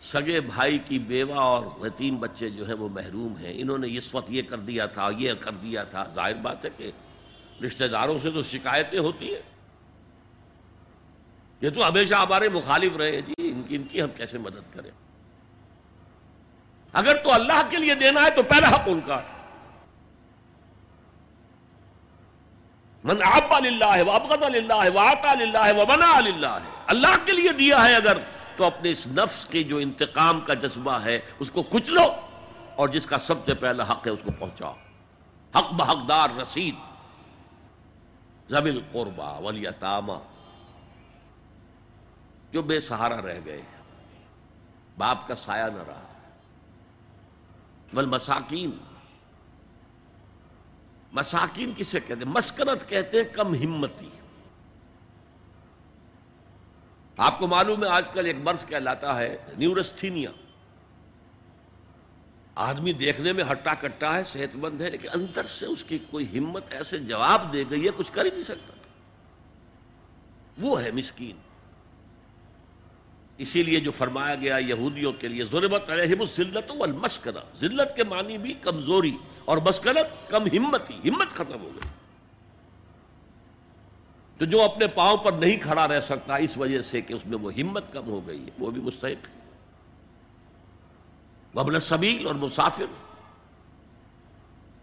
سگے 0.00 0.40
بھائی 0.40 0.78
کی 0.78 0.98
بیوہ 0.98 1.34
اور 1.34 1.86
یتیم 1.86 2.16
بچے 2.16 2.50
جو 2.50 2.66
ہیں 2.66 2.74
وہ 2.74 2.88
محروم 2.88 3.36
ہیں۔ 3.36 3.52
انہوں 3.56 3.78
نے 3.78 3.96
اس 3.96 4.14
وقت 4.14 4.30
یہ 4.30 4.42
کر 4.42 4.58
دیا 4.58 4.86
تھا، 4.86 5.10
یہ 5.18 5.32
کر 5.40 5.50
دیا 5.50 5.82
تھا۔ 5.82 6.04
ظاہر 6.14 6.34
بات 6.34 6.64
ہے 6.64 6.70
کہ 6.76 6.90
رشتہ 7.66 7.84
داروں 7.84 8.18
سے 8.22 8.30
تو 8.30 8.42
شکایتیں 8.42 8.98
ہوتی 8.98 9.34
ہیں۔ 9.34 9.42
یہ 11.60 11.70
تو 11.70 11.88
ہمیشہ 11.88 12.14
ہمارے 12.14 12.48
مخالف 12.48 12.96
رہے۔ 12.96 13.12
ہیں 13.12 13.20
جی 13.20 13.50
ان 13.50 13.62
کی 13.68 13.76
ان 13.76 13.82
کی 13.82 14.02
ہم 14.02 14.08
کیسے 14.16 14.38
مدد 14.38 14.74
کریں؟ 14.74 14.90
اگر 16.92 17.16
تو 17.16 17.32
اللہ 17.32 17.62
کے 17.70 17.76
لیے 17.76 17.94
دینا 17.94 18.22
ہے 18.22 18.30
تو 18.30 18.42
پہلا 18.42 18.68
حق 18.68 18.82
ان 18.86 19.00
کا 19.06 19.20
من 23.04 23.22
آبا 23.22 23.58
للہ 23.58 23.84
ہے 23.84 24.02
وابغض 24.02 24.54
للہ 24.54 24.74
ہے 24.82 24.88
وآتا 24.88 25.34
للہ 25.34 25.58
ہے 25.58 25.72
ومنع 25.72 26.20
للہ۔ 26.20 26.46
ہے 26.46 26.70
اللہ 26.86 27.26
کے 27.26 27.32
لیے 27.32 27.52
دیا 27.52 27.84
ہے 27.88 27.94
اگر، 27.96 28.16
تو 28.56 28.64
اپنے 28.64 28.90
اس 28.90 29.06
نفس 29.06 29.46
کے 29.46 29.62
جو 29.62 29.76
انتقام 29.76 30.40
کا 30.40 30.54
جذبہ 30.54 30.92
ہے، 30.92 31.20
اس 31.38 31.50
کو 31.50 31.62
کچلو 31.62 32.14
اور 32.76 32.88
جس 32.88 33.06
کا 33.06 33.18
سب 33.18 33.44
سے 33.44 33.54
پہلا 33.54 33.92
حق 33.92 34.06
ہے 34.06 34.10
اس 34.10 34.20
کو 34.24 34.30
پہنچاؤ۔ 34.38 34.74
حق 35.56 35.72
بحقدار 35.72 36.28
رسید۔ 36.42 36.74
زبل 38.48 38.80
قربا 38.92 39.38
ولیتاما 39.38 40.18
جو 42.52 42.62
بے 42.62 42.80
سہارا 42.80 43.16
رہ 43.16 43.38
گئے۔ 43.44 43.62
باپ 44.98 45.28
کا 45.28 45.34
سایہ 45.34 45.64
نہ 45.64 45.82
رہا۔ 45.86 46.11
والمساکین۔ 47.94 48.70
مساکین 51.12 51.72
کسے 51.76 52.00
کہتے 52.00 52.24
ہیں؟ 52.24 52.32
مسکنت 52.32 52.88
کہتے 52.88 53.16
ہیں 53.16 53.34
کم 53.34 53.54
ہمتی۔ 53.54 54.08
آپ 57.16 57.38
کو 57.38 57.46
معلوم 57.46 57.84
ہے 57.84 57.88
آج 57.88 58.10
کل 58.10 58.26
ایک 58.26 58.36
مرض 58.36 58.64
کہلاتا 58.64 59.18
ہے 59.18 59.36
نیورستھینیا 59.58 60.30
آدمی 62.54 62.92
دیکھنے 62.92 63.32
میں 63.32 63.44
ہٹا 63.50 63.74
کٹا 63.74 64.18
ہے، 64.18 64.24
صحت 64.24 64.56
مند 64.56 64.80
ہے، 64.80 64.90
لیکن 64.90 65.08
اندر 65.12 65.44
سے 65.44 65.66
اس 65.66 65.84
کی 65.84 65.98
کوئی 65.98 66.38
ہمت 66.38 66.64
ایسے 66.70 66.98
جواب 66.98 67.52
دے 67.52 67.64
گئی 67.70 67.84
ہے، 67.84 67.90
کچھ 67.96 68.12
کر 68.12 68.24
ہی 68.24 68.30
نہیں 68.30 68.42
سکتا۔ 68.42 68.72
وہ 70.60 70.82
ہے 70.82 70.90
مسکین۔ 70.90 71.51
اسی 73.38 73.62
لیے 73.62 73.80
جو 73.80 73.90
فرمایا 73.90 74.34
گیا 74.34 74.56
یہودیوں 74.56 75.12
کے 75.12 75.28
لیے 75.28 75.44
ضرورت 75.44 75.90
علیہم 75.90 76.20
الزلت 76.20 76.72
والمسکنہ۔ 76.78 77.38
ذلت 77.60 77.96
کے 77.96 78.04
معنی 78.04 78.38
بھی 78.38 78.54
کمزوری 78.54 79.16
اور 79.44 79.56
مسکنت 79.56 80.30
کم 80.30 80.46
ہمت 80.46 80.90
ہی، 80.90 81.10
ہمت 81.10 81.28
ختم 81.28 81.60
ہو 81.60 81.70
گئی۔ 81.74 81.88
تو 84.38 84.44
جو 84.44 84.62
اپنے 84.62 84.86
پاؤں 84.86 85.16
پر 85.16 85.32
نہیں 85.32 85.56
کھڑا 85.56 85.88
رہ 85.88 86.00
سکتا، 86.00 86.36
اس 86.36 86.56
وجہ 86.56 86.82
سے 86.82 87.00
کہ 87.00 87.12
اس 87.12 87.26
میں 87.26 87.38
وہ 87.38 87.52
ہمت 87.52 87.92
کم 87.92 88.06
ہو 88.06 88.26
گئی 88.26 88.44
ہے، 88.44 88.50
وہ 88.58 88.70
بھی 88.70 88.82
مستحق 88.82 89.28
ہے۔ 89.28 89.42
وبل 91.54 91.80
سبیل 91.80 92.26
اور 92.26 92.34
مسافر، 92.34 92.84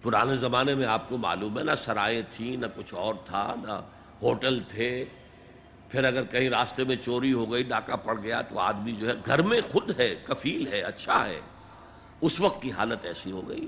پرانے 0.01 0.35
زمانے 0.35 0.75
میں 0.75 0.85
آپ 0.85 1.09
کو 1.09 1.17
معلوم 1.17 1.59
ہے، 1.59 1.63
نہ 1.63 1.75
سرائیں 1.77 2.21
تھیں 2.31 2.57
نہ 2.57 2.65
کچھ 2.75 2.93
اور 2.93 3.15
تھا، 3.25 3.55
نہ 3.63 3.81
ہوٹل 4.21 4.59
تھے 4.69 5.05
پھر 5.89 6.03
اگر 6.03 6.23
کہیں 6.23 6.49
راستے 6.49 6.83
میں 6.83 6.95
چوری 6.95 7.33
ہو 7.33 7.51
گئی، 7.51 7.63
ڈاکہ 7.63 7.95
پڑ 7.95 8.21
گیا، 8.21 8.41
تو 8.41 8.59
آدمی 8.59 8.91
جو 8.91 9.07
ہے 9.07 9.13
گھر 9.25 9.41
میں 9.41 9.61
خود 9.61 9.99
ہے، 9.99 10.15
کفیل 10.23 10.67
ہے 10.73 10.81
اچھا 10.81 11.25
ہے۔ 11.25 11.39
اس 12.21 12.39
وقت 12.39 12.61
کی 12.61 12.71
حالت 12.71 13.05
ایسی 13.05 13.31
ہو 13.31 13.49
گئی۔ 13.49 13.67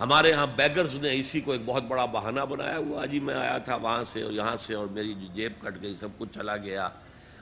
ہمارے 0.00 0.32
ہاں 0.32 0.46
بیگرز 0.56 0.94
نے 0.94 1.14
اسی 1.14 1.40
کو 1.40 1.52
ایک 1.52 1.60
بہت 1.66 1.82
بڑا 1.82 2.04
بہانہ 2.04 2.40
بنایا 2.40 2.76
ہوا 2.76 3.06
جی 3.06 3.20
میں 3.20 3.34
آیا 3.34 3.58
تھا 3.58 3.76
وہاں 3.76 4.04
سے 4.04 4.22
اور 4.22 4.32
یہاں 4.32 4.56
سے 4.56 4.74
اور 4.74 4.86
میری 4.86 5.14
جیب 5.34 5.52
کٹ 5.60 5.82
گئی، 5.82 5.96
سب 6.00 6.08
کچھ 6.18 6.28
چلا 6.34 6.56
گیا۔ 6.56 6.88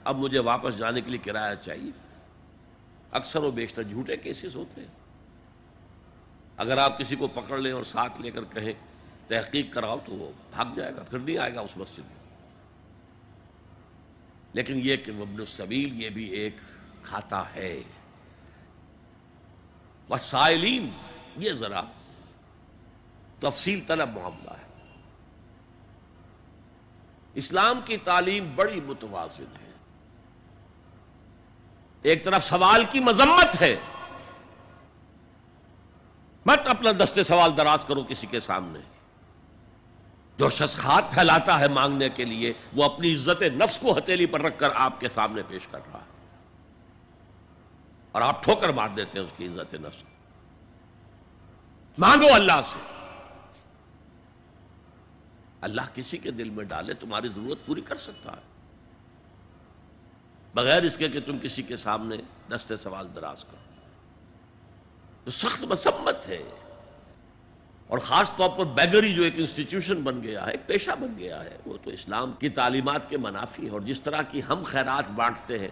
اب 0.04 0.16
مجھے 0.16 0.38
واپس 0.38 0.78
جانے 0.78 1.00
کے 1.00 1.10
لیے 1.10 1.18
کرایہ 1.18 1.64
چاہیے۔ 1.64 1.90
اکثر 3.10 3.42
و 3.42 3.50
بیشتر 3.50 3.82
جھوٹے 3.82 4.16
کیسز 4.16 4.56
ہوتے 4.56 4.80
ہیں۔ 4.80 4.88
اگر 6.56 6.78
آپ 6.78 6.98
کسی 6.98 7.16
کو 7.16 7.26
پکڑ 7.26 7.58
لیں 7.58 7.72
اور 7.72 7.82
ساتھ 7.82 8.20
لے 8.20 8.30
کر 8.30 8.44
کہیں 8.44 8.72
تحقیق 9.28 9.74
کراؤ 9.74 9.98
تو 10.06 10.12
وہ 10.12 10.32
بھاگ 10.50 10.64
جائے 10.76 10.92
گا، 10.96 11.02
پھر 11.02 11.18
نہیں 11.18 11.38
آئے 11.38 11.54
گا 11.54 11.60
اس 11.60 11.76
مسجد 11.76 11.98
میں۔ 11.98 12.15
لیکن 14.56 14.80
یہ 14.82 14.96
کہ 14.96 15.12
وبن 15.12 15.40
السبیل 15.40 16.02
یہ 16.02 16.08
بھی 16.08 16.24
ایک 16.24 16.56
کھاتا 17.02 17.54
ہے۔ 17.54 17.82
وسائلین، 20.10 20.90
یہ 21.36 21.52
ذرا 21.52 21.80
تفصیل 23.38 23.80
طلب 23.86 24.08
معاملہ 24.08 24.50
ہے۔ 24.50 24.92
اسلام 27.34 27.80
کی 27.84 27.96
تعلیم 27.96 28.52
بڑی 28.54 28.80
متوازن 28.80 29.56
ہے۔ 29.62 29.72
ایک 32.02 32.24
طرف 32.24 32.48
سوال 32.48 32.84
کی 32.90 33.00
مذمت 33.00 33.62
ہے۔ 33.62 33.76
مت 36.46 36.66
اپنا 36.66 36.90
دستے 37.04 37.22
سوال 37.22 37.56
دراز 37.56 37.84
کرو 37.84 38.04
کسی 38.08 38.26
کے 38.26 38.40
سامنے۔ 38.40 38.78
جو 40.38 40.50
شخص 40.50 40.78
ہاتھ 40.78 41.14
پھیلاتا 41.14 41.60
ہے 41.60 41.68
مانگنے 41.68 42.08
کے 42.08 42.24
لیے، 42.24 42.52
وہ 42.72 42.84
اپنی 42.84 43.14
عزت 43.14 43.42
نفس 43.42 43.78
کو 43.78 43.98
ہتھیلی 43.98 44.26
پر 44.26 44.40
رکھ 44.40 44.58
کر 44.58 44.68
آپ 44.74 45.00
کے 45.00 45.08
سامنے 45.14 45.42
پیش 45.48 45.66
کر 45.66 45.78
رہا 45.92 46.00
ہے۔ 46.00 46.16
اور 48.12 48.22
آپ 48.22 48.44
ٹھوکر 48.44 48.68
مار 48.68 48.88
دیتے 48.88 49.18
ہیں 49.18 49.26
اس 49.26 49.32
کی 49.36 49.46
عزت 49.46 49.74
نفس 49.74 50.02
کو۔ 50.02 50.08
مانگو 51.98 52.34
اللہ 52.34 52.60
سے۔ 52.72 52.78
اللہ 55.60 55.80
کسی 55.94 56.18
کے 56.18 56.30
دل 56.30 56.50
میں 56.50 56.64
ڈالے، 56.64 56.94
تمہاری 56.94 57.28
ضرورت 57.28 57.66
پوری 57.66 57.80
کر 57.80 57.96
سکتا 57.96 58.32
ہے۔ 58.32 58.42
بغیر 60.54 60.82
اس 60.82 60.96
کے 60.96 61.08
کہ 61.08 61.20
تم 61.20 61.38
کسی 61.38 61.62
کے 61.62 61.76
سامنے 61.76 62.16
دستے 62.50 62.76
سوال 62.76 63.08
دراز 63.14 63.44
کرو۔ 63.44 63.80
تو 65.24 65.30
سخت 65.30 65.62
مسمت 65.62 66.28
ہے۔ 66.28 66.42
اور 67.86 67.98
خاص 67.98 68.36
طور 68.36 68.48
پر 68.48 68.64
بیگری 68.64 69.14
جو 69.14 69.22
ایک 69.22 69.34
انسٹیٹیوشن 69.36 69.94
بن 69.94 70.22
گیا 70.22 70.46
ہے، 70.46 70.50
ایک 70.50 70.66
پیشہ 70.66 70.90
بن 70.90 71.14
گیا 71.18 71.44
ہے، 71.44 71.56
وہ 71.66 71.76
تو 71.84 71.90
اسلام 71.90 72.32
کی 72.32 72.48
تعلیمات 72.48 73.10
کے 73.10 73.16
منافی 73.16 73.64
ہے 73.64 73.70
اور 73.70 73.80
جس 73.80 74.00
طرح 74.00 74.22
کی 74.22 74.40
ہم 74.48 74.62
خیرات 74.64 75.10
بانٹتے 75.10 75.58
ہیں، 75.58 75.68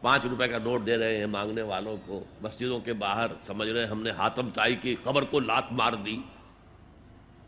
پانچ 0.00 0.26
روپے 0.26 0.48
کا 0.48 0.58
نوٹ 0.58 0.86
دے 0.86 0.96
رہے 0.96 1.16
ہیں 1.16 1.26
مانگنے 1.26 1.62
والوں 1.62 1.96
کو، 2.06 2.24
مسجدوں 2.40 2.80
کے 2.80 2.92
باہر 2.92 3.26
سمجھ 3.46 3.68
رہے 3.68 3.80
ہیں 3.80 3.88
ہم 3.88 4.02
نے 4.02 4.10
ہاتم 4.10 4.50
تائی 4.50 4.74
کی 4.74 4.96
خبر 5.04 5.24
کو 5.24 5.40
لات 5.40 5.72
مار 5.72 5.92
دی۔ 5.92 6.18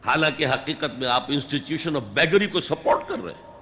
حالانکہ 0.06 0.46
حقیقت 0.46 0.98
میں 0.98 1.08
آپ 1.08 1.24
انسٹیٹیوشن 1.28 1.96
آف 1.96 2.02
بیگری 2.02 2.46
کو 2.46 2.60
سپورٹ 2.60 3.08
کر 3.08 3.18
رہے 3.24 3.32
ہیں۔ 3.32 3.56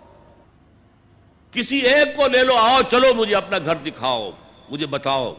کسی 1.51 1.79
ایک 1.79 2.17
کو 2.17 2.29
لے 2.29 2.45
لو، 2.45 2.55
آؤ، 2.55 2.81
چلو، 2.91 3.15
مجھے 3.15 3.35
اپنا 3.35 3.59
گھر 3.59 3.77
دکھاؤ، 3.77 4.31
مجھے 4.71 4.87
بتاؤ، 4.87 5.35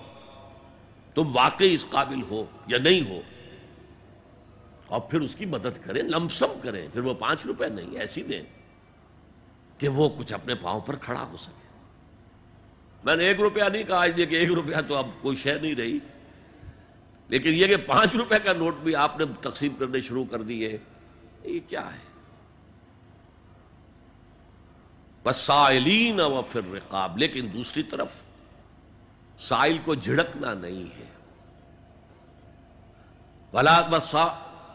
تم 1.14 1.36
واقعی 1.36 1.74
اس 1.74 1.86
قابل 1.90 2.22
ہو 2.30 2.46
یا 2.68 2.78
نہیں 2.78 3.10
ہو؟ 3.10 3.22
اور 4.88 5.02
پھر 5.02 5.22
اس 5.22 5.36
کی 5.36 5.46
مدد 5.46 5.86
کریں 5.86 6.04
لمسم 6.04 6.60
کریں، 6.64 6.88
پھر 6.94 7.02
وہ 7.02 7.14
پانچ 7.14 7.46
روپے 7.46 7.68
نہیں، 7.68 8.00
ایسی 8.00 8.24
دیں 8.24 8.42
کہ 9.78 9.88
وہ 9.88 10.10
کچھ 10.10 10.34
اپنے 10.34 10.56
پاؤں 10.56 10.82
پر 10.82 10.96
کھڑا 10.96 11.24
ہو 11.24 11.38
سکے۔ 11.38 11.68
میں 13.04 13.16
نے 13.16 13.24
ایک 13.24 13.40
روپیہ 13.40 13.64
نہیں 13.64 13.84
کہا 13.84 14.08
کہ 14.08 14.36
ایک 14.36 14.52
روپیہ 14.52 14.76
تو 14.88 14.96
اب 14.96 15.08
کوئی 15.22 15.38
شے 15.38 15.60
نہیں 15.60 15.76
رہی۔ 15.76 16.00
لیکن 17.28 17.50
یہ 17.54 17.68
کہ 17.68 17.78
پانچ 17.78 18.16
روپے 18.16 18.40
کا 18.40 18.54
نوٹ 18.54 18.76
بھی 18.76 18.96
آپ 18.96 19.20
نے 19.20 19.26
تقسیم 19.42 19.76
کرنے 19.76 20.02
شروع 20.02 20.26
کر 20.26 20.42
دیے، 20.42 20.78
یہ 21.44 21.60
کیا 21.68 21.94
ہے؟ 21.94 22.08
بسائلین 25.24 26.20
و 26.20 26.42
پھر 26.42 26.62
رقاب 26.74 27.18
لیکن 27.18 27.50
دوسری 27.54 27.84
طرف، 27.84 28.12
سائل 29.40 29.78
کو 29.86 29.96
جھڑکنا 29.96 30.54
نہیں 30.54 31.00
ہے۔ 31.00 31.06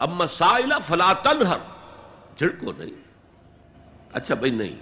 اما 0.02 0.26
سائلہ 0.26 0.74
فلا 0.82 1.12
تنہر۔ 1.12 1.56
جھڑکو 2.36 2.72
نہیں۔ 2.78 2.94
اچھا 4.12 4.34
بھائی 4.34 4.52
نہیں۔ 4.52 4.76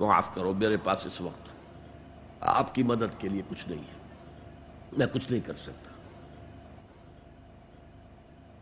معاف 0.00 0.34
کرو، 0.34 0.54
میرے 0.54 0.76
پاس 0.76 1.06
اس 1.06 1.20
وقت 1.20 1.48
آپ 2.40 2.74
کی 2.74 2.82
مدد 2.82 3.20
کے 3.20 3.28
لیے 3.28 3.42
کچھ 3.48 3.68
نہیں 3.68 3.78
ہے۔ 3.78 4.14
میں 4.98 5.06
کچھ 5.12 5.32
نہیں 5.32 5.46
کر 5.46 5.54
سکتا۔ 5.54 5.90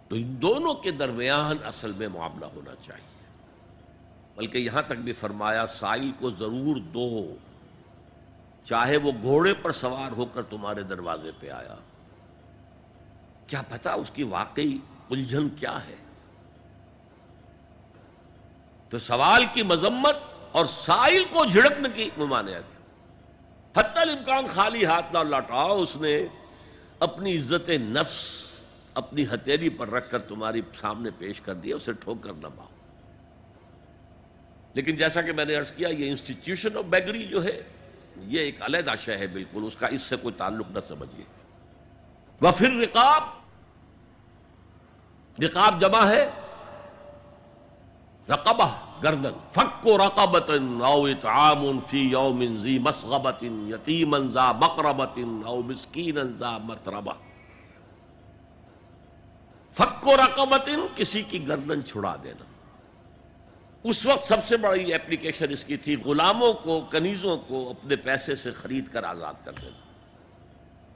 تو 0.08 0.16
ان 0.16 0.42
دونوں 0.42 0.74
کے 0.74 0.90
درمیان 0.90 1.56
اصل 1.64 1.92
میں 1.92 2.08
معاملہ 2.08 2.46
ہونا 2.46 2.74
چاہیے۔ 2.82 3.26
بلکہ 4.36 4.58
یہاں 4.58 4.82
تک 4.82 4.92
بھی 4.92 5.12
فرمایا، 5.12 5.66
سائل 5.66 6.12
کو 6.18 6.30
ضرور 6.30 6.76
دو۔ 6.76 7.36
چاہے 8.64 8.96
وہ 8.96 9.12
گھوڑے 9.22 9.54
پر 9.54 9.72
سوار 9.72 10.10
ہو 10.12 10.24
کر 10.24 10.42
تمہارے 10.42 10.82
دروازے 10.82 11.30
پہ 11.40 11.50
آیا۔ 11.50 11.74
کیا 13.46 13.62
پتا 13.68 13.92
اس 13.92 14.10
کی 14.10 14.22
واقعی 14.22 14.78
الجھن 15.10 15.48
کیا 15.48 15.78
ہے؟ 15.86 15.94
تو 18.88 18.98
سوال 18.98 19.44
کی 19.52 19.62
مذمت 19.62 20.16
اور 20.52 20.66
سائل 20.66 21.24
کو 21.30 21.44
جھڑکنے 21.44 21.88
کی 21.94 22.08
ممانعت 22.16 23.78
حتی 23.78 24.00
الامکان 24.00 24.46
خالی 24.46 24.84
ہاتھ 24.84 25.12
نہ 25.12 25.18
لوٹاؤ 25.18 25.82
اس 25.82 25.96
نے 25.96 26.26
اپنی 26.98 27.36
عزت 27.38 27.68
نفس 27.68 28.18
اپنی 28.94 29.24
ہتھیلی 29.24 29.68
پر 29.68 29.88
رکھ 29.88 30.10
کر 30.10 30.18
تمہاری 30.18 30.60
سامنے 30.80 31.10
پیش 31.18 31.40
کر 31.40 31.54
دیا 31.54 31.76
اسے 31.76 31.92
ٹھوک 31.92 32.22
کر 32.22 32.32
نہ 32.32 32.46
پاؤ 32.56 32.68
لیکن 34.74 34.96
جیسا 34.96 35.22
کہ 35.22 35.32
میں 35.32 35.44
نے 35.44 35.54
عرض 35.54 35.72
کیا، 35.72 35.88
یہ 35.88 36.10
انسٹیٹیوشن 36.10 36.76
آف 36.76 36.84
بیگری 36.84 37.22
جو 37.22 37.44
ہے، 37.44 37.62
یہ 38.16 38.40
ایک 38.40 38.62
علیحدہ 38.62 38.94
شہ 39.00 39.10
ہے 39.10 39.26
بالکل، 39.26 39.64
اس 39.66 39.76
کا 39.76 39.86
اس 39.86 40.02
سے 40.02 40.16
کوئی 40.16 40.34
تعلق 40.38 40.70
نہ 40.70 40.80
سمجھیے۔ 40.88 41.24
وہ 42.40 42.50
پھر 42.50 42.70
رقاب 42.70 43.22
رقاب 45.38 45.80
جمع 45.80 46.04
ہے۔ 46.04 46.30
رقبہ، 48.28 48.76
گردن۔ 49.02 49.32
فک 49.50 49.86
و 49.86 49.98
رقبت 49.98 50.50
او 50.84 51.04
اطعام 51.04 51.80
فی 51.80 51.98
یوم 51.98 52.58
ذی 52.58 52.78
مسغبت 52.78 53.42
یتیما 53.42 54.18
ذا 54.18 54.52
مقربت 54.52 55.18
او 55.44 55.62
مسکینا 55.62 56.20
ذا 56.38 56.58
متربہ۔ 56.58 57.12
فک 59.72 60.06
و 60.06 60.16
رقبت 60.16 60.68
کسی 60.94 61.22
کی 61.22 61.48
گردن 61.48 61.84
چھڑا 61.84 62.16
دینا۔ 62.22 62.44
اس 63.84 64.06
وقت 64.06 64.22
سب 64.22 64.36
سے 64.48 64.56
بڑی 64.56 64.94
اپلیکیشن 64.94 65.50
اس 65.50 65.64
کی 65.64 65.76
تھی، 65.76 65.96
غلاموں 65.96 66.52
کو، 66.52 66.80
کنیزوں 66.90 67.38
کو 67.38 67.70
اپنے 67.70 67.96
پیسے 67.96 68.34
سے 68.34 68.52
خرید 68.52 68.88
کر 68.92 69.04
آزاد 69.04 69.34
کر 69.44 69.52
دینا۔ 69.52 69.78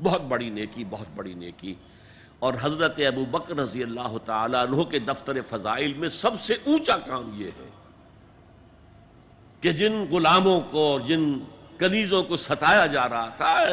بہت 0.02 0.22
بڑی 0.22 0.50
نیکی، 0.50 0.84
بہت 0.90 1.06
بڑی 1.14 1.34
نیکی۔ 1.34 1.74
اور 2.44 2.54
حضرت 2.60 2.98
ابو 3.06 3.24
بکر 3.24 3.56
رضی 3.56 3.82
اللہ 3.82 4.16
تعالیٰ 4.24 4.66
عنہ 4.66 4.82
کے 4.82 4.98
دفتر 4.98 5.40
فضائل 5.42 5.94
میں 5.94 6.08
سب 6.08 6.40
سے 6.40 6.54
اونچا 6.54 6.96
کام 6.96 7.30
یہ 7.34 7.50
ہے 7.58 7.68
کہ 9.60 9.72
جن 9.72 10.04
غلاموں 10.10 10.60
کو 10.60 10.90
اور 10.92 11.00
جن 11.00 11.38
کنیزوں 11.78 12.22
کو 12.22 12.36
ستایا 12.36 12.86
جا 12.86 13.08
رہا 13.08 13.28
تھا 13.36 13.64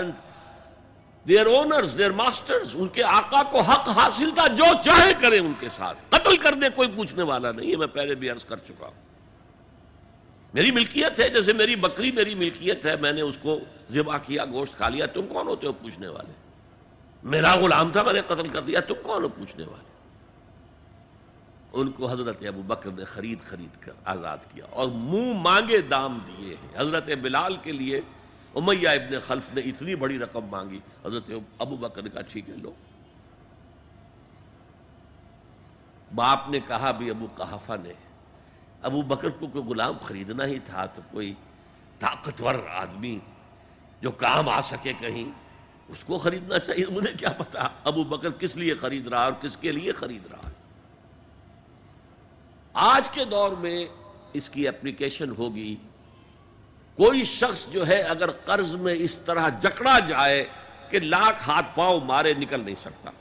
دیر 1.28 1.48
اونرز 1.48 1.98
دیر 1.98 2.12
ماسٹرز 2.12 2.76
ان 2.76 2.88
کے 2.88 3.04
آقا 3.04 3.44
کو 3.44 3.62
حق 3.62 3.90
حاصل 3.90 4.30
تھا 4.36 4.48
جو 4.48 4.66
چاہے 4.86 5.12
کرے 5.20 5.40
ان 5.40 5.54
کے 5.60 5.68
ساتھ۔ 5.76 5.98
قتل 6.10 6.38
کرنے 6.38 6.70
کوئی 6.76 6.88
پوچھنے 6.96 7.24
والا 7.24 7.52
نہیں 7.52 7.72
ہے، 7.72 7.76
میں 7.76 7.88
پہلے 7.88 8.16
بھی 8.16 8.30
عرض 8.30 8.46
کر 8.46 8.58
چکا 8.58 8.86
ہوں۔ 8.86 9.00
میری 10.54 10.72
ملکیت 10.72 11.20
ہے، 11.20 11.30
جیسے 11.30 11.54
میری 11.54 11.76
بکری 11.76 12.12
میری 12.12 12.36
ملکیت 12.36 12.86
ہے، 12.86 12.96
میں 12.96 13.12
نے 13.12 13.22
اس 13.22 13.38
کو 13.42 13.60
ذبح 13.92 14.18
کیا، 14.18 14.46
گوشت 14.46 14.78
کھا 14.78 14.90
لیا، 14.90 15.06
تم 15.06 15.28
کون 15.28 15.48
ہوتے 15.48 15.68
ہو 15.68 15.74
پوچھنے 15.74 16.08
والے؟ 16.08 16.34
میرا 17.24 17.56
غلام 17.56 17.92
تھا، 17.92 18.04
میں 18.04 18.14
نے 18.14 18.22
قتل 18.28 18.48
کر 18.48 18.62
دیا۔ 18.62 18.80
تم 18.80 18.94
کون 19.04 19.24
ہو 19.24 19.30
پوچھنے 19.30 19.64
والے؟ 19.64 19.92
ان 21.74 21.92
کو 21.92 22.12
حضرت 22.12 22.44
ابو 22.48 22.62
بکر 22.62 22.92
نے 22.92 23.06
خرید 23.06 23.42
خرید 23.42 23.82
کر 23.82 23.92
آزاد 24.06 24.38
کیا 24.54 24.66
اور 24.70 24.90
منہ 24.90 25.34
مانگے 25.34 25.82
دام 25.82 26.20
دیے 26.28 26.56
ہیں۔ 26.56 26.82
حضرت 26.82 27.10
بلال 27.22 27.56
کے 27.56 27.72
لیے 27.72 28.02
امیہ 28.56 28.90
ابن 28.90 29.20
خلف 29.20 29.54
نے 29.54 29.62
اتنی 29.62 29.96
بڑی 29.96 30.20
رقم 30.20 30.46
مانگی۔ 30.46 30.80
حضرت 31.06 31.32
ابو 31.58 31.78
بکر 31.78 32.02
نے 32.02 32.10
کہا، 32.10 32.22
ٹھیک 32.22 32.50
ہے، 32.50 32.56
لو۔ 32.56 32.74
باپ 36.16 36.50
نے 36.50 36.60
کہا، 36.68 36.92
بھی 36.92 37.10
ابو 37.10 37.28
کہافہ 37.38 37.74
نے، 37.84 37.94
ابو 38.82 39.02
بکر 39.02 39.30
کو 39.30 39.48
کوئی 39.48 39.66
غلام 39.66 39.98
خریدنا 39.98 40.46
ہی 40.46 40.60
تھا 40.60 40.86
تو 40.86 41.02
کوئی 41.12 41.34
طاقتور 42.00 42.56
آدمی 42.70 43.20
جو 44.02 44.12
کام 44.12 44.50
آ 44.50 44.62
سکے 44.62 44.94
کہیں۔ 44.94 45.41
اس 45.92 46.04
کو 46.04 46.18
خریدنا 46.18 46.60
چاہیے، 46.60 46.86
مجھے 46.86 47.12
کیا 47.20 47.30
پتا 47.30 47.68
ابو 47.84 48.04
بکر 48.04 48.30
کس 48.30 48.56
لیے 48.56 48.74
خرید 48.74 49.08
رہا 49.08 49.24
اور 49.24 49.34
کس 49.42 49.58
کے 49.58 49.72
لیے 49.72 49.92
خرید 49.92 50.28
رہا 50.32 50.50
آج 52.74 53.10
کے 53.10 53.26
دور 53.26 53.52
میں 53.52 53.86
اس 54.34 54.50
کی 54.50 54.68
اپلیکیشن 54.68 55.30
ہوگی۔ 55.30 55.76
کوئی 56.96 57.26
شخص 57.26 57.66
جو 57.68 57.88
ہے 57.88 58.02
اگر 58.02 58.32
قرض 58.32 58.74
میں 58.74 58.94
اس 58.94 59.18
طرح 59.18 59.50
جکڑا 59.50 60.00
جائے 60.00 60.46
کہ 60.90 61.00
لاکھ 61.00 61.50
ہاتھ 61.50 61.76
پاؤں 61.76 62.00
مارے 62.00 62.34
نکل 62.34 62.62
نہیں 62.66 62.76
سکتا۔ 62.76 63.12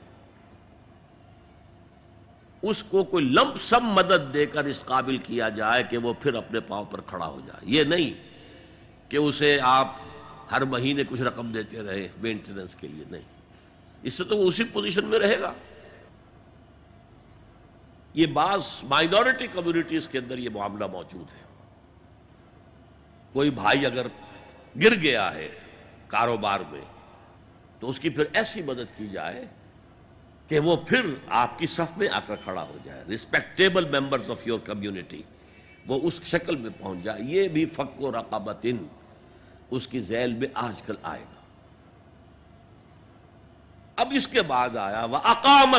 اس 2.63 2.83
کو 2.83 3.05
کوئی 3.05 3.25
لمپ 3.25 3.57
سم 3.69 3.87
مدد 3.87 4.35
دے 4.35 4.47
کر 4.47 4.65
اس 4.65 4.81
قابل 4.85 5.17
کیا 5.17 5.49
جائے 5.49 5.83
کہ 5.83 5.99
وہ 5.99 6.13
پھر 6.21 6.35
اپنے 6.35 6.61
پاؤں 6.61 6.85
پر 6.85 7.01
کھڑا 7.01 7.27
ہو 7.27 7.41
جائے۔ 7.47 7.61
یہ 7.63 7.85
نہیں 7.85 8.11
کہ 9.11 9.17
اسے 9.17 9.59
آپ 9.63 9.95
ہر 10.51 10.65
مہینے 10.65 11.03
کچھ 11.09 11.21
رقم 11.21 11.53
دیتے 11.53 11.83
رہے 11.83 12.09
مینٹیننس 12.17 12.75
کے 12.75 12.89
لیے 12.89 13.05
نہیں۔ 13.11 13.23
اس 14.03 14.15
سے 14.15 14.25
تو 14.25 14.37
وہ 14.37 14.49
اسی 14.49 14.65
پوزیشن 14.65 15.05
میں 15.05 15.19
رہے 15.19 15.41
گا۔ 15.41 15.53
یہ 18.15 18.27
بعض 18.27 18.65
مائنورٹی 18.83 19.47
کمیونٹیز 19.47 20.09
کے 20.09 20.19
اندر 20.19 20.39
یہ 20.39 20.49
معاملہ 20.51 20.87
موجود 20.87 21.33
ہے۔ 21.33 21.45
کوئی 23.33 23.51
بھائی 23.51 23.87
اگر 23.87 24.07
گر 24.85 24.95
گیا 24.95 25.35
ہے 25.35 25.49
کاروبار 26.07 26.61
میں، 26.71 26.81
تو 27.81 27.91
اس 27.91 27.99
کی 27.99 28.11
پھر 28.11 28.25
ایسی 28.33 28.63
مدد 28.63 28.99
کی 28.99 29.07
جائے 29.07 29.47
کہ 30.49 30.59
وہ 30.59 30.77
پھر 30.77 31.07
آپ 31.29 31.59
کی 31.59 31.67
صف 31.67 31.99
میں 31.99 32.09
آ 32.09 32.21
کر 32.27 32.37
کھڑا 32.45 32.63
ہو 32.63 32.79
جائے۔ 32.85 33.05
Respectable 33.09 34.01
members 34.01 34.31
of 34.31 34.47
your 34.47 34.59
community 34.59 35.23
وہ 35.87 36.01
اس 36.03 36.23
شکل 36.23 36.57
میں 36.57 36.71
پہنچ 36.79 37.05
جائے۔ 37.05 37.21
یہ 37.23 37.49
بھی 37.49 37.65
فق 37.65 38.03
و 38.03 38.13
رقابتن 38.13 38.77
اس 39.71 39.87
کی 39.87 40.01
ذیل 40.01 40.33
میں 40.33 40.49
آج 40.55 40.83
کل 40.83 40.95
آئے 41.03 41.21
گا۔ 41.21 41.41
اب 43.97 44.09
اس 44.17 44.29
کے 44.29 44.43
بعد 44.43 44.77
آیا 44.77 45.05
وہ 45.05 45.17
اقام 45.17 45.77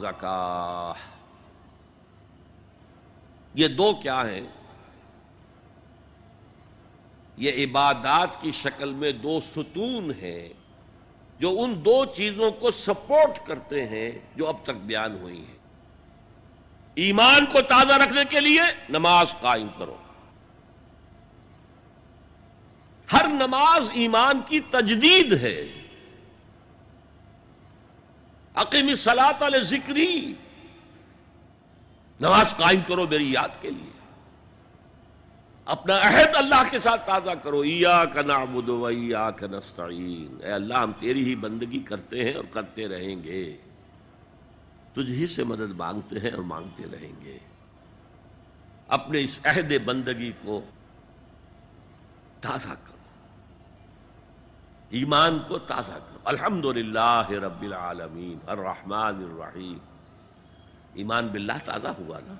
زکا 0.00 0.92
یہ 3.54 3.68
دو 3.68 3.92
کیا 3.92 4.28
ہیں؟ 4.28 4.40
یہ 7.36 7.66
عبادات 7.66 8.40
کی 8.40 8.52
شکل 8.52 8.92
میں 8.92 9.12
دو 9.12 9.40
ستون 9.54 10.12
ہیں 10.22 10.48
جو 11.38 11.62
ان 11.62 11.84
دو 11.84 12.04
چیزوں 12.04 12.50
کو 12.50 12.70
سپورٹ 12.70 13.46
کرتے 13.46 13.86
ہیں 13.86 14.10
جو 14.36 14.48
اب 14.48 14.56
تک 14.62 14.70
بیان 14.70 15.14
ہوئی 15.14 15.38
ہیں۔ 15.38 15.58
ایمان 16.94 17.46
کو 17.46 17.60
تازہ 17.60 17.92
رکھنے 17.92 18.24
کے 18.24 18.40
لیے 18.40 18.62
نماز 18.88 19.34
قائم 19.40 19.68
کرو۔ 19.78 19.96
ہر 23.12 23.26
نماز 23.28 23.90
ایمان 23.92 24.40
کی 24.46 24.60
تجدید 24.60 25.32
ہے۔ 25.32 25.68
عقیم 28.54 28.94
سلاط 28.94 29.42
علیہ 29.42 29.60
ذکری۔ 29.60 30.34
نماز 32.20 32.56
قائم 32.56 32.80
کرو 32.86 33.06
میری 33.06 33.32
یاد 33.32 33.48
کے 33.60 33.70
لیے۔ 33.70 33.90
اپنا 35.64 35.98
عہد 35.98 36.28
اللہ 36.34 36.62
کے 36.70 36.78
ساتھ 36.78 37.06
تازہ 37.06 37.30
کرو۔ 37.30 37.60
ایا 37.60 38.04
کا 38.04 38.22
نعبد 38.22 38.68
و 38.68 38.86
ایا 38.86 39.30
کا 39.30 39.46
نستعین۔ 39.46 40.38
اے 40.44 40.52
اللہ، 40.52 40.74
ہم 40.74 40.92
تیری 40.98 41.24
ہی 41.24 41.36
بندگی 41.36 41.80
کرتے 41.80 42.24
ہیں 42.24 42.34
اور 42.34 42.44
کرتے 42.44 42.88
رہیں 42.88 43.22
گے۔ 43.24 43.56
تجھ 44.92 45.10
ہی 45.10 45.26
سے 45.26 45.44
مدد 45.44 45.70
مانگتے 45.70 46.18
ہیں 46.18 46.30
اور 46.30 46.42
مانگتے 46.42 46.82
رہیں 46.92 47.24
گے۔ 47.24 47.38
اپنے 48.88 49.20
اس 49.22 49.40
عہد 49.44 49.72
بندگی 49.84 50.32
کو 50.44 50.60
تازہ 52.40 52.68
کرو۔ 52.68 52.99
ایمان 54.90 55.38
کو 55.48 55.58
تازہ 55.58 55.92
کرو۔ 55.92 56.18
الحمد 56.24 56.64
للہ 56.64 57.30
رب 57.30 57.62
العالمین، 57.62 58.38
الرحمن 58.46 59.30
الرحیم۔ 59.30 59.78
ایمان 60.94 61.26
باللہ 61.26 61.52
تازہ 61.64 61.88
ہوا 61.88 62.18
نا۔ 62.26 62.34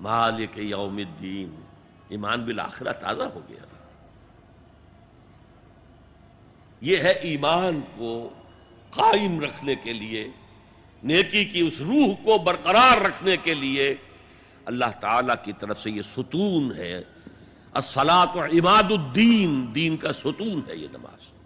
مالک 0.00 0.58
یوم 0.58 0.96
الدین۔ 0.96 1.62
ایمان 2.08 2.44
بالآخرہ 2.44 2.92
تازہ 2.92 3.22
ہو 3.22 3.40
گیا 3.48 3.64
یہ 6.80 6.96
ہے 6.96 7.10
ایمان 7.10 7.80
کو 7.96 8.30
قائم 8.90 9.40
رکھنے 9.40 9.74
کے 9.74 9.92
لیے، 9.92 10.28
نیکی 11.02 11.44
کی 11.44 11.60
اس 11.60 11.80
روح 11.80 12.24
کو 12.24 12.38
برقرار 12.38 13.00
رکھنے 13.00 13.36
کے 13.36 13.54
لیے 13.54 13.94
اللہ 14.64 14.84
تعالی 15.00 15.32
کی 15.44 15.52
طرف 15.52 15.82
سے 15.82 15.90
یہ 15.90 16.02
ستون 16.02 16.72
ہے۔ 16.76 17.02
السلاط 17.74 18.36
عماد 18.36 18.92
الدین، 18.92 19.74
دین 19.74 19.96
کا 19.96 20.12
ستون 20.12 20.60
ہے 20.68 20.76
یہ 20.76 20.88
نماز۔ 20.92 21.41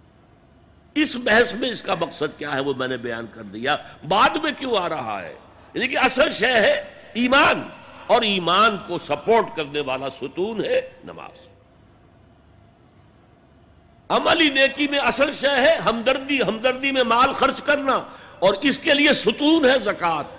اس 0.96 1.16
بحث 1.16 1.52
میں 1.52 1.68
اس 1.68 1.82
کا 1.82 1.94
مقصد 1.94 2.38
کیا 2.38 2.54
ہے 2.54 2.60
وہ 2.60 2.74
میں 2.76 2.88
نے 2.88 2.96
بیان 2.96 3.26
کر 3.34 3.42
دیا۔ 3.42 3.76
بعد 4.08 4.36
میں 4.42 4.52
کیوں 4.52 4.76
آ 4.76 4.88
رہا 4.88 5.22
ہے؟ 5.22 5.34
یعنی 5.74 5.88
کہ 5.88 5.98
اصل 5.98 6.30
شے 6.30 6.52
ہے 6.52 6.72
ایمان، 7.12 7.62
اور 8.06 8.22
ایمان 8.22 8.76
کو 8.86 8.98
سپورٹ 8.98 9.56
کرنے 9.56 9.80
والا 9.80 10.10
ستون 10.10 10.64
ہے 10.64 10.80
نماز۔ 11.04 11.48
عملی 14.08 14.48
نیکی 14.48 14.86
میں 14.88 14.98
اصل 14.98 15.32
شے 15.32 15.50
ہے 15.50 15.74
ہمدردی 15.74 16.42
ہمدردی 16.42 16.92
میں 16.92 17.04
مال 17.04 17.32
خرچ 17.32 17.62
کرنا، 17.62 18.00
اور 18.38 18.54
اس 18.62 18.78
کے 18.78 18.94
لیے 18.94 19.12
ستون 19.12 19.64
ہے 19.64 19.78
زکات 19.78 20.34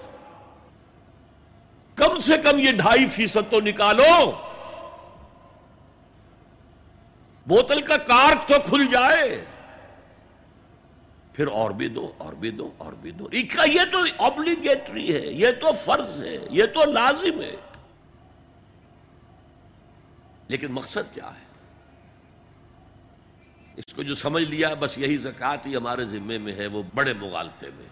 کم 1.96 2.20
سے 2.20 2.38
کم 2.38 2.60
یہ 2.60 2.72
ڈھائی 2.72 3.06
فیصد 3.06 3.52
تو 3.52 3.60
نکالو۔ 3.62 4.32
بوتل 7.46 7.82
کا 7.82 7.98
کارک 7.98 8.48
تو 8.48 8.56
کھل 8.70 8.86
جائے۔ 8.92 9.46
پھر 11.38 11.48
اور 11.48 11.72
بھی 11.72 11.88
دو، 11.88 12.14
اور 12.18 12.34
بھی 12.34 12.52
دو، 12.52 12.72
اور 12.78 12.94
بھی 12.94 13.12
دو۔ 13.12 13.28
یہ 13.66 13.84
تو 13.92 13.98
آبلیگیٹری 14.18 15.14
ہے، 15.14 15.28
یہ 15.28 15.48
تو 15.62 15.70
فرض 15.86 16.22
ہے، 16.22 16.38
یہ 16.52 16.66
تو 16.66 16.86
لازم 16.86 17.42
ہے۔ 17.42 17.56
لیکن 20.48 20.72
مقصد 20.72 21.14
کیا 21.14 21.30
ہے؟ 21.30 21.46
اس 23.76 23.94
کو 23.94 24.04
جو 24.04 24.16
سمجھ 24.16 24.44
لیا، 24.44 24.74
بس 24.74 24.98
یہی 24.98 25.18
زکات 25.18 25.68
ہی 25.68 25.76
ہمارے 25.76 26.06
ذمے 26.06 26.38
میں 26.38 26.54
ہے، 26.54 26.68
وہ 26.68 26.84
بڑے 26.96 27.14
مغالطے 27.14 27.70
میں۔ 27.76 27.88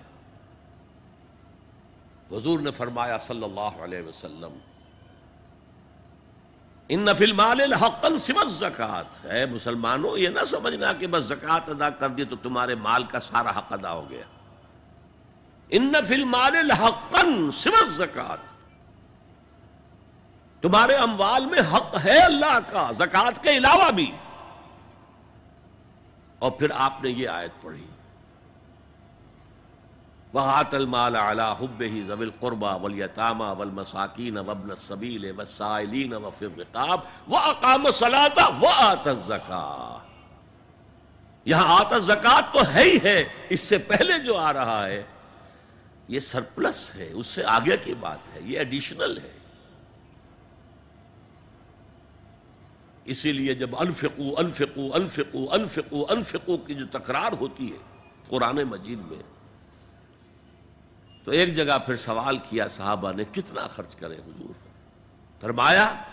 حضور 2.37 2.59
نے 2.59 2.71
فرمایا 2.71 3.17
صلی 3.17 3.43
اللہ 3.43 3.83
علیہ 3.83 4.01
وسلم 4.01 4.57
ان 6.89 6.99
نفل 6.99 7.31
مال 7.31 7.73
حقن 7.73 8.19
سمت 8.19 8.49
زکات 8.49 9.25
ہے 9.25 9.45
مسلمانوں، 9.45 10.17
یہ 10.17 10.29
نہ 10.29 10.39
سمجھنا 10.49 10.93
کہ 10.93 11.07
بس 11.07 11.23
زکات 11.23 11.69
ادا 11.69 11.89
کر 11.89 12.09
دی 12.09 12.25
تو 12.25 12.35
تمہارے 12.35 12.75
مال 12.75 13.03
کا 13.03 13.19
سارا 13.19 13.57
حق 13.57 13.73
ادا 13.73 13.91
ہو 13.91 14.09
گیا۔ 14.09 14.23
ان 15.69 15.91
نفل 15.91 16.23
مال 16.23 16.71
حقن 16.71 17.51
سمت 17.51 17.89
زکات 17.89 18.37
تمہارے 20.61 20.95
اموال 20.95 21.45
میں 21.45 21.59
حق 21.59 22.05
ہے 22.05 22.19
اللہ 22.19 22.59
کا، 22.71 22.91
زکات 22.97 23.43
کے 23.43 23.57
علاوہ 23.57 23.91
بھی۔ 23.91 24.11
اور 26.39 26.51
پھر 26.51 26.67
آپ 26.73 27.03
نے 27.03 27.09
یہ 27.09 27.29
آیت 27.29 27.51
پڑھی۔ 27.61 27.85
وہات 30.35 30.73
المال 30.73 31.15
اعلی 31.15 31.43
حب 31.59 31.81
ہی 31.81 32.01
زویل 32.01 32.31
قربا 32.39 32.75
ولیطامہ 32.75 33.43
ول 33.59 33.69
مساکین 33.69 34.37
وبن 34.37 34.75
صبیل 34.75 35.31
وسائلین 35.37 36.13
وفر 36.13 36.57
رقاب 36.57 36.99
و 37.27 37.35
اقام 37.35 37.85
یہاں 41.45 41.79
آت 41.79 41.93
زکات 42.01 42.53
تو 42.53 42.59
ہے 42.73 42.83
ہی 42.83 42.97
ہے، 43.03 43.23
اس 43.49 43.61
سے 43.61 43.77
پہلے 43.77 44.17
جو 44.19 44.37
آ 44.37 44.53
رہا 44.53 44.87
ہے، 44.87 45.03
یہ 46.07 46.19
سرپلس 46.19 46.95
ہے، 46.95 47.11
اس 47.13 47.27
سے 47.27 47.43
آگے 47.45 47.77
کی 47.77 47.93
بات 47.93 48.35
ہے، 48.35 48.39
یہ 48.43 48.57
ایڈیشنل 48.57 49.17
ہے۔ 49.17 49.31
اسی 53.05 53.31
لیے 53.31 53.55
جب 53.55 53.75
انفقو 53.79 54.33
انفقو 54.37 54.93
انفقو 54.93 55.45
انفقو 55.51 56.05
انفقو 56.09 56.57
کی 56.57 56.73
جو 56.73 56.85
تکرار 56.91 57.31
ہوتی 57.39 57.71
ہے 57.71 57.77
قرآن 58.27 58.55
مجید 58.55 58.99
میں 58.99 59.34
تو 61.25 61.31
ایک 61.31 61.55
جگہ 61.55 61.77
پھر 61.85 61.95
سوال 61.95 62.37
کیا 62.37 62.67
صحابہ 62.67 63.11
نے، 63.11 63.23
کتنا 63.31 63.67
خرچ 63.67 63.95
کرے 63.95 64.15
حضور؟ 64.15 64.53
فرمایا، 65.41 66.03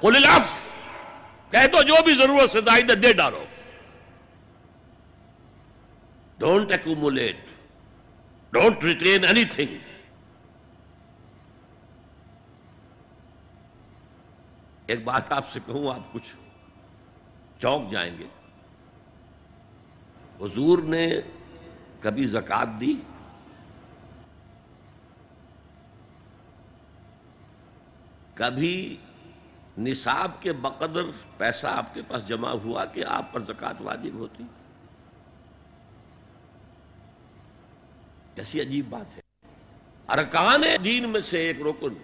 قل 0.00 0.16
الف 0.16 0.72
کہہ 1.50 1.66
دو 1.72 1.82
جو 1.82 1.94
بھی 2.04 2.14
ضرورت 2.14 2.50
سے 2.50 2.60
زائد 2.60 3.02
دے 3.02 3.12
ڈالو۔ 3.12 3.44
Don't 6.38 6.70
accumulate 6.70 7.36
don't 8.50 8.84
retain 8.84 9.24
any 9.24 9.44
thing 9.44 9.76
ایک 14.86 15.04
بات 15.04 15.32
آپ 15.32 15.52
سے 15.52 15.60
کہوں، 15.66 15.94
آپ 15.94 16.12
کچھ 16.12 16.34
چوک 17.58 17.90
جائیں 17.90 18.18
گے۔ 18.18 18.26
حضور 20.40 20.78
نے 20.78 21.06
کبھی 22.00 22.26
زکات 22.26 22.68
دی؟ 22.80 22.94
کبھی 28.34 28.96
نصاب 29.78 30.30
کے 30.40 30.52
بقدر 30.52 31.02
پیسہ 31.38 31.66
آپ 31.66 31.94
کے 31.94 32.02
پاس 32.02 32.28
جمع 32.28 32.50
ہوا 32.50 32.84
کہ 32.84 33.04
آپ 33.04 33.32
پر 33.32 33.40
زکات 33.40 33.76
واجب 33.80 34.14
ہوتی؟ 34.14 34.44
کیسی 38.34 38.60
عجیب 38.60 38.88
بات 38.88 39.16
ہے۔ 39.16 39.20
ارکان 40.08 40.62
دین 40.84 41.08
میں 41.08 41.20
سے 41.20 41.38
ایک 41.38 41.60
رکن 41.60 41.94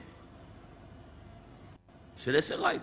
سرے 2.18 2.40
سے 2.40 2.56
غائب۔ 2.56 2.82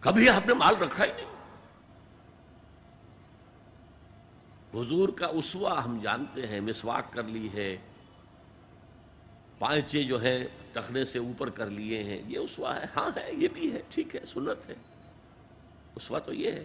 کبھی 0.00 0.28
آپ 0.28 0.46
نے 0.46 0.54
مال 0.54 0.76
رکھا 0.76 1.04
ہی 1.04 1.12
نہیں۔ 1.12 1.32
حضور 4.74 5.08
کا 5.08 5.26
اسوا 5.26 5.84
ہم 5.84 5.98
جانتے 6.02 6.46
ہیں، 6.46 6.60
مسواک 6.60 7.12
کر 7.12 7.22
لی 7.22 7.52
ہے۔ 7.52 7.76
پانچے 9.62 10.04
جو 10.04 10.22
ہیں 10.22 10.44
ٹخنے 10.72 11.04
سے 11.04 11.18
اوپر 11.18 11.50
کر 11.50 11.66
لیے 11.66 12.02
ہیں، 12.02 12.22
یہ 12.26 12.38
اسوا 12.38 12.76
ہے۔ 12.76 12.84
ہاں 12.96 13.10
ہے، 13.16 13.30
یہ 13.32 13.48
بھی 13.48 13.72
ہے، 13.72 13.82
ٹھیک 13.88 14.16
ہے، 14.16 14.24
سنت 14.24 14.68
ہے۔ 14.68 14.74
اسوا 15.94 16.18
تو 16.18 16.32
یہ 16.32 16.52
ہے۔ 16.52 16.64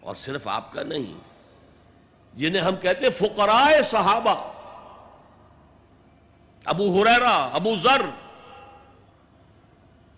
اور 0.00 0.14
صرف 0.14 0.48
آپ 0.48 0.72
کا 0.72 0.82
نہیں، 0.82 1.18
جنہیں 2.34 2.62
ہم 2.62 2.76
کہتے 2.76 3.10
فقرائے 3.10 3.82
صحابہ۔ 3.82 4.52
ابو 6.64 7.02
حریرا 7.02 7.46
ابو 7.52 7.76
ذر، 7.76 8.02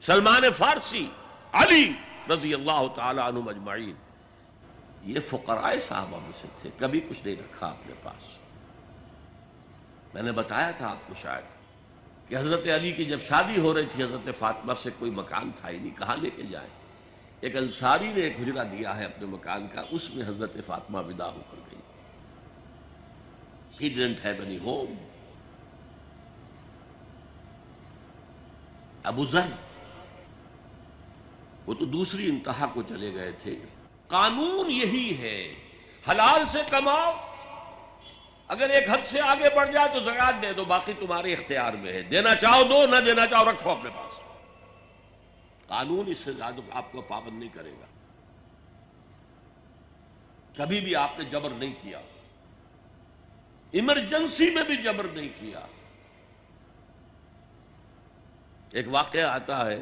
سلمان 0.00 0.52
فارسی، 0.52 1.10
علی 1.52 1.92
رضی 2.32 2.54
اللہ 2.54 2.82
تعالی 2.96 3.20
عنہ 3.20 3.38
مجمعین 3.38 3.94
یہ 5.02 5.20
فقرائے 5.20 5.80
صحابہ 5.80 6.20
میں 6.20 6.32
سے 6.40 6.48
تھے، 6.60 6.70
کبھی 6.76 7.00
کچھ 7.00 7.20
نہیں 7.24 7.36
رکھا 7.36 7.66
اپنے 7.66 7.94
پاس۔ 8.02 8.41
میں 10.14 10.22
نے 10.22 10.32
بتایا 10.32 10.70
تھا 10.70 10.88
آپ 10.88 11.08
کو 11.08 11.14
شاید 11.22 11.44
کہ 12.28 12.36
حضرت 12.36 12.68
علی 12.68 12.92
کی 12.92 13.04
جب 13.04 13.18
شادی 13.28 13.60
ہو 13.60 13.74
رہی 13.74 13.86
تھی، 13.92 14.04
حضرت 14.04 14.28
فاطمہ 14.38 14.72
سے 14.82 14.90
کوئی 14.98 15.10
مکان 15.10 15.50
تھا 15.56 15.70
ہی 15.70 15.78
نہیں، 15.78 15.98
کہاں 15.98 16.16
لے 16.16 16.30
کے 16.30 16.42
جائیں؟ 16.42 16.68
ایک 17.40 17.56
انصاری 17.56 18.12
نے 18.12 18.20
ایک 18.20 18.40
حجرہ 18.40 18.64
دیا 18.64 18.98
ہے 18.98 19.04
اپنے 19.04 19.26
مکان 19.26 19.66
کا، 19.68 19.82
اس 19.90 20.14
میں 20.14 20.28
حضرت 20.28 20.56
فاطمہ 20.66 20.98
ودا 20.98 21.26
ہو 21.26 21.40
کر 21.50 21.56
گئی۔ 21.70 21.80
He 23.80 23.88
didn't 23.88 24.24
have 24.24 24.42
any 24.42 24.58
home 24.58 24.94
Abu 29.02 29.26
Zar, 29.26 29.46
وہ 31.66 31.74
تو 31.74 31.84
دوسری 31.84 32.28
انتہا 32.28 32.66
کو 32.72 32.82
چلے 32.82 33.14
گئے 33.14 33.32
تھے۔ 33.32 33.58
قانون 34.06 34.70
یہی 34.70 35.18
ہے، 35.18 35.52
حلال 36.10 36.46
سے 36.46 36.58
کماؤ 36.70 37.12
اگر 38.52 38.70
ایک 38.70 38.90
حد 38.90 39.04
سے 39.04 39.20
آگے 39.20 39.56
بڑھ 39.56 39.72
جائے 39.72 39.88
تو 39.94 40.00
زکات 40.00 40.42
دے 40.42 40.52
دو، 40.52 40.64
باقی 40.64 40.92
تمہارے 41.00 41.32
اختیار 41.32 41.72
میں 41.72 41.92
ہے۔ 41.92 42.02
دینا 42.02 42.34
چاہو 42.34 42.62
دو، 42.62 42.86
نہ 42.86 42.96
دینا 42.96 43.26
چاہو 43.26 43.50
رکھو 43.50 43.70
اپنے 43.70 43.90
پاس۔ 43.90 44.18
قانون 45.68 46.04
اس 46.06 46.18
سے 46.18 46.32
زیادہ 46.32 46.54
آپ 46.70 46.92
کو 46.92 47.00
پابند 47.00 47.38
نہیں 47.38 47.48
کرے 47.54 47.72
گا۔ 47.72 47.86
کبھی 50.56 50.80
بھی 50.80 50.96
آپ 50.96 51.18
نے 51.18 51.24
جبر 51.24 51.50
نہیں 51.50 51.74
کیا۔ 51.82 52.00
ایمرجنسی 53.70 54.50
میں 54.50 54.64
بھی 54.64 54.76
جبر 54.76 55.04
نہیں 55.04 55.28
کیا۔ 55.40 55.60
ایک 58.72 58.86
واقعہ 58.88 59.26
آتا 59.26 59.66
ہے 59.66 59.80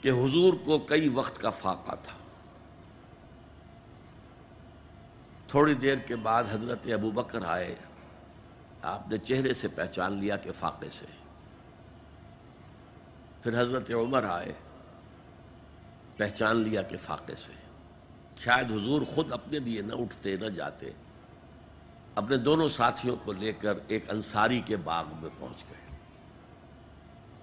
کہ 0.00 0.08
حضور 0.08 0.54
کو 0.64 0.78
کئی 0.78 1.08
وقت 1.08 1.40
کا 1.40 1.50
فاقہ 1.50 1.94
تھا۔ 2.02 2.23
تھوڑی 5.54 5.74
دیر 5.74 5.98
کے 5.98 6.16
بعد 6.16 6.44
حضرت 6.50 6.78
ابو 6.92 7.10
بکر 7.10 7.44
آئے۔ 7.44 7.74
آپ 8.82 9.08
نے 9.08 9.18
چہرے 9.18 9.54
سے 9.54 9.68
پہچان 9.68 10.12
لیا 10.12 10.36
کہ 10.36 10.52
فاقے 10.52 10.88
سے۔ 10.90 11.06
پھر 13.42 13.60
حضرت 13.60 13.90
عمر 13.90 14.24
آئے۔ 14.24 14.52
پہچان 16.16 16.56
لیا 16.56 16.82
کہ 16.82 16.96
فاقے 16.96 17.34
سے۔ 17.34 17.52
شاید 18.40 18.72
حضور 18.72 19.02
خود 19.02 19.32
اپنے 19.32 19.58
لیے 19.58 19.82
نہ 19.82 19.94
اٹھتے 19.94 20.36
نہ 20.36 20.46
جاتے۔ 20.46 20.90
اپنے 22.14 22.36
دونوں 22.36 22.68
ساتھیوں 22.68 23.16
کو 23.24 23.32
لے 23.32 23.52
کر 23.52 23.74
ایک 23.86 24.10
انصاری 24.10 24.60
کے 24.60 24.76
باغ 24.76 25.04
میں 25.20 25.30
پہنچ 25.38 25.64
گئے۔ 25.70 25.96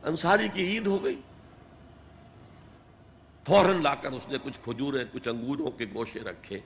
انصاری 0.04 0.48
کی 0.48 0.62
عید 0.62 0.88
ہو 0.88 1.04
گئی۔ 1.04 1.22
فوراً 3.48 3.82
لا 3.82 3.96
کر 3.96 4.12
اس 4.12 4.28
نے 4.28 4.38
کچھ 4.44 4.60
کھجوریں، 4.64 5.06
کچھ 5.12 5.28
انگوروں 5.28 5.72
کے 5.72 5.86
گوشے 5.94 6.20
رکھے۔ 6.20 6.60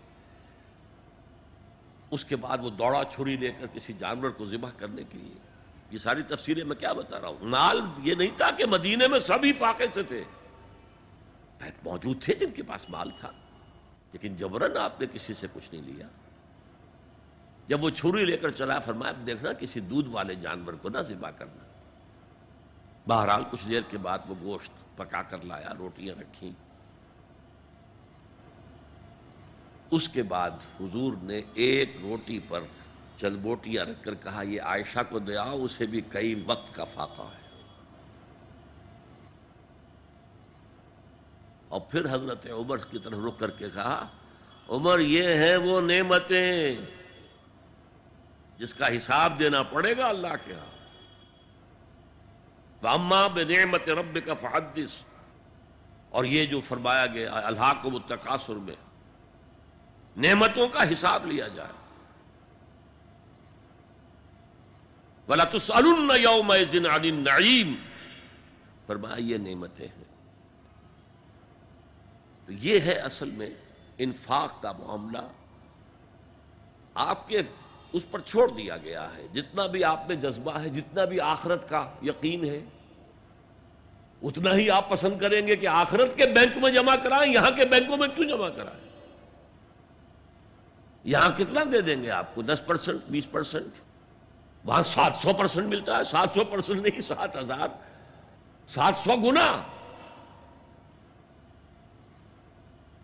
اس 2.12 2.26
کے 2.26 2.36
بعد 2.36 2.58
وہ 2.62 2.70
دوڑا 2.70 3.04
چھری 3.04 3.36
لے 3.38 3.52
کر 3.52 3.68
کسی 3.74 3.94
جانور 4.00 4.30
کو 4.30 4.46
ذبح 4.46 4.70
کرنے 4.78 5.04
کے 5.04 5.18
لیے۔ 5.18 5.34
یہ 5.92 5.98
ساری 5.98 6.24
تفصیلیں 6.24 6.64
میں 6.64 6.76
کیا 6.76 6.94
بتا 6.94 7.22
رہا 7.22 7.28
ہوں؟ 7.28 7.50
نال 7.50 7.82
یہ 8.04 8.16
نہیں 8.16 8.38
تھا 8.38 8.50
کہ 8.52 8.66
مدینے 8.66 9.08
میں 9.08 9.20
سبھی 9.20 9.54
فاقے 9.54 9.86
سے 9.94 10.04
تھے۔ 10.04 10.24
موجود 11.84 12.22
تھے 12.22 12.34
جن 12.34 12.52
کے 12.52 12.64
پاس 12.64 12.90
مال 12.90 13.10
تھا، 13.20 13.32
لیکن 14.12 14.36
جبرن 14.36 14.78
آپ 14.78 15.00
نے 15.02 15.08
کسی 15.14 15.34
سے 15.34 15.48
کچھ 15.54 15.70
نہیں 15.72 15.82
لیا۔ 15.82 16.08
جب 17.68 17.84
وہ 17.84 17.90
چھری 17.90 18.26
لے 18.26 18.38
کر 18.38 18.50
چلا، 18.50 18.80
فرمایا 18.80 19.14
دیکھنا، 19.28 19.54
کسی 19.54 19.80
دودھ 19.80 20.10
والے 20.10 20.36
جانور 20.36 20.74
کو 20.74 20.90
نہ 20.90 20.98
ذبح 20.98 21.30
کرنا۔ 21.30 21.64
بہرحال 23.08 23.44
کچھ 23.52 23.68
دیر 23.70 23.82
کے 23.82 23.98
بعد 23.98 24.20
وہ 24.28 24.36
گوشت 24.42 24.98
پکا 24.98 25.22
کر 25.22 25.44
لایا، 25.44 25.74
روٹیاں 25.80 26.16
رکھی 26.16 26.52
اس 29.92 30.10
کے 30.10 30.24
بعد 30.24 30.52
حضور 30.80 31.14
نے 31.22 31.42
ایک 31.54 31.98
روٹی 32.02 32.40
پر 32.48 32.62
چل 33.18 33.36
بوٹیاں 33.36 33.86
رکھ 33.86 34.04
کر 34.04 34.16
کہا، 34.16 34.42
یہ 34.42 34.62
عائشہ 34.62 35.00
کو 35.10 35.20
دیا 35.20 35.44
اسے 35.44 35.86
بھی 35.86 36.02
کئی 36.10 36.44
وقت 36.46 36.76
کا 36.76 36.84
فاقہ 36.84 37.22
ہے۔ 37.22 37.64
اور 41.68 41.82
پھر 41.82 42.06
حضرت 42.12 42.46
عمر 42.46 42.78
کی 42.78 43.00
طرف 43.00 43.20
رخ 43.28 43.40
کر 43.40 43.50
کے 43.50 43.70
کہا، 43.70 44.08
عمر، 44.70 45.00
یہ 45.00 45.28
ہے 45.28 45.56
وہ 45.56 45.82
نعمتیں 45.82 46.76
جس 48.58 48.74
کا 48.74 48.98
حساب 48.98 49.40
دینا 49.40 49.64
پڑے 49.64 49.98
گا 49.98 50.08
اللہ 50.08 50.36
کے 50.46 50.54
ہاں۔ 50.54 50.76
اما 52.94 53.28
بے 53.28 53.44
نعمت 53.44 53.90
رب 53.90 54.18
کا 54.26 54.34
فحدث۔ 54.34 55.02
اور 56.10 56.26
یہ 56.26 56.46
جو 56.46 56.60
فرمایا 56.60 57.06
گیا 57.06 57.32
اللہ 57.34 57.74
کو 57.82 57.90
متقاصر 57.90 58.54
میں 58.54 58.76
نعمتوں 60.18 60.68
کا 60.68 60.92
حساب 60.92 61.26
لیا 61.26 61.48
جائے۔ 61.48 61.86
بلا 65.28 65.44
تسألن 65.44 66.12
یوم 66.20 66.52
عن 66.52 66.86
النعیم 66.86 67.76
فرمایا 68.88 69.16
یہ 69.18 69.38
نعمتیں 69.38 69.88
ہیں۔ 69.88 70.04
تو 72.46 72.52
یہ 72.52 72.80
ہے 72.80 72.94
اصل 72.94 73.32
میں 73.32 73.50
انفاق 73.98 74.62
کا 74.62 74.72
معاملہ۔ 74.72 75.22
آپ 76.94 77.28
کے 77.28 77.42
اس 77.94 78.04
پر 78.12 78.20
چھوڑ 78.20 78.52
دیا 78.52 78.78
گیا 78.78 79.16
ہے۔ 79.18 79.28
جتنا 79.34 79.66
بھی 79.66 79.84
آپ 79.84 80.08
میں 80.08 80.16
جذبہ 80.16 80.60
ہے، 80.60 80.70
جتنا 80.70 81.06
بھی 81.06 81.20
آخرت 81.20 81.70
کا 81.70 81.92
یقین 82.04 82.46
ہے، 82.46 82.66
اتنا 84.22 84.54
ہی 84.54 84.70
آپ 84.70 84.90
پسند 84.90 85.20
کریں 85.20 85.48
گے 85.48 85.56
کہ 85.56 85.68
آخرت 85.68 86.16
کے 86.16 86.24
بینک 86.26 86.58
میں 86.58 86.72
جمع 86.72 86.96
کرائیں، 86.96 87.34
یہاں 87.34 87.52
کے 87.52 87.66
بینکوں 87.66 87.98
میں 87.98 88.08
کیوں 88.08 88.30
جمع 88.30 88.50
کرائیں؟ 88.50 88.95
یہاں 91.06 91.30
کتنا 91.30 91.62
دے 91.72 91.82
دیں 91.82 92.04
گے 92.04 92.12
آپ 92.12 92.36
کو؟ 92.36 92.42
دس 92.42 92.62
پرسنٹ، 92.66 93.02
بیس 93.10 93.32
پرسنٹ؟ 93.32 93.74
وہاں 94.66 94.84
سات 94.84 95.18
سو 95.18 95.34
پرسنٹ 95.34 95.66
ملتا 95.66 95.98
ہے، 95.98 96.04
سات 96.04 96.30
سو 96.34 96.44
پرسنٹ 96.44 96.82
نہیں، 96.82 97.02
سات 97.02 97.38
ہزار۔ 97.38 97.68
سات 98.68 98.94
سو 98.98 99.16
گنا۔ 99.16 99.64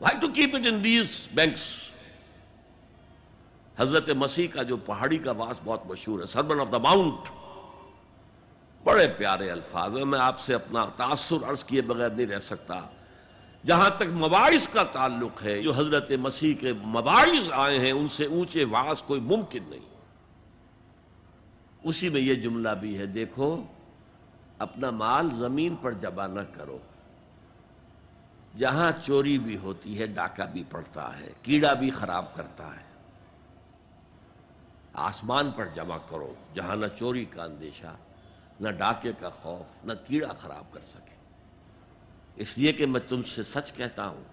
Why 0.01 0.19
to 0.19 0.27
keep 0.27 0.55
it 0.55 0.61
in 0.65 0.83
these 0.83 1.21
banks 1.33 1.77
حضرت 3.77 4.09
مسیح 4.09 4.47
کا 4.47 4.63
جو 4.63 4.77
پہاڑی 4.77 5.17
کا 5.17 5.31
واس 5.31 5.61
بہت 5.63 5.85
مشہور 5.85 6.19
ہے 6.19 6.25
سربن 6.25 6.59
آف 6.59 6.71
دا 6.71 6.77
ماؤنٹ 6.77 7.29
بڑے 8.83 9.07
پیارے 9.07 9.51
الفاظ 9.51 9.97
ہیں، 9.97 10.05
میں 10.05 10.19
آپ 10.19 10.39
سے 10.39 10.53
اپنا 10.53 10.85
تاثر 10.97 11.49
عرض 11.49 11.63
کیے 11.63 11.81
بغیر 11.81 12.09
نہیں 12.09 12.27
رہ 12.27 12.39
سکتا۔ 12.39 12.79
جہاں 13.65 13.89
تک 13.89 14.03
مواعث 14.11 14.67
کا 14.67 14.83
تعلق 14.83 15.43
ہے، 15.43 15.61
جو 15.61 15.73
حضرت 15.73 16.11
مسیح 16.11 16.55
کے 16.55 16.73
مواعث 16.73 17.49
آئے 17.51 17.79
ہیں، 17.79 17.91
ان 17.91 18.07
سے 18.07 18.25
اونچے 18.25 18.65
واس 18.65 19.01
کوئی 19.01 19.21
ممکن 19.21 19.63
نہیں۔ 19.67 19.91
اسی 21.83 22.09
میں 22.09 22.21
یہ 22.21 22.35
جملہ 22.35 22.69
بھی 22.69 22.97
ہے، 22.97 23.05
دیکھو، 23.05 23.63
اپنا 24.57 24.89
مال 24.89 25.29
زمین 25.35 25.75
پر 25.75 25.91
جمع 25.91 26.27
نہ 26.27 26.39
کرو۔ 26.53 26.77
جہاں 28.57 28.91
چوری 29.03 29.39
بھی 29.39 29.57
ہوتی 29.57 29.99
ہے، 29.99 30.05
ڈاکہ 30.05 30.43
بھی 30.43 30.63
پڑتا 30.69 31.19
ہے، 31.19 31.31
کیڑا 31.41 31.73
بھی 31.73 31.91
خراب 31.91 32.35
کرتا 32.35 32.67
ہے۔ 32.67 32.91
آسمان 34.93 35.51
پر 35.51 35.65
جمع 35.65 35.97
کرو، 36.09 36.33
جہاں 36.55 36.75
نہ 36.75 36.85
چوری 36.99 37.25
کا 37.25 37.43
اندیشہ، 37.43 37.95
نہ 38.59 38.69
ڈاکے 38.69 39.11
کا 39.19 39.29
خوف، 39.29 39.85
نہ 39.85 39.93
کیڑا 40.07 40.33
خراب 40.33 40.73
کر 40.73 40.79
سکے۔ 40.85 41.10
اس 42.35 42.57
لیے 42.57 42.73
کہ 42.73 42.85
میں 42.85 43.01
تم 43.09 43.23
سے 43.23 43.43
سچ 43.43 43.73
کہتا 43.73 44.07
ہوں 44.07 44.23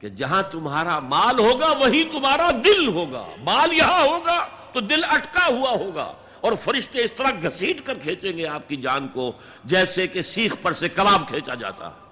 کہ 0.00 0.08
جہاں 0.08 0.42
تمہارا 0.50 0.98
مال 1.00 1.38
ہوگا 1.38 1.66
وہی 1.66 2.04
تمہارا 2.04 2.50
دل 2.64 2.88
ہوگا۔ 2.88 3.26
مال 3.38 3.72
یہاں 3.72 4.02
ہوگا 4.02 4.46
تو 4.72 4.80
دل 4.80 5.04
اٹکا 5.04 5.46
ہوا 5.46 5.70
ہوگا 5.70 6.12
اور 6.40 6.52
فرشتے 6.60 7.04
اس 7.04 7.12
طرح 7.12 7.30
گھسیٹ 7.42 7.80
کر 7.84 7.98
کھینچیں 7.98 8.36
گے 8.36 8.46
آپ 8.46 8.68
کی 8.68 8.76
جان 8.76 9.08
کو 9.08 9.32
جیسے 9.64 10.06
کہ 10.06 10.22
سیخ 10.22 10.56
پر 10.62 10.72
سے 10.72 10.88
کباب 10.88 11.28
کھینچا 11.28 11.54
جاتا 11.54 11.86
ہے۔ 11.86 12.06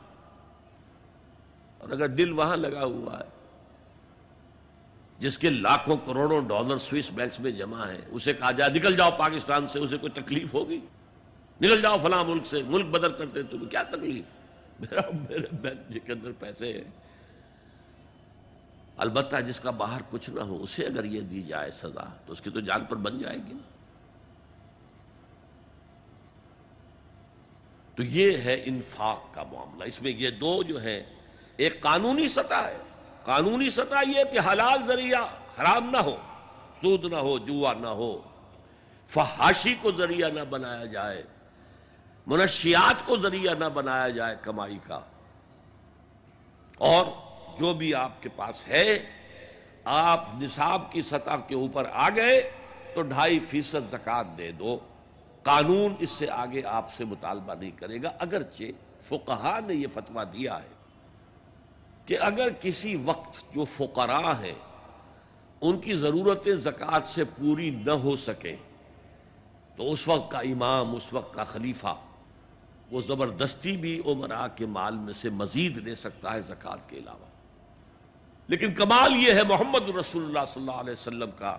اور 1.78 1.90
اگر 1.90 2.08
دل 2.08 2.32
وہاں 2.32 2.56
لگا 2.56 2.84
ہوا 2.84 3.18
ہے، 3.18 3.24
جس 5.18 5.38
کے 5.38 5.50
لاکھوں 5.50 5.96
کروڑوں 5.96 6.40
ڈالر 6.40 6.78
سوئس 6.78 7.10
بینکس 7.10 7.40
میں 7.40 7.50
جمع 7.50 7.86
ہے 7.86 8.00
اسے 8.10 8.32
کہا 8.34 8.50
جائے، 8.50 8.70
نکل 8.70 8.96
جاؤ 8.96 9.10
پاکستان 9.18 9.66
سے، 9.66 9.78
اسے 9.78 9.96
کوئی 9.98 10.22
تکلیف 10.22 10.54
ہوگی؟ 10.54 10.80
نکل 11.60 11.82
جاؤ 11.82 11.96
فلاں 12.02 12.24
ملک 12.24 12.46
سے، 12.46 12.62
ملک 12.62 12.86
بدل 12.86 13.12
کرتے 13.12 13.42
تمہیں 13.42 13.70
کیا 13.70 13.82
تکلیف؟ 13.82 14.24
میرا 14.90 15.11
میرے 15.28 15.47
بینک 15.52 15.89
جی 15.89 15.98
کے 15.98 16.12
اندر 16.12 16.31
پیسے 16.39 16.73
ہیں۔ 16.73 17.05
البتہ 18.97 19.36
جس 19.36 19.61
کا 19.61 19.70
باہر 19.70 20.01
کچھ 20.11 20.31
نہ 20.31 20.40
ہو، 20.40 20.62
اسے 20.62 20.86
اگر 20.86 21.05
یہ 21.05 21.20
دی 21.20 21.43
جائے 21.43 21.70
سزا، 21.70 22.05
تو 22.27 22.32
اس 22.32 22.40
کی 22.40 22.51
تو 22.51 22.61
جان 22.61 22.85
پر 22.85 22.97
بن 22.97 23.19
جائے 23.19 23.36
گی۔ 23.36 23.52
تو 27.94 28.02
یہ 28.02 28.36
ہے 28.36 28.62
انفاق 28.65 29.35
کا 29.35 29.43
معاملہ۔ 29.43 29.85
اس 29.85 30.02
میں 30.02 30.11
یہ 30.11 30.31
دو 30.31 30.62
جو 30.62 30.82
ہے 30.82 31.05
ایک 31.56 31.81
قانونی 31.81 32.28
سطح 32.28 32.55
ہے۔ 32.55 32.78
قانونی 33.24 33.70
سطح 33.70 34.11
یہ 34.16 34.24
کہ 34.32 34.39
حلال 34.39 34.86
ذریعہ 34.86 35.24
حرام 35.61 35.90
نہ 35.90 35.97
ہو، 35.97 36.16
سود 36.81 37.05
نہ 37.05 37.16
ہو، 37.16 37.39
جوا 37.39 37.73
نہ 37.73 37.86
ہو، 37.86 38.23
فحاشی 39.09 39.74
کو 39.81 39.93
ذریعہ 39.93 40.28
نہ 40.28 40.40
بنایا 40.40 40.85
جائے۔ 40.85 41.23
منشیات 42.26 43.06
کو 43.06 43.16
ذریعہ 43.16 43.55
نہ 43.55 43.64
بنایا 43.64 44.09
جائے 44.09 44.36
کمائی 44.42 44.78
کا۔ 44.86 45.01
اور 46.78 47.06
جو 47.59 47.74
بھی 47.74 47.94
آپ 47.94 48.22
کے 48.22 48.28
پاس 48.28 48.68
ہے، 48.68 49.05
آپ 49.84 50.28
نصاب 50.34 50.92
کی 50.92 51.02
سطح 51.02 51.36
کے 51.48 51.55
اوپر 51.55 51.84
آ 51.92 52.09
گئے 52.10 52.51
تو 52.94 53.02
ڈھائی 53.02 53.38
فیصد 53.38 53.90
زکات 53.90 54.26
دے 54.38 54.52
دو۔ 54.52 54.78
قانون 55.42 55.94
اس 55.98 56.10
سے 56.10 56.30
آگے 56.30 56.62
آپ 56.64 56.94
سے 56.96 57.05
مطالبہ 57.05 57.55
نہیں 57.55 57.70
کرے 57.70 58.02
گا۔ 58.02 58.10
اگرچہ 58.18 58.62
فقہا 59.02 59.60
نے 59.66 59.74
یہ 59.74 59.86
فتویٰ 59.86 60.24
دیا 60.24 60.62
ہے 60.62 60.68
کہ 62.06 62.18
اگر 62.20 62.48
کسی 62.60 62.96
وقت 63.05 63.55
جو 63.55 63.64
فقراء 63.64 64.40
ہیں، 64.40 64.55
ان 65.60 65.78
کی 65.78 65.94
ضرورتیں 65.94 66.56
زکوٰۃ 66.56 67.06
سے 67.06 67.24
پوری 67.24 67.70
نہ 67.70 67.90
ہو 67.90 68.16
سکیں، 68.16 68.56
تو 69.76 69.92
اس 69.92 70.09
وقت 70.09 70.30
کا 70.30 70.38
امام، 70.38 70.96
اس 70.96 71.12
وقت 71.12 71.34
کا 71.34 71.44
خلیفہ 71.44 71.94
وہ 72.90 73.02
زبردستی 73.02 73.77
بھی 73.77 74.02
عمرا 74.06 74.48
کے 74.48 74.66
مال 74.66 74.97
میں 74.97 75.12
سے 75.12 75.31
مزید 75.31 75.77
لے 75.77 75.94
سکتا 75.94 76.35
ہے 76.35 76.43
زکوٰۃ 76.43 76.89
کے 76.89 76.97
علاوہ۔ 76.97 77.27
لیکن 78.48 78.74
کمال 78.74 79.16
یہ 79.16 79.32
ہے 79.32 79.43
محمد 79.43 79.89
رسول 79.89 80.24
اللہ 80.24 80.39
صلی 80.48 80.62
اللہ 80.62 80.73
علیہ 80.73 80.93
وسلم 80.93 81.31
کا 81.31 81.56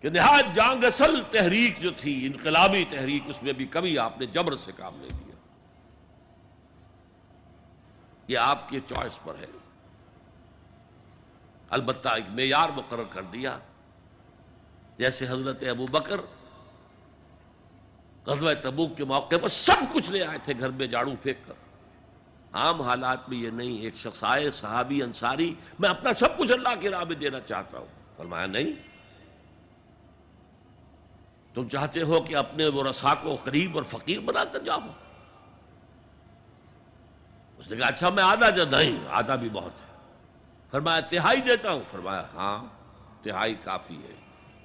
کہ 0.00 0.10
نہایت 0.10 0.54
جانگ 0.54 0.84
اصل 0.84 1.20
تحریک 1.30 1.80
جو 1.80 1.90
تھی، 1.96 2.26
انقلابی 2.26 2.84
تحریک، 2.90 3.22
اس 3.26 3.42
میں 3.42 3.52
بھی 3.52 3.66
کبھی 3.70 3.98
آپ 3.98 4.20
نے 4.20 4.26
جبر 4.26 4.56
سے 4.56 4.72
کام 4.76 4.96
نہیں 4.96 5.20
لیا۔ 5.24 5.34
یہ 8.28 8.38
آپ 8.38 8.68
کے 8.68 8.80
چوائس 8.88 9.24
پر 9.24 9.34
ہے۔ 9.40 9.46
البتہ 11.70 12.08
ایک 12.08 12.24
معیار 12.30 12.68
مقرر 12.68 13.04
کر 13.04 13.22
دیا۔ 13.22 13.58
جیسے 14.98 15.26
حضرت 15.28 15.62
ابو 15.70 15.86
بکر 15.86 16.20
غزوہ 18.26 18.52
تبوک 18.62 18.96
کے 18.96 19.04
موقع 19.04 19.34
پر 19.42 19.48
سب 19.48 19.94
کچھ 19.94 20.10
لے 20.10 20.24
آئے 20.24 20.38
تھے 20.44 20.54
گھر 20.58 20.70
میں 20.70 20.86
جاڑو 20.86 21.12
پھینک 21.22 21.46
کر۔ 21.46 21.52
عام 22.52 22.82
حالات 22.82 23.28
میں 23.28 23.38
یہ 23.38 23.50
نہیں، 23.50 23.78
ایک 23.78 23.96
شخص 23.96 24.24
آئے، 24.24 24.50
صحابی، 24.50 25.02
انصاری، 25.02 25.54
میں 25.78 25.90
اپنا 25.90 26.12
سب 26.12 26.38
کچھ 26.38 26.52
اللہ 26.52 26.80
کی 26.80 26.88
راہ 26.88 27.04
میں 27.04 27.16
دینا 27.16 27.40
چاہتا 27.40 27.78
ہوں۔ 27.78 27.86
فرمایا، 28.16 28.46
نہیں۔ 28.46 28.72
تم 31.54 31.68
چاہتے 31.68 32.02
ہو 32.02 32.20
کہ 32.20 32.36
اپنے 32.36 32.66
وہ 32.66 32.84
رسا 32.84 33.14
کو 33.14 33.34
قریب 33.34 33.74
اور 33.74 33.82
فقیر 33.82 34.20
بنا 34.20 34.44
کر 34.44 34.58
جاؤ 34.58 34.78
اس 37.58 37.70
نے 37.70 37.76
کہا 37.76 37.86
اچھا 37.86 38.10
میں 38.10 38.22
آدھا 38.22 38.50
جو 38.50 38.64
نہیں، 38.64 38.98
آدھا 39.10 39.34
بھی 39.34 39.48
بہت 39.48 39.72
ہے۔ 39.72 39.96
فرمایا، 40.70 41.00
تہائی 41.00 41.40
دیتا 41.40 41.72
ہوں۔ 41.72 41.80
فرمایا 41.90 42.22
ہاں 42.34 42.64
تہائی 43.22 43.54
کافی 43.54 43.96
ہے۔ 43.96 44.14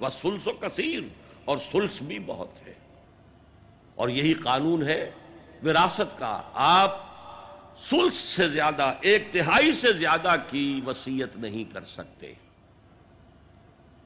وہ 0.00 0.08
سلس 0.08 0.46
و 0.46 0.52
کثیر 0.52 1.02
اور 1.44 1.58
سلس 1.72 2.02
بھی 2.02 2.18
بہت 2.18 2.50
ہے۔ 2.66 2.74
اور 3.98 4.08
یہی 4.08 4.34
قانون 4.34 4.82
ہے 4.82 5.10
وراثت 5.64 6.18
کا۔ 6.18 6.42
آپ 6.54 7.00
سلس 7.78 8.16
سے 8.16 8.48
زیادہ، 8.48 8.94
ایک 9.00 9.28
تہائی 9.32 9.72
سے 9.72 9.92
زیادہ 9.92 10.34
کی 10.48 10.80
وسیعت 10.86 11.36
نہیں 11.36 11.72
کر 11.72 11.84
سکتے۔ 11.84 12.34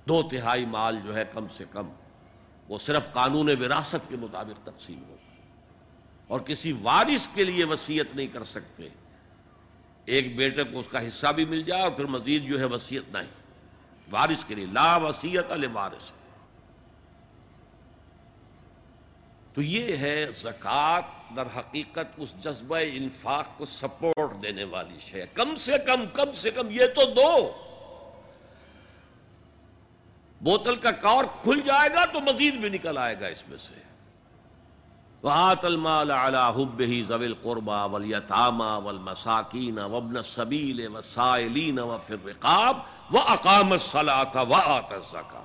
دو 0.09 0.23
تہائی 0.23 0.67
مال 0.67 0.99
جو 1.05 1.17
ہے 1.17 1.25
کم 1.33 1.47
سے 1.49 1.65
کم، 1.71 1.89
وہ 2.69 2.79
صرف 2.79 3.13
قانون 3.13 3.49
وراثت 3.49 4.09
کے 4.09 4.17
مطابق 4.17 4.67
تقسیم 4.67 5.03
ہو۔ 5.09 5.17
اور 6.27 6.41
کسی 6.41 6.73
وارث 6.83 7.29
کے 7.29 7.45
لیے 7.45 7.65
وسیعت 7.65 8.17
نہیں 8.17 8.27
کر 8.27 8.45
سکتے۔ 8.45 8.89
ایک 10.05 10.37
بیٹے 10.37 10.65
کو 10.65 10.79
اس 10.79 10.87
کا 10.89 11.09
حصہ 11.09 11.27
بھی 11.33 11.45
مل 11.45 11.63
جائے 11.63 11.83
اور 11.83 11.91
پھر 11.91 12.05
مزید 12.05 12.45
جو 12.45 12.61
ہے 12.61 12.65
وسیعت 12.65 13.13
نہیں۔ 13.13 13.27
وارث 14.11 14.45
کے 14.45 14.55
لیے 14.55 14.67
لا 14.67 14.97
وسیعت 14.97 15.53
وارث 15.73 16.11
تو 19.55 19.63
یہ 19.63 19.97
ہے 19.97 20.27
زکوٰۃ 20.37 21.37
در 21.37 21.47
حقیقت 21.57 22.15
اس 22.17 22.33
جذبہ 22.45 22.77
انفاق 22.93 23.59
کو 23.59 23.65
سپورٹ 23.65 24.43
دینے 24.43 24.65
والی 24.65 24.99
شے 24.99 25.25
کم 25.35 25.57
سے 25.57 25.73
کم 25.87 26.05
کم 26.13 26.33
سے 26.33 26.51
کم 26.51 26.71
یہ 26.71 26.87
تو 26.87 27.05
دو۔ 27.05 27.53
بوتل 30.41 30.77
کا 30.77 30.91
کور 30.91 31.25
کھل 31.43 31.61
جائے 31.65 31.89
گا 31.95 32.05
تو 32.05 32.21
مزید 32.21 32.55
بھی 32.55 32.69
نکل 32.69 32.99
آئے 32.99 33.21
گا 33.21 33.27
اس 33.27 33.49
میں 33.49 33.59
سے۔ 33.59 33.75
وَآتَ 35.23 35.67
الْمَالَ 35.67 36.13
عَلَى 36.13 36.63
حُبِّهِ 36.63 37.03
ذَوِي 37.07 37.27
الْقُرْبَى 37.27 37.93
وَالْيَتَامَى 37.93 38.83
وَالْمَسَاكِينَ 38.85 39.81
وَابْنَ 39.81 40.19
السَّبِيلِ 40.19 40.87
وَالسَّائِلِينَ 40.87 41.81
وَفِي 41.81 42.15
الرِّقَابِ 42.15 42.77
وَأَقَامَ 43.15 43.73
الصَّلَاةَ 43.75 44.49
وَآتَ 44.49 44.95
الزَّكَاةَ۔ 44.95 45.42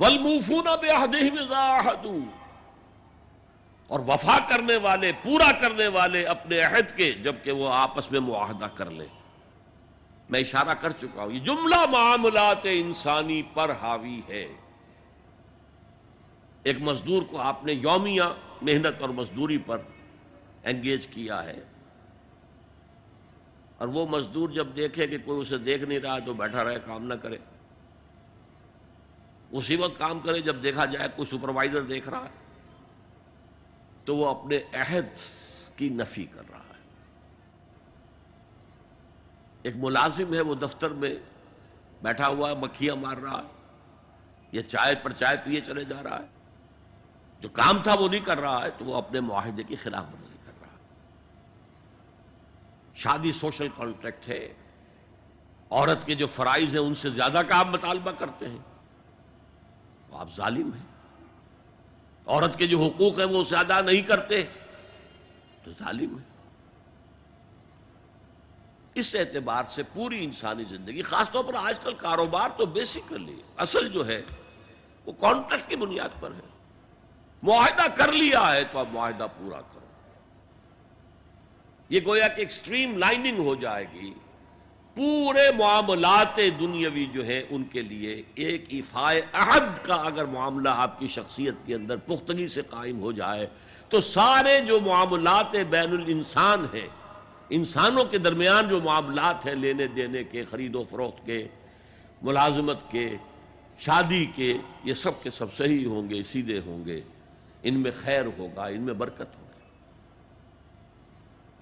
وَالْمُوفُونَ 0.00 0.68
بِعَهْدِهِمْ 0.80 1.38
اور 3.86 4.00
وفا 4.00 4.38
کرنے 4.48 4.76
والے، 4.76 5.12
پورا 5.22 5.52
کرنے 5.52 5.88
والے 5.88 6.24
اپنے 6.24 6.60
عہد 6.60 6.96
کے، 6.96 7.12
جبکہ 7.12 7.52
وہ 7.52 7.68
آپس 7.74 8.12
میں 8.12 8.20
معاہدہ 8.20 8.64
کر 8.74 8.90
لیں۔ 8.90 9.06
میں 10.30 10.40
اشارہ 10.40 10.74
کر 10.74 10.90
چکا 10.90 11.24
ہوں، 11.24 11.32
یہ 11.32 11.40
جملہ 11.40 11.86
معاملات 11.90 12.58
انسانی 12.64 13.42
پر 13.54 13.70
حاوی 13.70 14.20
ہے۔ 14.28 14.48
ایک 16.62 16.80
مزدور 16.80 17.22
کو 17.22 17.40
آپ 17.40 17.64
نے 17.64 17.72
یومیہ 17.72 18.22
محنت 18.62 19.00
اور 19.00 19.08
مزدوری 19.08 19.58
پر 19.58 19.78
انگیج 20.64 21.06
کیا 21.06 21.44
ہے۔ 21.44 21.62
اور 23.78 23.88
وہ 23.88 24.06
مزدور 24.06 24.48
جب 24.48 24.76
دیکھے 24.76 25.06
کہ 25.06 25.16
کوئی 25.24 25.40
اسے 25.40 25.58
دیکھ 25.58 25.84
نہیں 25.84 25.98
رہا، 25.98 26.18
تو 26.18 26.34
بیٹھا 26.34 26.64
رہے، 26.64 26.78
کام 26.84 27.06
نہ 27.06 27.14
کرے۔ 27.14 27.36
اسی 29.52 29.76
وقت 29.76 29.98
کام 29.98 30.20
کرے 30.20 30.40
جب 30.40 30.62
دیکھا 30.62 30.84
جائے 30.84 31.08
کوئی 31.16 31.26
سپروائزر 31.26 31.82
دیکھ 31.82 32.08
رہا 32.08 32.24
ہے، 32.24 32.56
تو 34.04 34.16
وہ 34.16 34.26
اپنے 34.26 34.56
عہد 34.72 35.18
کی 35.76 35.88
نفی 35.88 36.24
کر 36.24 36.42
رہا 36.50 36.58
ہے۔ 36.58 36.70
ایک 39.62 39.74
ملازم 39.76 40.34
ہے، 40.34 40.40
وہ 40.40 40.54
دفتر 40.54 40.90
میں 40.90 41.14
بیٹھا 42.02 42.26
ہوا 42.26 42.50
ہے، 42.50 42.54
مکھیاں 42.54 42.96
مار 42.96 43.16
رہا 43.16 43.38
ہے 43.38 43.48
یا 44.52 44.62
چائے 44.62 44.94
پر 44.94 45.12
چائے 45.12 45.36
پیے 45.44 45.60
چلے 45.60 45.84
جا 45.84 46.02
رہا 46.02 46.18
ہے۔ 46.18 46.26
جو 47.40 47.48
کام 47.48 47.82
تھا 47.82 47.94
وہ 48.00 48.08
نہیں 48.08 48.20
کر 48.20 48.40
رہا 48.40 48.64
ہے، 48.64 48.70
تو 48.78 48.84
وہ 48.84 48.94
اپنے 48.94 49.20
معاہدے 49.20 49.62
کی 49.62 49.76
خلاف 49.76 50.04
ورزی 50.04 50.38
کر 50.46 50.52
رہا 50.60 50.72
ہے۔ 50.72 50.78
شادی 52.94 53.32
سوشل 53.32 53.68
کانٹریکٹ 53.76 54.28
ہے۔ 54.28 54.54
عورت 55.70 56.06
کے 56.06 56.14
جو 56.14 56.26
فرائض 56.26 56.72
ہیں، 56.72 56.82
ان 56.82 56.94
سے 56.94 57.10
زیادہ 57.10 57.42
کا 57.48 57.58
آپ 57.58 57.66
مطالبہ 57.66 58.10
کرتے 58.10 58.48
ہیں۔ 58.48 58.58
آپ 60.20 60.28
ظالم 60.36 60.70
ہیں۔ 60.72 60.86
عورت 62.26 62.58
کے 62.58 62.66
جو 62.66 62.78
حقوق 62.78 63.18
ہیں 63.18 63.26
وہ 63.26 63.44
زیادہ 63.44 63.80
نہیں 63.86 64.02
کرتے، 64.02 64.42
تو 65.64 65.70
ظالم 65.70 66.18
ہے 66.18 66.24
اس 68.94 69.16
اعتبار 69.18 69.64
سے 69.64 69.82
پوری 69.82 70.24
انسانی 70.24 70.64
زندگی، 70.64 71.02
خاص 71.02 71.30
طور 71.30 71.44
پر 71.44 71.54
آج 71.54 71.80
کل 71.80 71.94
کاروبار 71.94 72.48
تو 72.58 72.66
بیسیکلی 72.66 73.42
اصل 73.56 73.88
جو 73.88 74.06
ہے، 74.06 74.22
وہ 75.06 75.12
کانٹریکٹ 75.12 75.68
کی 75.68 75.76
بنیاد 75.76 76.20
پر 76.20 76.30
ہے۔ 76.34 76.48
معاہدہ 77.42 77.86
کر 77.94 78.12
لیا 78.12 78.52
ہے 78.52 78.64
تو 78.64 78.78
اب 78.78 78.88
معاہدہ 78.92 79.26
پورا 79.38 79.60
کرو۔ 79.60 79.86
یہ 81.88 82.00
گویا 82.06 82.28
کہ 82.28 82.40
ایکسٹریم 82.40 82.98
لائننگ 82.98 83.38
ہو 83.38 83.54
جائے 83.54 83.86
گی۔ 83.92 84.14
پورے 84.94 85.50
معاملات 85.56 86.38
دنیاوی 86.60 87.06
جو 87.06 87.26
ہے 87.26 87.42
ان 87.50 87.64
کے 87.64 87.82
لیے 87.82 88.22
ایک 88.34 88.64
افائے 88.72 89.20
عہد 89.32 89.84
کا 89.84 89.94
اگر 89.94 90.24
معاملہ 90.24 90.68
آپ 90.68 90.98
کی 91.00 91.08
شخصیت 91.08 91.54
کے 91.66 91.74
اندر 91.74 91.96
پختگی 91.96 92.48
سے 92.48 92.62
قائم 92.70 93.00
ہو 93.00 93.12
جائے، 93.12 93.46
تو 93.88 94.00
سارے 94.00 94.58
جو 94.66 94.80
معاملات 94.80 95.56
بین 95.70 95.92
الانسان 95.92 96.64
ہیں، 96.74 96.86
انسانوں 97.50 98.04
کے 98.04 98.18
درمیان 98.18 98.68
جو 98.68 98.80
معاملات 98.80 99.46
ہیں 99.46 99.54
لینے 99.54 99.86
دینے 99.86 100.24
کے، 100.24 100.44
خرید 100.44 100.76
و 100.76 100.84
فروخت 100.90 101.26
کے، 101.26 101.46
ملازمت 102.22 102.90
کے، 102.90 103.08
شادی 103.78 104.24
کے، 104.34 104.52
یہ 104.84 104.94
سب 104.94 105.22
کے 105.22 105.30
سب 105.30 105.52
صحیح 105.52 105.86
ہوں 105.86 106.10
گے، 106.10 106.22
سیدھے 106.22 106.60
ہوں 106.66 106.84
گے، 106.84 107.00
ان 107.62 107.80
میں 107.80 107.90
خیر 108.00 108.26
ہوگا، 108.38 108.66
ان 108.66 108.82
میں 108.82 108.94
برکت 108.94 109.20
ہوگی 109.20 109.39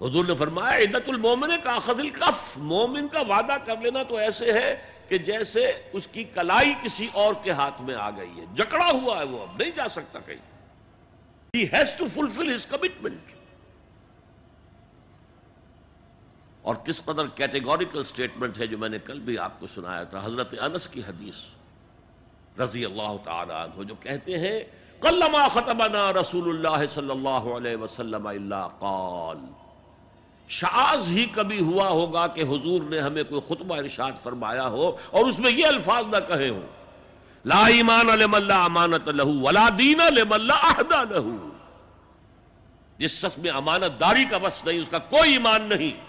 حضور 0.02 0.24
نے 0.24 0.34
فرمایا، 0.34 0.78
عدت 0.78 1.08
المومن 1.08 1.50
کا 1.64 1.72
اخذ 1.72 2.00
القف، 2.00 2.58
مومن 2.58 3.08
کا 3.08 3.20
وعدہ 3.20 3.56
کر 3.64 3.76
لینا 3.76 4.02
تو 4.02 4.16
ایسے 4.16 4.52
ہے 4.52 4.82
کہ 5.08 5.18
جیسے 5.18 5.72
اس 5.92 6.06
کی 6.06 6.24
کلائی 6.24 6.74
کسی 6.82 7.08
اور 7.12 7.34
کے 7.42 7.50
ہاتھ 7.50 7.82
میں 7.82 7.94
آ 7.94 8.10
گئی 8.10 8.40
ہے۔ 8.40 8.44
جکڑا 8.54 8.90
ہوا 8.90 9.18
ہے 9.18 9.24
وہ، 9.24 9.42
اب 9.42 9.56
نہیں 9.58 9.70
جا 9.76 9.88
سکتا 9.88 10.18
کہیں۔ 10.18 10.58
He 11.56 11.78
has 11.78 11.88
to 11.88 12.06
fulfill 12.16 12.48
his 12.48 12.76
commitment. 12.76 13.34
اور 16.62 16.74
کس 16.74 17.04
قدر 17.04 17.26
کیٹیگوریکل 17.26 18.02
سٹیٹمنٹ 18.02 18.58
ہے 18.58 18.66
جو 18.66 18.78
میں 18.78 18.88
نے 18.88 18.98
کل 18.98 19.20
بھی 19.20 19.38
آپ 19.38 19.60
کو 19.60 19.66
سنایا 19.66 20.04
تھا، 20.04 20.20
حضرت 20.24 20.54
انس 20.60 20.88
کی 20.88 21.00
حدیث 21.00 21.34
رضی 22.60 22.84
اللہ 22.84 23.16
تعالی 23.24 23.52
عنہ، 23.52 23.82
جو 23.82 23.94
کہتے 23.94 24.38
ہیں 24.38 24.60
قلما 25.00 25.48
ختمنا 25.48 26.12
رسول 26.12 26.48
اللہ 26.48 26.86
صلی 26.86 27.10
اللہ 27.10 27.28
علیہ 27.28 27.76
وسلم 27.76 28.26
اللہ 28.26 28.68
قال۔ 28.78 29.67
شاز 30.48 31.08
ہی 31.08 31.26
کبھی 31.32 31.60
ہوا 31.60 31.88
ہوگا 31.88 32.26
کہ 32.26 32.40
حضور 32.40 32.82
نے 32.82 33.00
ہمیں 33.00 33.22
کوئی 33.22 33.40
خطبہ 33.40 33.76
ارشاد 33.76 34.12
فرمایا 34.22 34.68
ہو 34.68 34.96
اور 35.10 35.24
اس 35.24 35.38
میں 35.38 35.52
یہ 35.52 35.66
الفاظ 35.66 36.04
نہ 36.04 36.28
کہے 36.28 36.48
ہوں۔ 36.48 36.62
لا 37.44 37.66
ایمان 37.66 38.06
لمن 38.06 38.42
لا 38.42 38.64
امانت 38.64 39.08
لہو 39.08 39.40
ولا 39.40 39.68
دین 39.78 39.98
لمن 40.14 40.46
لا 40.46 40.54
اہدا 40.54 41.02
لہو۔ 41.02 41.48
جس 42.98 43.10
شخص 43.10 43.38
میں 43.38 43.50
امانت 43.50 44.00
داری 44.00 44.24
کا 44.24 44.36
وصف 44.36 44.66
نہیں، 44.66 44.80
اس 44.80 44.88
کا 44.88 44.98
کوئی 44.98 45.32
ایمان 45.32 45.62
نہیں۔ 45.62 46.00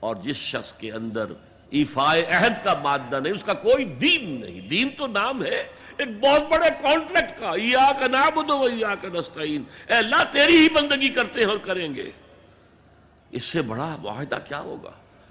اور 0.00 0.16
جس 0.16 0.36
شخص 0.36 0.72
کے 0.72 0.92
اندر 0.92 1.24
ایفائے 1.70 2.24
عہد 2.24 2.64
کا 2.64 2.74
مادہ 2.82 3.20
نہیں، 3.20 3.32
اس 3.32 3.42
کا 3.42 3.54
کوئی 3.54 3.84
دین 3.84 4.40
نہیں۔ 4.40 4.60
دین 4.60 4.88
تو 4.98 5.06
نام 5.06 5.44
ہے، 5.44 5.66
ایک 5.96 6.08
بہت 6.20 6.42
بڑے 6.50 6.68
کانٹریکٹ 6.82 7.40
کا۔ 7.40 7.52
یا 7.56 7.92
کا 8.00 8.06
نام 8.06 8.40
دو 8.40 8.68
یا 8.72 8.94
کا 8.94 9.08
نستعین۔ 9.12 9.62
اے 9.86 9.94
اللہ، 9.94 10.22
تیری 10.32 10.56
ہی 10.56 10.68
بندگی 10.68 11.08
کرتے 11.08 11.40
ہیں 11.40 11.48
اور 11.48 11.58
کریں 11.58 11.94
گے۔ 11.94 12.10
اس 13.32 13.44
سے 13.44 13.62
بڑا 13.62 13.96
معاہدہ 14.02 14.38
کیا 14.44 14.60
ہوگا؟ 14.60 14.90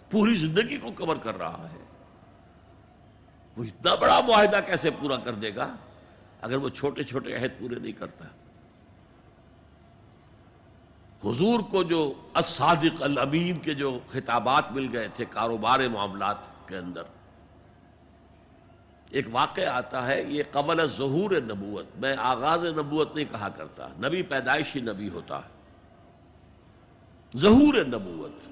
پوری 0.10 0.36
زندگی 0.36 0.78
کو 0.78 0.91
کور 0.91 1.15
کر 1.15 1.38
رہا 1.38 1.68
ہے۔ 1.73 1.78
وہ 3.57 3.64
اتنا 3.64 3.95
بڑا 3.95 4.19
معاہدہ 4.22 4.60
کیسے 4.65 4.91
پورا 4.91 5.18
کر 5.18 5.34
دے 5.34 5.56
گا؟ 5.56 5.76
اگر 6.41 6.56
وہ 6.56 6.69
چھوٹے 6.69 7.03
چھوٹے 7.03 7.36
عہد 7.36 7.60
پورے 7.60 7.76
نہیں 7.76 7.91
کرتا۔ 7.91 8.26
حضور 11.26 11.60
کو 11.60 11.84
جو 11.84 12.14
الصادق 12.34 13.03
الامین 13.03 13.60
کے 13.60 13.73
جو 13.73 13.99
خطابات 14.10 14.72
مل 14.72 14.88
گئے 14.94 15.07
تھے 15.15 15.26
کاروبار 15.30 15.80
معاملات 15.80 16.38
کے 16.68 16.78
اندر، 16.78 17.03
ایک 19.10 19.28
واقع 19.32 19.61
آتا 19.72 20.07
ہے، 20.07 20.23
یہ 20.23 20.44
قبل 20.52 20.88
ظہور 20.88 21.32
نبوت، 21.32 21.86
میں 21.98 22.15
آغاز 22.19 22.65
نبوت 22.65 23.15
نہیں 23.15 23.32
کہا 23.32 23.49
کرتا۔ 23.49 23.88
نبی 23.88 24.22
پیدائشی 24.22 24.82
نبی 24.82 25.10
ہوتا۔ 25.10 25.38
ہے 25.38 25.60
ظہور 27.37 27.85
نبوت۔ 27.85 28.47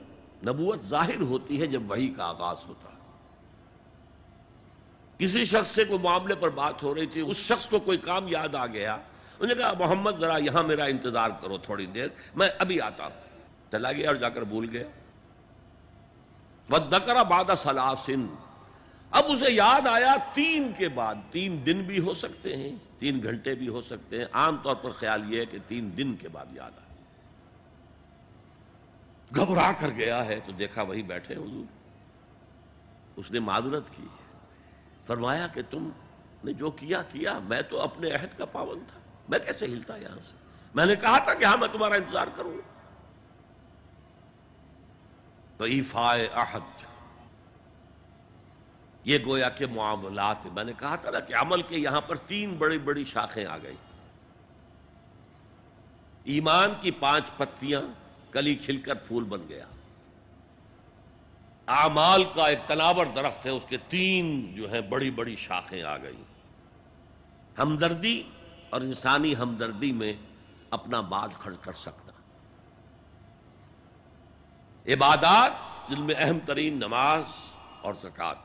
نبوت 0.47 0.83
ظاہر 0.83 1.21
ہوتی 1.21 1.61
ہے 1.61 1.67
جب 1.67 1.91
وہی 1.91 2.07
کا 2.07 2.25
آغاز 2.25 2.57
ہوتا 2.67 2.89
ہے۔ 2.89 2.99
کسی 5.17 5.45
شخص 5.45 5.67
سے 5.67 5.83
کوئی 5.83 5.99
معاملے 5.99 6.35
پر 6.35 6.49
بات 6.49 6.83
ہو 6.83 6.95
رہی 6.95 7.05
تھی، 7.05 7.21
اس 7.21 7.37
شخص 7.37 7.69
کو 7.69 7.79
کوئی 7.79 7.97
کام 7.97 8.27
یاد 8.27 8.55
آ 8.55 8.67
گیا۔ 8.67 8.93
انہوں 8.93 9.47
نے 9.47 9.55
کہا، 9.55 9.73
محمد، 9.79 10.11
ذرا 10.19 10.37
یہاں 10.37 10.63
میرا 10.63 10.83
انتظار 10.83 11.29
کرو 11.41 11.57
تھوڑی 11.57 11.85
دیر، 11.85 12.07
میں 12.35 12.49
ابھی 12.59 12.81
آتا 12.81 13.03
ہوں۔ 13.03 13.29
چلا 13.71 13.91
گیا 13.91 14.07
اور 14.07 14.15
جا 14.15 14.29
کر 14.29 14.41
بھول 14.41 14.69
گیا۔ 14.71 14.83
ودکرا 16.69 17.23
بادہ 17.23 17.53
سلاسن 17.57 18.27
اب 19.11 19.23
اسے 19.27 19.53
یاد 19.53 19.87
آیا 19.87 20.15
تین 20.33 20.71
کے 20.77 20.89
بعد۔ 20.89 21.15
تین 21.31 21.65
دن 21.65 21.81
بھی 21.81 21.99
ہو 21.99 22.13
سکتے 22.13 22.55
ہیں، 22.55 22.75
تین 22.99 23.23
گھنٹے 23.23 23.55
بھی 23.55 23.67
ہو 23.67 23.81
سکتے 23.81 24.17
ہیں۔ 24.17 24.25
عام 24.31 24.57
طور 24.63 24.75
پر 24.75 24.91
خیال 24.91 25.33
یہ 25.33 25.39
ہے 25.39 25.45
کہ 25.45 25.57
تین 25.67 25.97
دن 25.97 26.15
کے 26.15 26.29
بعد 26.29 26.45
یاد 26.53 26.71
آیا 26.77 26.88
گھبرا 29.35 29.71
کر 29.79 29.89
گیا 29.89 30.25
ہے 30.25 30.39
تو 30.45 30.51
دیکھا 30.51 30.81
وہی 30.81 31.03
بیٹھے 31.03 31.35
حضور۔ 31.35 31.65
اس 33.15 33.31
نے 33.31 33.39
معذرت 33.39 33.83
کی۔ 33.95 34.07
فرمایا 35.07 35.47
کہ 35.47 35.61
تم 35.69 35.89
نے 36.43 36.53
جو 36.53 36.71
کیا 36.71 37.01
کیا، 37.01 37.39
میں 37.39 37.61
تو 37.61 37.81
اپنے 37.81 38.11
عہد 38.11 38.37
کا 38.37 38.45
پابند 38.45 38.81
تھا۔ 38.87 38.99
میں 39.29 39.39
کیسے 39.39 39.65
ہلتا 39.65 39.97
یہاں 39.97 40.19
سے؟ 40.19 40.35
میں 40.75 40.85
نے 40.85 40.95
کہا 40.95 41.19
تھا 41.19 41.33
کہ 41.33 41.45
ہاں 41.45 41.57
میں 41.57 41.67
تمہارا 41.71 41.95
انتظار 41.95 42.27
کروں۔ 42.35 42.61
تو 45.57 45.65
ایفائے 45.65 46.27
عہد 46.33 46.85
یہ 49.03 49.17
گویا 49.25 49.49
کے 49.49 49.65
معاملات 49.65 50.45
میں 50.45 50.63
نے 50.63 50.71
کہا 50.77 50.95
تھا 50.95 51.09
نا 51.09 51.19
کہ 51.19 51.33
عمل 51.35 51.61
کے 51.61 51.75
یہاں 51.75 52.01
پر 52.01 52.15
تین 52.15 52.55
بڑی 52.57 52.79
بڑی 52.79 53.05
شاخیں 53.05 53.45
آ 53.45 53.57
گئی 53.57 53.75
ایمان 56.23 56.73
کی 56.81 56.91
پانچ 56.91 57.37
پتیاں 57.37 57.81
کلی 58.31 58.55
کھل 58.55 58.77
کر 58.77 58.95
پھول 58.95 59.23
بن 59.23 59.39
گیا۔ 59.49 59.65
اعمال 61.67 62.23
کا 62.23 62.47
ایک 62.47 62.59
تناور 62.67 63.05
درخت 63.05 63.45
ہے، 63.45 63.51
اس 63.51 63.63
کے 63.69 63.77
تین 63.89 64.55
جو 64.55 64.71
ہے 64.71 64.81
بڑی 64.81 65.11
بڑی 65.11 65.35
شاخیں 65.35 65.83
آ 65.83 65.97
گئی 65.97 66.23
ہمدردی 67.59 68.23
اور 68.69 68.81
انسانی 68.81 69.35
ہمدردی 69.35 69.91
میں 69.91 70.13
اپنا 70.69 71.01
بات 71.01 71.33
خرچ 71.33 71.57
کر 71.61 71.73
سکتا۔ 71.73 72.11
عبادات، 74.93 75.51
جن 75.89 76.01
میں 76.01 76.15
اہم 76.17 76.39
ترین 76.45 76.73
نماز 76.73 77.23
اور 77.81 77.93
زکات 77.93 78.37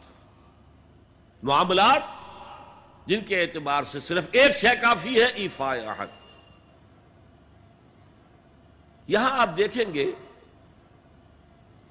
معاملات، 1.43 2.03
جن 3.07 3.25
کے 3.25 3.41
اعتبار 3.41 3.85
سے 3.85 4.01
صرف 4.01 4.29
ایک 4.33 4.57
شے 4.57 4.77
کافی 4.83 5.21
ہے 5.21 5.27
ایفا 5.27 5.73
احد۔ 5.73 6.24
یہاں 9.07 9.31
آپ 9.31 9.57
دیکھیں 9.57 9.95
گے 9.95 10.13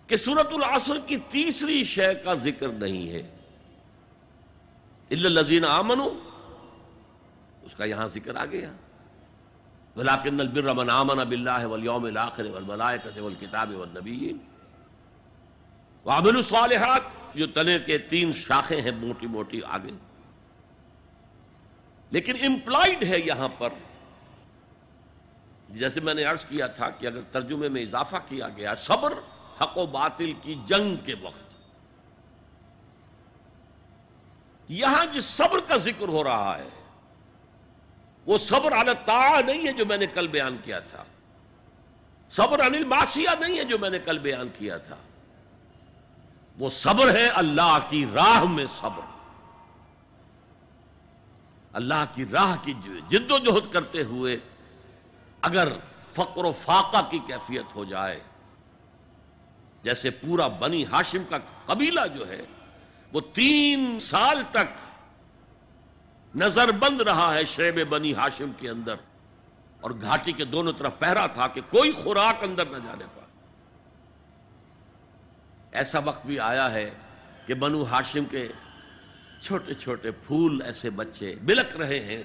کہ 0.07 0.17
سورت 0.17 0.47
العصر 0.51 0.93
کی 1.05 1.17
تیسری 1.17 1.83
شے 1.83 2.13
کا 2.23 2.33
ذکر 2.33 2.69
نہیں 2.69 3.09
ہے۔ 3.09 3.21
لذین 5.11 5.65
آمن 5.65 5.99
اس 7.61 7.75
کا 7.75 7.85
یہاں 7.85 8.07
ذکر 8.07 8.35
آ 8.35 8.45
گیا 8.45 8.71
ولاکن 9.95 10.39
البر 10.39 10.73
من 10.73 10.89
آمن 10.89 11.17
باللہ 11.17 11.65
والیوم 11.65 12.03
الاخر 12.03 12.45
والملائکۃ 12.45 13.17
والکتاب 13.17 13.75
والنبیین 13.75 14.37
وعملوا 16.05 16.37
الصالحات۔ 16.37 17.01
جو 17.35 17.47
تنے 17.47 17.79
کے 17.79 17.97
تین 17.97 18.31
شاخیں 18.31 18.81
ہیں 18.81 18.91
موٹی 18.91 19.27
موٹی 19.27 19.61
آگے۔ 19.63 19.91
لیکن 22.11 22.33
امپلائڈ 22.41 23.03
ہے 23.03 23.19
یہاں 23.19 23.47
پر 23.47 23.69
جیسے 25.79 26.01
میں 26.01 26.13
نے 26.13 26.23
عرض 26.23 26.45
کیا 26.45 26.67
تھا 26.67 26.89
کہ 26.89 27.07
اگر 27.07 27.21
ترجمے 27.31 27.69
میں 27.69 27.81
اضافہ 27.81 28.15
کیا 28.27 28.47
گیا 28.49 28.75
صبر 28.75 29.13
حق 29.61 29.77
و 29.77 29.85
باطل 29.85 30.33
کی 30.41 30.55
جنگ 30.65 30.95
کے 30.95 31.15
وقت۔ 31.21 31.53
یہاں 34.67 35.05
جس 35.13 35.25
صبر 35.25 35.59
کا 35.67 35.77
ذکر 35.77 36.07
ہو 36.07 36.23
رہا 36.23 36.57
ہے، 36.57 36.69
وہ 38.25 38.37
صبر 38.37 38.73
طاعہ 39.05 39.41
نہیں 39.41 39.67
ہے 39.67 39.73
جو 39.73 39.85
میں 39.85 39.97
نے 39.97 40.05
کل 40.05 40.27
بیان 40.27 40.57
کیا 40.63 40.79
تھا۔ 40.79 41.03
صبر 42.29 42.59
عن 42.59 42.75
الماسیہ 42.75 43.29
نہیں 43.39 43.59
ہے 43.59 43.63
جو 43.63 43.77
میں 43.77 43.89
نے 43.89 43.99
کل 43.99 44.19
بیان 44.19 44.47
کیا 44.57 44.77
تھا۔ 44.77 44.95
وہ 46.59 46.69
صبر 46.69 47.13
ہے 47.13 47.27
اللہ 47.27 47.79
کی 47.89 48.05
راہ 48.13 48.43
میں 48.43 48.65
صبر۔ 48.67 49.05
اللہ 51.73 52.05
کی 52.13 52.25
راہ 52.25 52.55
کی 52.61 52.73
جد 53.09 53.31
و 53.31 53.37
جہد 53.37 53.73
کرتے 53.73 54.03
ہوئے 54.03 54.37
اگر 55.43 55.67
فقر 56.13 56.45
و 56.45 56.51
فاقہ 56.51 57.01
کی 57.09 57.19
کیفیت 57.27 57.75
ہو 57.75 57.83
جائے، 57.85 58.19
جیسے 59.83 60.09
پورا 60.09 60.47
بنی 60.59 60.83
ہاشم 60.85 61.23
کا 61.29 61.37
قبیلہ 61.65 62.05
جو 62.15 62.27
ہے، 62.27 62.41
وہ 63.11 63.21
تین 63.33 63.99
سال 63.99 64.41
تک 64.51 66.35
نظر 66.35 66.71
بند 66.79 67.01
رہا 67.01 67.33
ہے 67.33 67.43
شیب 67.45 67.79
بنی 67.89 68.13
ہاشم 68.13 68.51
کے 68.57 68.69
اندر 68.69 68.95
اور 69.81 69.91
گھاٹی 70.01 70.31
کے 70.31 70.45
دونوں 70.45 70.73
طرف 70.73 70.99
پہرا 70.99 71.25
تھا 71.27 71.47
کہ 71.47 71.61
کوئی 71.69 71.91
خوراک 71.91 72.43
اندر 72.43 72.65
نہ 72.65 72.77
جانے 72.83 73.05
پا۔ 73.15 73.21
ایسا 75.71 75.99
وقت 75.99 76.25
بھی 76.25 76.39
آیا 76.39 76.71
ہے 76.71 76.89
کہ 77.45 77.53
بنو 77.53 77.83
ہاشم 77.83 78.25
کے 78.25 78.47
چھوٹے 79.41 79.73
چھوٹے 79.73 80.11
پھول 80.27 80.61
ایسے 80.61 80.89
بچے 80.89 81.35
بلک 81.41 81.75
رہے 81.77 81.99
ہیں، 81.99 82.23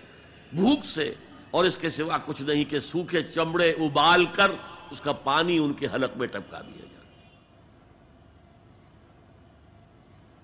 بھوک 0.52 0.84
سے 0.84 1.14
اور 1.50 1.64
اس 1.64 1.76
کے 1.76 1.90
سوا 1.90 2.18
کچھ 2.26 2.42
نہیں 2.42 2.64
کہ 2.64 2.80
سوکھے 2.80 3.22
چمڑے 3.22 3.70
ابال 3.70 4.26
کر 4.26 4.50
اس 4.90 5.00
کا 5.00 5.12
پانی 5.12 5.58
ان 5.58 5.72
کے 5.72 5.86
حلق 5.94 6.16
میں 6.16 6.26
ٹپکا 6.26 6.60
دیا 6.60 6.84
جائے۔ 6.92 6.98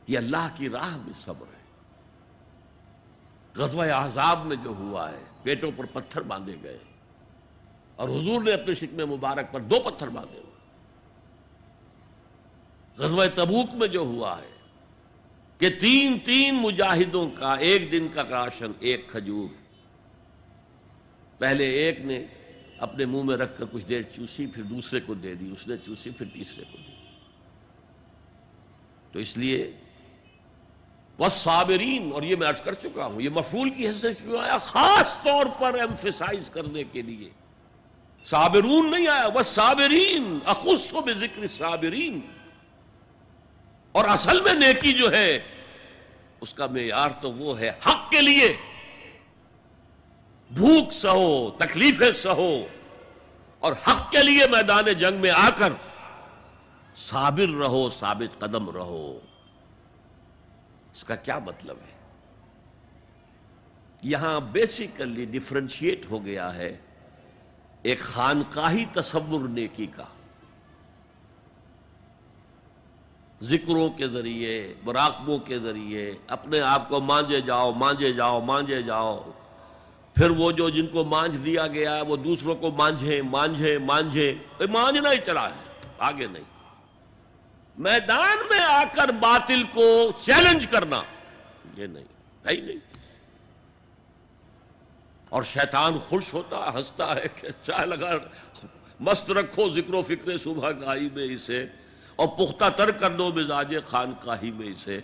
یہ 0.06 0.18
اللہ 0.18 0.48
کی 0.54 0.68
راہ 0.68 0.96
میں 0.96 1.12
صبر 1.14 1.46
ہے۔ 1.46 1.64
غزوہ 3.54 3.84
احزاب 3.84 4.46
میں 4.46 4.56
جو 4.56 4.70
ہوا 4.70 5.12
ہے 5.12 5.22
پیٹوں 5.42 5.70
پر 5.76 5.84
پتھر 5.84 6.20
باندھے 6.20 6.56
گئے۔ 6.62 6.78
اور 7.96 8.08
حضور 8.08 8.42
نے 8.42 8.52
اپنے 8.52 8.74
شکم 8.74 8.96
مبارک 8.96 9.52
پر 9.52 9.60
دو 9.60 9.80
پتھر 9.80 10.08
باندھے 10.08 10.38
ہوئے۔ 10.38 10.54
غزوہ 12.96 13.24
تبوک 13.34 13.74
میں 13.74 13.88
جو 13.88 14.00
ہوا 14.00 14.38
ہے 14.38 14.50
کہ 15.58 15.70
تین 15.70 16.18
تین 16.24 16.54
مجاہدوں 16.54 17.30
کا 17.30 17.54
ایک 17.54 17.92
دن 17.92 18.08
کا 18.14 18.22
راشن، 18.30 18.72
ایک 18.78 19.08
کھجور۔ 19.08 19.63
پہلے 21.44 21.64
ایک 21.64 21.98
نے 22.00 22.24
اپنے 22.78 23.06
منہ 23.06 23.22
میں 23.22 23.36
رکھ 23.36 23.58
کر 23.58 23.64
کچھ 23.72 23.84
دیر 23.84 24.02
چوسی، 24.02 24.46
پھر 24.46 24.62
دوسرے 24.62 25.00
کو 25.00 25.14
دے 25.14 25.34
دی، 25.34 25.50
اس 25.52 25.68
نے 25.68 25.76
چوسی، 25.86 26.10
پھر 26.10 26.26
تیسرے 26.32 26.64
کو 26.72 26.78
دی۔ 26.78 26.92
تو 29.12 29.18
اس 29.18 29.36
لیے 29.36 29.72
وہ 31.18 31.28
صابرین 31.28 32.12
اور 32.12 32.22
یہ 32.22 32.36
میں 32.36 32.48
عرض 32.48 32.60
کر 32.60 32.72
چکا 32.72 33.06
ہوں، 33.06 33.22
یہ 33.22 33.28
مفول 33.28 33.70
کی 33.70 33.88
حیثیت 33.88 34.18
کیوں 34.18 34.38
آیا؟ 34.38 34.58
خاص 34.58 35.22
طور 35.22 35.46
پر 35.60 35.74
ایمفیسائز 35.74 36.50
کرنے 36.50 36.84
کے 36.92 37.02
لیے۔ 37.02 37.30
صابرون 38.24 38.90
نہیں 38.90 39.08
آیا 39.08 39.28
وہ 39.34 39.42
صابرین 39.42 40.38
اخصو 40.44 41.00
میں 41.00 41.14
ذکر 41.14 41.46
صابرین 41.46 42.20
اور 43.92 44.04
اصل 44.04 44.40
میں 44.40 44.54
نیکی 44.54 44.92
جو 44.92 45.12
ہے، 45.12 45.38
اس 46.40 46.54
کا 46.54 46.66
معیار 46.66 47.10
تو 47.20 47.32
وہ 47.32 47.60
ہے، 47.60 47.68
حق 47.68 48.10
کے 48.10 48.20
لیے۔ 48.20 48.56
بھوک 50.50 50.92
سہو 50.92 51.50
تکلیفیں 51.50 52.12
سہو 52.12 52.66
اور 53.58 53.72
حق 53.72 54.10
کے 54.10 54.22
لیے 54.22 54.42
میدان 54.50 54.84
جنگ 54.84 55.20
میں 55.20 55.30
آ 55.30 55.50
کر 55.56 55.72
صابر 56.96 57.48
رہو، 57.48 57.90
ثابت 57.90 58.40
قدم 58.40 58.70
رہو۔ 58.70 59.18
اس 60.94 61.04
کا 61.04 61.14
کیا 61.14 61.38
مطلب 61.38 61.76
ہے؟ 61.76 61.94
یہاں 64.02 64.40
بیسیکلی 64.40 65.24
ڈفرینشیٹ 65.24 66.06
ہو 66.10 66.24
گیا 66.24 66.54
ہے 66.54 66.78
ایک 67.82 67.98
خانقاہی 67.98 68.84
تصور 68.92 69.48
نیکی 69.48 69.86
کا۔ 69.86 70.04
ذکروں 73.42 73.90
کے 73.90 74.08
ذریعے، 74.08 74.74
مراقبوں 74.82 75.38
کے 75.38 75.58
ذریعے، 75.58 76.14
اپنے 76.26 76.60
آپ 76.60 76.88
کو 76.88 77.00
مانجے 77.00 77.40
جاؤ 77.40 77.72
مانجے 77.72 78.12
جاؤ 78.12 78.40
مانجے 78.40 78.82
جاؤ۔ 78.82 79.30
پھر 80.16 80.30
وہ 80.30 80.50
جو 80.52 80.68
جن 80.68 80.86
کو 80.86 81.04
مانج 81.04 81.38
دیا 81.44 81.66
گیا 81.66 81.94
ہے، 81.96 82.02
وہ 82.02 82.16
دوسروں 82.16 82.54
کو 82.54 82.70
مانجھے 82.70 83.20
مانجھے 83.22 83.76
مانجھے 83.78 84.34
مانجنا 84.60 85.12
ہی 85.12 85.18
چلا 85.26 85.48
ہے، 85.48 85.88
آگے 85.98 86.26
نہیں۔ 86.26 86.44
میدان 87.78 88.46
میں 88.50 88.60
آ 88.60 88.82
کر 88.94 89.12
باطل 89.20 89.62
کو 89.72 89.86
چیلنج 90.20 90.66
کرنا، 90.66 91.02
یہ 91.76 91.86
نہیں، 91.86 92.04
ہے 92.44 92.54
ہی 92.54 92.60
نہیں۔ 92.60 92.78
اور 95.28 95.42
شیطان 95.42 95.98
خوش 95.98 96.32
ہوتا، 96.34 96.70
ہنستا 96.74 97.14
ہے 97.14 97.26
کہ 97.34 97.48
چاہ 97.62 97.84
لگا، 97.84 98.10
مست 99.00 99.30
رکھو 99.30 99.68
ذکر 99.70 99.94
و 99.94 100.02
فکر 100.02 100.38
صبح 100.38 100.70
گائی 100.80 101.08
میں 101.14 101.24
اسے، 101.24 101.66
اور 102.16 102.28
پختہ 102.28 102.68
تر 102.76 102.90
کر 102.90 103.10
دو 103.10 103.32
مزاج 103.32 103.74
خان 103.86 104.12
کاہی 104.20 104.50
میں 104.50 104.68
اسے، 104.68 105.00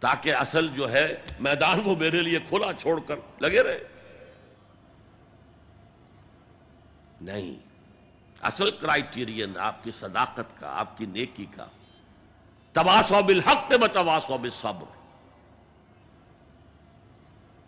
تاکہ 0.00 0.34
اصل 0.34 0.68
جو 0.68 0.90
ہے، 0.92 1.06
میدان 1.40 1.80
وہ 1.84 1.96
میرے 1.96 2.20
لیے 2.20 2.38
کھلا 2.48 2.72
چھوڑ 2.72 2.98
کر 3.00 3.16
لگے 3.40 3.62
رہے۔ 3.62 3.97
نہیں۔ 7.20 7.54
اصل 8.42 8.70
کرائٹیرین 8.70 9.52
آپ 9.58 9.84
کی 9.84 9.90
صداقت 9.90 10.60
کا، 10.60 10.78
آپ 10.78 10.98
کی 10.98 11.06
نیکی 11.06 11.46
کا۔ 11.56 11.66
تباسو 12.72 13.22
بالحق 13.22 13.72
میں 13.80 13.88
تباسو 13.88 14.38
بالصبر۔ 14.38 14.98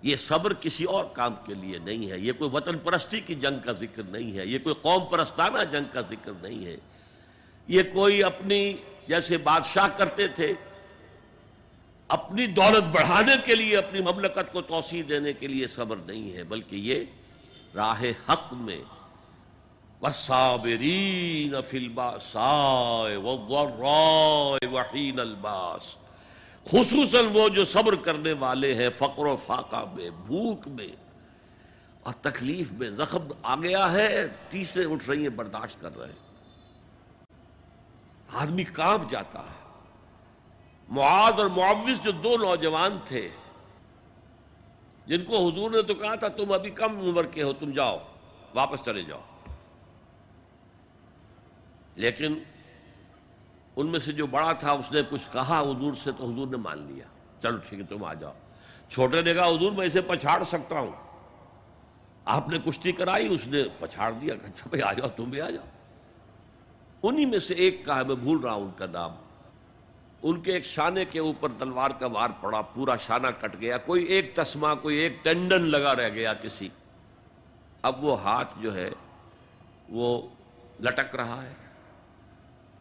یہ 0.03 0.17
صبر 0.17 0.55
کسی 0.55 0.85
اور 0.85 1.05
کام 1.05 1.35
کے 1.47 1.55
لیے 1.55 1.79
نہیں 1.79 2.11
ہے۔ 2.11 2.19
یہ 2.19 2.33
کوئی 2.33 2.51
وطن 2.53 2.79
پرستی 2.79 3.21
کی 3.21 3.35
جنگ 3.35 3.59
کا 3.65 3.73
ذکر 3.73 4.03
نہیں 4.03 4.39
ہے۔ 4.39 4.47
یہ 4.47 4.59
کوئی 4.59 4.75
قوم 4.83 5.05
پرستانہ 5.05 5.65
جنگ 5.73 5.85
کا 5.93 6.01
ذکر 6.01 6.33
نہیں 6.43 6.67
ہے۔ 6.67 6.77
یہ 7.69 7.83
کوئی 7.95 8.23
اپنی، 8.23 8.73
جیسے 9.09 9.39
بادشاہ 9.39 9.89
کرتے 9.89 10.29
تھے، 10.29 10.53
اپنی 12.09 12.47
دولت 12.47 12.85
بڑھانے 12.85 13.33
کے 13.45 13.55
لیے، 13.55 13.77
اپنی 13.77 14.01
مملکت 14.01 14.53
کو 14.53 14.61
توسیع 14.61 15.03
دینے 15.09 15.33
کے 15.33 15.47
لیے 15.47 15.67
صبر 15.67 15.97
نہیں 15.97 16.33
ہے، 16.33 16.45
بلکہ 16.45 16.77
یہ 16.77 17.05
راہ 17.75 18.03
حق 18.29 18.53
میں 18.53 18.83
وَالصَّابِرِينَ 20.03 21.61
فِي 21.61 21.79
الْبَاسَائِ 21.79 23.17
وَالضَّرَّائِ 23.17 24.67
وَحِينَ 24.67 25.21
الْبَاسِ۔ 25.21 25.95
خصوصاً 26.65 27.25
وہ 27.33 27.49
جو 27.49 27.65
صبر 27.65 27.95
کرنے 27.95 28.33
والے 28.33 28.75
ہیں، 28.75 28.91
فقر 28.91 29.27
و 29.27 29.37
فاقہ 29.37 29.85
میں، 29.93 30.11
بھوک 30.11 30.69
میں۔ 30.69 30.89
اور 32.03 32.15
تکلیف 32.21 32.73
میں 32.73 32.91
زخم 32.91 33.33
آ 33.43 33.57
گیا 33.57 33.93
ہے، 33.93 34.27
تیسرے 34.49 34.85
اٹھ 34.85 35.11
رہی 35.11 35.23
ہیں، 35.23 35.29
برداشت 35.29 35.81
کر 35.81 35.99
رہے 35.99 36.07
ہیں۔ 36.07 36.31
آدمی 38.33 38.65
کانپ 38.65 39.11
جاتا 39.11 39.41
ہے۔ 39.41 39.81
معاذ 40.89 41.41
اور 41.41 41.47
معاوض 41.47 42.01
جو 42.01 42.11
دو 42.11 42.37
نوجوان 42.37 42.99
تھے، 43.05 43.29
جن 45.07 45.25
کو 45.25 45.49
حضور 45.49 45.71
نے 45.71 45.83
تو 45.83 45.95
کہا 45.95 46.15
تھا، 46.15 46.29
تم 46.29 46.53
ابھی 46.53 46.71
کم 46.71 47.01
عمر 47.01 47.27
کے 47.27 47.43
ہو، 47.43 47.53
تم 47.53 47.71
جاؤ، 47.71 47.99
واپس 48.55 48.85
چلے 48.85 49.03
جاؤ۔ 49.03 49.21
لیکن 52.01 52.39
ان 53.77 53.87
میں 53.87 54.01
سے 54.01 54.13
جو 54.13 54.27
بڑا 54.27 54.53
تھا، 54.53 54.73
اس 54.73 54.93
نے 54.93 55.01
کچھ 55.11 55.33
کہا، 55.33 55.61
حضور 55.61 55.95
سے 55.95 56.13
تو 56.13 56.33
حضور 56.33 56.49
نے 56.49 56.57
مان 56.57 56.79
لیا۔ 56.79 57.05
چلو 57.43 57.59
ٹھیک 57.69 57.81
ہے، 57.81 57.85
تم 57.85 58.05
آ 58.05 58.15
جاؤ۔ 58.15 58.33
چھوٹے 58.89 59.23
نے 59.23 59.35
کہا، 59.35 59.47
حضور 59.47 59.73
میں 59.73 59.87
اسے 59.87 60.01
پچھاڑ 60.01 60.45
سکتا 60.45 60.79
ہوں۔ 60.79 60.91
آپ 62.25 62.49
نے 62.49 62.59
کشتی 62.59 62.93
کرائی، 62.93 63.35
اس 63.35 63.47
نے 63.47 63.63
پچھاڑ 63.79 64.13
دیا۔ 64.13 64.35
اچھا 64.35 64.69
بھائی، 64.69 64.83
آ 64.83 64.93
جاؤ، 64.93 65.09
تم 65.17 65.25
بھی 65.25 65.41
آ 65.41 65.51
جاؤ۔ 65.51 65.65
انہی 67.03 67.25
میں 67.25 67.39
سے 67.39 67.55
ایک 67.55 67.85
کا 67.85 67.99
ہے، 67.99 68.05
میں 68.05 68.15
بھول 68.15 68.39
رہا 68.39 68.53
ہوں 68.53 68.65
ان 68.65 68.71
کا 68.77 68.87
نام۔ 68.87 69.11
ان 70.23 70.41
کے 70.41 70.53
ایک 70.53 70.65
شانے 70.65 71.05
کے 71.05 71.19
اوپر 71.19 71.49
تلوار 71.59 71.91
کا 71.91 72.07
وار 72.07 72.31
پڑا، 72.41 72.63
پورا 72.63 72.97
شانہ 72.97 73.27
کٹ 73.41 73.61
گیا۔ 73.61 73.77
کوئی 73.77 74.05
ایک 74.05 74.37
تسمہ، 74.37 74.69
کوئی 74.83 74.97
ایک 74.97 75.25
ٹنڈن 75.25 75.63
لگا 75.63 75.97
رہ 75.97 76.09
گیا 76.09 76.35
کسی۔ 76.35 76.69
اب 77.83 78.05
وہ 78.05 78.23
ہاتھ 78.23 78.55
جو 78.61 78.75
ہے، 78.75 78.91
وہ 79.89 80.29
لٹک 80.81 81.17
رہا 81.17 81.43
ہے۔ 81.43 81.70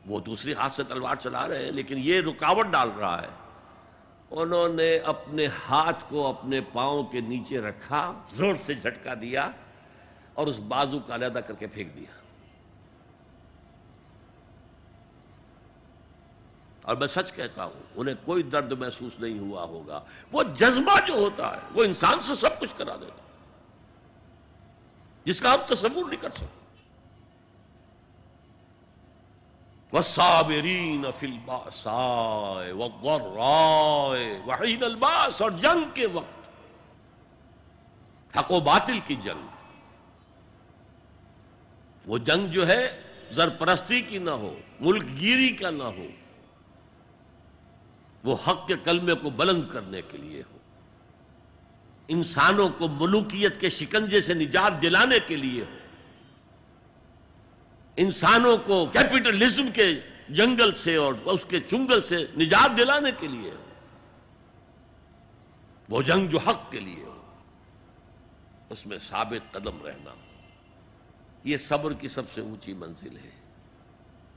وہ 0.05 0.19
دوسری 0.19 0.53
ہاتھ 0.53 0.73
سے 0.73 0.83
تلوار 0.83 1.15
چلا 1.15 1.47
رہے 1.47 1.65
ہیں، 1.65 1.71
لیکن 1.71 1.95
یہ 1.97 2.21
رکاوٹ 2.21 2.67
ڈال 2.67 2.89
رہا 2.91 3.21
ہے۔ 3.21 3.27
انہوں 4.31 4.69
نے 4.69 4.97
اپنے 4.97 5.47
ہاتھ 5.69 6.03
کو 6.09 6.27
اپنے 6.27 6.61
پاؤں 6.61 7.03
کے 7.03 7.21
نیچے 7.21 7.61
رکھا، 7.61 8.13
زور 8.31 8.55
سے 8.55 8.73
جھٹکا 8.73 9.13
دیا 9.21 9.51
اور 10.33 10.47
اس 10.47 10.59
بازو 10.59 10.99
کا 10.99 11.15
علیحدہ 11.15 11.39
کر 11.39 11.53
کے 11.53 11.67
پھینک 11.67 11.95
دیا۔ 11.95 12.19
اور 16.81 16.95
میں 16.95 17.07
سچ 17.07 17.33
کہتا 17.33 17.63
ہوں، 17.63 17.83
انہیں 17.95 18.15
کوئی 18.25 18.43
درد 18.43 18.71
محسوس 18.71 19.19
نہیں 19.19 19.39
ہوا 19.39 19.63
ہوگا۔ 19.63 19.99
وہ 20.31 20.43
جذبہ 20.43 20.99
جو 21.07 21.13
ہوتا 21.13 21.55
ہے، 21.55 21.61
وہ 21.73 21.83
انسان 21.83 22.21
سے 22.21 22.35
سب 22.35 22.59
کچھ 22.59 22.75
کرا 22.77 22.95
دیتا 22.95 23.21
جس 25.23 25.41
کا 25.41 25.53
ہم 25.53 25.59
تصور 25.67 26.05
نہیں 26.07 26.21
کر 26.21 26.29
سکتے۔ 26.29 26.58
وَالصَّابِرِينَ 29.93 31.07
فِي 31.17 31.27
الْبَاسَائِ 31.27 32.71
وَالضَّرَّائِ 32.71 34.39
وَحِينَ 34.47 34.85
الْبَاسِ 34.85 35.41
اور 35.41 35.51
جنگ 35.51 35.89
کے 35.93 36.05
وقت 36.05 36.39
حق 38.37 38.51
و 38.51 38.59
باطل 38.59 38.99
کی 39.05 39.15
جنگ۔ 39.15 39.47
وہ 42.05 42.17
جنگ 42.17 42.47
جو 42.47 42.67
ہے 42.67 43.01
زرپرستی 43.31 44.01
کی 44.01 44.17
نہ 44.17 44.29
ہو، 44.29 44.59
ملک 44.79 45.03
گیری 45.19 45.49
کا 45.49 45.69
نہ 45.69 45.83
ہو، 45.83 46.05
وہ 48.23 48.37
حق 48.47 48.67
کے 48.67 48.75
کلمے 48.83 49.13
کو 49.13 49.29
بلند 49.29 49.61
کرنے 49.71 50.01
کے 50.01 50.17
لیے 50.17 50.43
ہو۔ 50.51 50.57
انسانوں 52.07 52.69
کو 52.77 52.87
ملوکیت 52.87 53.61
کے 53.61 53.69
شکنجے 53.69 54.21
سے 54.21 54.33
نجات 54.33 54.81
دلانے 54.81 55.17
کے 55.27 55.35
لیے 55.35 55.61
ہو۔ 55.61 55.78
انسانوں 57.99 58.57
کو 58.57 58.85
کیپٹلزم 58.85 59.71
کے 59.71 59.99
جنگل 60.29 60.73
سے 60.73 60.95
اور 60.95 61.13
اس 61.25 61.45
کے 61.45 61.59
چنگل 61.59 62.01
سے 62.01 62.25
نجات 62.37 62.77
دلانے 62.77 63.09
کے 63.19 63.27
لیے 63.27 63.51
ہو۔ 63.51 63.63
وہ 65.89 66.01
جنگ 66.01 66.27
جو 66.27 66.39
حق 66.39 66.71
کے 66.71 66.79
لیے 66.79 67.03
ہو۔ 67.03 67.21
اس 68.69 68.87
میں 68.87 68.97
ثابت 68.97 69.53
قدم 69.53 69.85
رہنا۔ 69.85 70.13
یہ 71.43 71.57
صبر 71.57 71.93
کی 71.93 72.07
سب 72.07 72.23
سے 72.33 72.41
اونچی 72.41 72.73
منزل 72.73 73.17
ہے۔ 73.17 73.29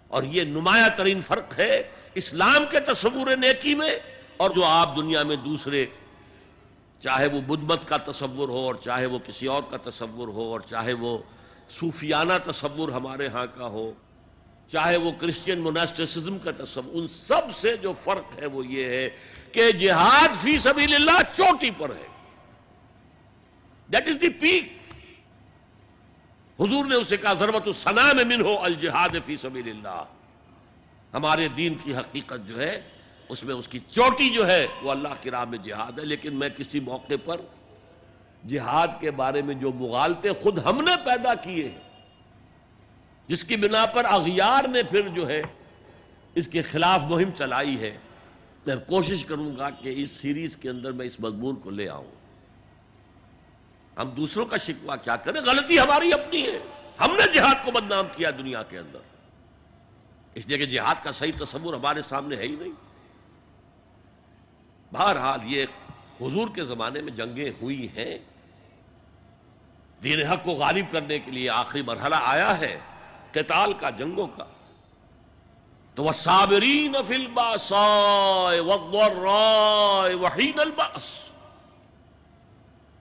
اور 0.09 0.23
یہ 0.23 0.43
نمایاں 0.43 0.89
ترین 0.97 1.21
فرق 1.21 1.59
ہے 1.59 1.83
اسلام 2.15 2.65
کے 2.71 2.81
تصور 2.81 3.37
نیکی 3.37 3.75
میں 3.75 3.99
اور 4.37 4.51
جو 4.51 4.65
آپ 4.65 4.97
دنیا 4.97 5.23
میں 5.23 5.37
دوسرے، 5.37 5.87
چاہے 7.01 7.27
وہ 7.27 7.41
بدھ 7.41 7.65
مت 7.65 7.89
کا 7.89 7.97
تصور 7.97 8.49
ہو 8.49 8.59
اور 8.59 8.75
چاہے 8.75 9.07
وہ 9.07 9.19
کسی 9.27 9.47
اور 9.47 9.63
کا 9.71 9.91
تصور 9.91 10.29
ہو 10.29 10.43
اور 10.43 10.61
چاہے 10.61 10.93
وہ 10.93 11.19
صوفیانہ 11.71 12.33
تصور 12.45 12.89
ہمارے 12.89 13.29
ہاں 13.29 13.47
کا 13.55 13.67
ہو، 13.67 13.93
چاہے 14.71 14.97
وہ 14.97 15.11
کرسچین 15.19 15.61
موناسٹسزم 15.61 16.39
کا 16.39 16.51
تصور، 16.57 16.85
ان 16.93 17.09
سب 17.09 17.55
سے 17.57 17.77
جو 17.77 17.93
فرق 18.03 18.39
ہے 18.39 18.47
وہ 18.47 18.67
یہ 18.67 18.89
ہے 18.89 19.09
کہ 19.53 19.71
جہاد 19.73 20.43
فی 20.43 20.59
سبیل 20.59 20.95
اللہ 20.95 21.21
چوٹی 21.37 21.71
پر 21.79 21.95
ہے۔ 21.97 22.07
دیٹ 23.89 24.09
از 24.09 24.21
دی 24.21 24.29
پیک 24.41 24.73
حضور 26.59 26.87
نے 26.87 26.95
اسے 26.95 27.17
کہا 27.17 27.33
ضرورت 27.39 27.67
السلام 27.67 28.17
من 28.29 28.41
ہو، 28.41 28.57
الجہاد 28.63 29.17
فی 29.27 29.37
سبیل 29.37 29.69
اللہ۔ 29.69 30.03
ہمارے 31.15 31.49
دین 31.57 31.75
کی 31.85 31.95
حقیقت 31.97 32.47
جو 32.49 32.59
ہے، 32.59 32.81
اس 33.31 33.43
میں 33.43 33.55
اس 33.55 33.69
کی 33.69 33.79
چوٹی 33.91 34.29
جو 34.31 34.47
ہے، 34.47 34.67
وہ 34.83 34.91
اللہ 34.91 35.15
کی 35.21 35.31
راہ 35.31 35.45
میں 35.45 35.59
جہاد 35.59 35.99
ہے، 35.99 36.05
لیکن 36.05 36.35
میں 36.39 36.49
کسی 36.49 36.81
موقع 36.81 37.15
پر 37.25 37.41
جہاد 38.47 38.89
کے 39.01 39.11
بارے 39.11 39.43
میں 39.43 39.55
جو 39.55 39.73
مغالتے 39.73 40.33
خود 40.33 40.59
ہم 40.59 40.83
نے 40.83 40.97
پیدا 41.05 41.35
کیے 41.35 41.69
ہیں، 41.69 41.79
جس 43.29 43.45
کی 43.45 43.57
بنا 43.57 43.87
پر 43.87 44.05
اغیار 44.05 44.69
نے 44.69 44.83
پھر 44.83 45.09
جو 45.09 45.29
ہے 45.29 45.43
اس 46.35 46.49
کے 46.49 46.63
خلاف 46.63 47.01
مہم 47.01 47.31
چلائی 47.39 47.81
ہے۔ 47.81 47.99
میں 48.67 48.77
کوشش 48.77 49.25
کروں 49.25 49.57
گا 49.57 49.71
کہ 49.71 49.95
اس 49.97 50.11
سیریز 50.11 50.57
کے 50.57 50.71
اندر 50.71 50.93
میں 50.93 51.07
اس 51.07 51.21
مضمون 51.21 51.57
کو 51.57 51.71
لے 51.71 51.89
آؤں۔ 51.89 52.11
ہم 53.97 54.11
دوسروں 54.11 54.47
کا 54.47 54.57
شکوہ 54.57 54.97
کیا 54.97 55.17
کریں؟ 55.17 55.41
غلطی 55.41 55.79
ہماری 55.79 56.13
اپنی 56.13 56.43
ہے۔ 56.43 56.59
ہم 57.01 57.15
نے 57.15 57.35
جہاد 57.35 57.65
کو 57.65 57.71
بدنام 57.71 58.05
کیا 58.17 58.31
دنیا 58.31 58.63
کے 58.63 58.79
اندر۔ 58.79 58.99
اس 60.35 60.47
لیے 60.47 60.59
کہ 60.59 60.67
جہاد 60.67 60.95
کا 61.03 61.13
صحیح 61.13 61.33
تصور 61.39 61.75
ہمارے 61.75 62.03
سامنے 62.03 62.37
ہے 62.37 62.43
ہی 62.43 62.57
نہیں۔ 62.61 62.73
بہرحال 64.95 65.41
یہ 65.45 65.65
حضور 66.21 66.49
کے 66.55 66.65
زمانے 66.65 67.01
میں 67.01 67.13
جنگیں 67.13 67.51
ہوئی 67.63 67.89
ہیں۔ 67.97 68.19
دین 70.03 70.27
حق 70.27 70.45
کو 70.45 70.51
غالب 70.51 70.93
کرنے 70.93 71.19
کے 71.19 71.31
لیے 71.31 71.51
آخری 71.51 71.83
مرحلہ 71.83 72.15
آیا 72.23 72.59
ہے 72.59 72.79
قتال 73.33 73.73
کا 73.73 73.91
جنگوں 73.91 74.27
کا۔ 74.27 74.45
تو 75.95 76.05
وہ 76.05 76.13
صابرین 76.13 76.97
وحین 80.21 80.61
الباس 80.61 81.09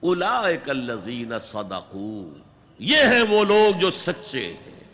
اولئک 0.00 0.70
الذین 0.70 1.38
صدقوا۔ 1.38 2.38
یہ 2.78 2.96
ہیں 2.96 3.22
وہ 3.30 3.44
لوگ 3.44 3.78
جو 3.78 3.90
سچے 3.90 4.54
ہیں۔ 4.54 4.84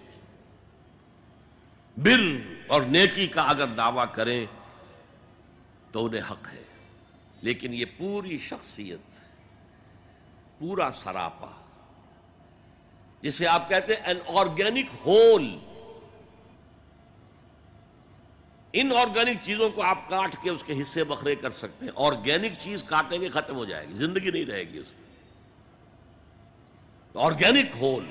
بر 1.96 2.52
اور 2.66 2.82
نیکی 2.82 3.26
کا 3.26 3.42
اگر 3.42 3.66
دعویٰ 3.66 4.04
کریں 4.12 4.46
تو 5.92 6.06
انہیں 6.06 6.22
حق 6.30 6.48
ہے۔ 6.52 6.64
لیکن 7.40 7.74
یہ 7.74 7.84
پوری 7.98 8.38
شخصیت، 8.38 9.20
پورا 10.58 10.90
سراپا 10.94 11.57
جسے 13.22 13.46
آپ 13.46 13.68
کہتے 13.68 13.94
ہیں 13.94 14.02
an 14.04 14.18
organic 14.26 14.90
whole 15.06 15.56
in 18.72 18.92
organic 18.92 19.38
چیزوں 19.42 19.70
کو 19.70 19.82
آپ 19.82 20.08
کاٹ 20.08 20.36
کے 20.42 20.50
اس 20.50 20.62
کے 20.62 20.80
حصے 20.82 21.04
بکھرے 21.04 21.34
کر 21.34 21.50
سکتے 21.50 21.84
ہیں. 21.84 21.92
آرگینک 21.96 22.58
چیز 22.58 22.82
کاٹیں 22.82 23.20
گے 23.20 23.28
ختم 23.28 23.56
ہو 23.56 23.64
جائے 23.64 23.88
گی. 23.88 23.94
زندگی 23.94 24.30
نہیں 24.30 24.44
رہے 24.44 24.62
گی 24.62 24.78
اس 24.78 24.92
میں. 24.98 25.06
آرگینک 27.14 27.76
ہول 27.80 28.06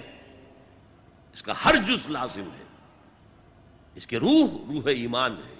اس 1.33 1.41
کا 1.43 1.53
ہر 1.65 1.75
جز 1.87 2.09
لازم 2.09 2.49
ہے. 2.57 2.63
اس 3.95 4.07
کے 4.07 4.19
روح 4.19 4.57
روح 4.67 4.87
ایمان 4.87 5.35
ہے 5.47 5.55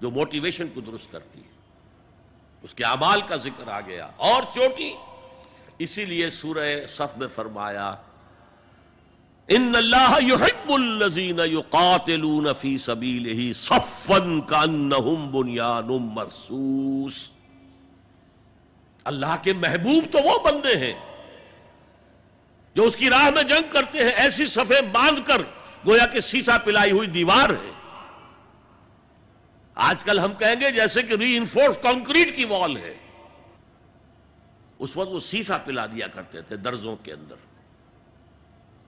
جو 0.00 0.10
موٹیویشن 0.10 0.68
کو 0.74 0.80
درست 0.80 1.12
کرتی 1.12 1.40
ہے. 1.40 1.48
اس 2.62 2.74
کے 2.74 2.84
اعمال 2.84 3.20
کا 3.28 3.36
ذکر 3.36 3.68
آ 3.68 3.80
گیا. 3.80 4.10
اور 4.16 4.42
چوٹی، 4.54 4.92
اسی 5.78 6.04
لیے 6.04 6.30
سورہ 6.30 6.86
صف 6.86 7.16
میں 7.16 7.28
فرمایا 7.28 7.94
ان 9.56 9.72
اللہ 9.76 10.18
يحب 10.22 10.72
الذين 10.72 11.40
يقاتلون 11.40 12.52
في 12.52 12.78
سبيله 12.78 13.52
صفا 13.52 14.18
كانهم 14.48 15.30
بنيان 15.30 15.88
مرصوص۔ 16.14 17.30
اللہ 19.04 19.34
کے 19.42 19.52
محبوب 19.52 20.12
تو 20.12 20.18
وہ 20.24 20.38
بندے 20.44 20.76
ہیں 20.76 20.92
جو 22.74 22.82
اس 22.82 22.96
کی 22.96 23.10
راہ 23.10 23.30
میں 23.30 23.42
جنگ 23.42 23.72
کرتے 23.72 23.98
ہیں، 23.98 24.10
ایسی 24.16 24.46
صفے 24.46 24.80
باندھ 24.82 25.20
کر 25.24 25.42
گویا 25.86 26.06
کہ 26.06 26.20
سیسا 26.20 26.58
پلائی 26.58 26.90
ہوئی 26.90 27.08
دیوار 27.08 27.50
ہے۔ 27.50 27.70
آج 29.74 30.04
کل 30.04 30.18
ہم 30.18 30.34
کہیں 30.34 30.60
گے 30.60 30.70
جیسے 30.70 31.02
کہ 31.02 31.14
ری 31.14 31.36
انفورس 31.36 31.78
کانکریٹ 31.82 32.36
کی 32.36 32.44
وال 32.44 32.76
ہے۔ 32.76 32.94
اس 34.78 34.96
وقت 34.96 35.10
وہ 35.10 35.20
سیسا 35.20 35.58
پلا 35.58 35.86
دیا 35.86 36.06
کرتے 36.06 36.42
تھے 36.42 36.56
درزوں 36.56 36.96
کے 36.96 37.12
اندر۔ 37.12 37.49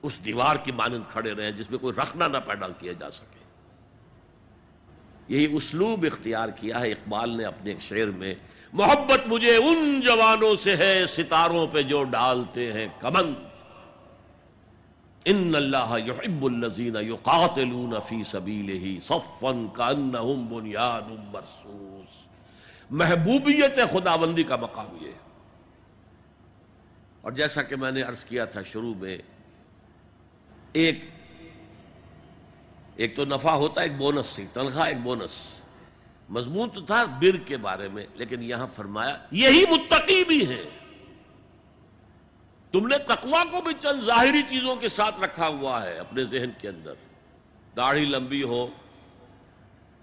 اس 0.03 0.25
دیوار 0.25 0.57
کی 0.57 0.73
مانند 0.73 1.03
کھڑے 1.13 1.33
رہے 1.33 1.53
جس 1.53 1.71
میں 1.71 1.79
کوئی 1.79 1.95
رکھنا 1.95 2.29
نہ 2.29 2.37
پیدا 2.37 2.69
کیا 2.69 2.93
جا 2.93 3.11
سکے۔ 3.11 3.43
یہی 5.29 5.57
اسلوب 5.57 6.07
اختیار 6.13 6.49
کیا 6.49 6.81
ہے 6.81 6.91
اقبال 6.91 7.37
نے 7.37 7.45
اپنے 7.45 7.71
ایک 7.71 7.81
شعر 7.81 8.07
میں۔ 8.07 8.35
محبت 8.73 9.27
مجھے 9.27 9.57
ان 9.57 10.01
جوانوں 10.01 10.57
سے 10.57 10.77
ہے 10.77 11.07
ستاروں 11.07 11.67
پہ 11.67 11.83
جو 11.83 12.05
ڈالتے 12.05 12.73
ہیں 12.73 12.89
کمن 13.01 13.33
ان 15.25 15.55
اللہ 15.57 15.95
يحب 16.07 16.45
الذین 16.45 16.97
یقاتلون 16.97 17.95
فی 18.09 18.23
سبیلہ 18.25 19.01
صفا 19.01 19.53
کانہم 19.73 20.47
بنیان 20.47 21.17
مرصوص۔ 21.33 22.27
محبوبیت 22.91 23.79
خداوندی 23.93 24.43
کا 24.43 24.57
مقام 24.57 24.97
یہ 25.01 25.13
اور 27.21 27.33
جیسا 27.33 27.63
کہ 27.63 27.77
میں 27.77 27.91
نے 27.91 28.03
عرض 28.03 28.25
کیا 28.25 28.45
تھا 28.45 28.63
شروع 28.63 28.95
میں 28.95 29.19
ایک 30.73 31.05
ایک 32.97 33.17
تو 33.17 33.25
نفع 33.25 33.51
ہوتا 33.51 33.81
ہے، 33.81 33.87
ایک 33.87 33.97
بونس 33.97 34.27
سے، 34.27 34.45
تنخواہ 34.53 34.89
ایک 34.89 34.99
بونس۔ 34.99 35.39
مضمون 36.29 36.71
تو 36.71 36.81
تھا 36.81 37.05
بر 37.05 37.37
کے 37.37 37.57
بارے 37.57 37.89
میں، 37.89 38.07
لیکن 38.15 38.43
یہاں 38.43 38.67
فرمایا، 38.67 39.19
یہی 39.31 39.65
متقی 39.71 40.25
بھی 40.25 40.49
ہے۔ 40.49 40.65
تم 42.71 42.87
نے 42.87 42.99
تقوا 42.99 43.45
کو 43.51 43.61
بھی 43.61 43.73
چند 43.81 44.01
ظاہری 44.01 44.43
چیزوں 44.49 44.77
کے 44.77 44.89
ساتھ 44.89 45.21
رکھا 45.21 45.49
ہوا 45.49 45.83
ہے 45.83 45.99
اپنے 45.99 46.25
ذہن 46.25 46.51
کے 46.61 46.69
اندر۔ 46.69 46.95
داڑھی 47.77 48.05
لمبی 48.05 48.43
ہو، 48.43 48.67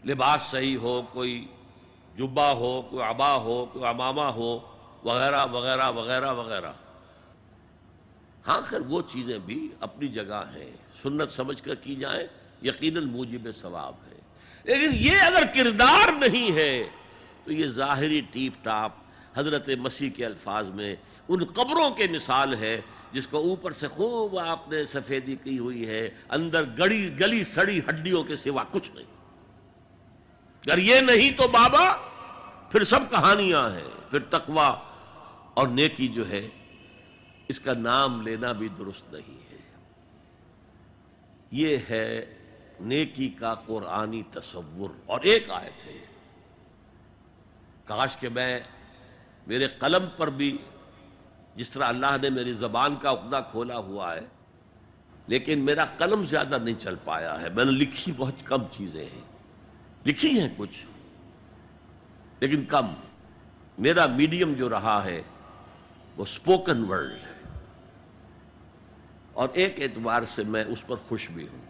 لباس 0.05 0.41
صحیح 0.41 0.77
ہو، 0.77 1.01
کوئی 1.01 1.47
جبا 2.17 2.51
ہو، 2.51 2.81
کوئی 2.81 3.03
ابا 3.03 3.35
ہو، 3.35 3.65
کوئی 3.65 3.85
امامہ 3.85 4.21
ہو، 4.21 4.59
وغیرہ 5.03 5.45
وغیرہ 5.45 5.91
وغیرہ 5.91 6.33
وغیرہ۔ 6.33 6.71
ہاں 8.49 8.61
خیر 8.61 8.79
وہ 8.87 9.01
چیزیں 9.07 9.37
بھی 9.45 9.57
اپنی 9.79 10.07
جگہ 10.07 10.43
ہیں، 10.55 10.69
سنت 11.01 11.29
سمجھ 11.29 11.61
کر 11.63 11.75
کی 11.75 11.95
جائیں، 11.95 12.25
یقیناً 12.61 13.03
موجب 13.03 13.51
ثواب 13.55 13.95
ہے 14.07 14.17
لیکن 14.63 14.91
یہ 14.93 15.21
اگر 15.21 15.43
کردار 15.55 16.11
نہیں 16.19 16.55
ہے، 16.55 16.83
تو 17.43 17.51
یہ 17.51 17.67
ظاہری 17.69 18.21
ٹیپ 18.31 18.63
ٹاپ 18.63 18.91
حضرت 19.35 19.69
مسیح 19.79 20.09
کے 20.09 20.25
الفاظ 20.25 20.69
میں 20.69 20.95
ان 21.27 21.43
قبروں 21.45 21.89
کے 21.91 22.07
مثال 22.07 22.53
ہے، 22.53 22.79
جس 23.11 23.27
کو 23.27 23.37
اوپر 23.37 23.71
سے 23.71 23.87
خوب 23.87 24.37
آپ 24.39 24.69
نے 24.69 24.85
سفیدی 24.85 25.35
کی 25.43 25.57
ہوئی 25.59 25.87
ہے، 25.87 26.09
اندر 26.29 26.63
گڑی، 26.77 27.09
گلی 27.19 27.43
سڑی 27.43 27.79
ہڈیوں 27.89 28.23
کے 28.23 28.35
سوا 28.35 28.63
کچھ 28.71 28.89
نہیں۔ 28.95 29.05
اگر 30.65 30.77
یہ 30.77 31.01
نہیں 31.01 31.37
تو 31.37 31.47
بابا، 31.47 31.85
پھر 32.71 32.83
سب 32.83 33.09
کہانیاں 33.09 33.69
ہیں، 33.69 33.89
پھر 34.09 34.19
تقوا 34.29 34.67
اور 35.53 35.67
نیکی 35.67 36.07
جو 36.07 36.29
ہے 36.29 36.47
اس 37.49 37.59
کا 37.59 37.73
نام 37.73 38.21
لینا 38.21 38.51
بھی 38.51 38.67
درست 38.67 39.13
نہیں 39.13 39.51
ہے۔ 39.51 39.57
یہ 41.51 41.77
ہے 41.89 42.25
نیکی 42.79 43.29
کا 43.29 43.55
قرآنی 43.55 44.23
تصور۔ 44.31 44.89
اور 45.05 45.19
ایک 45.21 45.51
آیت 45.51 45.85
ہے۔ 45.85 45.97
کاش 47.85 48.17
کہ 48.17 48.29
میں 48.29 48.59
میرے 49.47 49.67
قلم 49.67 50.05
پر 50.17 50.29
بھی 50.29 50.57
جس 51.55 51.69
طرح 51.69 51.83
اللہ 51.83 52.17
نے 52.21 52.29
میری 52.29 52.53
زبان 52.53 52.95
کا 52.95 53.09
اپنا 53.09 53.41
کھولا 53.41 53.77
ہوا 53.77 54.15
ہے، 54.15 54.21
لیکن 55.27 55.59
میرا 55.59 55.85
قلم 55.85 56.23
زیادہ 56.23 56.57
نہیں 56.63 56.79
چل 56.79 56.95
پایا 57.03 57.41
ہے۔ 57.41 57.49
میں 57.49 57.65
نے 57.65 57.71
لکھی 57.71 58.11
بہت 58.17 58.35
کم 58.43 58.63
چیزیں 58.71 59.05
ہیں۔ 59.05 59.21
لکھی 60.05 60.41
ہیں 60.41 60.49
کچھ، 60.57 60.85
لیکن 62.39 62.65
کم۔ 62.65 62.93
میرا 63.77 64.05
میڈیم 64.05 64.53
جو 64.53 64.69
رہا 64.69 65.05
ہے 65.05 65.21
وہ 66.17 66.25
سپوکن 66.25 66.85
ورڈ 66.85 67.11
ہے۔ 67.11 67.38
اور 69.39 69.49
ایک 69.53 69.81
اعتبار 69.81 70.23
سے 70.25 70.43
میں 70.43 70.63
اس 70.63 70.87
پر 70.87 70.95
خوش 70.95 71.29
بھی 71.29 71.47
ہوں۔ 71.47 71.65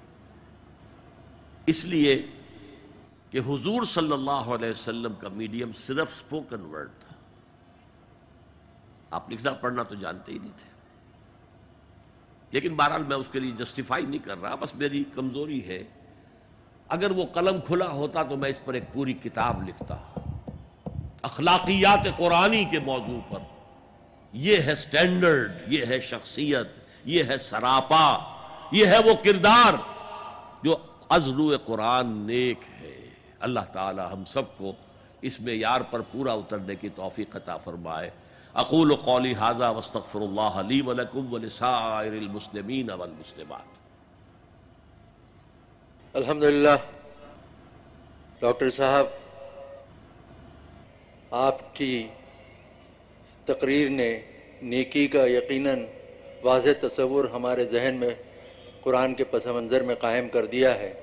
اس 1.65 1.85
لیے 1.85 2.25
کہ 3.29 3.37
حضور 3.37 3.85
صلی 3.85 4.11
اللہ 4.11 4.31
علیہ 4.31 4.69
وسلم 4.69 5.13
کا 5.13 5.29
میڈیم 5.29 5.71
صرف 5.87 6.13
سپوکن 6.13 6.61
ورڈ 6.61 6.89
تھا۔ 6.99 7.15
آپ 9.11 9.31
لکھنا 9.31 9.51
پڑھنا 9.51 9.83
تو 9.83 9.95
جانتے 9.95 10.31
ہی 10.31 10.39
نہیں 10.39 10.51
تھے۔ 10.57 10.71
لیکن 12.51 12.75
بہرحال 12.75 13.03
میں 13.03 13.17
اس 13.17 13.27
کے 13.31 13.39
لیے 13.39 13.51
جسٹیفائی 13.51 14.05
نہیں 14.05 14.25
کر 14.25 14.41
رہا، 14.41 14.55
بس 14.55 14.75
میری 14.75 15.03
کمزوری 15.13 15.67
ہے۔ 15.67 15.83
اگر 16.87 17.11
وہ 17.11 17.25
قلم 17.25 17.61
کھلا 17.61 17.89
ہوتا 17.89 18.23
تو 18.23 18.37
میں 18.37 18.49
اس 18.49 18.65
پر 18.65 18.73
ایک 18.73 18.83
پوری 18.93 19.13
کتاب 19.13 19.69
لکھتا۔ 19.69 19.95
اخلاقیات 21.21 22.17
قرآنی 22.17 22.65
کے 22.65 22.79
موضوع 22.79 23.19
پر۔ 23.29 23.39
یہ 24.33 24.57
ہے 24.57 24.75
سٹینڈرڈ 24.75 25.51
یہ 25.67 25.85
ہے 25.85 25.99
شخصیت۔ 25.99 26.88
یہ 27.05 27.23
ہے 27.23 27.37
سراپا، 27.37 28.17
یہ 28.71 28.85
ہے 28.85 28.97
وہ 28.97 29.13
کردار 29.23 29.73
جو 30.63 30.77
ازرو 31.09 31.51
قرآن 31.65 32.07
نیک 32.07 32.59
ہے۔ 32.81 33.09
اللہ 33.39 33.59
تعالی 33.73 34.01
ہم 34.13 34.23
سب 34.25 34.57
کو 34.57 34.73
اس 35.21 35.39
میں 35.39 35.53
یار 35.53 35.81
پر 35.81 36.01
پورا 36.01 36.33
اترنے 36.33 36.75
کی 36.75 36.89
توفیق 36.89 37.35
عطا 37.35 37.57
فرمائے۔ 37.57 38.09
اقول 38.53 38.95
قولی 38.95 39.33
حاضہ 39.33 39.73
وستغفر 39.77 40.21
اللہ 40.21 40.41
علی 40.41 40.81
ولکم 40.81 41.33
ولسائر 41.33 42.11
المسلمین 42.11 42.89
والمسلمات۔ 42.89 43.77
الحمدللہ، 46.13 46.75
ڈاکٹر 48.39 48.69
صاحب، 48.69 49.05
آپ 51.31 51.75
کی 51.75 52.07
تقریر 53.45 53.89
نے 53.89 54.21
نیکی 54.61 55.07
کا 55.07 55.25
یقیناً 55.25 55.85
واضح 56.43 56.69
تصور 56.81 57.25
ہمارے 57.25 57.65
ذہن 57.65 57.95
میں 57.95 58.09
قرآن 58.81 59.13
کے 59.13 59.23
پس 59.23 59.45
منظر 59.45 59.81
میں 59.81 59.95
قائم 59.95 60.29
کر 60.29 60.45
دیا 60.45 60.75
ہے۔ 60.79 60.93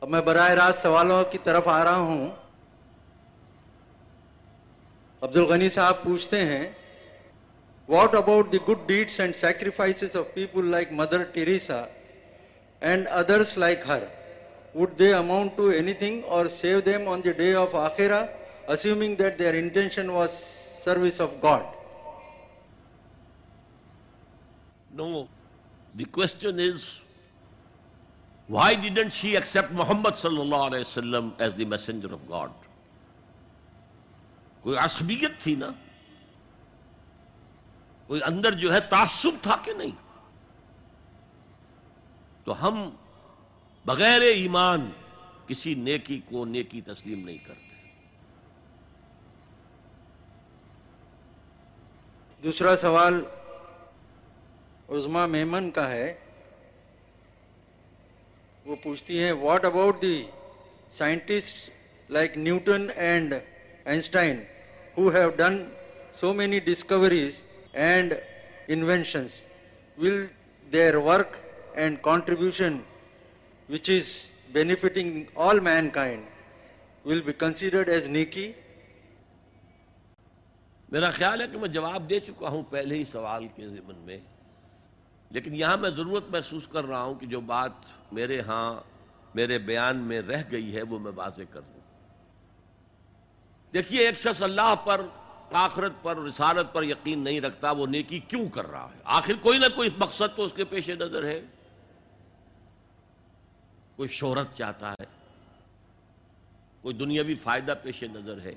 اب 0.00 0.08
میں 0.08 0.20
براہ 0.20 0.50
راست 0.50 0.82
سوالوں 0.82 1.24
کی 1.30 1.38
طرف 1.44 1.68
آ 1.68 1.84
رہا 1.84 1.96
ہوں۔ 1.96 2.28
عبد 5.20 5.36
الغنی 5.36 5.70
صاحب 5.70 6.02
پوچھتے 6.02 6.40
ہیں 6.40 6.72
what 7.88 8.14
about 8.14 8.52
the 8.52 8.58
good 8.68 8.78
deeds 8.86 9.20
and 9.20 9.36
sacrifices 9.36 10.16
of 10.16 10.24
people 10.34 10.66
like 10.66 10.92
Mother 10.92 11.22
Teresa 11.22 11.84
and 12.80 13.08
others 13.10 13.58
like 13.58 13.80
her 13.88 14.02
would 14.74 14.98
they 14.98 15.14
amount 15.14 15.56
to 15.56 15.68
any 15.68 15.92
thing 15.92 16.20
or 16.24 16.46
save 16.46 16.80
them 16.80 17.08
on 17.08 17.24
the 17.24 17.32
day 17.32 17.54
of 17.54 17.74
آخرا 17.74 18.24
assuming 18.66 19.14
that 19.14 19.38
their 19.38 19.54
intention 19.54 20.10
was 20.10 20.30
service 20.84 21.20
of 21.20 21.30
God 21.42 21.62
No. 24.98 25.28
The 25.94 26.04
question 26.04 26.58
is, 26.60 26.86
why 28.48 28.74
didn't 28.74 29.12
she 29.12 29.34
accept 29.36 29.72
Muhammad 29.72 30.14
sallallahu 30.14 30.70
alayhi 30.70 30.86
wasallam 30.88 31.30
as 31.38 31.54
the 31.54 31.68
messenger 31.74 32.12
of 32.20 32.26
God? 32.28 32.50
کوئی 34.62 34.76
عصبیت 34.78 35.40
تھی 35.42 35.54
نا 35.54 35.70
کوئی 38.06 38.20
اندر 38.26 38.54
جو 38.62 38.72
ہے 38.72 38.80
تعصب 38.90 39.42
تھا 39.42 39.56
کہ 39.64 39.72
نہیں 39.76 39.90
تو 42.44 42.60
ہم 42.62 42.88
بغیر 43.84 44.22
ایمان 44.32 44.90
کسی 45.46 45.74
نیکی 45.74 46.20
کو 46.30 46.44
نیکی 46.44 46.80
تسلیم 46.86 47.24
نہیں 47.24 47.38
کرتے 47.46 47.76
دوسرا 52.42 52.76
سوال 52.80 53.22
عظما 54.88 55.24
میمن 55.26 55.70
کا 55.70 55.88
ہے، 55.88 56.14
وہ 58.66 58.76
پوچھتی 58.82 59.22
ہیں 59.22 59.32
what 59.32 59.64
about 59.64 60.00
the 60.02 60.22
scientist 60.90 61.68
like 62.10 62.36
Newton 62.36 62.86
and 62.96 63.34
Einstein 63.84 64.42
who 64.96 65.08
have 65.14 65.30
done 65.36 65.62
so 66.12 66.32
many 66.34 66.58
discoveries 66.64 67.42
and 67.72 68.14
inventions 68.68 69.42
will 69.98 70.26
their 70.72 70.94
work 70.94 71.36
and 71.74 71.96
contribution 72.02 72.78
which 73.68 73.90
is 73.90 74.08
benefiting 74.52 75.22
all 75.48 75.60
mankind 75.90 77.06
will 77.06 77.20
be 77.20 77.32
considered 77.38 77.88
as 77.88 78.06
نیکی? 78.06 78.50
میرا 80.88 81.10
خیال 81.10 81.40
ہے 81.40 81.46
کہ 81.52 81.58
میں 81.58 81.68
جواب 81.68 82.08
دے 82.10 82.20
چکا 82.20 82.48
ہوں 82.48 82.62
پہلے 82.70 82.94
ہی 82.94 83.04
سوال 83.04 83.46
کے 83.56 83.68
ضمن 83.68 83.96
میں۔ 84.06 84.18
لیکن 85.30 85.54
یہاں 85.54 85.76
میں 85.76 85.90
ضرورت 85.90 86.24
محسوس 86.30 86.68
کر 86.68 86.84
رہا 86.84 87.02
ہوں 87.02 87.14
کہ 87.14 87.26
جو 87.26 87.40
بات 87.40 87.72
میرے 88.12 88.40
ہاں 88.40 88.80
میرے 89.34 89.58
بیان 89.58 89.96
میں 89.96 90.22
رہ 90.22 90.42
گئی 90.50 90.76
ہے، 90.76 90.82
وہ 90.82 90.98
میں 90.98 91.12
واضح 91.14 91.42
کر 91.50 91.60
دوں۔ 91.60 91.80
دیکھیے، 93.72 94.06
ایک 94.06 94.18
شخص 94.18 94.42
اللہ 94.42 94.74
پر، 94.84 95.00
آخرت 95.52 95.92
پر، 96.02 96.16
رسالت 96.16 96.72
پر 96.72 96.82
یقین 96.82 97.18
نہیں 97.18 97.40
رکھتا، 97.40 97.70
وہ 97.70 97.86
نیکی 97.86 98.18
کیوں 98.18 98.48
کر 98.48 98.66
رہا 98.66 98.90
ہے؟ 98.94 99.00
آخر 99.04 99.32
کوئی 99.42 99.58
نہ 99.58 99.66
کوئی 99.74 99.88
مقصد 99.98 100.36
تو 100.36 100.44
اس 100.44 100.52
کے 100.56 100.64
پیش 100.64 100.90
نظر 100.90 101.24
ہے۔ 101.24 101.40
کوئی 103.96 104.08
شہرت 104.08 104.56
چاہتا 104.56 104.92
ہے، 104.92 105.04
کوئی 106.82 106.94
دنیاوی 106.94 107.34
فائدہ 107.34 107.74
پیش 107.82 108.02
نظر 108.02 108.40
ہے۔ 108.40 108.54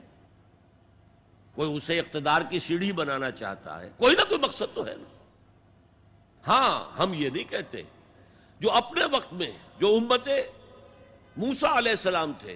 کوئی 1.55 1.77
اسے 1.77 1.99
اقتدار 1.99 2.41
کی 2.49 2.59
سیڑھی 2.59 2.91
بنانا 2.91 3.31
چاہتا 3.31 3.81
ہے۔ 3.81 3.89
کوئی 3.97 4.15
نہ 4.15 4.21
کوئی 4.29 4.39
مقصد 4.39 4.75
تو 4.75 4.87
ہے 4.87 4.95
نا۔ 4.95 5.20
ہاں 6.47 6.97
ہم 6.97 7.13
یہ 7.13 7.29
نہیں 7.29 7.43
کہتے۔ 7.43 7.83
جو 8.59 8.71
اپنے 8.71 9.01
وقت 9.11 9.33
میں 9.33 9.51
جو 9.79 9.95
امت 9.95 10.27
موسا 11.37 11.77
علیہ 11.77 11.91
السلام 11.91 12.31
تھے، 12.39 12.55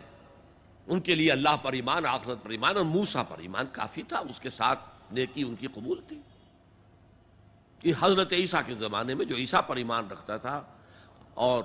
ان 0.88 1.00
کے 1.00 1.16
لیے 1.16 1.32
اللہ 1.32 1.56
پر 1.62 1.74
ایمان، 1.74 2.06
آخرت 2.06 2.44
پر 2.44 2.50
ایمان، 2.50 2.78
اور 2.78 2.86
موسا 2.86 3.24
پر 3.24 3.38
ایمان 3.38 3.66
کافی 3.72 4.04
تھا، 4.04 4.18
اس 4.20 4.40
کے 4.40 4.50
ساتھ 4.50 4.80
نیکی 5.12 5.44
ان 5.44 5.56
کی 5.56 5.68
قبول 5.68 6.02
تھی۔ 6.08 6.20
یہ 7.84 7.94
حضرت 8.00 8.34
عیسیٰ 8.34 8.62
کے 8.66 8.74
زمانے 8.74 9.16
میں 9.16 9.26
جو 9.26 9.36
عیسیٰ 9.36 9.62
پر 9.68 9.76
ایمان 9.76 10.08
رکھتا 10.12 10.38
تھا، 10.38 10.62
اور 11.34 11.64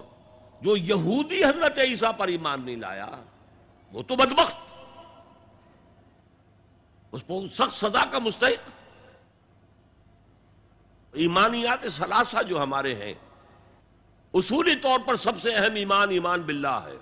جو 0.62 0.76
یہودی 0.76 1.44
حضرت 1.44 1.78
عیسیٰ 1.78 2.12
پر 2.16 2.28
ایمان 2.28 2.64
نہیں 2.64 2.76
لایا، 2.76 3.09
وہ 3.92 4.02
تو 4.02 4.16
بدبخت۔ 4.16 4.56
اس 7.12 7.22
کو 7.26 7.48
سخت 7.48 7.74
سزا 7.74 8.05
کا 8.10 8.18
مستحق۔ 8.18 8.80
ایمانیات 11.12 11.87
ثلاثہ 11.91 12.43
جو 12.43 12.62
ہمارے 12.62 12.95
ہیں، 12.95 13.15
اصولی 14.35 14.77
طور 14.77 14.99
پر 15.07 15.16
سب 15.16 15.32
سے 15.43 15.55
اہم 15.55 15.74
ایمان 15.74 16.11
ایمان 16.11 16.43
باللہ 16.43 16.81
ہے۔ 16.87 16.97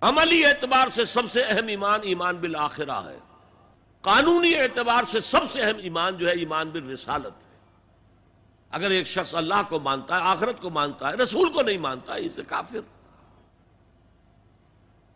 عملی 0.00 0.44
اعتبار 0.44 0.88
سے 0.88 1.04
سب 1.04 1.22
سے 1.32 1.42
اہم 1.42 1.66
ایمان 1.66 2.00
ایمان 2.02 2.36
بالآخرہ 2.36 3.00
ہے۔ 3.08 3.18
قانونی 4.00 4.54
اعتبار 4.54 5.02
سے 5.10 5.20
سب 5.20 5.40
سے 5.52 5.62
اہم 5.62 5.78
ایمان 5.78 6.16
جو 6.16 6.28
ہے، 6.28 6.32
ایمان 6.32 6.70
بالرسالت 6.70 7.46
ہے۔ 7.46 7.58
اگر 8.70 8.90
ایک 8.90 9.06
شخص 9.06 9.34
اللہ 9.34 9.62
کو 9.68 9.80
مانتا 9.80 10.16
ہے، 10.16 10.20
آخرت 10.24 10.60
کو 10.60 10.70
مانتا 10.70 11.08
ہے، 11.08 11.14
رسول 11.14 11.52
کو 11.52 11.62
نہیں 11.62 11.78
مانتا 11.78 12.14
ہے 12.14 12.26
اسے 12.26 12.42
کافر۔ 12.42 12.78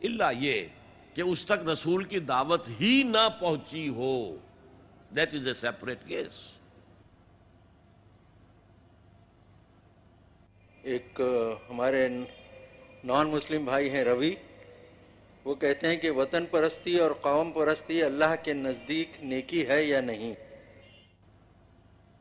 اللہ 0.02 0.32
یہ 0.38 0.66
کہ 1.14 1.20
اس 1.20 1.44
تک 1.44 1.68
رسول 1.68 2.04
کی 2.04 2.18
دعوت 2.18 2.68
ہی 2.80 3.02
نہ 3.02 3.28
پہنچی 3.40 3.88
ہو۔ 3.88 4.36
That 5.16 5.34
is 5.34 5.46
a 5.46 5.54
separate 5.54 6.06
case 6.06 6.32
ایک 10.86 11.20
ہمارے 11.70 12.08
نان 13.04 13.28
مسلم 13.28 13.64
بھائی 13.64 13.90
ہیں 13.90 14.04
روی، 14.04 14.34
وہ 15.44 15.54
کہتے 15.54 15.88
ہیں 15.88 15.96
کہ 15.96 16.10
وطن 16.10 16.46
پرستی 16.46 16.98
اور 16.98 17.10
قوم 17.20 17.52
پرستی 17.52 18.02
اللہ 18.02 18.34
کے 18.42 18.52
نزدیک 18.52 19.10
نیکی 19.22 19.68
ہے 19.68 19.84
یا 19.84 20.00
نہیں؟ 20.00 20.34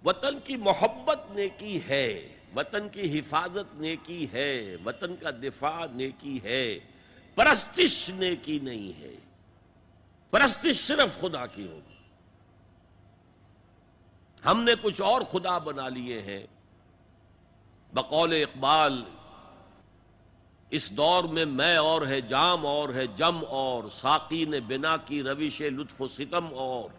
وطن 0.05 0.39
کی 0.43 0.55
محبت 0.55 1.19
نیکی 1.31 1.79
ہے، 1.89 2.27
وطن 2.55 2.89
کی 2.89 3.19
حفاظت 3.19 3.75
نیکی 3.75 4.27
ہے، 4.33 4.75
وطن 4.85 5.15
کا 5.15 5.29
دفاع 5.29 5.85
نیکی 5.95 6.39
ہے، 6.43 6.79
پرستش 7.35 8.09
نیکی 8.09 8.59
نہیں 8.59 9.01
ہے۔ 9.01 9.15
پرستش 10.31 10.87
صرف 10.87 11.21
خدا 11.21 11.45
کی 11.45 11.67
ہوگی۔ 11.67 11.95
ہم 14.45 14.63
نے 14.63 14.71
کچھ 14.81 15.01
اور 15.01 15.21
خدا 15.21 15.57
بنا 15.57 15.89
لیے 15.89 16.21
ہیں۔ 16.21 16.43
بقول 17.95 18.33
اقبال، 18.33 19.03
اس 20.71 20.89
دور 20.91 21.23
میں 21.23 21.45
میں 21.45 21.77
اور 21.77 22.01
ہے 22.07 22.21
جام 22.21 22.65
اور 22.65 22.89
ہے 22.89 23.05
جم 23.15 23.39
اور 23.49 23.89
ساقی 23.89 24.45
نے 24.45 24.59
بنا 24.59 24.97
کی 24.97 25.23
روش 25.23 25.61
لطف 25.61 26.01
و 26.01 26.07
ستم 26.07 26.47
اور، 26.53 26.89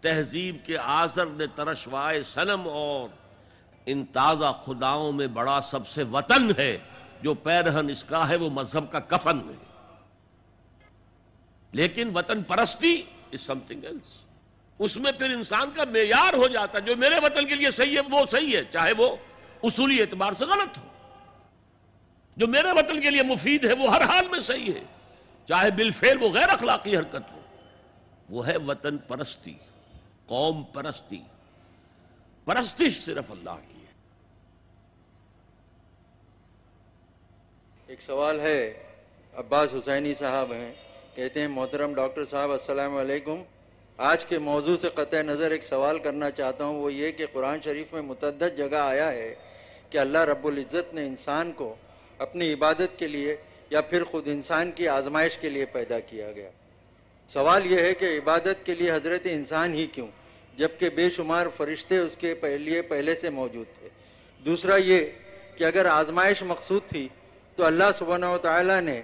تہذیب 0.00 0.56
کے 0.66 0.76
آزر 0.78 1.26
نے 1.26 1.46
ترشوائے 1.46 2.22
سنم 2.22 2.68
اور، 2.68 3.08
ان 3.86 4.04
تازہ 4.12 4.52
خداؤں 4.64 5.12
میں 5.12 5.26
بڑا 5.26 5.60
سب 5.70 5.88
سے 5.88 6.02
وطن 6.02 6.50
ہے، 6.58 6.76
جو 7.22 7.34
پیرہن 7.34 7.90
اس 7.90 8.04
کا 8.04 8.28
ہے، 8.28 8.36
وہ 8.36 8.50
مذہب 8.50 8.90
کا 8.92 8.98
کفن 8.98 9.38
ہے۔ 9.48 9.54
لیکن 11.72 12.10
وطن 12.14 12.42
پرستی 12.42 13.02
از 13.32 13.40
سم 13.40 13.58
تھنگ 13.66 13.84
ایلس 13.84 14.16
اس 14.78 14.96
میں 14.96 15.12
پھر 15.12 15.30
انسان 15.30 15.70
کا 15.70 15.84
معیار 15.84 16.34
ہو 16.34 16.48
جاتا 16.48 16.78
ہے، 16.78 16.82
جو 16.82 16.96
میرے 16.96 17.14
وطن 17.22 17.46
کے 17.46 17.54
لیے 17.54 17.70
صحیح 17.70 17.96
ہے، 17.96 18.02
وہ 18.10 18.24
صحیح 18.30 18.56
ہے، 18.56 18.62
چاہے 18.64 18.92
وہ 18.98 19.16
اصولی 19.62 20.00
اعتبار 20.00 20.32
سے 20.32 20.44
غلط 20.44 20.78
ہو۔ 20.78 20.88
جو 22.36 22.46
میرے 22.46 22.72
وطن 22.72 23.00
کے 23.00 23.10
لیے 23.10 23.22
مفید 23.22 23.64
ہے، 23.64 23.72
وہ 23.72 23.94
ہر 23.94 24.02
حال 24.02 24.28
میں 24.28 24.40
صحیح 24.40 24.72
ہے۔ 24.72 24.84
چاہے 25.48 25.70
بالفعل 25.70 26.22
وہ 26.22 26.28
غیر 26.28 26.48
اخلاقی 26.48 26.96
حرکت 26.96 27.32
ہو۔ 27.32 27.40
وہ 28.30 28.46
ہے 28.46 28.56
وطن 28.56 28.98
پرستی، 28.98 29.54
قوم 30.26 30.62
پرستی۔ 30.62 31.20
پرستش 32.44 33.04
صرف 33.04 33.30
اللہ 33.30 33.50
کی 33.50 33.80
ہے۔ 33.80 33.92
ایک 37.86 38.02
سوال 38.02 38.40
ہے، 38.40 38.82
عباس 39.36 39.74
حسینی 39.74 40.14
صاحب 40.14 40.52
ہیں۔ 40.52 40.74
کہتے 41.14 41.40
ہیں، 41.40 41.48
محترم 41.48 41.94
ڈاکٹر 41.94 42.24
صاحب، 42.24 42.52
السلام 42.52 42.96
علیکم۔ 42.96 43.42
آج 43.96 44.24
کے 44.24 44.38
موضوع 44.38 44.76
سے 44.76 44.88
قطع 44.94 45.22
نظر 45.22 45.50
ایک 45.50 45.64
سوال 45.64 45.98
کرنا 45.98 46.30
چاہتا 46.30 46.64
ہوں، 46.64 46.82
وہ 46.82 46.92
یہ 46.92 47.10
کہ 47.10 47.26
قرآن 47.32 47.58
شریف 47.64 47.92
میں 47.92 48.02
متعدد 48.02 48.58
جگہ 48.58 48.76
آیا 48.76 49.12
ہے 49.12 49.34
کہ 49.90 49.98
اللہ 49.98 50.18
رب 50.18 50.46
العزت 50.46 50.94
نے 50.94 51.06
انسان 51.06 51.52
کو 51.52 51.74
اپنی 52.18 52.52
عبادت 52.52 52.98
کے 52.98 53.08
لیے 53.08 53.36
یا 53.70 53.80
پھر 53.80 54.04
خود 54.04 54.28
انسان 54.28 54.72
کی 54.72 54.88
آزمائش 54.88 55.36
کے 55.38 55.48
لیے 55.48 55.64
پیدا 55.64 56.00
کیا 56.00 56.32
گیا۔ 56.32 56.50
سوال 57.28 57.72
یہ 57.72 57.78
ہے 57.78 57.94
کہ 57.94 58.04
عبادت 58.04 58.66
کے 58.66 58.74
لیے 58.74 58.92
حضرت 58.92 59.20
انسان 59.24 59.74
ہی 59.74 59.86
کیوں؟ 59.86 60.06
جبکہ 60.56 60.88
بے 60.88 61.10
شمار 61.10 61.46
فرشتے 61.56 61.98
اس 61.98 62.16
کے 62.16 62.34
لیے 62.58 62.82
پہلے 62.82 63.14
سے 63.14 63.30
موجود 63.30 63.66
تھے۔ 63.78 63.88
دوسرا 64.44 64.76
یہ 64.76 65.06
کہ 65.56 65.64
اگر 65.64 65.84
آزمائش 65.84 66.42
مقصود 66.42 66.82
تھی 66.88 67.08
تو 67.56 67.64
اللہ 67.64 67.92
سبحانہ 67.94 68.26
و 68.26 68.38
تعالیٰ 68.38 68.80
نے 68.80 69.02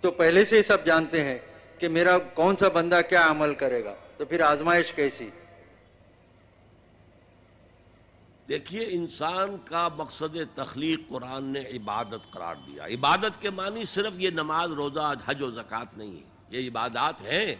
تو 0.00 0.10
پہلے 0.10 0.44
سے 0.44 0.56
ہی 0.56 0.62
سب 0.62 0.86
جانتے 0.86 1.24
ہیں 1.24 1.38
کہ 1.78 1.88
میرا 1.88 2.18
کون 2.18 2.56
سا 2.56 2.68
بندہ 2.68 3.00
کیا 3.08 3.30
عمل 3.30 3.54
کرے 3.54 3.84
گا۔ 3.84 3.94
تو 4.22 4.26
پھر 4.26 4.40
آزمائش 4.40 4.92
کیسی؟ 4.92 5.30
دیکھیے، 8.48 8.86
انسان 8.90 9.56
کا 9.64 9.88
مقصد 9.88 10.36
تخلیق 10.54 11.00
قرآن 11.08 11.44
نے 11.44 11.60
عبادت 11.60 12.30
قرار 12.30 12.56
دیا۔ 12.66 12.84
عبادت 12.84 13.40
کے 13.40 13.50
معنی 13.50 13.84
صرف 13.84 14.12
یہ 14.16 14.30
نماز، 14.30 14.70
روزہ، 14.70 15.14
حج 15.24 15.42
و 15.42 15.50
زکوٰۃ 15.50 15.96
نہیں 15.96 16.16
ہے۔ 16.16 16.22
یہ 16.48 16.70
عبادات 16.70 17.22
ہیں۔ 17.22 17.54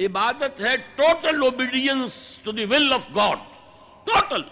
عبادت 0.00 0.60
ہے 0.60 0.76
total 0.94 1.42
obedience 1.42 2.40
to 2.42 2.52
the 2.52 2.64
will 2.64 2.92
of 2.92 3.08
God 3.14 3.38
total 4.04 4.42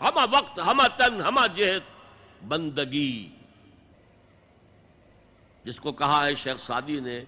ہما 0.00 0.24
وقت، 0.24 0.60
ہما 0.66 0.86
تن، 0.86 1.20
ہما 1.20 1.46
جہت۔ 1.46 1.82
بندگی۔ 2.44 3.28
جس 5.64 5.80
کو 5.80 5.92
کہا 5.92 6.26
ہے 6.26 6.34
شیخ 6.34 6.58
سادی 6.58 7.00
نے، 7.00 7.24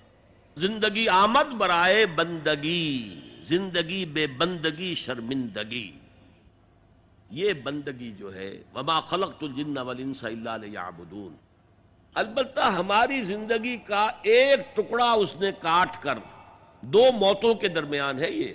زندگی 0.57 1.09
آمد 1.09 1.53
برائے 1.53 2.07
بندگی۔ 2.07 3.21
زندگی 3.51 4.06
بے 4.06 4.27
بندگی 4.27 4.94
شرمندگی۔ 4.94 5.93
یہ 7.31 7.52
بندگی 7.52 8.12
جو 8.12 8.35
ہے، 8.35 8.62
وما 8.74 9.01
خلقت 9.01 9.43
الجن 9.43 9.78
والانس 9.78 10.24
الا 10.24 10.56
ليعبدون۔ 10.56 11.35
البتہ 12.14 12.60
ہماری 12.60 13.22
زندگی 13.22 13.77
کا 13.77 14.10
ایک 14.22 14.77
ٹکڑا 14.77 15.12
اس 15.12 15.36
نے 15.36 15.52
کاٹ 15.52 16.02
کر، 16.02 16.18
دو 16.81 17.05
موتوں 17.12 17.55
کے 17.55 17.68
درمیان 17.68 18.18
ہے 18.18 18.31
یہ۔ 18.31 18.55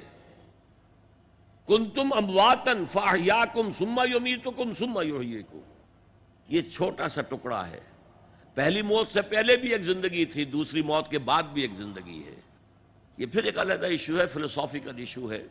کنتم 1.67 2.13
امواتن 2.13 2.85
فاحیاکم 2.85 3.72
ثم 3.72 4.01
یمیتکم 4.15 4.73
ثم 4.73 5.01
یحییکم 5.01 5.59
یہ 6.47 6.61
چھوٹا 6.61 7.09
سا 7.09 7.22
ٹکڑا 7.22 7.69
ہے۔ 7.69 7.80
پہلی 8.53 8.81
موت 8.81 9.09
سے 9.09 9.22
پہلے 9.22 9.57
بھی 9.57 9.72
ایک 9.72 9.81
زندگی 9.81 10.26
تھی، 10.26 10.45
دوسری 10.45 10.81
موت 10.81 11.11
کے 11.11 11.19
بعد 11.19 11.43
بھی 11.43 11.61
ایک 11.61 11.73
زندگی 11.73 12.23
ہے۔ 12.27 12.44
یہ 13.17 13.25
پھر 13.25 13.43
ایک 13.43 13.59
علیحدہ 13.59 13.85
ایشو 13.85 14.19
ہے 14.19 14.27
فلسافیکل 14.27 14.97
ایشو 14.97 15.31
ہے۔ 15.31 15.43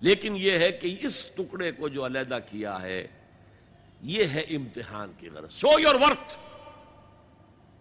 لیکن 0.00 0.34
یہ 0.36 0.50
ہے 0.50 0.72
کہ 0.72 0.96
اس 1.00 1.26
ٹکڑے 1.26 1.72
کو 1.72 1.88
جو 1.88 2.06
علیحدہ 2.06 2.38
کیا 2.50 2.82
ہے، 2.82 3.06
یہ 4.02 4.24
ہے 4.24 4.40
امتحان 4.40 5.12
کی 5.18 5.28
غرض۔ 5.28 5.50
Show 5.50 5.80
your 5.80 5.94
worth 5.94 6.38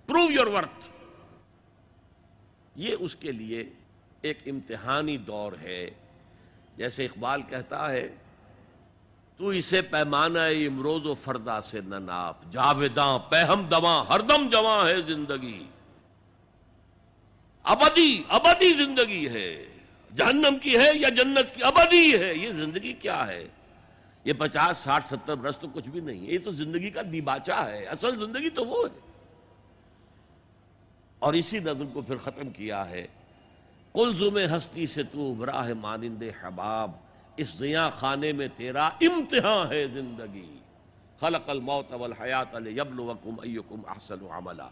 prove 0.05 0.31
your 0.31 0.47
worth 0.47 0.89
یہ 2.75 2.95
اس 2.99 3.15
کے 3.15 3.31
لیے 3.31 3.69
ایک 4.21 4.37
امتحانی 4.45 5.17
دور 5.17 5.51
ہے۔ 5.61 5.89
جیسے 6.77 7.05
اقبال 7.05 7.41
کہتا 7.41 7.91
ہے، 7.91 8.15
تو 9.37 9.47
اسے 9.47 9.81
پیمانہ 9.81 10.39
امروز 10.39 11.05
و 11.05 11.13
فردا 11.13 11.61
سے 11.61 11.81
نہ 11.81 11.95
ناپ 11.95 12.37
جاویداں 12.51 13.19
پہم 13.19 13.67
دواں، 13.71 14.05
ہر 14.05 14.19
دم 14.19 14.49
جواں 14.49 14.87
ہے 14.87 15.01
زندگی۔ 15.01 15.67
ابدی 17.63 18.23
ابدی 18.29 18.73
زندگی 18.73 19.29
ہے۔ 19.29 19.65
جہنم 20.15 20.57
کی 20.61 20.77
ہے 20.77 20.91
یا 20.95 21.09
جنت 21.09 21.55
کی؟ 21.55 21.63
ابدی 21.63 22.19
ہے۔ 22.19 22.35
یہ 22.35 22.49
زندگی 22.49 22.93
کیا 22.93 23.27
ہے؟ 23.27 23.47
یہ 24.23 24.33
پچاس، 24.33 24.77
ساٹھ، 24.77 25.07
ستر 25.07 25.35
برس 25.35 25.57
تو 25.57 25.67
کچھ 25.73 25.89
بھی 25.89 25.99
نہیں 25.99 26.27
ہے۔ 26.27 26.31
یہ 26.31 26.37
تو 26.43 26.51
زندگی 26.51 26.89
کا 26.89 27.01
دیباچہ 27.13 27.51
ہے۔ 27.51 27.85
اصل 27.85 28.19
زندگی 28.19 28.49
تو 28.49 28.65
وہ 28.65 28.85
ہے۔ 28.85 28.99
اور 31.19 31.33
اسی 31.33 31.59
نظم 31.59 31.87
کو 31.87 32.01
پھر 32.01 32.17
ختم 32.17 32.49
کیا 32.49 32.89
ہے۔ 32.89 33.07
کلزم 33.93 34.37
ہستی 34.37 34.85
سے 34.85 35.03
تو 35.03 35.33
براہ 35.33 35.73
مانند 35.73 36.23
حباب۔ 36.41 36.91
اس 37.37 37.49
زیاں 37.49 37.91
خانے 37.91 38.31
میں 38.31 38.47
تیرا 38.57 38.85
امتحان 38.85 39.71
ہے 39.71 39.87
زندگی۔ 39.87 40.59
خلق 41.19 41.49
الموت 41.49 41.93
والحیات 41.93 42.55
لیبلوکم 42.55 43.35
ایکم 43.41 43.81
احسن 43.87 44.25
عملا۔ 44.29 44.69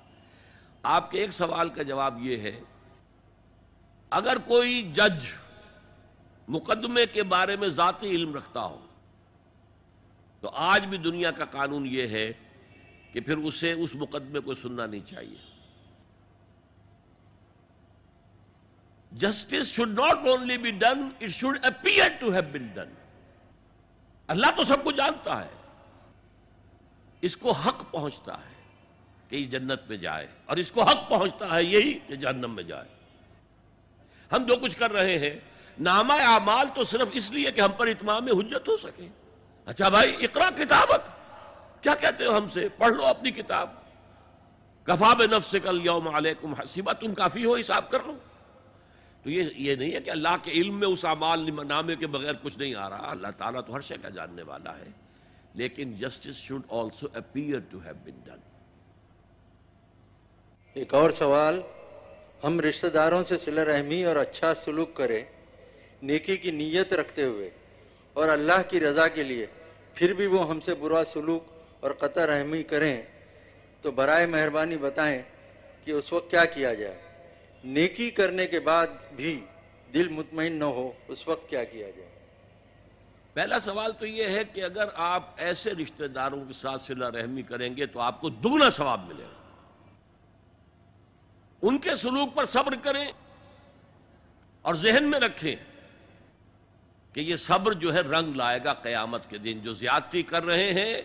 آپ 0.84 1.12
کے 1.12 1.20
ایک 1.20 1.32
سوال 1.32 1.70
کا 1.70 1.84
جواب 1.84 2.26
یہ 2.26 2.38
ہے 2.38 2.60
اگر 4.10 4.38
کوئی 4.38 4.92
جج 4.94 5.28
مقدمے 6.48 7.06
کے 7.06 7.24
بارے 7.24 7.56
میں 7.56 7.70
ذاتی 7.70 8.08
علم 8.08 8.36
رکھتا 8.36 8.62
ہو، 8.62 8.86
تو 10.42 10.50
آج 10.54 10.86
بھی 10.86 10.98
دنیا 10.98 11.32
کا 11.32 11.46
قانون 11.46 11.86
یہ 11.86 12.08
ہے 12.08 12.32
کہ 13.14 13.20
پھر 13.20 13.38
اسے 13.38 13.72
اس 13.72 13.96
مقدمے 13.96 14.40
کو 14.40 14.56
سننا 14.56 14.86
نہیں 14.86 15.08
چاہیے۔ 15.08 15.38
Justice 19.12 19.68
should 19.68 19.90
not 19.90 20.28
only 20.28 20.58
be 20.58 20.72
done 20.72 21.10
it 21.22 21.30
should 21.30 21.66
appear 21.66 22.10
to 22.20 22.32
have 22.32 22.42
been 22.52 22.68
done 22.68 22.94
اللہ 24.28 24.48
تو 24.58 24.64
سب 24.64 24.84
کو 24.84 24.92
جانتا 24.92 25.46
ہے۔ 25.46 25.50
اس 27.22 27.38
کو 27.38 27.52
حق 27.52 27.92
پہنچتا 27.92 28.38
ہے 28.38 28.54
کہ 29.30 29.36
یہ 29.36 29.46
جنت 29.46 29.90
میں 29.90 29.98
جائے 29.98 30.28
اور 30.46 30.58
اس 30.58 30.72
کو 30.72 30.84
حق 30.84 31.10
پہنچتا 31.10 31.56
ہے 31.56 31.64
یہی 31.64 32.00
کہ 32.08 32.16
جہنم 32.16 32.56
میں 32.56 32.64
جائے۔ 32.64 32.99
ہم 34.32 34.44
جو 34.44 34.56
کچھ 34.56 34.78
کر 34.78 34.92
رہے 34.92 35.18
ہیں، 35.18 35.40
نامہ 35.80 36.14
اعمال 36.14 36.68
تو 36.76 36.84
صرف 36.84 37.08
اس 37.14 37.32
لیے 37.32 37.52
کہ 37.52 37.62
ہم 37.62 37.72
پر 37.72 37.88
اتمام 37.88 38.28
حجت 38.28 38.68
ہو 38.68 38.78
سکے۔ 38.78 39.08
اچھا 39.66 39.90
بھائی، 39.90 40.16
اقرا 40.20 40.50
کتابک۔ 40.50 41.20
کیا 41.84 41.96
کہتے 41.96 42.26
ہو 42.26 42.38
ہم 42.38 42.48
سے؟ 42.48 42.68
پڑھ 42.70 42.94
لو 42.94 43.06
اپنی 43.06 43.32
کتاب۔ 43.32 43.70
کفاب 44.84 45.22
نفس 45.24 45.56
کل 45.64 45.86
یوم 45.86 46.08
علیکم 46.08 46.54
حسیبہ 46.54 46.94
تم 46.94 47.14
کافی 47.14 47.46
ہو، 47.46 47.56
حساب 47.56 47.92
کر 47.92 47.98
لو۔ 48.06 48.16
تو 49.24 49.30
یہ 49.30 49.44
یہ 49.56 49.76
نہیں 49.76 49.94
ہے 49.94 50.00
کہ 50.00 50.10
اللہ 50.10 50.36
کے 50.44 50.52
علم 50.52 50.80
میں 50.80 50.88
اس 50.88 51.06
اعمال 51.06 51.68
نامے 51.68 51.96
کے 51.96 52.08
بغیر 52.08 52.34
کچھ 52.42 52.58
نہیں 52.58 52.76
آ 52.76 52.90
رہا۔ 52.90 53.12
اللہ 53.12 53.28
تعالیٰ 53.38 53.62
تو 53.68 53.76
ہر 53.76 53.82
شے 53.82 53.96
کا 54.02 54.10
جاننے 54.10 54.42
والا 54.42 54.78
ہے۔ 54.78 54.88
لیکن 55.54 55.92
justice 55.94 56.36
should 56.36 56.62
also 56.70 57.08
appear 57.14 57.60
to 57.70 57.78
have 57.86 57.94
been 58.04 58.20
done 58.26 58.40
ایک 60.74 60.94
اور 60.94 61.12
سوال۔ 61.12 61.62
ہم 62.44 62.60
رشتہ 62.60 62.88
داروں 62.88 63.24
سے 63.24 63.38
صلہ 63.38 63.62
رحمی 63.62 64.04
اور 64.06 64.16
اچھا 64.16 64.56
سلوک 64.56 64.94
کریں، 64.94 65.24
نیکی 66.02 66.38
کی 66.38 66.52
نیت 66.52 66.94
رکھتے 66.94 67.24
ہوئے 67.24 67.50
اور 68.14 68.30
اللہ 68.30 68.62
کی 68.70 68.80
رضا 68.80 69.08
کے 69.08 69.24
لیے 69.24 69.46
پھر 69.94 70.14
بھی 70.14 70.28
وہ 70.28 70.50
ہم 70.50 70.60
سے 70.60 70.74
برا 70.74 71.04
سلوک 71.04 71.44
اور 71.80 71.92
قطع 71.92 72.26
رحمی 72.26 72.64
کریں 72.64 73.02
تو 73.82 73.92
برائے 73.92 74.26
مہربانی 74.26 74.78
بتائیں 74.78 75.22
کہ 75.86 75.92
اس 75.92 76.14
وقت 76.14 76.32
کیا 76.32 76.46
کیا 76.46 76.74
جائے۔ 76.74 76.98
نیکی 77.64 78.10
کرنے 78.12 78.48
کے 78.48 78.60
بعد 78.60 78.88
بھی 79.16 79.40
دل 79.94 80.08
مطمئن 80.08 80.54
نہ 80.54 80.64
ہو، 80.64 80.92
اس 81.08 81.28
وقت 81.28 81.50
کیا 81.50 81.64
کیا 81.64 81.90
جائے۔ 81.90 82.10
پہلا 83.34 83.60
سوال 83.60 83.92
تو 83.92 84.06
یہ 84.06 84.26
ہے 84.26 84.44
کہ 84.54 84.64
اگر 84.64 84.86
آپ 84.94 85.24
ایسے 85.38 85.72
رشتہ 85.72 86.04
داروں 86.04 86.46
کے 86.46 86.54
ساتھ 86.54 86.82
صلہ 86.82 87.06
رحمی 87.06 87.42
کریں 87.42 87.78
گے 87.78 87.86
تو 87.86 88.00
آپ 88.00 88.22
کو 88.22 88.30
دگنا 88.30 88.70
ثواب 88.70 89.08
ملے 89.08 89.24
گا۔ 89.24 89.39
ان 91.62 91.78
کے 91.78 91.96
سلوک 91.96 92.36
پر 92.36 92.46
صبر 92.46 92.76
کریں 92.76 93.12
اور 94.62 94.76
ذہن 94.76 95.04
میں 95.04 95.20
رکھیں 95.20 95.56
کہ 97.14 97.20
یہ 97.20 97.36
صبر 97.36 97.72
جو 97.72 97.94
ہے 97.94 98.00
رنگ 98.00 98.36
لائے 98.36 98.60
گا 98.64 98.74
قیامت 98.74 99.30
کے 99.30 99.38
دن۔ 99.38 99.60
جو 99.64 99.74
زیادتی 99.74 100.24
کر 100.24 100.44
رہے 100.44 100.74
ہیں، 100.74 101.02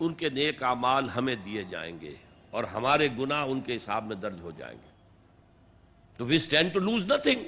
ان 0.00 0.14
کے 0.14 0.28
نیک 0.28 0.62
اعمال 0.62 1.10
ہمیں 1.10 1.34
دیے 1.34 1.62
جائیں 1.62 2.00
گے 2.00 2.14
اور 2.50 2.64
ہمارے 2.64 3.08
گناہ 3.18 3.46
ان 3.46 3.60
کے 3.60 3.76
حساب 3.76 4.04
میں 4.04 4.16
درج 4.16 4.40
ہو 4.40 4.50
جائیں 4.50 4.78
گے۔ 4.78 4.90
تو 6.16 6.24
we 6.24 6.36
stand 6.36 6.72
to 6.72 6.80
lose 6.80 7.04
nothing 7.04 7.42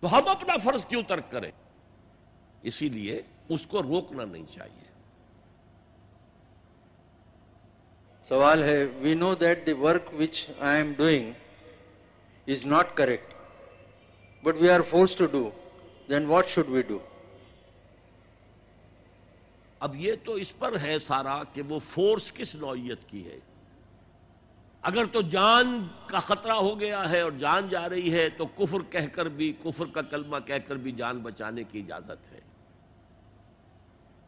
تو 0.00 0.18
ہم 0.18 0.28
اپنا 0.28 0.56
فرض 0.56 0.86
کیوں 0.86 1.02
ترک 1.02 1.30
کریں؟ 1.30 1.50
اسی 2.62 2.88
لیے 2.88 3.22
اس 3.48 3.66
کو 3.66 3.82
روکنا 3.82 4.24
نہیں 4.24 4.44
چاہیے۔ 4.54 4.85
سوال 8.28 8.62
ہے 8.62 8.84
we 8.84 9.14
know 9.14 9.34
that 9.34 9.66
the 9.66 9.72
work 9.72 10.14
which 10.14 10.50
I 10.58 10.76
am 10.76 10.92
doing 10.96 11.32
is 12.46 12.66
not 12.66 12.94
correct 12.94 13.34
but 14.44 14.56
we 14.60 14.70
are 14.70 14.80
forced 14.80 15.16
to 15.16 15.26
do 15.26 15.50
then 16.08 16.26
what 16.26 16.46
should 16.46 16.68
we 16.68 16.82
do 16.82 16.98
اب 19.78 19.94
یہ 19.96 20.14
تو 20.24 20.32
اس 20.32 20.58
پر 20.58 20.76
ہے 20.82 20.98
سارا 20.98 21.42
کہ 21.52 21.62
وہ 21.62 21.78
فورس 21.78 22.32
کس 22.32 22.54
نوعیت 22.54 22.98
کی 23.06 23.26
ہے؟ 23.26 23.38
اگر 24.82 25.04
تو 25.04 25.20
جان 25.20 25.88
کا 26.06 26.18
خطرہ 26.18 26.52
ہو 26.52 26.80
گیا 26.80 27.10
ہے 27.10 27.20
اور 27.20 27.32
جان 27.32 27.68
جا 27.68 27.88
رہی 27.88 28.12
ہے، 28.14 28.28
تو 28.28 28.46
کفر 28.46 28.78
کہہ 28.90 29.06
کر 29.12 29.28
بھی، 29.28 29.52
کفر 29.62 29.86
کا 29.86 30.02
کلمہ 30.02 30.36
کہہ 30.46 30.68
کر 30.68 30.76
بھی 30.76 30.92
جان 30.92 31.18
بچانے 31.18 31.64
کی 31.64 31.78
اجازت 31.78 32.32
ہے۔ 32.32 32.40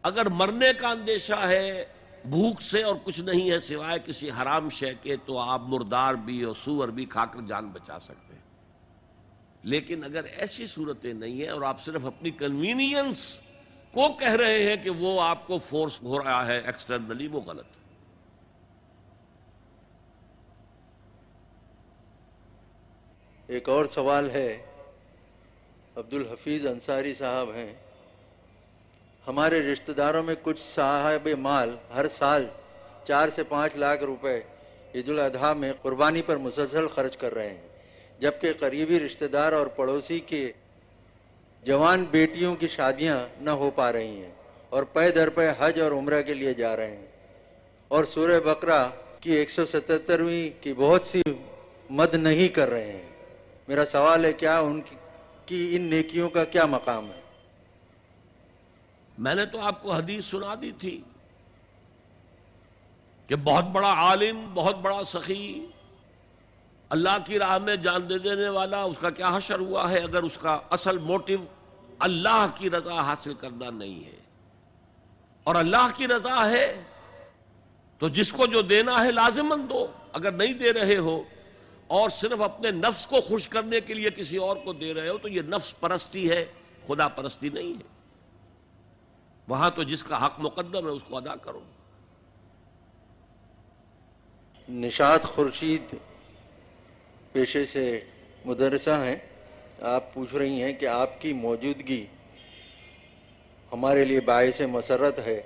اگر 0.02 0.26
مرنے 0.26 0.72
کا 0.78 0.88
اندیشہ 0.88 1.46
ہے 1.46 1.84
بھوک 2.24 2.62
سے 2.62 2.82
اور 2.82 2.96
کچھ 3.04 3.20
نہیں 3.20 3.50
ہے 3.50 3.60
سوائے 3.60 3.98
کسی 4.04 4.30
حرام 4.30 4.68
شے 4.68 4.94
کے، 5.02 5.16
تو 5.16 5.38
آپ 5.38 5.60
مردار 5.60 6.14
بھی 6.14 6.42
اور 6.42 6.54
سور 6.64 6.88
بھی 6.88 7.04
کھا 7.04 7.24
کر 7.24 7.40
جان 7.40 7.68
بچا 7.68 7.98
سکتے 7.98 8.34
ہیں۔ 8.34 8.42
لیکن 9.62 10.04
اگر 10.04 10.24
ایسی 10.24 10.66
صورتیں 10.66 11.12
نہیں 11.12 11.42
ہیں 11.42 11.48
اور 11.48 11.62
آپ 11.62 11.84
صرف 11.84 12.06
اپنی 12.06 12.30
کنوینئنس 12.30 13.38
کو 13.92 14.12
کہہ 14.12 14.32
رہے 14.32 14.64
ہیں 14.64 14.76
کہ 14.76 14.90
وہ 14.90 15.20
آپ 15.20 15.46
کو 15.46 15.58
فورس 15.58 16.02
ہو 16.02 16.24
رہا 16.24 16.46
ہے 16.46 16.58
ایکسٹرنلی 16.58 17.26
وہ 17.26 17.40
غلط۔ 17.40 17.66
ہے 17.66 17.78
ایک 23.46 23.68
اور 23.68 23.84
سوال 23.84 24.30
ہے 24.30 24.66
عبد 25.96 26.14
الحفیظ 26.14 26.66
انصاری 26.66 27.14
صاحب 27.14 27.50
ہیں۔ 27.54 27.74
ہمارے 29.28 29.62
رشتہ 29.62 29.92
داروں 29.92 30.22
میں 30.22 30.34
کچھ 30.42 30.60
صاحب 30.74 31.28
مال 31.38 31.76
ہر 31.94 32.08
سال 32.08 32.46
چار 33.04 33.28
سے 33.28 33.42
پانچ 33.42 33.76
لاکھ 33.76 34.02
روپے 34.02 34.40
عید 34.94 35.08
الاضحیٰ 35.08 35.56
میں 35.56 35.72
قربانی 35.82 36.22
پر 36.22 36.36
مسلسل 36.36 36.88
خرچ 36.88 37.16
کر 37.16 37.34
رہے 37.34 37.48
ہیں، 37.48 37.68
جبکہ 38.18 38.52
قریبی 38.58 39.00
رشتہ 39.00 39.24
دار 39.24 39.52
اور 39.52 39.66
پڑوسی 39.66 40.20
کے 40.20 40.52
جوان 41.62 42.04
بیٹیوں 42.10 42.56
کی 42.56 42.68
شادیاں 42.68 43.28
نہ 43.40 43.50
ہو 43.50 43.70
پا 43.70 43.92
رہی 43.92 44.22
ہیں 44.22 44.30
اور 44.68 44.82
پے 44.82 45.10
در 45.10 45.28
پے 45.28 45.48
حج 45.58 45.80
اور 45.80 45.92
عمرہ 45.92 46.22
کے 46.22 46.34
لیے 46.34 46.54
جا 46.54 46.76
رہے 46.76 46.96
ہیں۔ 46.96 47.06
اور 47.88 48.04
سورہ 48.04 48.40
بقرہ 48.40 48.88
کی 49.20 49.32
ایک 49.32 49.50
سو 49.50 49.64
ستترویں 49.64 50.62
کی 50.62 50.72
بہت 50.72 51.04
سی 51.04 51.22
مد 51.90 52.14
نہیں 52.14 52.48
کر 52.48 52.68
رہے 52.70 52.92
ہیں۔ 52.92 53.08
میرا 53.68 53.84
سوال 53.84 54.24
ہے، 54.24 54.32
کیا 54.32 54.60
ان 54.60 54.80
کی 55.46 55.76
ان 55.76 55.82
نیکیوں 55.82 56.30
کا 56.30 56.44
کیا 56.44 56.66
مقام 56.66 57.06
ہے؟ 57.06 57.27
میں 59.18 59.34
نے 59.34 59.46
تو 59.46 59.60
آپ 59.60 59.82
کو 59.82 59.92
حدیث 59.92 60.24
سنا 60.24 60.54
دی 60.62 60.72
تھی 60.72 61.00
کہ 63.26 63.36
بہت 63.36 63.64
بڑا 63.64 63.88
عالم، 63.88 64.54
بہت 64.54 64.76
بڑا 64.76 65.04
سخی، 65.04 65.66
اللہ 66.88 67.16
کی 67.26 67.38
راہ 67.38 67.58
میں 67.58 67.76
جان 67.76 68.08
دے 68.08 68.18
دینے 68.18 68.48
والا، 68.48 68.82
اس 68.82 68.98
کا 68.98 69.10
کیا 69.10 69.36
حشر 69.36 69.60
ہوا 69.60 69.90
ہے؟ 69.90 69.98
اگر 69.98 70.22
اس 70.22 70.38
کا 70.38 70.60
اصل 70.70 70.98
موٹو 70.98 71.44
اللہ 71.98 72.46
کی 72.54 72.70
رضا 72.70 73.00
حاصل 73.02 73.34
کرنا 73.34 73.70
نہیں 73.70 74.04
ہے۔ 74.04 74.16
اور 75.44 75.54
اللہ 75.54 75.88
کی 75.96 76.08
رضا 76.08 76.50
ہے، 76.50 76.82
تو 77.98 78.08
جس 78.08 78.32
کو 78.32 78.46
جو 78.46 78.62
دینا 78.62 79.04
ہے 79.04 79.12
لازمن 79.12 79.70
دو۔ 79.70 79.86
اگر 80.12 80.32
نہیں 80.32 80.52
دے 80.52 80.72
رہے 80.72 80.96
ہو 80.96 81.22
اور 81.86 82.10
صرف 82.10 82.42
اپنے 82.42 82.70
نفس 82.70 83.06
کو 83.06 83.20
خوش 83.20 83.48
کرنے 83.48 83.80
کے 83.80 83.94
لیے 83.94 84.10
کسی 84.10 84.36
اور 84.36 84.56
کو 84.56 84.72
دے 84.72 84.94
رہے 84.94 85.08
ہو، 85.08 85.18
تو 85.18 85.28
یہ 85.28 85.42
نفس 85.42 85.80
پرستی 85.80 86.30
ہے، 86.30 86.46
خدا 86.86 87.08
پرستی 87.08 87.48
نہیں 87.48 87.72
ہے۔ 87.72 87.97
وہاں 89.48 89.70
تو 89.70 89.82
جس 89.82 90.04
کا 90.04 90.26
حق 90.26 90.34
مقدم 90.38 90.86
ہے 90.86 90.90
اس 90.90 91.02
کو 91.08 91.16
ادا 91.16 91.36
کرو۔ 91.36 91.60
نشاد 94.68 95.18
خورشید 95.18 95.94
پیشے 97.32 97.64
سے 97.64 98.00
مدرسہ 98.44 98.90
ہیں۔ 98.90 99.16
آپ 99.80 100.14
پوچھ 100.14 100.34
رہی 100.34 100.62
ہیں 100.62 100.72
کہ 100.72 100.86
آپ 100.86 101.20
کی 101.20 101.32
موجودگی 101.32 102.06
ہمارے 103.72 104.04
لیے 104.04 104.20
باعث 104.20 104.60
مسرت 104.60 105.18
ہے۔ 105.18 105.42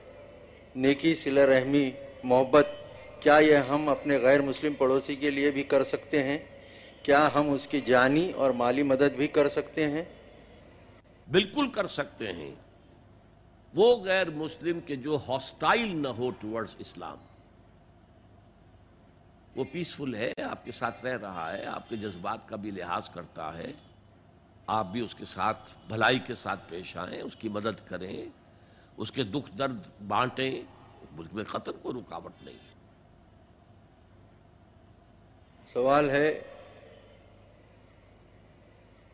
نیکی 0.76 1.14
صلہ 1.14 1.40
رحمی 1.40 1.90
محبت 2.24 2.68
کیا 3.20 3.38
یہ 3.38 3.56
ہم 3.56 3.88
اپنے 3.88 4.18
غیر 4.18 4.42
مسلم 4.42 4.74
پڑوسی 4.74 5.16
کے 5.16 5.30
لیے 5.30 5.50
بھی 5.50 5.62
کر 5.62 5.84
سکتے 5.84 6.22
ہیں؟ 6.22 6.38
کیا 7.02 7.28
ہم 7.34 7.50
اس 7.50 7.66
کی 7.66 7.80
جانی 7.80 8.32
اور 8.32 8.50
مالی 8.50 8.82
مدد 8.82 9.16
بھی 9.16 9.28
کر 9.28 9.48
سکتے 9.48 9.86
ہیں؟ 9.86 10.04
بالکل 11.30 11.68
کر 11.68 11.86
سکتے 11.86 12.32
ہیں۔ 12.32 12.54
وہ 13.74 14.04
غیر 14.04 14.30
مسلم 14.30 14.80
کے 14.80 14.96
جو 14.96 15.18
ہاسٹائل 15.28 15.96
نہ 15.96 16.08
ہو 16.08 16.30
ٹورڈز 16.30 16.74
اسلام۔ 16.78 17.16
وہ 19.56 19.64
پیسفل 19.72 20.14
ہے، 20.14 20.32
آپ 20.50 20.64
کے 20.64 20.72
ساتھ 20.72 21.04
رہ 21.04 21.18
رہا 21.18 21.52
ہے، 21.52 21.64
آپ 21.64 21.88
کے 21.88 21.96
جذبات 21.96 22.48
کا 22.48 22.56
بھی 22.56 22.70
لحاظ 22.70 23.10
کرتا 23.10 23.56
ہے۔ 23.56 23.72
آپ 24.66 24.86
بھی 24.86 25.00
اس 25.00 25.14
کے 25.14 25.24
ساتھ، 25.24 25.58
بھلائی 25.88 26.18
کے 26.18 26.34
ساتھ 26.34 26.60
پیش 26.68 26.96
آئیں، 26.96 27.22
اس 27.22 27.36
کی 27.36 27.48
مدد 27.48 27.88
کریں، 27.88 28.24
اس 28.96 29.12
کے 29.12 29.24
دکھ 29.24 29.56
درد 29.58 30.02
بانٹیں۔ 30.08 30.62
ملک 31.12 31.34
میں 31.34 31.44
قتل 31.44 31.72
کو 31.82 31.92
رکاوٹ 31.92 32.32
نہیں 32.42 32.58
سوال 35.72 36.10
ہے، 36.10 36.42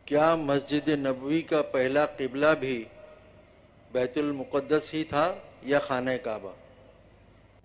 کیا 0.05 0.35
مسجد 0.35 0.87
نبوی 0.87 1.41
کا 1.41 1.61
پہلا 1.61 2.05
قبلہ 2.05 2.53
بھی 2.59 2.85
بیت 3.91 4.17
المقدس 4.17 4.93
ہی 4.93 5.03
تھا 5.03 5.35
یا 5.61 5.79
خانہ 5.79 6.09
کعبہ؟ 6.23 6.51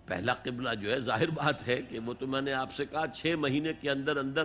پہلا 0.05 0.33
قبلہ 0.33 0.75
جو 0.75 0.91
ہے، 0.91 0.99
ظاہر 0.99 1.29
بات 1.29 1.67
ہے 1.67 1.81
کہ 1.81 1.99
وہ 1.99 2.13
تو 2.13 2.27
میں 2.27 2.41
نے 2.41 2.53
آپ 2.53 2.73
سے 2.73 2.85
کہا 2.85 3.07
چھ 3.07 3.35
مہینے 3.37 3.73
کے 3.81 3.89
اندر 3.89 4.17
اندر 4.17 4.43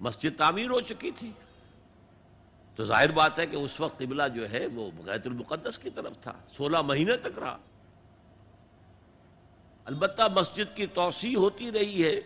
مسجد 0.00 0.38
تعمیر 0.38 0.70
ہو 0.70 0.80
چکی 0.80 1.10
تھی۔ 1.10 1.32
تو 2.76 2.84
ظاہر 2.84 3.10
بات 3.10 3.38
ہے 3.38 3.46
کہ 3.46 3.56
اس 3.56 3.80
وقت 3.80 3.98
قبلہ 3.98 4.22
جو 4.34 4.50
ہے 4.50 4.66
وہ 4.66 4.90
بیت 4.90 5.26
المقدس 5.26 5.78
کی 5.78 5.90
طرف 5.90 6.18
تھا۔ 6.18 6.32
سولہ 6.52 6.82
مہینے 6.82 7.16
تک 7.16 7.38
رہا۔ 7.38 7.58
البتہ 9.84 10.22
مسجد 10.34 10.76
کی 10.76 10.86
توسیع 10.86 11.36
ہوتی 11.36 11.72
رہی 11.72 12.04
ہے۔ 12.04 12.20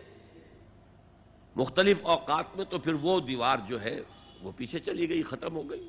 مختلف 1.56 2.00
اوقات 2.02 2.56
میں 2.56 2.64
تو 2.64 2.78
پھر 2.78 2.92
وہ 2.92 3.20
دیوار 3.20 3.56
جو 3.68 3.82
ہے 3.82 4.00
وہ 4.42 4.52
پیچھے 4.56 4.78
چلی 4.78 5.08
گئی، 5.08 5.22
ختم 5.22 5.56
ہو 5.56 5.70
گئی۔ 5.70 5.88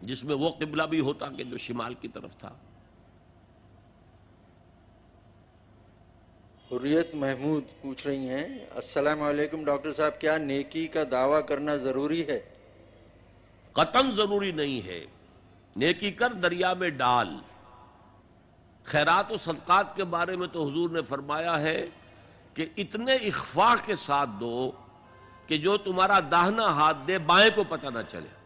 جس 0.00 0.24
میں 0.24 0.34
وہ 0.34 0.50
قبلہ 0.50 0.82
بھی 0.82 1.00
ہوتا 1.00 1.28
کہ 1.28 1.44
جو 1.44 1.58
شمال 1.58 1.94
کی 1.94 2.08
طرف 2.08 2.36
تھا۔ 2.36 2.54
حریت 6.72 7.14
محمود 7.14 7.64
پوچھ 7.82 8.06
رہی 8.06 8.28
ہیں 8.28 8.44
السلام 8.74 9.22
علیکم 9.22 9.64
ڈاکٹر 9.64 9.92
صاحب 9.92 10.20
کیا 10.20 10.36
نیکی 10.36 10.86
کا 10.86 11.00
دعویٰ 11.10 11.46
کرنا 11.46 11.76
ضروری 11.76 12.26
ہے؟ 12.26 12.40
قطن 13.72 14.12
ضروری 14.12 14.52
نہیں 14.52 14.86
ہے۔ 14.86 15.06
نیکی 15.76 16.10
کر 16.10 16.32
دریا 16.32 16.74
میں 16.74 16.88
ڈال۔ 16.88 17.28
خیرات 18.84 19.32
و 19.32 19.36
صدقات 19.36 19.96
کے 19.96 20.04
بارے 20.04 20.36
میں 20.36 20.48
تو 20.48 20.68
حضور 20.68 20.90
نے 20.90 21.02
فرمایا 21.02 21.60
ہے 21.60 21.86
کہ 22.54 22.66
اتنے 22.76 23.14
اخفاق 23.14 23.86
کے 23.86 23.96
ساتھ 23.96 24.30
دو 24.40 24.72
کہ 25.46 25.58
جو 25.58 25.76
تمہارا 25.76 26.20
داہنا 26.30 26.64
ہاتھ 26.64 26.98
دے 27.06 27.18
بائیں 27.18 27.50
کو 27.54 27.64
پتہ 27.68 27.86
نہ 27.86 27.98
چلے۔ 28.08 28.37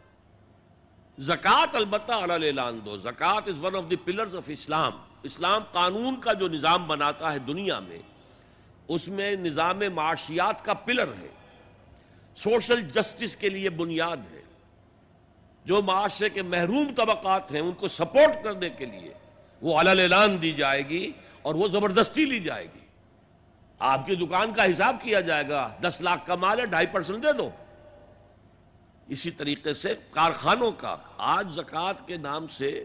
زکوٰۃ 1.18 1.74
البتہ 1.74 2.12
اعلان 2.12 2.80
دو۔ 2.84 2.96
زکوٰۃ 2.96 3.40
is 3.46 3.64
one 3.64 3.76
of 3.76 3.90
the 3.90 3.96
pillars 3.96 4.36
of 4.36 4.42
Islam 4.46 4.92
اسلام 5.22 5.62
قانون 5.72 6.20
کا 6.20 6.32
جو 6.32 6.48
نظام 6.48 6.86
بناتا 6.86 7.32
ہے 7.32 7.38
دنیا 7.38 7.78
میں، 7.78 7.98
اس 8.88 9.08
میں 9.08 9.36
نظام 9.36 9.80
معاشیات 9.94 10.64
کا 10.64 10.74
پلر 10.74 11.08
ہے۔ 11.22 11.28
سوشل 12.36 12.80
جسٹس 12.80 13.36
کے 13.36 13.48
لیے 13.48 13.70
بنیاد 13.70 14.16
ہے۔ 14.32 14.42
جو 15.64 15.82
معاشرے 15.82 16.28
کے 16.28 16.42
محروم 16.42 16.94
طبقات 16.96 17.52
ہیں، 17.52 17.60
ان 17.60 17.72
کو 17.72 17.88
سپورٹ 17.88 18.44
کرنے 18.44 18.70
کے 18.70 18.84
لیے 18.84 19.14
وہ 19.62 19.78
اعلان 19.78 20.42
دی 20.42 20.52
جائے 20.52 20.88
گی 20.88 21.12
اور 21.42 21.54
وہ 21.54 21.68
زبردستی 21.68 22.24
لی 22.24 22.38
جائے 22.38 22.64
گی۔ 22.64 22.86
آپ 23.78 24.06
کی 24.06 24.14
دکان 24.14 24.52
کا 24.52 24.64
حساب 24.64 24.96
کیا 25.02 25.20
جائے 25.20 25.48
گا۔ 25.48 25.70
دس 25.80 26.00
لاکھ 26.00 26.26
کا 26.26 26.34
مال 26.34 26.60
ہے 26.60 26.66
ڈھائی 26.66 26.86
پرسنٹ 26.86 27.22
دے 27.22 27.32
دو۔ 27.32 27.50
اسی 29.08 29.30
طریقے 29.30 29.74
سے 29.74 29.94
کارخانوں 30.10 30.72
کا، 30.72 30.96
آج 31.18 31.52
زکوٰۃ 31.52 32.06
کے 32.06 32.16
نام 32.16 32.46
سے 32.46 32.84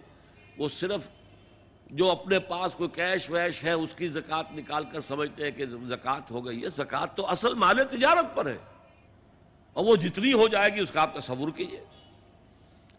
وہ 0.58 0.68
صرف 0.68 1.10
جو 1.88 2.12
اپنے 2.12 2.40
پاس 2.40 2.74
کوئی 2.74 2.90
کیش 2.90 3.30
ویش 3.30 3.64
ہے، 3.64 3.72
اس 3.72 3.90
کی 3.96 4.08
زکوٰۃ 4.08 4.44
نکال 4.52 4.84
کر 4.92 5.02
سمجھتے 5.02 5.44
ہیں 5.44 5.52
کہ 5.52 5.66
زکوٰۃ 5.66 6.32
ہو 6.32 6.46
گئی 6.46 6.64
ہے۔ 6.64 6.70
زکوٰۃ 6.70 7.16
تو 7.16 7.28
اصل 7.28 7.54
مال 7.54 7.84
تجارت 7.84 8.36
پر 8.36 8.46
ہے۔ 8.46 8.58
اور 9.74 9.86
وہ 9.86 9.96
جتنی 9.96 10.34
ہو 10.34 10.48
جائے 10.48 10.76
گی، 10.76 10.80
اس 10.80 10.92
کا 10.92 11.02
آپ 11.02 11.16
تصور 11.16 11.50
کیجیے 11.50 11.84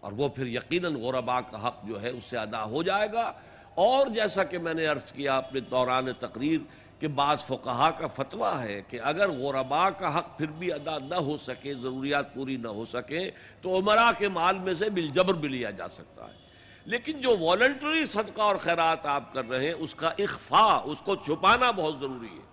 اور 0.00 0.12
وہ 0.12 0.28
پھر 0.28 0.46
یقیناً 0.46 0.94
غربا 0.94 1.40
کا 1.40 1.68
حق 1.68 1.84
جو 1.84 2.02
ہے، 2.02 2.08
اس 2.08 2.24
سے 2.30 2.36
ادا 2.36 2.64
ہو 2.64 2.82
جائے 2.82 3.08
گا۔ 3.12 3.32
اور 3.74 4.06
جیسا 4.06 4.44
کہ 4.44 4.58
میں 4.58 4.74
نے 4.74 4.86
عرض 4.86 5.12
کیا 5.12 5.36
اپنے 5.36 5.60
دوران 5.60 6.06
تقریر 6.18 6.60
کہ 6.98 7.08
بعض 7.08 7.42
فقہا 7.42 7.90
کا 7.90 8.06
فتویٰ 8.06 8.60
ہے 8.60 8.82
کہ 8.88 9.00
اگر 9.02 9.30
غربا 9.30 9.90
کا 9.90 10.18
حق 10.18 10.38
پھر 10.38 10.46
بھی 10.46 10.72
ادا 10.72 10.98
نہ 10.98 11.14
ہو 11.14 11.38
سکے، 11.38 11.74
ضروریات 11.74 12.34
پوری 12.34 12.56
نہ 12.56 12.68
ہو 12.68 12.84
سکے، 12.84 13.30
تو 13.60 13.78
عمرہ 13.78 14.10
کے 14.18 14.28
مال 14.28 14.58
میں 14.58 14.74
سے 14.74 14.90
بالجبر 14.90 15.34
بھی 15.34 15.48
لیا 15.48 15.70
جا 15.70 15.88
سکتا 15.88 16.24
ہے۔ 16.24 16.36
لیکن 16.84 17.20
جو 17.20 17.36
والنٹری 17.38 18.04
صدقہ 18.06 18.42
اور 18.42 18.56
خیرات 18.56 19.06
آپ 19.06 19.32
کر 19.32 19.48
رہے 19.48 19.66
ہیں، 19.66 19.72
اس 19.72 19.94
کا 19.94 20.08
اخفاء، 20.18 20.80
اس 20.84 20.98
کو 20.98 21.16
چھپانا 21.16 21.70
بہت 21.70 21.94
ضروری 22.00 22.28
ہے، 22.28 22.46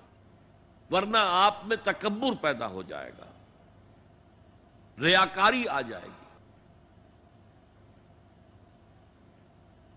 ورنہ 0.92 1.18
آپ 1.20 1.66
میں 1.66 1.78
تکبر 1.84 2.34
پیدا 2.42 2.68
ہو 2.68 2.82
جائے 2.82 3.12
گا، 3.18 3.26
ریاکاری 5.02 5.68
آ 5.68 5.82
جائے 5.82 6.06
گی۔ 6.06 6.26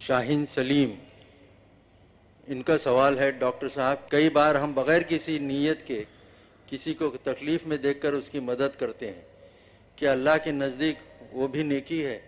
شاہین 0.00 0.46
سلیم 0.46 0.90
ان 2.50 2.62
کا 2.62 2.78
سوال 2.78 3.18
ہے، 3.18 3.30
ڈاکٹر 3.30 3.68
صاحب، 3.68 4.10
کئی 4.10 4.30
بار 4.30 4.54
ہم 4.54 4.72
بغیر 4.72 5.02
کسی 5.02 5.38
نیت 5.38 5.86
کے 5.86 6.04
کسی 6.66 6.94
کو 6.94 7.16
تکلیف 7.22 7.66
میں 7.66 7.76
دیکھ 7.76 8.00
کر 8.00 8.12
اس 8.12 8.30
کی 8.30 8.40
مدد 8.40 8.78
کرتے 8.78 9.12
ہیں 9.12 9.22
کیا 9.96 10.12
اللہ 10.12 10.30
کے 10.44 10.52
نزدیک 10.52 10.98
وہ 11.32 11.48
بھی 11.48 11.62
نیکی 11.62 12.06
ہے۔ 12.06 12.20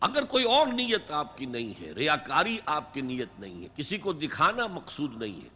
اگر 0.00 0.22
کوئی 0.22 0.44
اور 0.44 0.66
نیت 0.66 1.10
آپ 1.10 1.38
کی 1.38 1.46
نہیں 1.46 1.82
ہے، 1.82 1.92
ریاکاری 1.92 2.58
آپ 2.66 2.94
کی 2.94 3.00
نیت 3.00 3.40
نہیں 3.40 3.62
ہے، 3.62 3.68
کسی 3.76 3.98
کو 3.98 4.12
دکھانا 4.12 4.66
مقصود 4.66 5.22
نہیں 5.22 5.44
ہے، 5.44 5.48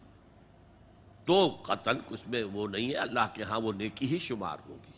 تو 1.25 1.57
قتل 1.61 1.97
اس 2.09 2.27
میں 2.27 2.43
وہ 2.43 2.67
نہیں 2.67 2.89
ہے، 2.89 2.95
اللہ 2.95 3.27
کے 3.33 3.43
ہاں 3.43 3.59
وہ 3.59 3.73
نیکی 3.73 4.07
ہی 4.07 4.19
شمار 4.19 4.57
ہوگی۔ 4.69 4.91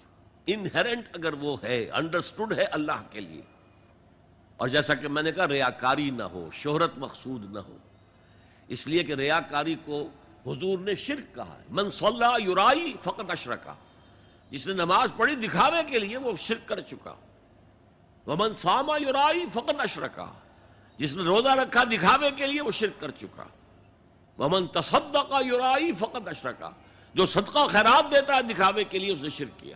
انہرنٹ 0.54 1.06
اگر 1.14 1.34
وہ 1.34 1.58
ہے 1.64 1.90
انڈرسٹوڈ 1.94 2.54
ہے 2.54 2.64
اللہ 2.64 3.04
کے 3.12 3.20
لیے۔ 3.20 3.42
اور 4.58 4.68
جیسا 4.68 4.94
کہ 4.94 5.08
میں 5.08 5.24
نے 5.24 5.32
کہا، 5.32 5.48
ریاکاری 5.48 6.10
نہ 6.10 6.24
ہو، 6.24 6.50
شہرت 6.54 6.92
مقصود 6.98 7.54
نہ 7.54 7.60
ہو۔ 7.60 7.78
اس 8.72 8.88
لیے 8.88 9.04
کہ 9.04 9.14
ریاکاری 9.14 9.76
کو 9.86 10.10
حضور 10.46 10.80
نے 10.80 10.96
شرک 10.96 11.36
کہا 11.36 11.58
ہے۔ 11.58 11.64
من 11.70 11.92
صلی 11.92 12.44
یورائی 12.44 12.94
فقط 13.04 13.32
اشرکا۔ 13.32 13.74
جس 14.52 14.68
نے 14.68 14.74
نماز 14.74 15.10
پڑھی 15.18 15.36
دکھاوے 15.36 15.84
کے 15.84 16.00
لیے 16.00 16.18
وہ 16.18 16.32
شرک 16.38 16.68
کر 16.68 16.80
چکا۔ 16.80 17.14
ومن 18.28 18.54
ساما 18.54 18.98
یورائی 18.98 19.46
فقط 19.54 19.80
اشرکا۔ 19.80 20.26
جس 20.98 21.16
نے 21.16 21.24
روزہ 21.24 21.48
رکھا 21.48 21.84
دکھاوے 21.84 22.32
کے 22.32 22.48
لیے 22.48 22.62
وہ 22.62 22.72
شرک 22.72 23.02
کر 23.02 23.12
چکا۔ 23.12 23.44
ومن 24.40 24.68
تصدقہ 24.68 25.46
یورائی 25.46 25.92
فقط 25.92 26.28
اشرکا۔ 26.28 26.70
جو 27.14 27.26
صدقہ 27.26 27.68
خیرات 27.68 28.12
دیتا 28.12 28.36
ہے 28.36 28.42
دکھاوے 28.42 28.84
کے 28.84 29.00
لیے 29.00 29.14
اس 29.14 29.22
نے 29.22 29.30
شرک 29.30 29.60
کیا۔ 29.60 29.76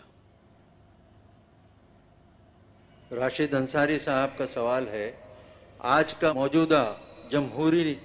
راشد 3.15 3.53
انصاری 3.53 3.99
صاحب 3.99 4.37
کا 4.37 4.47
سوال 4.47 4.87
ہے۔ 4.87 5.15
آج 5.79 6.13
کا 6.13 6.33
موجودہ 6.33 6.93
جمہوری 7.29 7.95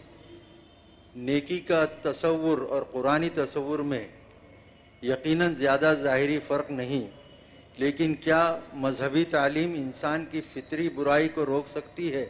نیکی 1.16 1.60
کا 1.60 1.84
تصور 2.02 2.58
اور 2.58 2.82
قرآنی 2.82 3.28
تصور 3.28 3.78
میں 3.78 4.08
یقیناً 5.02 5.54
زیادہ 5.54 5.94
ظاہری 6.02 6.38
فرق 6.46 6.70
نہیں، 6.70 7.10
لیکن 7.76 8.14
کیا 8.14 8.58
مذہبی 8.74 9.24
تعلیم 9.24 9.72
انسان 9.72 10.26
کی 10.30 10.40
فطری 10.40 10.88
برائی 10.88 11.28
کو 11.28 11.46
روک 11.46 11.68
سکتی 11.68 12.14
ہے؟ 12.14 12.26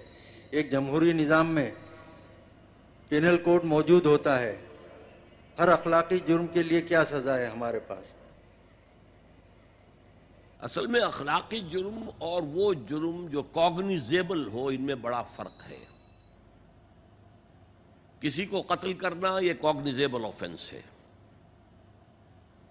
ایک 0.50 0.70
جمہوری 0.70 1.12
نظام 1.12 1.54
میں 1.54 1.70
پینل 3.08 3.38
کوڈ 3.38 3.64
موجود 3.64 4.06
ہوتا 4.06 4.38
ہے۔ 4.42 4.56
ہر 5.58 5.68
اخلاقی 5.68 6.18
جرم 6.26 6.46
کے 6.46 6.62
لیے 6.62 6.80
کیا 6.80 7.04
سزا 7.04 7.38
ہے 7.38 7.46
ہمارے 7.46 7.78
پاس؟ 7.78 8.12
اصل 10.60 10.86
میں 10.86 11.00
اخلاقی 11.00 11.60
جرم 11.70 12.10
اور 12.18 12.42
وہ 12.42 12.74
جرم 12.74 13.26
جو 13.30 13.42
کوگنیزیبل 13.42 14.46
ہو، 14.46 14.66
ان 14.68 14.82
میں 14.82 14.94
بڑا 14.94 15.22
فرق 15.22 15.70
ہے۔ 15.70 15.89
کسی 18.20 18.46
کو 18.46 18.60
قتل 18.60 18.92
کرنا 18.92 19.38
یہ 19.38 19.54
کوگنیزیبل 19.54 20.24
آفینس 20.24 20.72
ہے۔ 20.72 20.82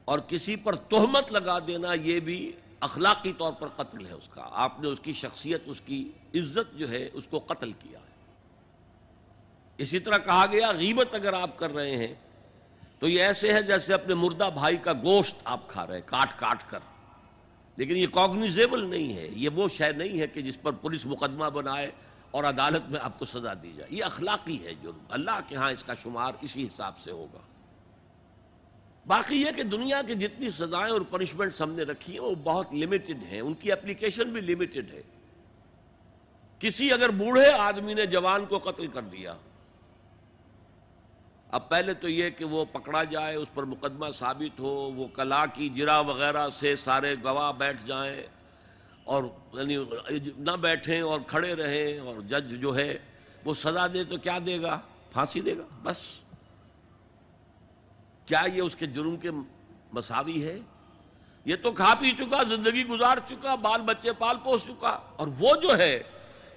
اور 0.05 0.19
کسی 0.19 0.55
پر 0.55 0.75
تہمت 0.75 1.31
لگا 1.31 1.59
دینا 1.59 1.93
یہ 1.93 2.19
بھی 2.19 2.51
اخلاقی 2.79 3.33
طور 3.37 3.53
پر 3.53 3.67
قتل 3.67 4.05
ہے 4.05 4.11
اس 4.11 4.27
کا۔ 4.29 4.49
آپ 4.51 4.79
نے 4.79 4.87
اس 4.87 4.99
کی 4.99 5.13
شخصیت، 5.13 5.61
اس 5.65 5.81
کی 5.85 6.11
عزت 6.35 6.77
جو 6.77 6.89
ہے، 6.89 7.09
اس 7.13 7.27
کو 7.27 7.39
قتل 7.39 7.71
کیا 7.71 7.99
ہے۔ 7.99 8.09
اسی 9.77 9.99
طرح 9.99 10.17
کہا 10.17 10.45
گیا، 10.51 10.71
غیبت 10.71 11.15
اگر 11.15 11.33
آپ 11.33 11.57
کر 11.57 11.71
رہے 11.71 11.95
ہیں، 11.95 12.13
تو 12.99 13.07
یہ 13.07 13.21
ایسے 13.21 13.53
ہے 13.53 13.61
جیسے 13.61 13.93
اپنے 13.93 14.13
مردہ 14.13 14.49
بھائی 14.53 14.77
کا 14.77 14.93
گوشت 14.93 15.35
آپ 15.43 15.69
کھا 15.69 15.87
رہے 15.87 15.93
ہیں، 15.93 16.01
کاٹ 16.05 16.39
کاٹ 16.39 16.69
کر۔ 16.69 16.79
لیکن 17.75 17.97
یہ 17.97 18.07
کوگنیزیبل 18.07 18.89
نہیں 18.89 19.15
ہے، 19.15 19.27
یہ 19.31 19.49
وہ 19.49 19.67
شے 19.67 19.91
نہیں 19.91 20.19
ہے 20.19 20.27
کہ 20.27 20.41
جس 20.41 20.61
پر 20.61 20.71
پولیس 20.71 21.05
مقدمہ 21.05 21.45
بنائے 21.45 21.91
اور 22.31 22.43
عدالت 22.43 22.89
میں 22.89 22.99
آپ 22.99 23.19
کو 23.19 23.25
سزا 23.25 23.53
دی 23.63 23.73
جائے۔ 23.77 23.95
یہ 23.95 24.03
اخلاقی 24.03 24.65
ہے 24.65 24.73
جرم۔ 24.73 24.97
اللہ 25.09 25.39
کے 25.47 25.55
ہاں 25.55 25.71
اس 25.71 25.83
کا 25.83 25.93
شمار 25.93 26.31
اسی 26.41 26.65
حساب 26.65 26.99
سے 26.99 27.11
ہوگا۔ 27.11 27.39
باقی 29.07 29.41
یہ 29.41 29.51
کہ 29.55 29.63
دنیا 29.63 30.01
کی 30.07 30.13
جتنی 30.13 30.49
سزائیں 30.49 30.91
اور 30.93 31.01
پنشمنٹس 31.01 31.61
ہم 31.61 31.71
نے 31.71 31.83
رکھی 31.83 32.13
ہیں، 32.13 32.19
وہ 32.19 32.35
بہت 32.35 32.73
لمیٹڈ 32.73 33.23
ہیں۔ 33.31 33.41
ان 33.41 33.53
کی 33.53 33.71
اپلیکیشن 33.71 34.29
بھی 34.29 34.41
لمیٹڈ 34.41 34.91
ہے۔ 34.93 35.03
کسی 36.59 36.93
اگر 36.93 37.09
بوڑھے 37.09 37.51
آدمی 37.51 37.93
نے 37.93 38.05
جوان 38.05 38.45
کو 38.45 38.57
قتل 38.57 38.87
کر 38.87 39.01
دیا، 39.01 39.35
اب 41.51 41.69
پہلے 41.69 41.93
تو 41.93 42.09
یہ 42.09 42.29
کہ 42.29 42.45
وہ 42.45 42.65
پکڑا 42.65 43.03
جائے، 43.03 43.35
اس 43.35 43.47
پر 43.53 43.63
مقدمہ 43.63 44.05
ثابت 44.19 44.59
ہو، 44.59 44.91
وہ 44.91 45.07
کلا 45.07 45.45
کی 45.45 45.69
جرا 45.69 45.99
وغیرہ 45.99 46.49
سے 46.49 46.75
سارے 46.75 47.15
گواہ 47.23 47.51
بیٹھ 47.51 47.85
جائیں۔ 47.85 48.38
اور 49.09 49.23
یعنی 49.53 49.77
نہ 50.37 50.51
بیٹھیں 50.51 51.01
اور 51.01 51.19
کھڑے 51.27 51.55
رہیں 51.55 51.99
اور 51.99 52.21
جج 52.21 52.61
جو 52.61 52.75
ہے 52.75 52.97
وہ 53.45 53.53
سزا 53.53 53.87
دے 53.87 54.03
تو 54.03 54.17
کیا 54.17 54.39
دے 54.45 54.61
گا؟ 54.61 54.79
پھانسی 55.13 55.41
دے 55.41 55.57
گا؟ 55.57 55.63
بس۔ 55.83 56.05
کیا 58.25 58.43
یہ 58.53 58.61
اس 58.61 58.75
کے 58.75 58.85
جرم 58.85 59.17
کے 59.17 59.31
مساوی 59.93 60.43
ہے؟ 60.43 60.59
یہ 61.45 61.55
تو 61.63 61.71
کھا 61.71 61.93
پی 61.99 62.11
چکا، 62.11 62.43
زندگی 62.43 62.87
گزار 62.87 63.17
چکا، 63.27 63.55
بال 63.55 63.81
بچے 63.81 64.13
پال 64.13 64.37
پوس 64.43 64.63
چکا۔ 64.63 64.99
اور 65.15 65.27
وہ 65.39 65.55
جو 65.55 65.77
ہے، 65.77 66.03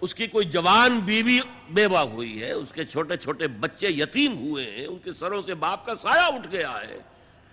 اس 0.00 0.14
کی 0.14 0.26
کوئی 0.26 0.46
جوان 0.46 1.00
بیوی 1.00 1.40
بیوہ 1.70 1.98
ہوئی 1.98 2.42
ہے، 2.42 2.52
اس 2.52 2.72
کے 2.72 2.84
چھوٹے 2.84 3.16
چھوٹے 3.16 3.48
بچے 3.48 3.88
یتیم 3.88 4.38
ہوئے 4.38 4.70
ہیں، 4.70 4.86
ان 4.86 4.98
کے 5.04 5.12
سروں 5.12 5.42
سے 5.46 5.54
باپ 5.54 5.86
کا 5.86 5.94
سایہ 5.94 6.34
اٹھ 6.34 6.48
گیا 6.48 6.80
ہے۔ 6.80 6.98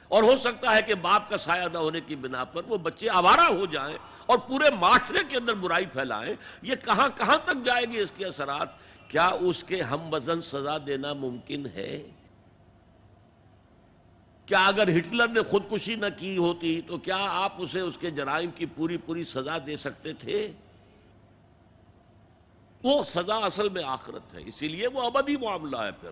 اور 0.08 0.24
ہو 0.24 0.38
سکتا 0.38 0.76
ہے 0.76 0.82
کہ 0.82 0.96
باپ 0.96 1.30
کا 1.30 1.38
سایہ 1.38 1.68
نہ 1.74 1.78
ہونے 1.78 2.02
کی 2.02 2.16
بنا 2.16 2.44
پر 2.44 2.62
وہ 2.68 2.78
بچے 2.78 3.10
آوارہ 3.10 3.54
ہو 3.54 3.66
جائیں 3.66 3.96
اور 4.30 4.38
پورے 4.38 4.70
معاشرے 4.80 5.24
کے 5.30 5.38
اندر 5.38 5.54
برائی 5.54 5.86
پھیلائیں، 5.86 6.34
یہ 6.62 6.76
کہاں 6.76 7.08
کہاں 7.18 7.38
تک 7.46 7.66
جائے 7.66 7.86
گی 7.86 8.00
اس 8.00 8.12
کے 8.12 8.26
اثرات؟ 8.26 8.70
کیا 9.08 9.28
اس 9.42 9.64
کے 9.64 9.82
ہم 9.82 10.14
وزن 10.14 10.42
سزا 10.42 10.78
دینا 10.86 11.14
ممکن 11.14 11.66
ہے؟ 11.76 11.92
کیا 14.46 14.66
اگر 14.66 14.90
ہٹلر 14.98 15.28
نے 15.28 15.42
خودکشی 15.42 15.96
نہ 15.96 16.06
کی 16.18 16.38
ہوتی 16.38 16.80
تو 16.88 16.98
کیا 16.98 17.18
آپ 17.32 17.54
اسے 17.58 17.80
اس 17.80 17.98
کے 17.98 18.12
جرائم 18.12 18.52
کی 18.52 18.66
پوری 18.76 18.98
پوری 18.98 19.24
سزا 19.24 19.58
دے 19.66 19.76
سکتے 19.76 20.14
تھے؟ 20.14 20.52
وہ 22.84 23.04
سزا 23.04 23.36
اصل 23.46 23.70
میں 23.70 23.84
آخرت 23.84 24.34
ہے، 24.34 24.44
اسی 24.46 24.68
لیے 24.68 24.88
وہ 24.88 25.02
ابدی 25.02 25.36
معاملہ 25.38 25.78
ہے 25.78 25.92
پھر۔ 26.02 26.12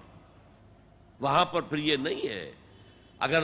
وہاں 1.19 1.45
پر 1.45 1.61
پھر 1.61 1.77
یہ 1.77 1.95
نہیں 1.97 2.27
ہے، 2.29 2.51
اگر 3.19 3.43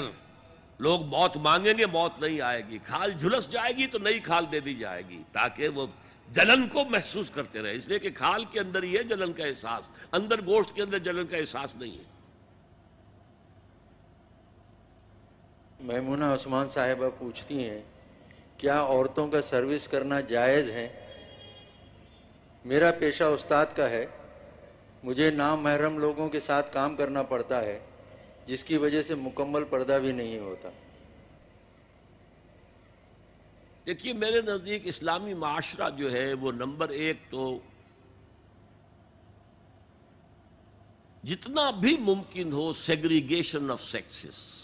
لوگ 0.83 1.01
موت 1.05 1.37
مانگیں 1.37 1.73
گے، 1.77 1.85
موت 1.85 2.23
نہیں 2.23 2.41
آئے 2.41 2.61
گی۔ 2.69 2.77
کھال 2.83 3.11
جھلس 3.11 3.49
جائے 3.49 3.77
گی 3.77 3.87
تو 3.87 3.99
نئی 3.99 4.19
کھال 4.19 4.45
دے 4.51 4.59
دی 4.59 4.75
جائے 4.75 5.01
گی، 5.09 5.23
تاکہ 5.31 5.67
وہ 5.67 5.85
جلن 6.31 6.67
کو 6.67 6.83
محسوس 6.85 7.29
کرتے 7.29 7.61
رہے۔ 7.61 7.75
اس 7.75 7.87
لیے 7.87 7.99
کہ 7.99 8.09
کھال 8.09 8.45
کے 8.45 8.59
اندر 8.59 8.83
ہی 8.83 8.97
ہے 8.97 9.03
جلن 9.03 9.33
کا 9.33 9.45
احساس، 9.45 9.89
اندر 10.11 10.41
گوشت 10.45 10.75
کے 10.75 10.81
اندر 10.81 10.99
جلن 10.99 11.27
کا 11.27 11.37
احساس 11.37 11.75
نہیں 11.75 11.97
ہے۔ 11.97 12.03
میمونہ 15.79 16.25
عثمان 16.25 16.69
صاحبہ 16.69 17.09
پوچھتی 17.17 17.69
ہیں، 17.69 17.81
کیا 18.57 18.81
عورتوں 18.81 19.27
کا 19.27 19.41
سروس 19.41 19.87
کرنا 19.87 20.19
جائز 20.21 20.69
ہے؟ 20.69 20.87
میرا 22.65 22.91
پیشہ 22.99 23.23
استاد 23.23 23.65
کا 23.75 23.89
ہے، 23.89 24.05
مجھے 25.03 25.31
نام 25.31 25.61
محرم 25.61 25.97
لوگوں 25.99 26.29
کے 26.29 26.39
ساتھ 26.39 26.73
کام 26.73 26.95
کرنا 26.95 27.23
پڑتا 27.23 27.61
ہے۔ 27.61 27.79
جس 28.45 28.63
کی 28.63 28.77
وجہ 28.77 29.01
سے 29.01 29.15
مکمل 29.15 29.63
پردہ 29.63 29.99
بھی 30.01 30.11
نہیں 30.11 30.39
ہوتا۔ 30.39 30.69
دیکھیے، 33.85 34.13
میرے 34.13 34.41
نزدیک 34.41 34.81
اسلامی 34.85 35.33
معاشرہ 35.33 35.89
جو 35.89 36.11
ہے، 36.11 36.33
وہ 36.33 36.51
نمبر 36.51 36.89
ایک 36.89 37.17
تو 37.29 37.59
جتنا 41.23 41.71
بھی 41.71 41.97
ممکن 41.97 42.51
ہو 42.51 42.73
سیگریگیشن 42.73 43.71
آف 43.71 43.83
سیکسز 43.83 44.63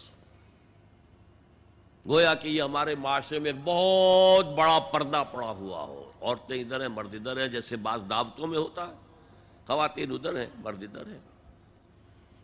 گویا 2.08 2.34
کہ 2.34 2.48
یہ 2.48 2.62
ہمارے 2.62 2.96
معاشرے 2.96 3.40
میں 3.40 3.52
ایک 3.52 3.62
بہت 3.64 4.46
بڑا 4.46 4.80
پردہ 4.80 5.24
پڑا 5.32 5.50
ہوا 5.50 5.84
ہو۔ 5.84 6.12
عورتیں 6.22 6.56
ادھر 6.56 6.82
ہیں، 6.82 6.88
مرد 6.88 7.14
ادھر 7.14 7.42
ہیں، 7.42 7.48
جیسے 7.48 7.76
بعض 7.76 8.02
دعوتوں 8.10 8.48
میں 8.48 8.60
ہوتا 8.60 8.88
ہے۔ 8.88 8.94
خواتین 9.68 10.12
ادھر 10.12 10.40
ہیں، 10.40 10.48
مرد 10.58 10.84
ادھر 10.84 11.12
ہیں۔ 11.12 11.29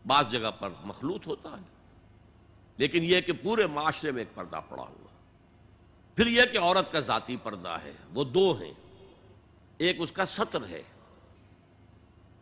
بعض 0.08 0.28
جگہ 0.28 0.52
پر 0.60 0.70
مخلوط 0.84 1.28
ہوتا 1.28 1.50
ہے۔ 1.50 1.76
لیکن 2.78 3.04
یہ 3.04 3.22
کہ 3.22 3.34
پورے 3.34 3.68
معاشرے 3.68 4.12
میں 4.12 4.22
ایک 4.22 4.36
پردہ 4.36 4.60
پڑا 4.70 4.84
ہوا۔ 4.84 5.08
پھر 6.16 6.28
یہ 6.28 6.42
کہ 6.52 6.58
عورت 6.58 6.92
کا 6.92 7.00
ذاتی 7.00 7.36
پردہ 7.44 7.78
ہے، 7.84 7.92
وہ 8.14 8.24
دو 8.24 8.60
ہیں۔ 8.62 8.74
ایک 9.78 9.96
اس 10.00 10.12
کا 10.12 10.26
سطر 10.26 10.66
ہے 10.70 10.84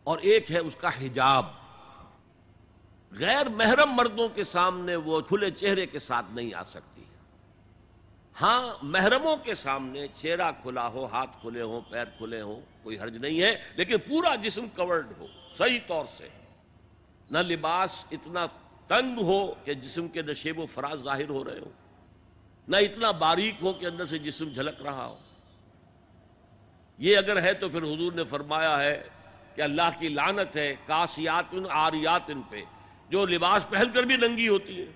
اور 0.04 0.18
ایک 0.18 0.52
ہے 0.52 0.58
اس 0.58 0.76
کا 0.76 0.88
حجاب۔ 0.88 1.46
غیر 3.12 3.48
محرم 3.48 3.92
مردوں 3.92 4.28
کے 4.28 4.44
سامنے 4.44 4.96
وہ 4.96 5.20
کھلے 5.20 5.50
چہرے 5.50 5.86
کے 5.86 5.98
ساتھ 5.98 6.26
نہیں 6.30 6.54
آ 6.54 6.64
سکتی۔ 6.64 7.04
ہاں 8.40 8.74
محرموں 8.82 9.36
کے 9.36 9.54
سامنے 9.54 10.06
چہرہ 10.14 10.52
کھلا 10.62 10.88
ہو، 10.88 11.06
ہاتھ 11.06 11.30
کھلے 11.40 11.62
ہوں، 11.62 11.80
پیر 11.90 12.04
کھلے 12.04 12.40
ہوں، 12.40 12.60
کوئی 12.82 12.98
حرج 12.98 13.18
نہیں 13.18 13.42
ہے، 13.42 13.62
لیکن 13.76 13.94
پورا 14.08 14.34
جسم 14.34 14.66
کورڈ 14.76 15.06
ہو، 15.18 15.26
صحیح 15.58 15.78
طور 15.86 16.04
سے۔ 16.16 16.28
نہ 17.30 17.38
لباس 17.38 18.04
اتنا 18.10 18.46
تنگ 18.86 19.18
ہو 19.18 19.54
کہ 19.64 19.74
جسم 19.74 20.08
کے 20.08 20.22
نشیب 20.22 20.58
و 20.58 20.66
فراز 20.66 21.02
ظاہر 21.02 21.28
ہو 21.28 21.44
رہے 21.44 21.58
ہو 21.58 21.70
نہ 22.68 22.76
اتنا 22.76 23.10
باریک 23.10 23.54
ہو 23.62 23.72
کہ 23.72 23.86
اندر 23.86 24.06
سے 24.06 24.18
جسم 24.18 24.48
جھلک 24.48 24.82
رہا 24.82 25.06
ہو۔ 25.06 25.16
یہ 26.98 27.16
اگر 27.16 27.42
ہے 27.42 27.52
تو 27.52 27.68
پھر 27.68 27.82
حضور 27.82 28.12
نے 28.12 28.24
فرمایا 28.24 28.82
ہے 28.82 29.08
کہ 29.54 29.62
اللہ 29.62 29.98
کی 29.98 30.08
لانت 30.08 30.56
ہے 30.56 30.74
کاسیات 30.86 31.54
آریات 31.70 32.22
ان 32.28 32.42
پہ، 32.42 32.62
جو 33.08 33.26
لباس 33.26 33.68
پہن 33.70 33.92
کر 33.94 34.02
بھی 34.02 34.16
ننگی 34.16 34.48
ہوتی 34.48 34.80
ہے۔ 34.80 34.86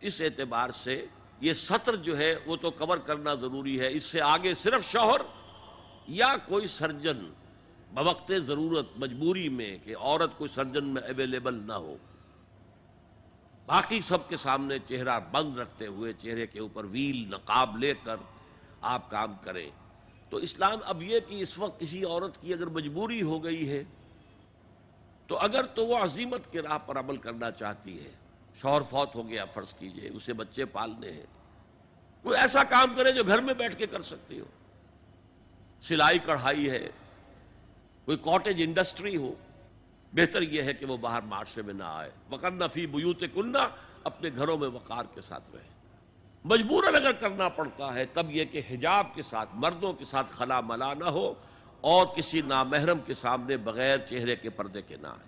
اس 0.00 0.20
اعتبار 0.20 0.70
سے 0.70 1.06
یہ 1.40 1.52
سطر 1.52 1.96
جو 1.96 2.18
ہے 2.18 2.36
وہ 2.46 2.56
تو 2.56 2.70
کور 2.70 2.98
کرنا 2.98 3.34
ضروری 3.34 3.80
ہے۔ 3.80 3.88
اس 3.92 4.04
سے 4.04 4.20
آگے 4.20 4.54
صرف 4.54 4.92
شوہر 4.92 5.20
یا 6.08 6.36
کوئی 6.46 6.66
سرجن 6.66 7.32
بوقت 7.92 8.32
ضرورت 8.38 8.86
مجبوری 8.96 9.48
میں 9.48 9.78
کہ 9.84 9.96
عورت 10.00 10.38
کوئی 10.38 10.54
سرجن 10.54 10.84
میں 10.84 11.02
اویلیبل 11.02 11.54
نہ 11.54 11.72
ہو۔ 11.72 11.96
باقی 13.66 14.00
سب 14.00 14.28
کے 14.28 14.36
سامنے 14.36 14.78
چہرہ 14.78 15.20
بند 15.30 15.58
رکھتے 15.58 15.86
ہوئے 15.86 16.12
چہرے 16.12 16.46
کے 16.46 16.60
اوپر 16.60 16.84
ویل، 16.84 17.28
نقاب 17.28 17.78
لے 17.78 17.94
کر 18.04 18.16
آپ 18.80 19.10
کام 19.10 19.34
کریں۔ 19.42 19.70
تو 20.30 20.36
اسلام 20.36 20.78
اب 20.84 21.02
یہ 21.02 21.20
کہ 21.28 21.42
اس 21.42 21.58
وقت 21.58 21.80
کسی 21.80 22.04
عورت 22.04 22.42
کی 22.42 22.52
اگر 22.52 22.66
مجبوری 22.66 23.22
ہو 23.22 23.44
گئی 23.44 23.68
ہے، 23.68 23.84
تو 25.26 25.38
اگر 25.38 25.66
تو 25.66 25.86
وہ 25.86 25.96
عظیمت 25.96 26.52
کے 26.52 26.62
راہ 26.62 26.78
پر 26.78 26.98
عمل 26.98 27.16
کرنا 27.16 27.50
چاہتی 27.50 28.04
ہے۔ 28.04 28.10
شوہر 28.60 28.82
فوت 28.82 29.14
ہو 29.14 29.28
گیا، 29.28 29.44
فرض 29.44 29.74
کیجیے، 29.74 30.08
اسے 30.08 30.32
بچے 30.32 30.64
پالنے 30.64 31.12
ہیں۔ 31.12 31.26
کوئی 32.22 32.38
ایسا 32.38 32.64
کام 32.64 32.94
کرے 32.94 33.12
جو 33.12 33.24
گھر 33.24 33.40
میں 33.40 33.54
بیٹھ 33.54 33.76
کے 33.76 33.86
کر 33.86 34.00
سکتی 34.00 34.40
ہو۔ 34.40 34.44
سلائی 35.80 36.18
کڑھائی 36.18 36.70
ہے 36.70 36.88
کوئی 38.08 38.18
کاٹیج 38.18 38.62
انڈسٹری 38.62 39.16
ہو، 39.16 39.34
بہتر 40.12 40.42
یہ 40.42 40.62
ہے 40.62 40.72
کہ 40.72 40.86
وہ 40.86 40.96
باہر 40.96 41.22
معاشرے 41.22 41.62
میں 41.62 41.74
نہ 41.74 41.84
آئے۔ 41.86 42.10
وقر 42.30 42.50
نفی 42.50 42.86
بیوت 42.86 43.24
کنہ 43.34 43.68
اپنے 44.04 44.30
گھروں 44.36 44.56
میں 44.58 44.68
وقار 44.68 45.04
کے 45.14 45.20
ساتھ 45.20 45.42
رہے 45.54 45.62
مجبوراً 46.44 46.94
اگر 46.94 47.12
کرنا 47.12 47.48
پڑتا 47.48 47.94
ہے، 47.94 48.04
تب 48.04 48.26
یہ 48.30 48.44
کہ 48.44 48.60
حجاب 48.70 49.14
کے 49.14 49.22
ساتھ، 49.22 49.48
مردوں 49.52 49.92
کے 49.92 50.04
ساتھ 50.04 50.32
خلا 50.32 50.60
ملا 50.60 50.94
نہ 50.94 51.04
ہو 51.04 51.34
اور 51.80 52.06
کسی 52.06 52.40
نامحرم 52.40 52.98
کے 53.06 53.14
سامنے 53.14 53.56
بغیر 53.56 53.98
چہرے 53.98 54.36
کے 54.36 54.50
پردے 54.50 54.82
کے 54.82 54.96
نہ 54.96 55.06
آئے۔ 55.06 55.26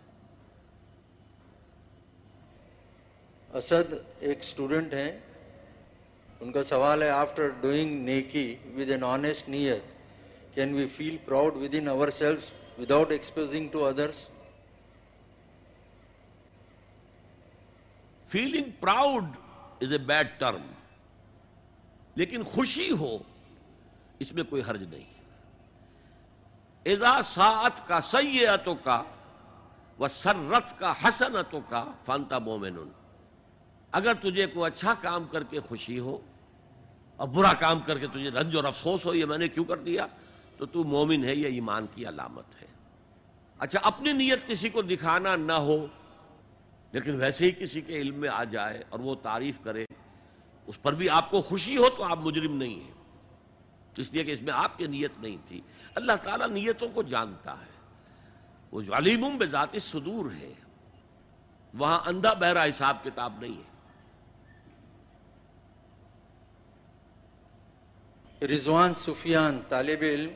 اسد 3.54 3.94
ایک 4.20 4.42
سٹوڈنٹ 4.42 4.94
ہیں۔ 4.94 5.20
ان 6.40 6.52
کا 6.52 6.62
سوال 6.62 7.02
ہے 7.02 7.10
آفٹر 7.10 7.48
ڈوئنگ 7.48 8.04
نیکی 8.04 8.56
ود 8.76 8.90
این 8.90 9.04
آنےسٹ 9.04 9.48
نیت 9.48 9.82
can 10.54 10.74
we 10.74 10.86
feel 10.86 11.16
proud 11.24 11.56
within 11.74 11.88
our 11.88 12.08
self 12.08 12.50
without 12.80 13.10
exposing 13.10 13.68
to 13.68 13.86
others 13.86 14.26
feeling 18.28 18.70
proud 18.80 19.24
is 19.82 19.92
a 19.92 19.98
bad 19.98 20.28
term 20.38 20.70
لیکن 22.16 22.42
خوشی 22.42 22.90
ہو، 22.90 23.16
اس 24.18 24.32
میں 24.32 24.44
کوئی 24.44 24.62
حرج 24.68 24.82
نہیں۔ 24.82 25.08
ازا 26.86 27.12
سات 27.24 27.86
کا 27.88 28.00
سیتوں 28.00 28.74
کا، 28.74 29.02
و 29.98 30.08
سرت 30.08 30.78
کا 30.78 30.92
حسنتوں 31.04 31.60
کا، 31.68 31.84
فانتا 32.04 32.38
مومن 32.38 32.76
اگر 33.92 34.14
تجھے 34.14 34.46
کوئی 34.46 34.72
اچھا 34.72 34.94
کام 35.00 35.24
کر 35.24 35.42
کے 35.42 35.60
خوشی 35.60 35.98
ہو، 35.98 36.18
اور 37.16 37.28
برا 37.28 37.52
کام 37.52 37.80
کر 37.80 37.98
کے 37.98 38.06
تجھے 38.06 38.30
رنج 38.30 38.56
اور 38.56 38.64
افسوس 38.64 39.04
ہو، 39.04 39.14
یہ 39.14 39.24
میں 39.24 39.38
نے 39.38 39.48
کیوں 39.48 39.64
کر 39.64 39.78
دیا؟ 39.78 40.06
تو 40.56 40.66
تو 40.66 40.84
مومن 40.84 41.24
ہے، 41.24 41.34
یہ 41.34 41.46
ایمان 41.46 41.86
کی 41.94 42.08
علامت 42.08 42.62
ہے۔ 42.62 42.66
اچھا 43.60 43.80
اپنی 43.82 44.12
نیت 44.12 44.46
کسی 44.46 44.68
کو 44.68 44.82
دکھانا 44.82 45.36
نہ 45.36 45.52
ہو، 45.52 45.86
لیکن 46.92 47.14
ویسے 47.14 47.44
ہی 47.46 47.50
کسی 47.50 47.80
کے 47.80 48.00
علم 48.00 48.14
میں 48.14 48.28
آ 48.28 48.44
جائے 48.44 48.82
اور 48.88 49.00
وہ 49.00 49.14
تعریف 49.14 49.58
کرے، 49.62 49.84
اس 50.66 50.82
پر 50.82 50.94
بھی 50.94 51.08
آپ 51.08 51.30
کو 51.30 51.40
خوشی 51.40 51.76
ہو 51.76 51.88
تو 51.96 52.04
آپ 52.04 52.18
مجرم 52.18 52.56
نہیں 52.56 52.74
ہیں۔ 52.74 52.90
اس 53.96 54.12
لیے 54.12 54.24
کہ 54.24 54.30
اس 54.30 54.42
میں 54.42 54.52
آپ 54.56 54.78
کی 54.78 54.86
نیت 54.86 55.10
نہیں 55.18 55.36
تھی۔ 55.48 55.60
اللہ 55.94 56.12
تعالیٰ 56.22 56.48
نیتوں 56.48 56.88
کو 56.88 57.02
جانتا 57.02 57.52
ہے۔ 57.52 57.70
وہ 58.72 58.82
علیم 58.92 59.36
بذات 59.38 59.68
صدور 59.80 60.32
ہے، 60.32 60.52
وہاں 61.74 62.00
اندھا 62.06 62.32
بہرا 62.32 62.64
حساب 62.64 62.96
کتاب 63.04 63.32
نہیں 63.40 63.56
ہے۔ 63.56 63.70
رضوان 68.46 68.94
سفیان، 68.94 69.60
طالب 69.68 69.98
علم 70.00 70.30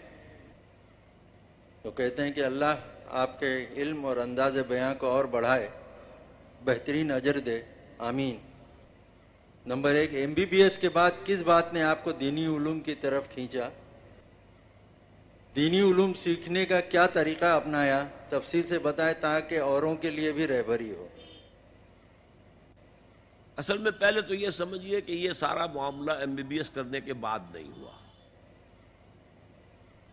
تو 1.85 1.91
کہتے 1.91 2.25
ہیں 2.25 2.33
کہ 2.33 2.45
اللہ 2.45 2.75
آپ 3.09 3.41
کے 3.41 3.67
علم 3.77 4.07
اور 4.07 4.17
انداز 4.17 4.59
بیاں 4.69 4.95
کو 4.95 5.07
اور 5.07 5.25
بڑھائے، 5.25 5.69
بہترین 6.65 7.11
اجر 7.11 7.39
دے، 7.39 7.63
آمین۔ 7.99 8.37
نمبر 9.67 9.91
ایک 9.91 10.15
ایم 10.15 10.35
بی 10.35 10.47
بی 10.47 10.63
ایس 10.63 10.79
کے 10.79 10.89
بعد 10.89 11.11
کس 11.25 11.43
بات 11.43 11.73
نے 11.75 11.83
آپ 11.83 12.05
کو 12.05 12.13
دینی 12.13 12.47
علوم 12.47 12.81
کی 12.81 12.95
طرف 12.95 13.29
کھینچا؟ 13.31 13.69
دینی 15.57 15.81
علوم 15.81 16.15
سیکھنے 16.15 16.67
کا 16.67 16.81
کیا 16.81 17.07
طریقہ 17.07 17.45
اپنایا؟ 17.45 18.05
تفصیل 18.29 18.67
سے 18.67 18.79
بتائیں 18.79 19.15
تاکہ 19.21 19.59
اوروں 19.59 19.97
کے 19.97 20.11
لیے 20.11 20.33
بھی 20.33 20.47
رہبری 20.47 20.91
ہو۔ 20.91 21.09
اصل 23.57 23.79
میں 23.79 23.91
پہلے 23.91 24.21
تو 24.21 24.35
یہ 24.35 24.51
سمجھیے 24.51 25.01
کہ 25.01 25.13
یہ 25.13 25.33
سارا 25.33 25.67
معاملہ 25.67 26.13
ایم 26.13 26.35
بی 26.35 26.43
بی 26.43 26.57
ایس 26.57 26.71
کرنے 26.71 27.01
کے 27.01 27.13
بعد 27.13 27.39
نہیں 27.55 27.73
ہوا۔ 27.77 28.04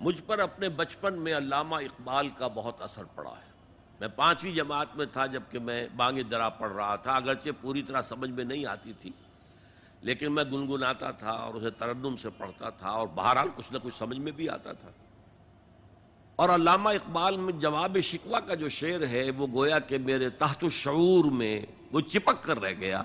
مجھ 0.01 0.21
پر 0.21 0.39
اپنے 0.39 0.69
بچپن 0.69 1.13
میں 1.13 1.37
علامہ 1.37 1.75
اقبال 1.75 2.29
کا 2.29 2.47
بہت 2.47 2.81
اثر 2.81 3.03
پڑا 3.15 3.31
ہے۔ 3.31 3.51
میں 3.99 4.07
پانچویں 4.07 4.55
جماعت 4.55 4.95
میں 4.95 5.05
تھا 5.05 5.25
جبکہ 5.25 5.59
میں 5.59 5.87
بانگ 5.95 6.21
درا 6.21 6.49
پڑھ 6.49 6.71
رہا 6.71 6.95
تھا، 6.95 7.11
اگرچہ 7.11 7.49
پوری 7.61 7.83
طرح 7.83 8.01
سمجھ 8.01 8.29
میں 8.29 8.43
نہیں 8.43 8.65
آتی 8.65 8.93
تھی، 8.99 9.11
لیکن 10.01 10.31
میں 10.31 10.43
گنگناتا 10.43 11.11
تھا 11.11 11.31
اور 11.31 11.53
اسے 11.53 11.69
تردم 11.69 12.17
سے 12.17 12.29
پڑھتا 12.29 12.69
تھا 12.69 12.89
اور 12.89 13.07
بہرحال 13.15 13.47
کچھ 13.55 13.73
نہ 13.73 13.77
کچھ 13.83 13.95
سمجھ 13.97 14.19
میں 14.19 14.31
بھی 14.31 14.49
آتا 14.49 14.73
تھا۔ 14.73 14.89
اور 16.35 16.49
علامہ 16.49 16.89
اقبال 16.89 17.37
میں 17.37 17.53
جواب 17.53 17.97
شکوہ 18.03 18.39
کا 18.39 18.53
جو 18.53 18.69
شعر 18.69 19.07
ہے، 19.07 19.31
وہ 19.37 19.47
گویا 19.53 19.79
کہ 19.79 19.97
میرے 19.97 20.29
تحت 20.29 20.63
الشعور 20.63 21.31
میں 21.31 21.61
وہ 21.91 22.01
چپک 22.01 22.43
کر 22.43 22.61
رہ 22.61 22.73
گیا۔ 22.79 23.03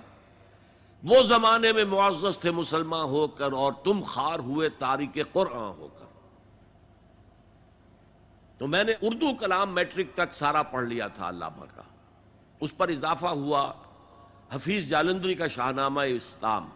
وہ 1.05 1.23
زمانے 1.23 1.73
میں 1.73 1.85
معزز 1.85 2.39
تھے 2.39 2.51
مسلمان 2.51 3.05
ہو 3.05 3.27
کر 3.27 3.53
اور 3.53 3.73
تم 3.85 4.03
خار 4.03 4.39
ہوئے 4.39 4.69
تاریخ 4.69 5.19
قرآن 5.33 5.79
ہو 5.79 5.89
کر۔ 5.99 6.06
تو 8.59 8.67
میں 8.67 8.85
نے 8.85 8.93
اردو 9.03 9.35
کلام 9.35 9.75
میٹرک 9.75 10.07
تک 10.15 10.35
سارا 10.35 10.63
پڑھ 10.63 10.87
لیا 10.87 11.09
تھا 11.09 11.29
علامہ 11.29 11.65
کا۔ 11.75 11.83
اس 12.61 12.77
پر 12.77 12.89
اضافہ 12.89 13.27
ہوا 13.27 13.73
حفیظ 14.51 14.85
جالندری 14.85 15.35
کا 15.35 15.47
شاہنامہ 15.47 16.01
اسلام۔ 16.01 16.69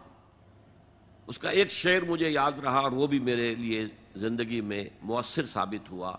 اس 1.27 1.37
کا 1.37 1.49
ایک 1.49 1.71
شعر 1.71 2.01
مجھے 2.01 2.29
یاد 2.29 2.51
رہا 2.63 2.79
اور 2.79 2.91
وہ 2.91 3.07
بھی 3.07 3.19
میرے 3.19 3.55
لیے 3.55 3.85
زندگی 4.15 4.61
میں 4.61 4.85
مؤثر 5.01 5.45
ثابت 5.45 5.91
ہوا 5.91 6.15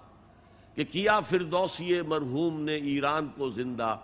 کہ 0.74 0.84
کیا 0.84 1.20
فردوسی 1.20 2.02
مرحوم 2.02 2.60
نے 2.60 2.74
ایران 2.74 3.28
کو 3.28 3.50
زندہ، 3.50 3.96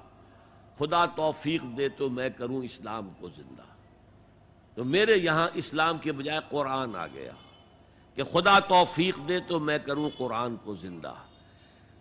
خدا 0.78 1.06
توفیق 1.06 1.62
دے 1.78 1.88
تو 1.88 2.08
میں 2.08 2.30
کروں 2.30 2.62
اسلام 2.62 3.08
کو 3.18 3.28
زندہ۔ 3.28 3.62
تو 4.74 4.84
میرے 4.84 5.16
یہاں 5.16 5.48
اسلام 5.54 5.98
کے 5.98 6.12
بجائے 6.12 6.38
قرآن 6.48 6.96
آ 6.96 7.06
گیا 7.06 7.32
کہ 8.14 8.22
خدا 8.22 8.58
توفیق 8.58 9.28
دے 9.28 9.40
تو 9.40 9.58
میں 9.58 9.78
کروں 9.78 10.10
قرآن 10.16 10.56
کو 10.56 10.74
زندہ۔ 10.74 11.14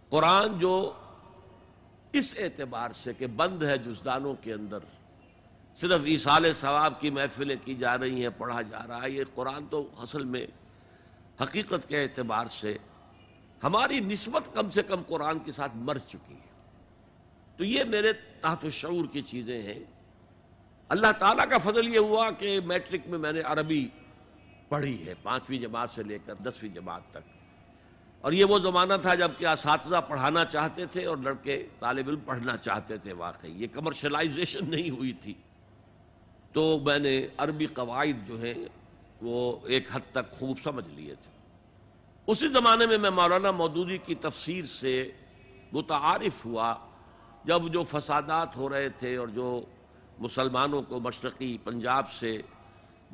قرآن 0.10 0.60
جو 0.60 0.94
اس 2.14 2.36
اعتبار 2.38 2.92
سے 2.92 3.14
کہ 3.14 3.28
بند 3.28 3.64
ہے 3.64 3.78
جزدانوں 3.78 4.36
کے 4.42 4.54
اندر، 4.54 4.80
صرف 5.76 6.02
ایسال 6.06 6.54
ثواب 6.54 7.02
کی 7.02 7.10
محفلیں 7.10 7.56
کی 7.66 7.76
جا 7.76 7.98
رہی 7.98 8.22
ہیں، 8.22 8.30
پڑھا 8.38 8.62
جا 8.62 8.88
رہا 8.88 9.04
ہے، 9.04 9.12
یہ 9.12 9.24
قرآن 9.36 9.66
تو 9.66 9.90
اصل 9.98 10.24
میں 10.24 10.48
حقیقت 11.42 11.88
کے 11.88 12.04
اعتبار 12.04 12.48
سے 12.48 12.78
ہماری 13.64 14.00
نسبت 14.00 14.56
کم 14.56 14.70
سے 14.70 14.84
کم 14.84 15.02
قرآن 15.08 15.40
کے 15.40 15.52
ساتھ 15.52 15.72
مر 15.76 15.98
چکی 15.98 16.34
ہے۔ 16.34 16.48
تو 17.58 17.64
یہ 17.64 17.84
میرے 17.84 18.14
تحت 18.14 18.66
شعور 18.72 19.06
کی 19.12 19.22
چیزیں 19.22 19.62
ہیں۔ 19.62 19.80
اللہ 20.90 21.12
تعالیٰ 21.20 21.50
کا 21.50 21.58
فضل 21.58 21.88
یہ 21.88 22.00
ہوا 22.00 22.32
کہ 22.32 22.60
میٹرک 22.66 23.08
میں 23.08 23.20
میں 23.20 23.32
نے 23.32 23.42
عربی 23.42 23.88
پڑھی 24.70 25.08
ہے، 25.08 25.14
پانچویں 25.24 25.60
جماعت 25.60 25.90
سے 25.90 26.04
لے 26.04 26.18
کر 26.26 26.34
دسویں 26.34 26.76
جماعت 26.76 27.02
تک۔ 27.12 27.37
اور 28.28 28.34
یہ 28.34 28.46
وہ 28.46 28.60
زمانہ 28.60 28.94
تھا 29.02 29.16
جبکہ 29.16 29.48
اساتذہ 29.48 29.96
پڑھانا 30.08 30.46
چاہتے 30.46 30.86
تھے 30.86 31.06
اور 31.06 31.18
لڑکے 31.18 31.68
طالب 31.80 32.10
علم 32.10 32.20
پڑھنا 32.20 32.58
چاہتے 32.58 32.98
تھے 32.98 33.14
واقعی۔ 33.14 33.62
یہ 33.62 33.68
کمرشلائزیشن 33.74 34.70
نہیں 34.70 34.90
ہوئی 34.90 35.12
تھی۔ 35.12 35.34
تو 36.54 36.80
میں 36.86 37.00
نے 37.00 37.28
عربی 37.38 37.66
قواعد 37.66 38.28
جو 38.28 38.42
ہیں 38.42 38.54
وہ 39.22 39.58
ایک 39.64 39.88
حد 39.92 40.00
تک 40.12 40.32
خوب 40.32 40.58
سمجھ 40.64 40.88
لیے 40.88 41.16
تھے۔ 41.16 41.32
اسی 42.28 42.48
زمانے 42.48 42.86
میں 42.86 42.98
میں 42.98 43.10
مولانا 43.10 43.52
مودودی 43.52 43.98
کی 43.98 44.16
تفسیر 44.16 44.66
سے 44.66 45.12
متعارف 45.72 46.46
ہوا۔ 46.46 46.76
جب 47.44 47.74
جو 47.74 47.84
فسادات 47.84 48.58
ہو 48.58 48.70
رہے 48.70 48.90
تھے 48.90 49.16
اور 49.16 49.28
جو 49.28 49.62
مسلمانوں 50.20 50.82
کو 50.82 51.00
مشرقی 51.00 51.58
پنجاب 51.64 52.12
سے 52.12 52.42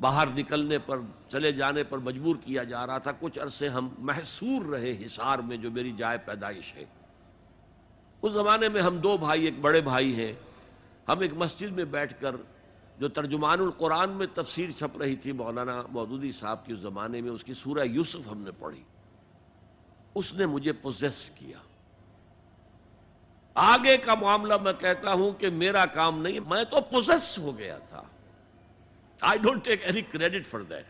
باہر 0.00 0.26
نکلنے 0.26 0.78
پر، 0.78 0.98
چلے 1.28 1.52
جانے 1.52 1.84
پر 1.84 1.98
مجبور 1.98 2.36
کیا 2.36 2.62
جا 2.62 2.86
رہا 2.86 2.98
تھا۔ 2.98 3.10
کچھ 3.20 3.38
عرصے 3.38 3.68
ہم 3.68 3.88
محصور 3.98 4.66
رہے 4.66 4.96
حصار 5.06 5.38
میں 5.38 5.56
جو 5.56 5.70
میری 5.70 5.92
جائے 5.92 6.18
پیدائش 6.18 6.74
ہے۔ 6.74 6.84
اس 8.22 8.32
زمانے 8.32 8.68
میں 8.68 8.82
ہم 8.82 8.96
دو 8.96 9.16
بھائی، 9.16 9.44
ایک 9.44 9.58
بڑے 9.60 9.80
بھائی 9.80 10.14
ہیں۔ 10.14 10.32
ہم 11.08 11.20
ایک 11.20 11.32
مسجد 11.32 11.72
میں 11.72 11.84
بیٹھ 11.84 12.20
کر 12.20 12.36
جو 12.98 13.08
ترجمان 13.08 13.60
القرآن 13.60 14.10
میں 14.10 14.26
تفسیر 14.34 14.70
چھپ 14.70 14.98
رہی 14.98 15.16
تھی، 15.16 15.32
مولانا 15.32 15.82
مودودی 15.90 16.32
صاحب 16.32 16.66
کے 16.66 16.74
زمانے 16.74 17.20
میں 17.20 17.30
اس 17.30 17.44
کی 17.44 17.54
سورہ 17.54 17.84
یوسف 17.84 18.32
ہم 18.32 18.38
نے 18.38 18.50
پڑھی۔ 18.50 18.82
اس 20.14 20.34
نے 20.34 20.46
مجھے 20.46 20.72
پوزیس 20.72 21.30
کیا۔ 21.30 21.58
آگے 23.54 23.96
کا 23.96 24.14
معاملہ 24.14 24.54
میں 24.62 24.72
کہتا 24.72 25.12
ہوں 25.12 25.32
کہ 25.32 25.50
میرا 25.50 25.86
کام 25.86 26.22
نہیں، 26.22 26.40
میں 26.40 26.64
تو 26.64 26.80
پوزیس 26.80 27.38
ہو 27.38 27.58
گیا 27.58 27.78
تھا۔ 27.78 28.02
I 29.24 29.38
don't 29.38 29.64
take 29.64 29.80
any 29.84 30.00
credit 30.00 30.46
for 30.46 30.60
that 30.60 30.84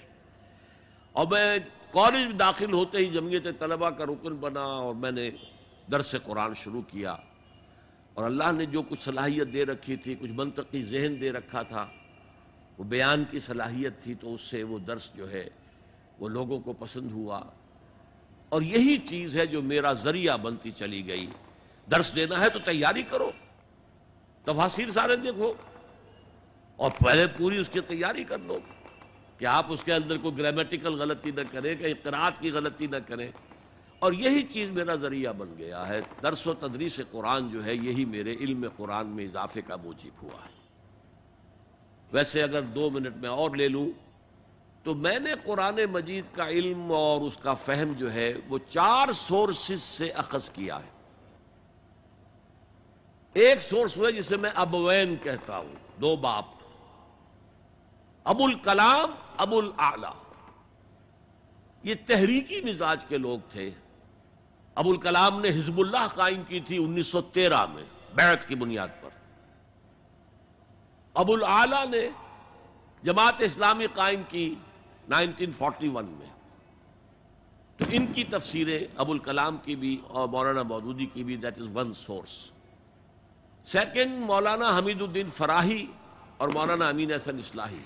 اور 1.13 1.27
میں 1.27 1.59
کالج 1.91 2.27
میں 2.27 2.33
داخل 2.33 2.73
ہوتے 2.73 2.99
ہی 2.99 3.07
جمعیت 3.07 3.47
طلبہ 3.59 3.91
کا 3.91 4.05
رکن 4.05 4.35
بنا 4.35 4.65
اور 4.65 4.95
میں 4.95 5.11
نے 5.11 5.31
درس 5.93 6.15
قرآن 6.23 6.55
شروع 6.55 6.83
کیا 6.83 7.17
اور 8.15 8.25
اللہ 8.25 8.53
نے 8.53 8.67
جو 8.67 8.83
کچھ 8.83 9.03
صلاحیت 9.03 9.53
دے 9.53 9.65
رکھی 9.65 9.97
تھی، 9.97 10.15
کچھ 10.15 10.31
منطقی 10.31 10.85
ذہن 10.85 11.21
دے 11.21 11.33
رکھا 11.33 11.63
تھا، 11.63 11.87
وہ 12.79 12.85
بیان 12.85 13.25
کی 13.31 13.41
صلاحیت 13.41 14.03
تھی، 14.03 14.15
تو 14.15 14.35
اس 14.35 14.41
سے 14.41 14.63
وہ 14.63 14.79
درس 14.79 15.11
جو 15.15 15.31
ہے، 15.31 15.49
وہ 16.19 16.29
لوگوں 16.29 16.61
کو 16.61 16.73
پسند 16.73 17.11
ہوا۔ 17.11 17.41
اور 18.49 18.63
یہی 18.63 18.99
چیز 18.99 19.37
ہے 19.37 19.47
جو 19.47 19.63
میرا 19.63 19.93
ذریعہ 19.93 20.37
بنتی 20.37 20.71
چلی 20.71 21.07
گئی۔ 21.07 21.27
درس 21.91 22.17
دینا 22.17 22.41
ہے 22.41 22.51
تو 22.51 22.59
تیاری 22.59 23.03
کرو۔ 23.03 23.31
تفاصیر 24.45 24.91
سارے 24.91 25.17
دیکھو۔ 25.17 25.55
اور 26.85 26.93
پہلے 27.05 27.27
پوری 27.27 27.59
اس 27.59 27.69
کی 27.69 27.81
تیاری 27.81 28.25
کر 28.25 28.39
لو 28.39 28.59
کہ 29.39 29.45
آپ 29.45 29.67
اس 29.69 29.85
کے 29.85 29.93
اندر 29.93 30.17
کوئی 30.17 30.39
گرامیٹیکل 30.39 31.01
غلطی 31.01 31.31
نہ 31.31 31.41
کریں 31.53 31.75
کہ 31.75 31.85
اقرات 31.85 32.41
کی 32.41 32.51
غلطی 32.51 32.87
نہ 32.87 32.97
کریں۔ 33.07 33.31
اور 33.99 34.13
یہی 34.13 34.43
چیز 34.43 34.71
میرا 34.71 34.95
ذریعہ 34.95 35.33
بن 35.33 35.55
گیا 35.59 35.89
ہے۔ 35.89 36.01
درس 36.23 36.47
و 36.47 36.55
تدریس 36.55 37.01
قرآن 37.11 37.51
جو 37.51 37.65
ہے، 37.65 37.75
یہی 37.75 38.05
میرے 38.05 38.35
علم 38.35 38.67
قرآن 38.77 39.07
میں 39.07 39.25
اضافے 39.25 39.63
کا 39.63 39.77
موجب 39.77 40.23
ہوا 40.23 40.47
ہے۔ 40.47 40.53
ویسے 42.13 42.43
اگر 42.43 42.63
دو 42.63 42.91
منٹ 42.91 43.17
میں 43.17 43.29
اور 43.29 43.51
لے 43.51 43.69
لوں، 43.69 43.89
تو 44.83 44.95
میں 44.95 45.19
نے 45.19 45.31
قرآن 45.45 45.81
مجید 45.91 46.25
کا 46.33 46.49
علم 46.49 46.93
اور 46.93 47.21
اس 47.21 47.37
کا 47.37 47.55
فہم 47.55 47.93
جو 47.93 48.13
ہے، 48.13 48.33
وہ 48.49 48.59
چار 48.69 49.13
سورسز 49.15 49.83
سے 49.83 50.11
اخذ 50.11 50.51
کیا 50.51 50.77
ہے۔ 50.77 50.91
ایک 53.33 53.63
سورس 53.63 53.97
ہوئے 53.97 54.13
جسے 54.13 54.37
میں 54.37 54.51
ابوین 54.55 55.17
کہتا 55.23 55.59
ہوں، 55.59 56.01
دو 56.01 56.17
باپ۔ 56.17 56.54
ابو 58.25 58.45
الکلام 58.45 59.11
ابو 59.37 59.59
العلا 59.59 60.11
یہ 61.83 61.95
تحریکی 62.07 62.61
مزاج 62.61 63.07
کے 63.07 63.19
لوگ 63.19 63.39
تھے۔ 63.51 63.71
ابو 64.75 64.91
الکلام 64.91 65.41
نے 65.41 65.49
حزب 65.49 65.79
اللہ 65.79 66.07
قائم 66.15 66.43
کی 66.49 66.61
تھی 66.61 66.85
انیس 66.85 67.07
سو 67.07 67.23
تیرہ 67.23 67.67
میں، 67.67 67.83
بیعت 68.15 68.49
کی 68.49 68.55
بنیاد 68.55 68.89
پر۔ 69.01 69.09
ابو 71.15 71.33
العلا 71.33 71.85
نے 71.85 72.09
جماعت 73.03 73.35
اسلامی 73.39 73.87
قائم 73.93 74.23
کی 74.29 74.55
نائنٹین 75.09 75.51
فورٹی 75.51 75.89
ون 75.89 76.07
میں۔ 76.07 76.31
تو 77.77 77.85
ان 77.91 78.07
کی 78.07 78.25
تفسیریں 78.25 78.85
ابو 78.97 79.13
الکلام 79.13 79.57
کی 79.57 79.77
بھی 79.77 80.03
اور 80.09 80.29
مولانا 80.29 80.63
مودودی 80.63 81.07
کی 81.07 81.25
بھی 81.25 81.37
that 81.37 81.59
is 81.59 81.67
one 81.75 81.95
source 81.95 82.51
second 83.65 84.19
Maulana 84.19 84.79
Hamiduddin 85.03 85.29
Farahi 85.29 85.87
اور 86.37 86.49
مولانا 86.49 86.89
امین 86.89 87.13
حسن 87.13 87.39
اصلاحی۔ 87.39 87.79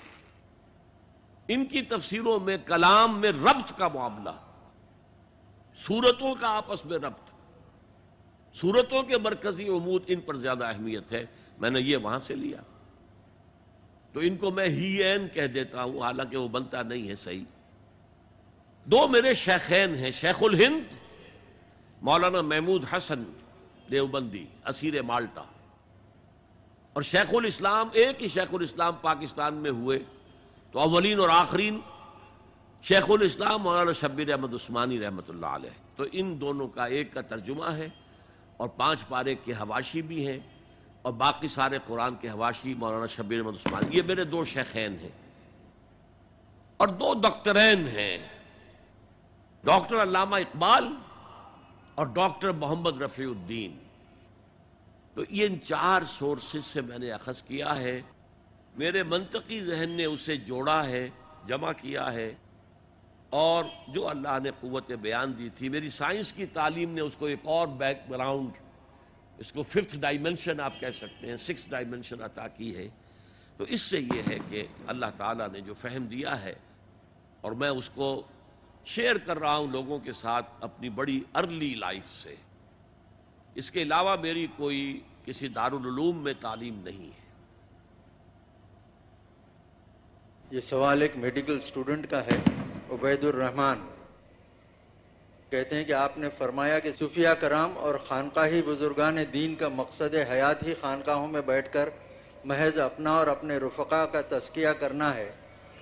ان 1.49 1.65
کی 1.65 1.81
تفسیروں 1.81 2.39
میں 2.39 2.57
کلام 2.65 3.21
میں 3.21 3.29
ربط 3.29 3.77
کا 3.77 3.87
معاملہ، 3.87 4.29
صورتوں 5.87 6.35
کا 6.35 6.47
آپس 6.47 6.85
میں 6.85 6.97
ربط، 6.97 7.29
صورتوں 8.55 9.03
کے 9.03 9.17
مرکزی 9.17 9.67
امود 9.67 10.03
ان 10.07 10.21
پر 10.21 10.35
زیادہ 10.35 10.65
اہمیت 10.65 11.11
ہے، 11.11 11.25
میں 11.57 11.69
نے 11.69 11.81
یہ 11.81 11.97
وہاں 11.97 12.19
سے 12.19 12.35
لیا۔ 12.35 12.61
تو 14.13 14.19
ان 14.19 14.37
کو 14.37 14.51
میں 14.51 14.67
ہی 14.67 15.03
این 15.03 15.27
کہہ 15.27 15.47
دیتا 15.47 15.83
ہوں، 15.83 16.01
حالانکہ 16.01 16.37
وہ 16.37 16.47
بنتا 16.47 16.81
نہیں 16.81 17.09
ہے 17.09 17.15
صحیح۔ 17.15 17.45
دو 18.85 19.07
میرے 19.07 19.33
شیخین 19.33 19.95
ہیں، 19.95 20.11
شیخ 20.11 20.43
الہند، 20.43 20.93
مولانا 22.01 22.41
محمود 22.41 22.83
حسن 22.97 23.23
دیوبندی، 23.91 24.45
اسیر 24.65 25.01
مالٹا۔ 25.01 25.43
اور 26.93 27.01
شیخ 27.01 27.33
الاسلام، 27.33 27.89
ایک 27.93 28.23
ہی 28.23 28.27
شیخ 28.27 28.53
الاسلام 28.53 28.93
پاکستان 29.01 29.53
میں 29.53 29.71
ہوئے۔ 29.71 29.99
تو 30.71 30.79
اولین 30.79 31.19
اور 31.19 31.29
آخرین 31.29 31.79
شیخ 32.81 33.11
الاسلام 33.11 33.61
مولانا 33.61 33.91
شبیر 33.91 34.31
احمد 34.31 34.53
عثمانی 34.53 34.99
رحمۃ 34.99 35.29
اللہ 35.29 35.45
علیہ۔ 35.45 35.69
تو 35.95 36.03
ان 36.11 36.41
دونوں 36.41 36.67
کا 36.67 36.85
ایک 36.85 37.13
کا 37.13 37.21
ترجمہ 37.21 37.65
ہے 37.65 37.89
اور 38.57 38.69
پانچ 38.69 39.07
پارے 39.07 39.35
کے 39.35 39.53
حواشی 39.53 40.01
بھی 40.01 40.27
ہیں 40.27 40.39
اور 41.01 41.13
باقی 41.13 41.47
سارے 41.47 41.79
قرآن 41.85 42.15
کے 42.15 42.29
حواشی 42.29 42.73
مولانا 42.73 43.07
شبیر 43.07 43.39
احمد 43.39 43.53
عثمانی۔ 43.53 43.97
یہ 43.97 44.01
میرے 44.01 44.23
دو 44.23 44.45
شیخین 44.45 44.97
ہیں 45.01 45.11
اور 46.77 46.87
دو 46.87 47.13
ڈاکٹرین 47.13 47.87
ہیں۔ 47.87 48.17
ڈاکٹر 49.63 50.01
علامہ 50.01 50.35
اقبال 50.35 50.87
اور 51.95 52.05
ڈاکٹر 52.05 52.51
محمد 52.51 53.01
رفیع 53.01 53.29
الدین۔ 53.29 53.77
تو 55.13 55.21
یہ 55.29 55.45
ان 55.45 55.61
چار 55.61 56.01
سورسز 56.01 56.65
سے 56.65 56.81
میں 56.81 56.97
نے 56.97 57.11
اخذ 57.11 57.43
کیا 57.43 57.75
ہے۔ 57.75 58.01
میرے 58.79 59.03
منطقی 59.03 59.61
ذہن 59.61 59.89
نے 59.89 60.05
اسے 60.05 60.35
جوڑا 60.37 60.85
ہے، 60.87 61.09
جمع 61.47 61.71
کیا 61.71 62.13
ہے۔ 62.13 62.33
اور 63.29 63.65
جو 63.87 64.07
اللہ 64.07 64.37
نے 64.43 64.51
قوت 64.59 64.91
بیان 64.91 65.37
دی 65.37 65.49
تھی، 65.55 65.69
میری 65.69 65.89
سائنس 65.89 66.31
کی 66.33 66.45
تعلیم 66.45 66.93
نے 66.93 67.01
اس 67.01 67.15
کو 67.15 67.25
ایک 67.25 67.39
اور 67.43 67.67
بیک 67.67 68.09
گراؤنڈ، 68.09 68.51
اس 69.37 69.51
کو 69.51 69.63
ففتھ 69.63 69.97
ڈائمنشن 69.97 70.59
آپ 70.59 70.79
کہہ 70.79 70.95
سکتے 70.95 71.27
ہیں، 71.27 71.37
سکس 71.37 71.69
ڈائمنشن 71.69 72.21
عطا 72.21 72.47
کی 72.47 72.75
ہے۔ 72.75 72.87
تو 73.57 73.65
اس 73.67 73.81
سے 73.81 73.99
یہ 73.99 74.21
ہے 74.27 74.37
کہ 74.49 74.65
اللہ 74.87 75.05
تعالیٰ 75.17 75.49
نے 75.49 75.61
جو 75.61 75.73
فہم 75.73 76.05
دیا 76.05 76.43
ہے، 76.43 76.55
اور 77.41 77.51
میں 77.51 77.69
اس 77.69 77.89
کو 77.89 78.23
شیئر 78.85 79.17
کر 79.17 79.39
رہا 79.39 79.55
ہوں 79.55 79.67
لوگوں 79.67 79.99
کے 79.99 80.13
ساتھ 80.13 80.45
اپنی 80.61 80.89
بڑی 80.89 81.21
ارلی 81.33 81.75
لائف 81.75 82.09
سے۔ 82.23 82.35
اس 83.55 83.71
کے 83.71 83.81
علاوہ 83.81 84.15
میری 84.15 84.47
کوئی 84.55 84.99
کسی 85.25 85.47
دارالعلوم 85.47 86.23
میں 86.23 86.33
تعلیم 86.39 86.81
نہیں 86.83 87.07
ہے۔ 87.07 87.18
یہ 90.51 90.59
سوال 90.59 91.01
ایک 91.01 91.17
میڈیکل 91.17 91.61
سٹوڈنٹ 91.61 92.09
کا 92.09 92.25
ہے، 92.25 92.37
عبید 92.91 93.23
الرحمن۔ 93.23 93.87
کہتے 95.49 95.75
ہیں 95.75 95.83
کہ 95.83 95.93
آپ 95.93 96.17
نے 96.17 96.29
فرمایا 96.37 96.79
کہ 96.79 96.91
صوفیہ 96.91 97.29
کرام 97.39 97.77
اور 97.77 97.95
خانقاہی 97.95 98.61
بزرگان 98.61 99.17
دین 99.33 99.55
کا 99.55 99.67
مقصد 99.67 100.15
حیات 100.31 100.63
ہی 100.63 100.73
خانقاہوں 100.81 101.27
میں 101.27 101.41
بیٹھ 101.41 101.73
کر 101.73 101.89
محض 102.45 102.79
اپنا 102.79 103.11
اور 103.11 103.27
اپنے 103.27 103.57
رفقا 103.57 104.05
کا 104.05 104.21
تذکیہ 104.29 104.67
کرنا 104.79 105.15
ہے۔ 105.15 105.31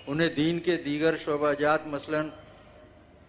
انہیں 0.08 0.30
دین 0.30 0.60
کے 0.60 0.78
دیگر 0.78 1.18
شعبہ 1.18 1.54
جات 1.54 1.88
مثلا 1.88 2.22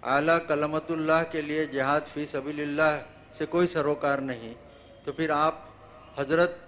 اعلیٰ 0.02 0.38
کلمت 0.48 0.90
اللہ 0.90 1.22
کے 1.30 1.42
لیے 1.42 1.64
جہاد 1.64 2.00
فی 2.14 2.26
سبیل 2.26 2.60
اللہ 2.60 3.02
سے 3.32 3.46
کوئی 3.46 3.66
سروکار 3.66 4.18
نہیں۔ 4.18 4.54
تو 5.04 5.12
پھر 5.12 5.30
آپ 5.30 5.54
حضرت 6.16 6.58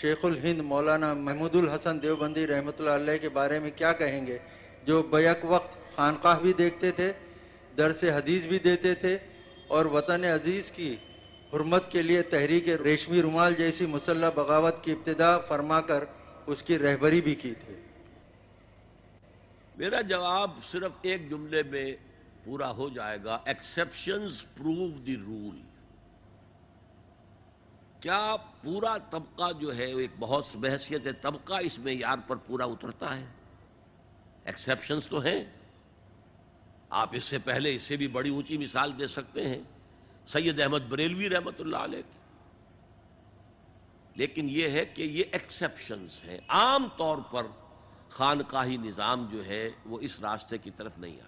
شیخ 0.00 0.24
الہند 0.24 0.60
مولانا 0.60 1.12
محمود 1.14 1.54
الحسن 1.54 2.02
دیوبندی 2.02 2.46
رحمۃ 2.46 2.78
اللہ 2.78 2.90
علیہ 2.90 3.18
کے 3.20 3.28
بارے 3.28 3.58
میں 3.58 3.70
کیا 3.76 3.92
کہیں 3.92 4.26
گے؟ 4.26 4.38
جو 4.84 5.02
بیک 5.02 5.44
وقت 5.44 5.96
خانقاہ 5.96 6.40
بھی 6.40 6.52
دیکھتے 6.52 6.90
تھے، 6.92 7.12
درس 7.76 8.04
حدیث 8.04 8.46
بھی 8.46 8.58
دیتے 8.58 8.94
تھے، 8.94 9.16
اور 9.66 9.86
وطن 9.86 10.24
عزیز 10.24 10.70
کی 10.70 10.94
حرمت 11.52 11.90
کے 11.92 12.02
لیے 12.02 12.22
تحریک 12.22 12.68
ریشمی 12.82 13.22
رومال 13.22 13.54
جیسی 13.54 13.86
مسلح 13.86 14.30
بغاوت 14.34 14.84
کی 14.84 14.92
ابتدا 14.92 15.38
فرما 15.38 15.80
کر 15.80 16.04
اس 16.46 16.62
کی 16.62 16.78
رہبری 16.78 17.20
بھی 17.20 17.34
کی 17.34 17.52
تھی۔ 17.64 17.74
میرا 19.76 20.00
جواب 20.00 20.50
صرف 20.72 20.92
ایک 21.02 21.30
جملے 21.30 21.62
میں 21.62 21.86
پورا 22.44 22.70
ہو 22.70 22.88
جائے 22.88 23.18
گا۔ 23.24 23.38
ایکسیپشنز 23.44 24.44
پروو 24.54 24.88
دی 25.06 25.16
رول 25.16 25.58
کیا 28.06 28.36
پورا 28.62 28.96
طبقہ 29.10 29.52
جو 29.52 29.76
ہے 29.76 29.84
ایک 29.84 30.10
بہت 30.18 30.46
بحثیت 30.54 31.22
طبقہ 31.22 31.54
اس 31.60 31.78
میں 31.78 31.92
یار 31.92 32.16
پر 32.26 32.36
پورا 32.36 32.64
اترتا 32.64 33.16
ہے۔ 33.16 33.24
ایکسیپشنز 34.44 35.06
تو 35.06 35.20
ہیں۔ 35.20 35.44
آپ 36.90 37.08
اس 37.12 37.24
سے 37.24 37.38
پہلے 37.38 37.74
اس 37.74 37.82
سے 37.82 37.96
بھی 37.96 38.08
بڑی 38.08 38.30
اونچی 38.30 38.58
مثال 38.58 38.98
دے 38.98 39.06
سکتے 39.06 39.48
ہیں۔ 39.48 39.62
سید 40.28 40.60
احمد 40.60 40.78
بریلوی 40.78 41.28
رحمت 41.28 41.60
اللہ 41.60 41.76
علیہ 41.76 42.02
کی۔ 42.02 42.18
لیکن 44.14 44.46
یہ 44.50 44.68
ہے 44.68 44.84
کہ 44.84 45.02
یہ 45.02 45.24
ایکسیپشنز 45.32 46.20
ہیں۔ 46.24 46.38
عام 46.48 46.88
طور 46.96 47.18
پر 47.30 47.46
خانقاہی 48.08 48.76
نظام 48.76 49.26
جو 49.32 49.44
ہے 49.44 49.70
وہ 49.86 50.00
اس 50.00 50.20
راستے 50.20 50.58
کی 50.58 50.70
طرف 50.76 50.98
نہیں 50.98 51.16
آتا۔ 51.20 51.26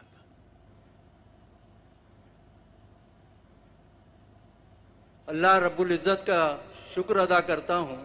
اللہ 5.26 5.54
رب 5.54 5.80
العزت 5.80 6.26
کا 6.26 6.56
شکر 6.94 7.16
ادا 7.16 7.40
کرتا 7.40 7.78
ہوں 7.78 8.04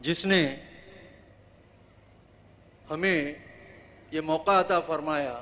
جس 0.00 0.24
نے 0.26 0.56
ہمیں 2.90 3.34
یہ 4.10 4.20
موقع 4.20 4.60
عطا 4.60 4.80
فرمایا 4.80 5.40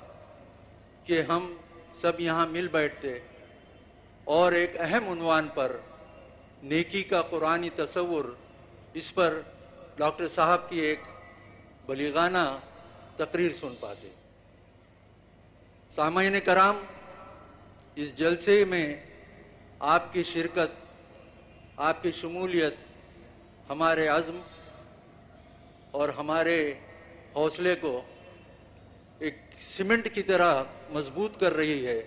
کہ 1.04 1.22
ہم 1.22 1.56
سب 1.94 2.20
یہاں 2.20 2.46
مل 2.46 2.68
بیٹھتے 2.68 3.18
اور 4.24 4.52
ایک 4.52 4.76
اہم 4.80 5.08
عنوان 5.08 5.48
پر 5.54 5.76
نیکی 6.62 7.02
کا 7.02 7.22
قرآنی 7.22 7.70
تصور، 7.70 8.24
اس 8.94 9.14
پر 9.14 9.40
ڈاکٹر 9.96 10.28
صاحب 10.28 10.68
کی 10.68 10.78
ایک 10.78 11.00
بلیغانہ 11.86 12.58
تقریر 13.16 13.52
سن 13.52 13.74
پاتے۔ 13.80 14.08
سامعین 15.90 16.40
کرام، 16.44 16.84
اس 17.94 18.14
جلسے 18.16 18.64
میں 18.64 18.96
آپ 19.78 20.12
کی 20.12 20.22
شرکت 20.22 20.87
آپ 21.78 22.02
کی 22.02 22.10
شمولیت، 22.10 22.74
ہمارے 23.70 24.08
عزم 24.08 24.40
اور 25.90 26.08
ہمارے 26.08 26.74
حوصلے 27.36 27.74
کو 27.74 28.02
ایک 29.18 29.38
سیمنٹ 29.60 30.14
کی 30.14 30.22
طرح 30.22 30.62
مضبوط 30.90 31.40
کر 31.40 31.52
رہی 31.52 31.86
ہے۔ 31.86 32.02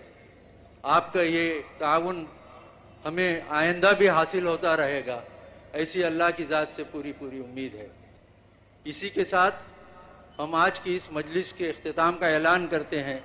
آپ 0.82 1.12
کا 1.12 1.22
یہ 1.22 1.54
تعاون 1.78 2.26
ہمیں 3.04 3.40
آئندہ 3.48 3.92
بھی 3.98 4.08
حاصل 4.08 4.46
ہوتا 4.46 4.76
رہے 4.76 5.06
گا۔ 5.06 5.20
ایسی 5.72 6.04
اللہ 6.04 6.24
کی 6.36 6.44
ذات 6.44 6.66
سے 6.70 6.82
پوری 6.90 7.12
پوری 7.18 7.38
امید 7.38 7.74
ہے۔ 7.74 7.88
اسی 8.84 9.08
کے 9.08 9.24
ساتھ 9.24 9.54
ہم 10.38 10.54
آج 10.54 10.80
کی 10.80 10.96
اس 10.96 11.12
مجلس 11.12 11.52
کے 11.52 11.70
اختتام 11.70 12.18
کا 12.18 12.28
اعلان 12.28 12.66
کرتے 12.66 13.04
ہیں۔ 13.04 13.18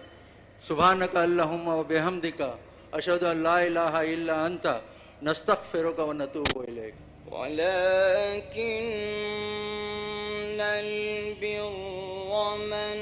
سبحانک 0.62 1.16
اللہم 1.16 1.68
و 1.68 1.84
بحمدکا 1.84 2.56
اشہد 2.92 3.24
ان 3.24 3.38
لا 3.38 3.60
الہ 3.60 3.80
الا 3.80 4.46
انت 4.46 4.68
نستغفرك 5.22 6.00
ونتوب 6.00 6.66
إليك. 6.70 6.94
ولكن 7.32 8.84
البر 10.62 12.58
من 12.58 12.98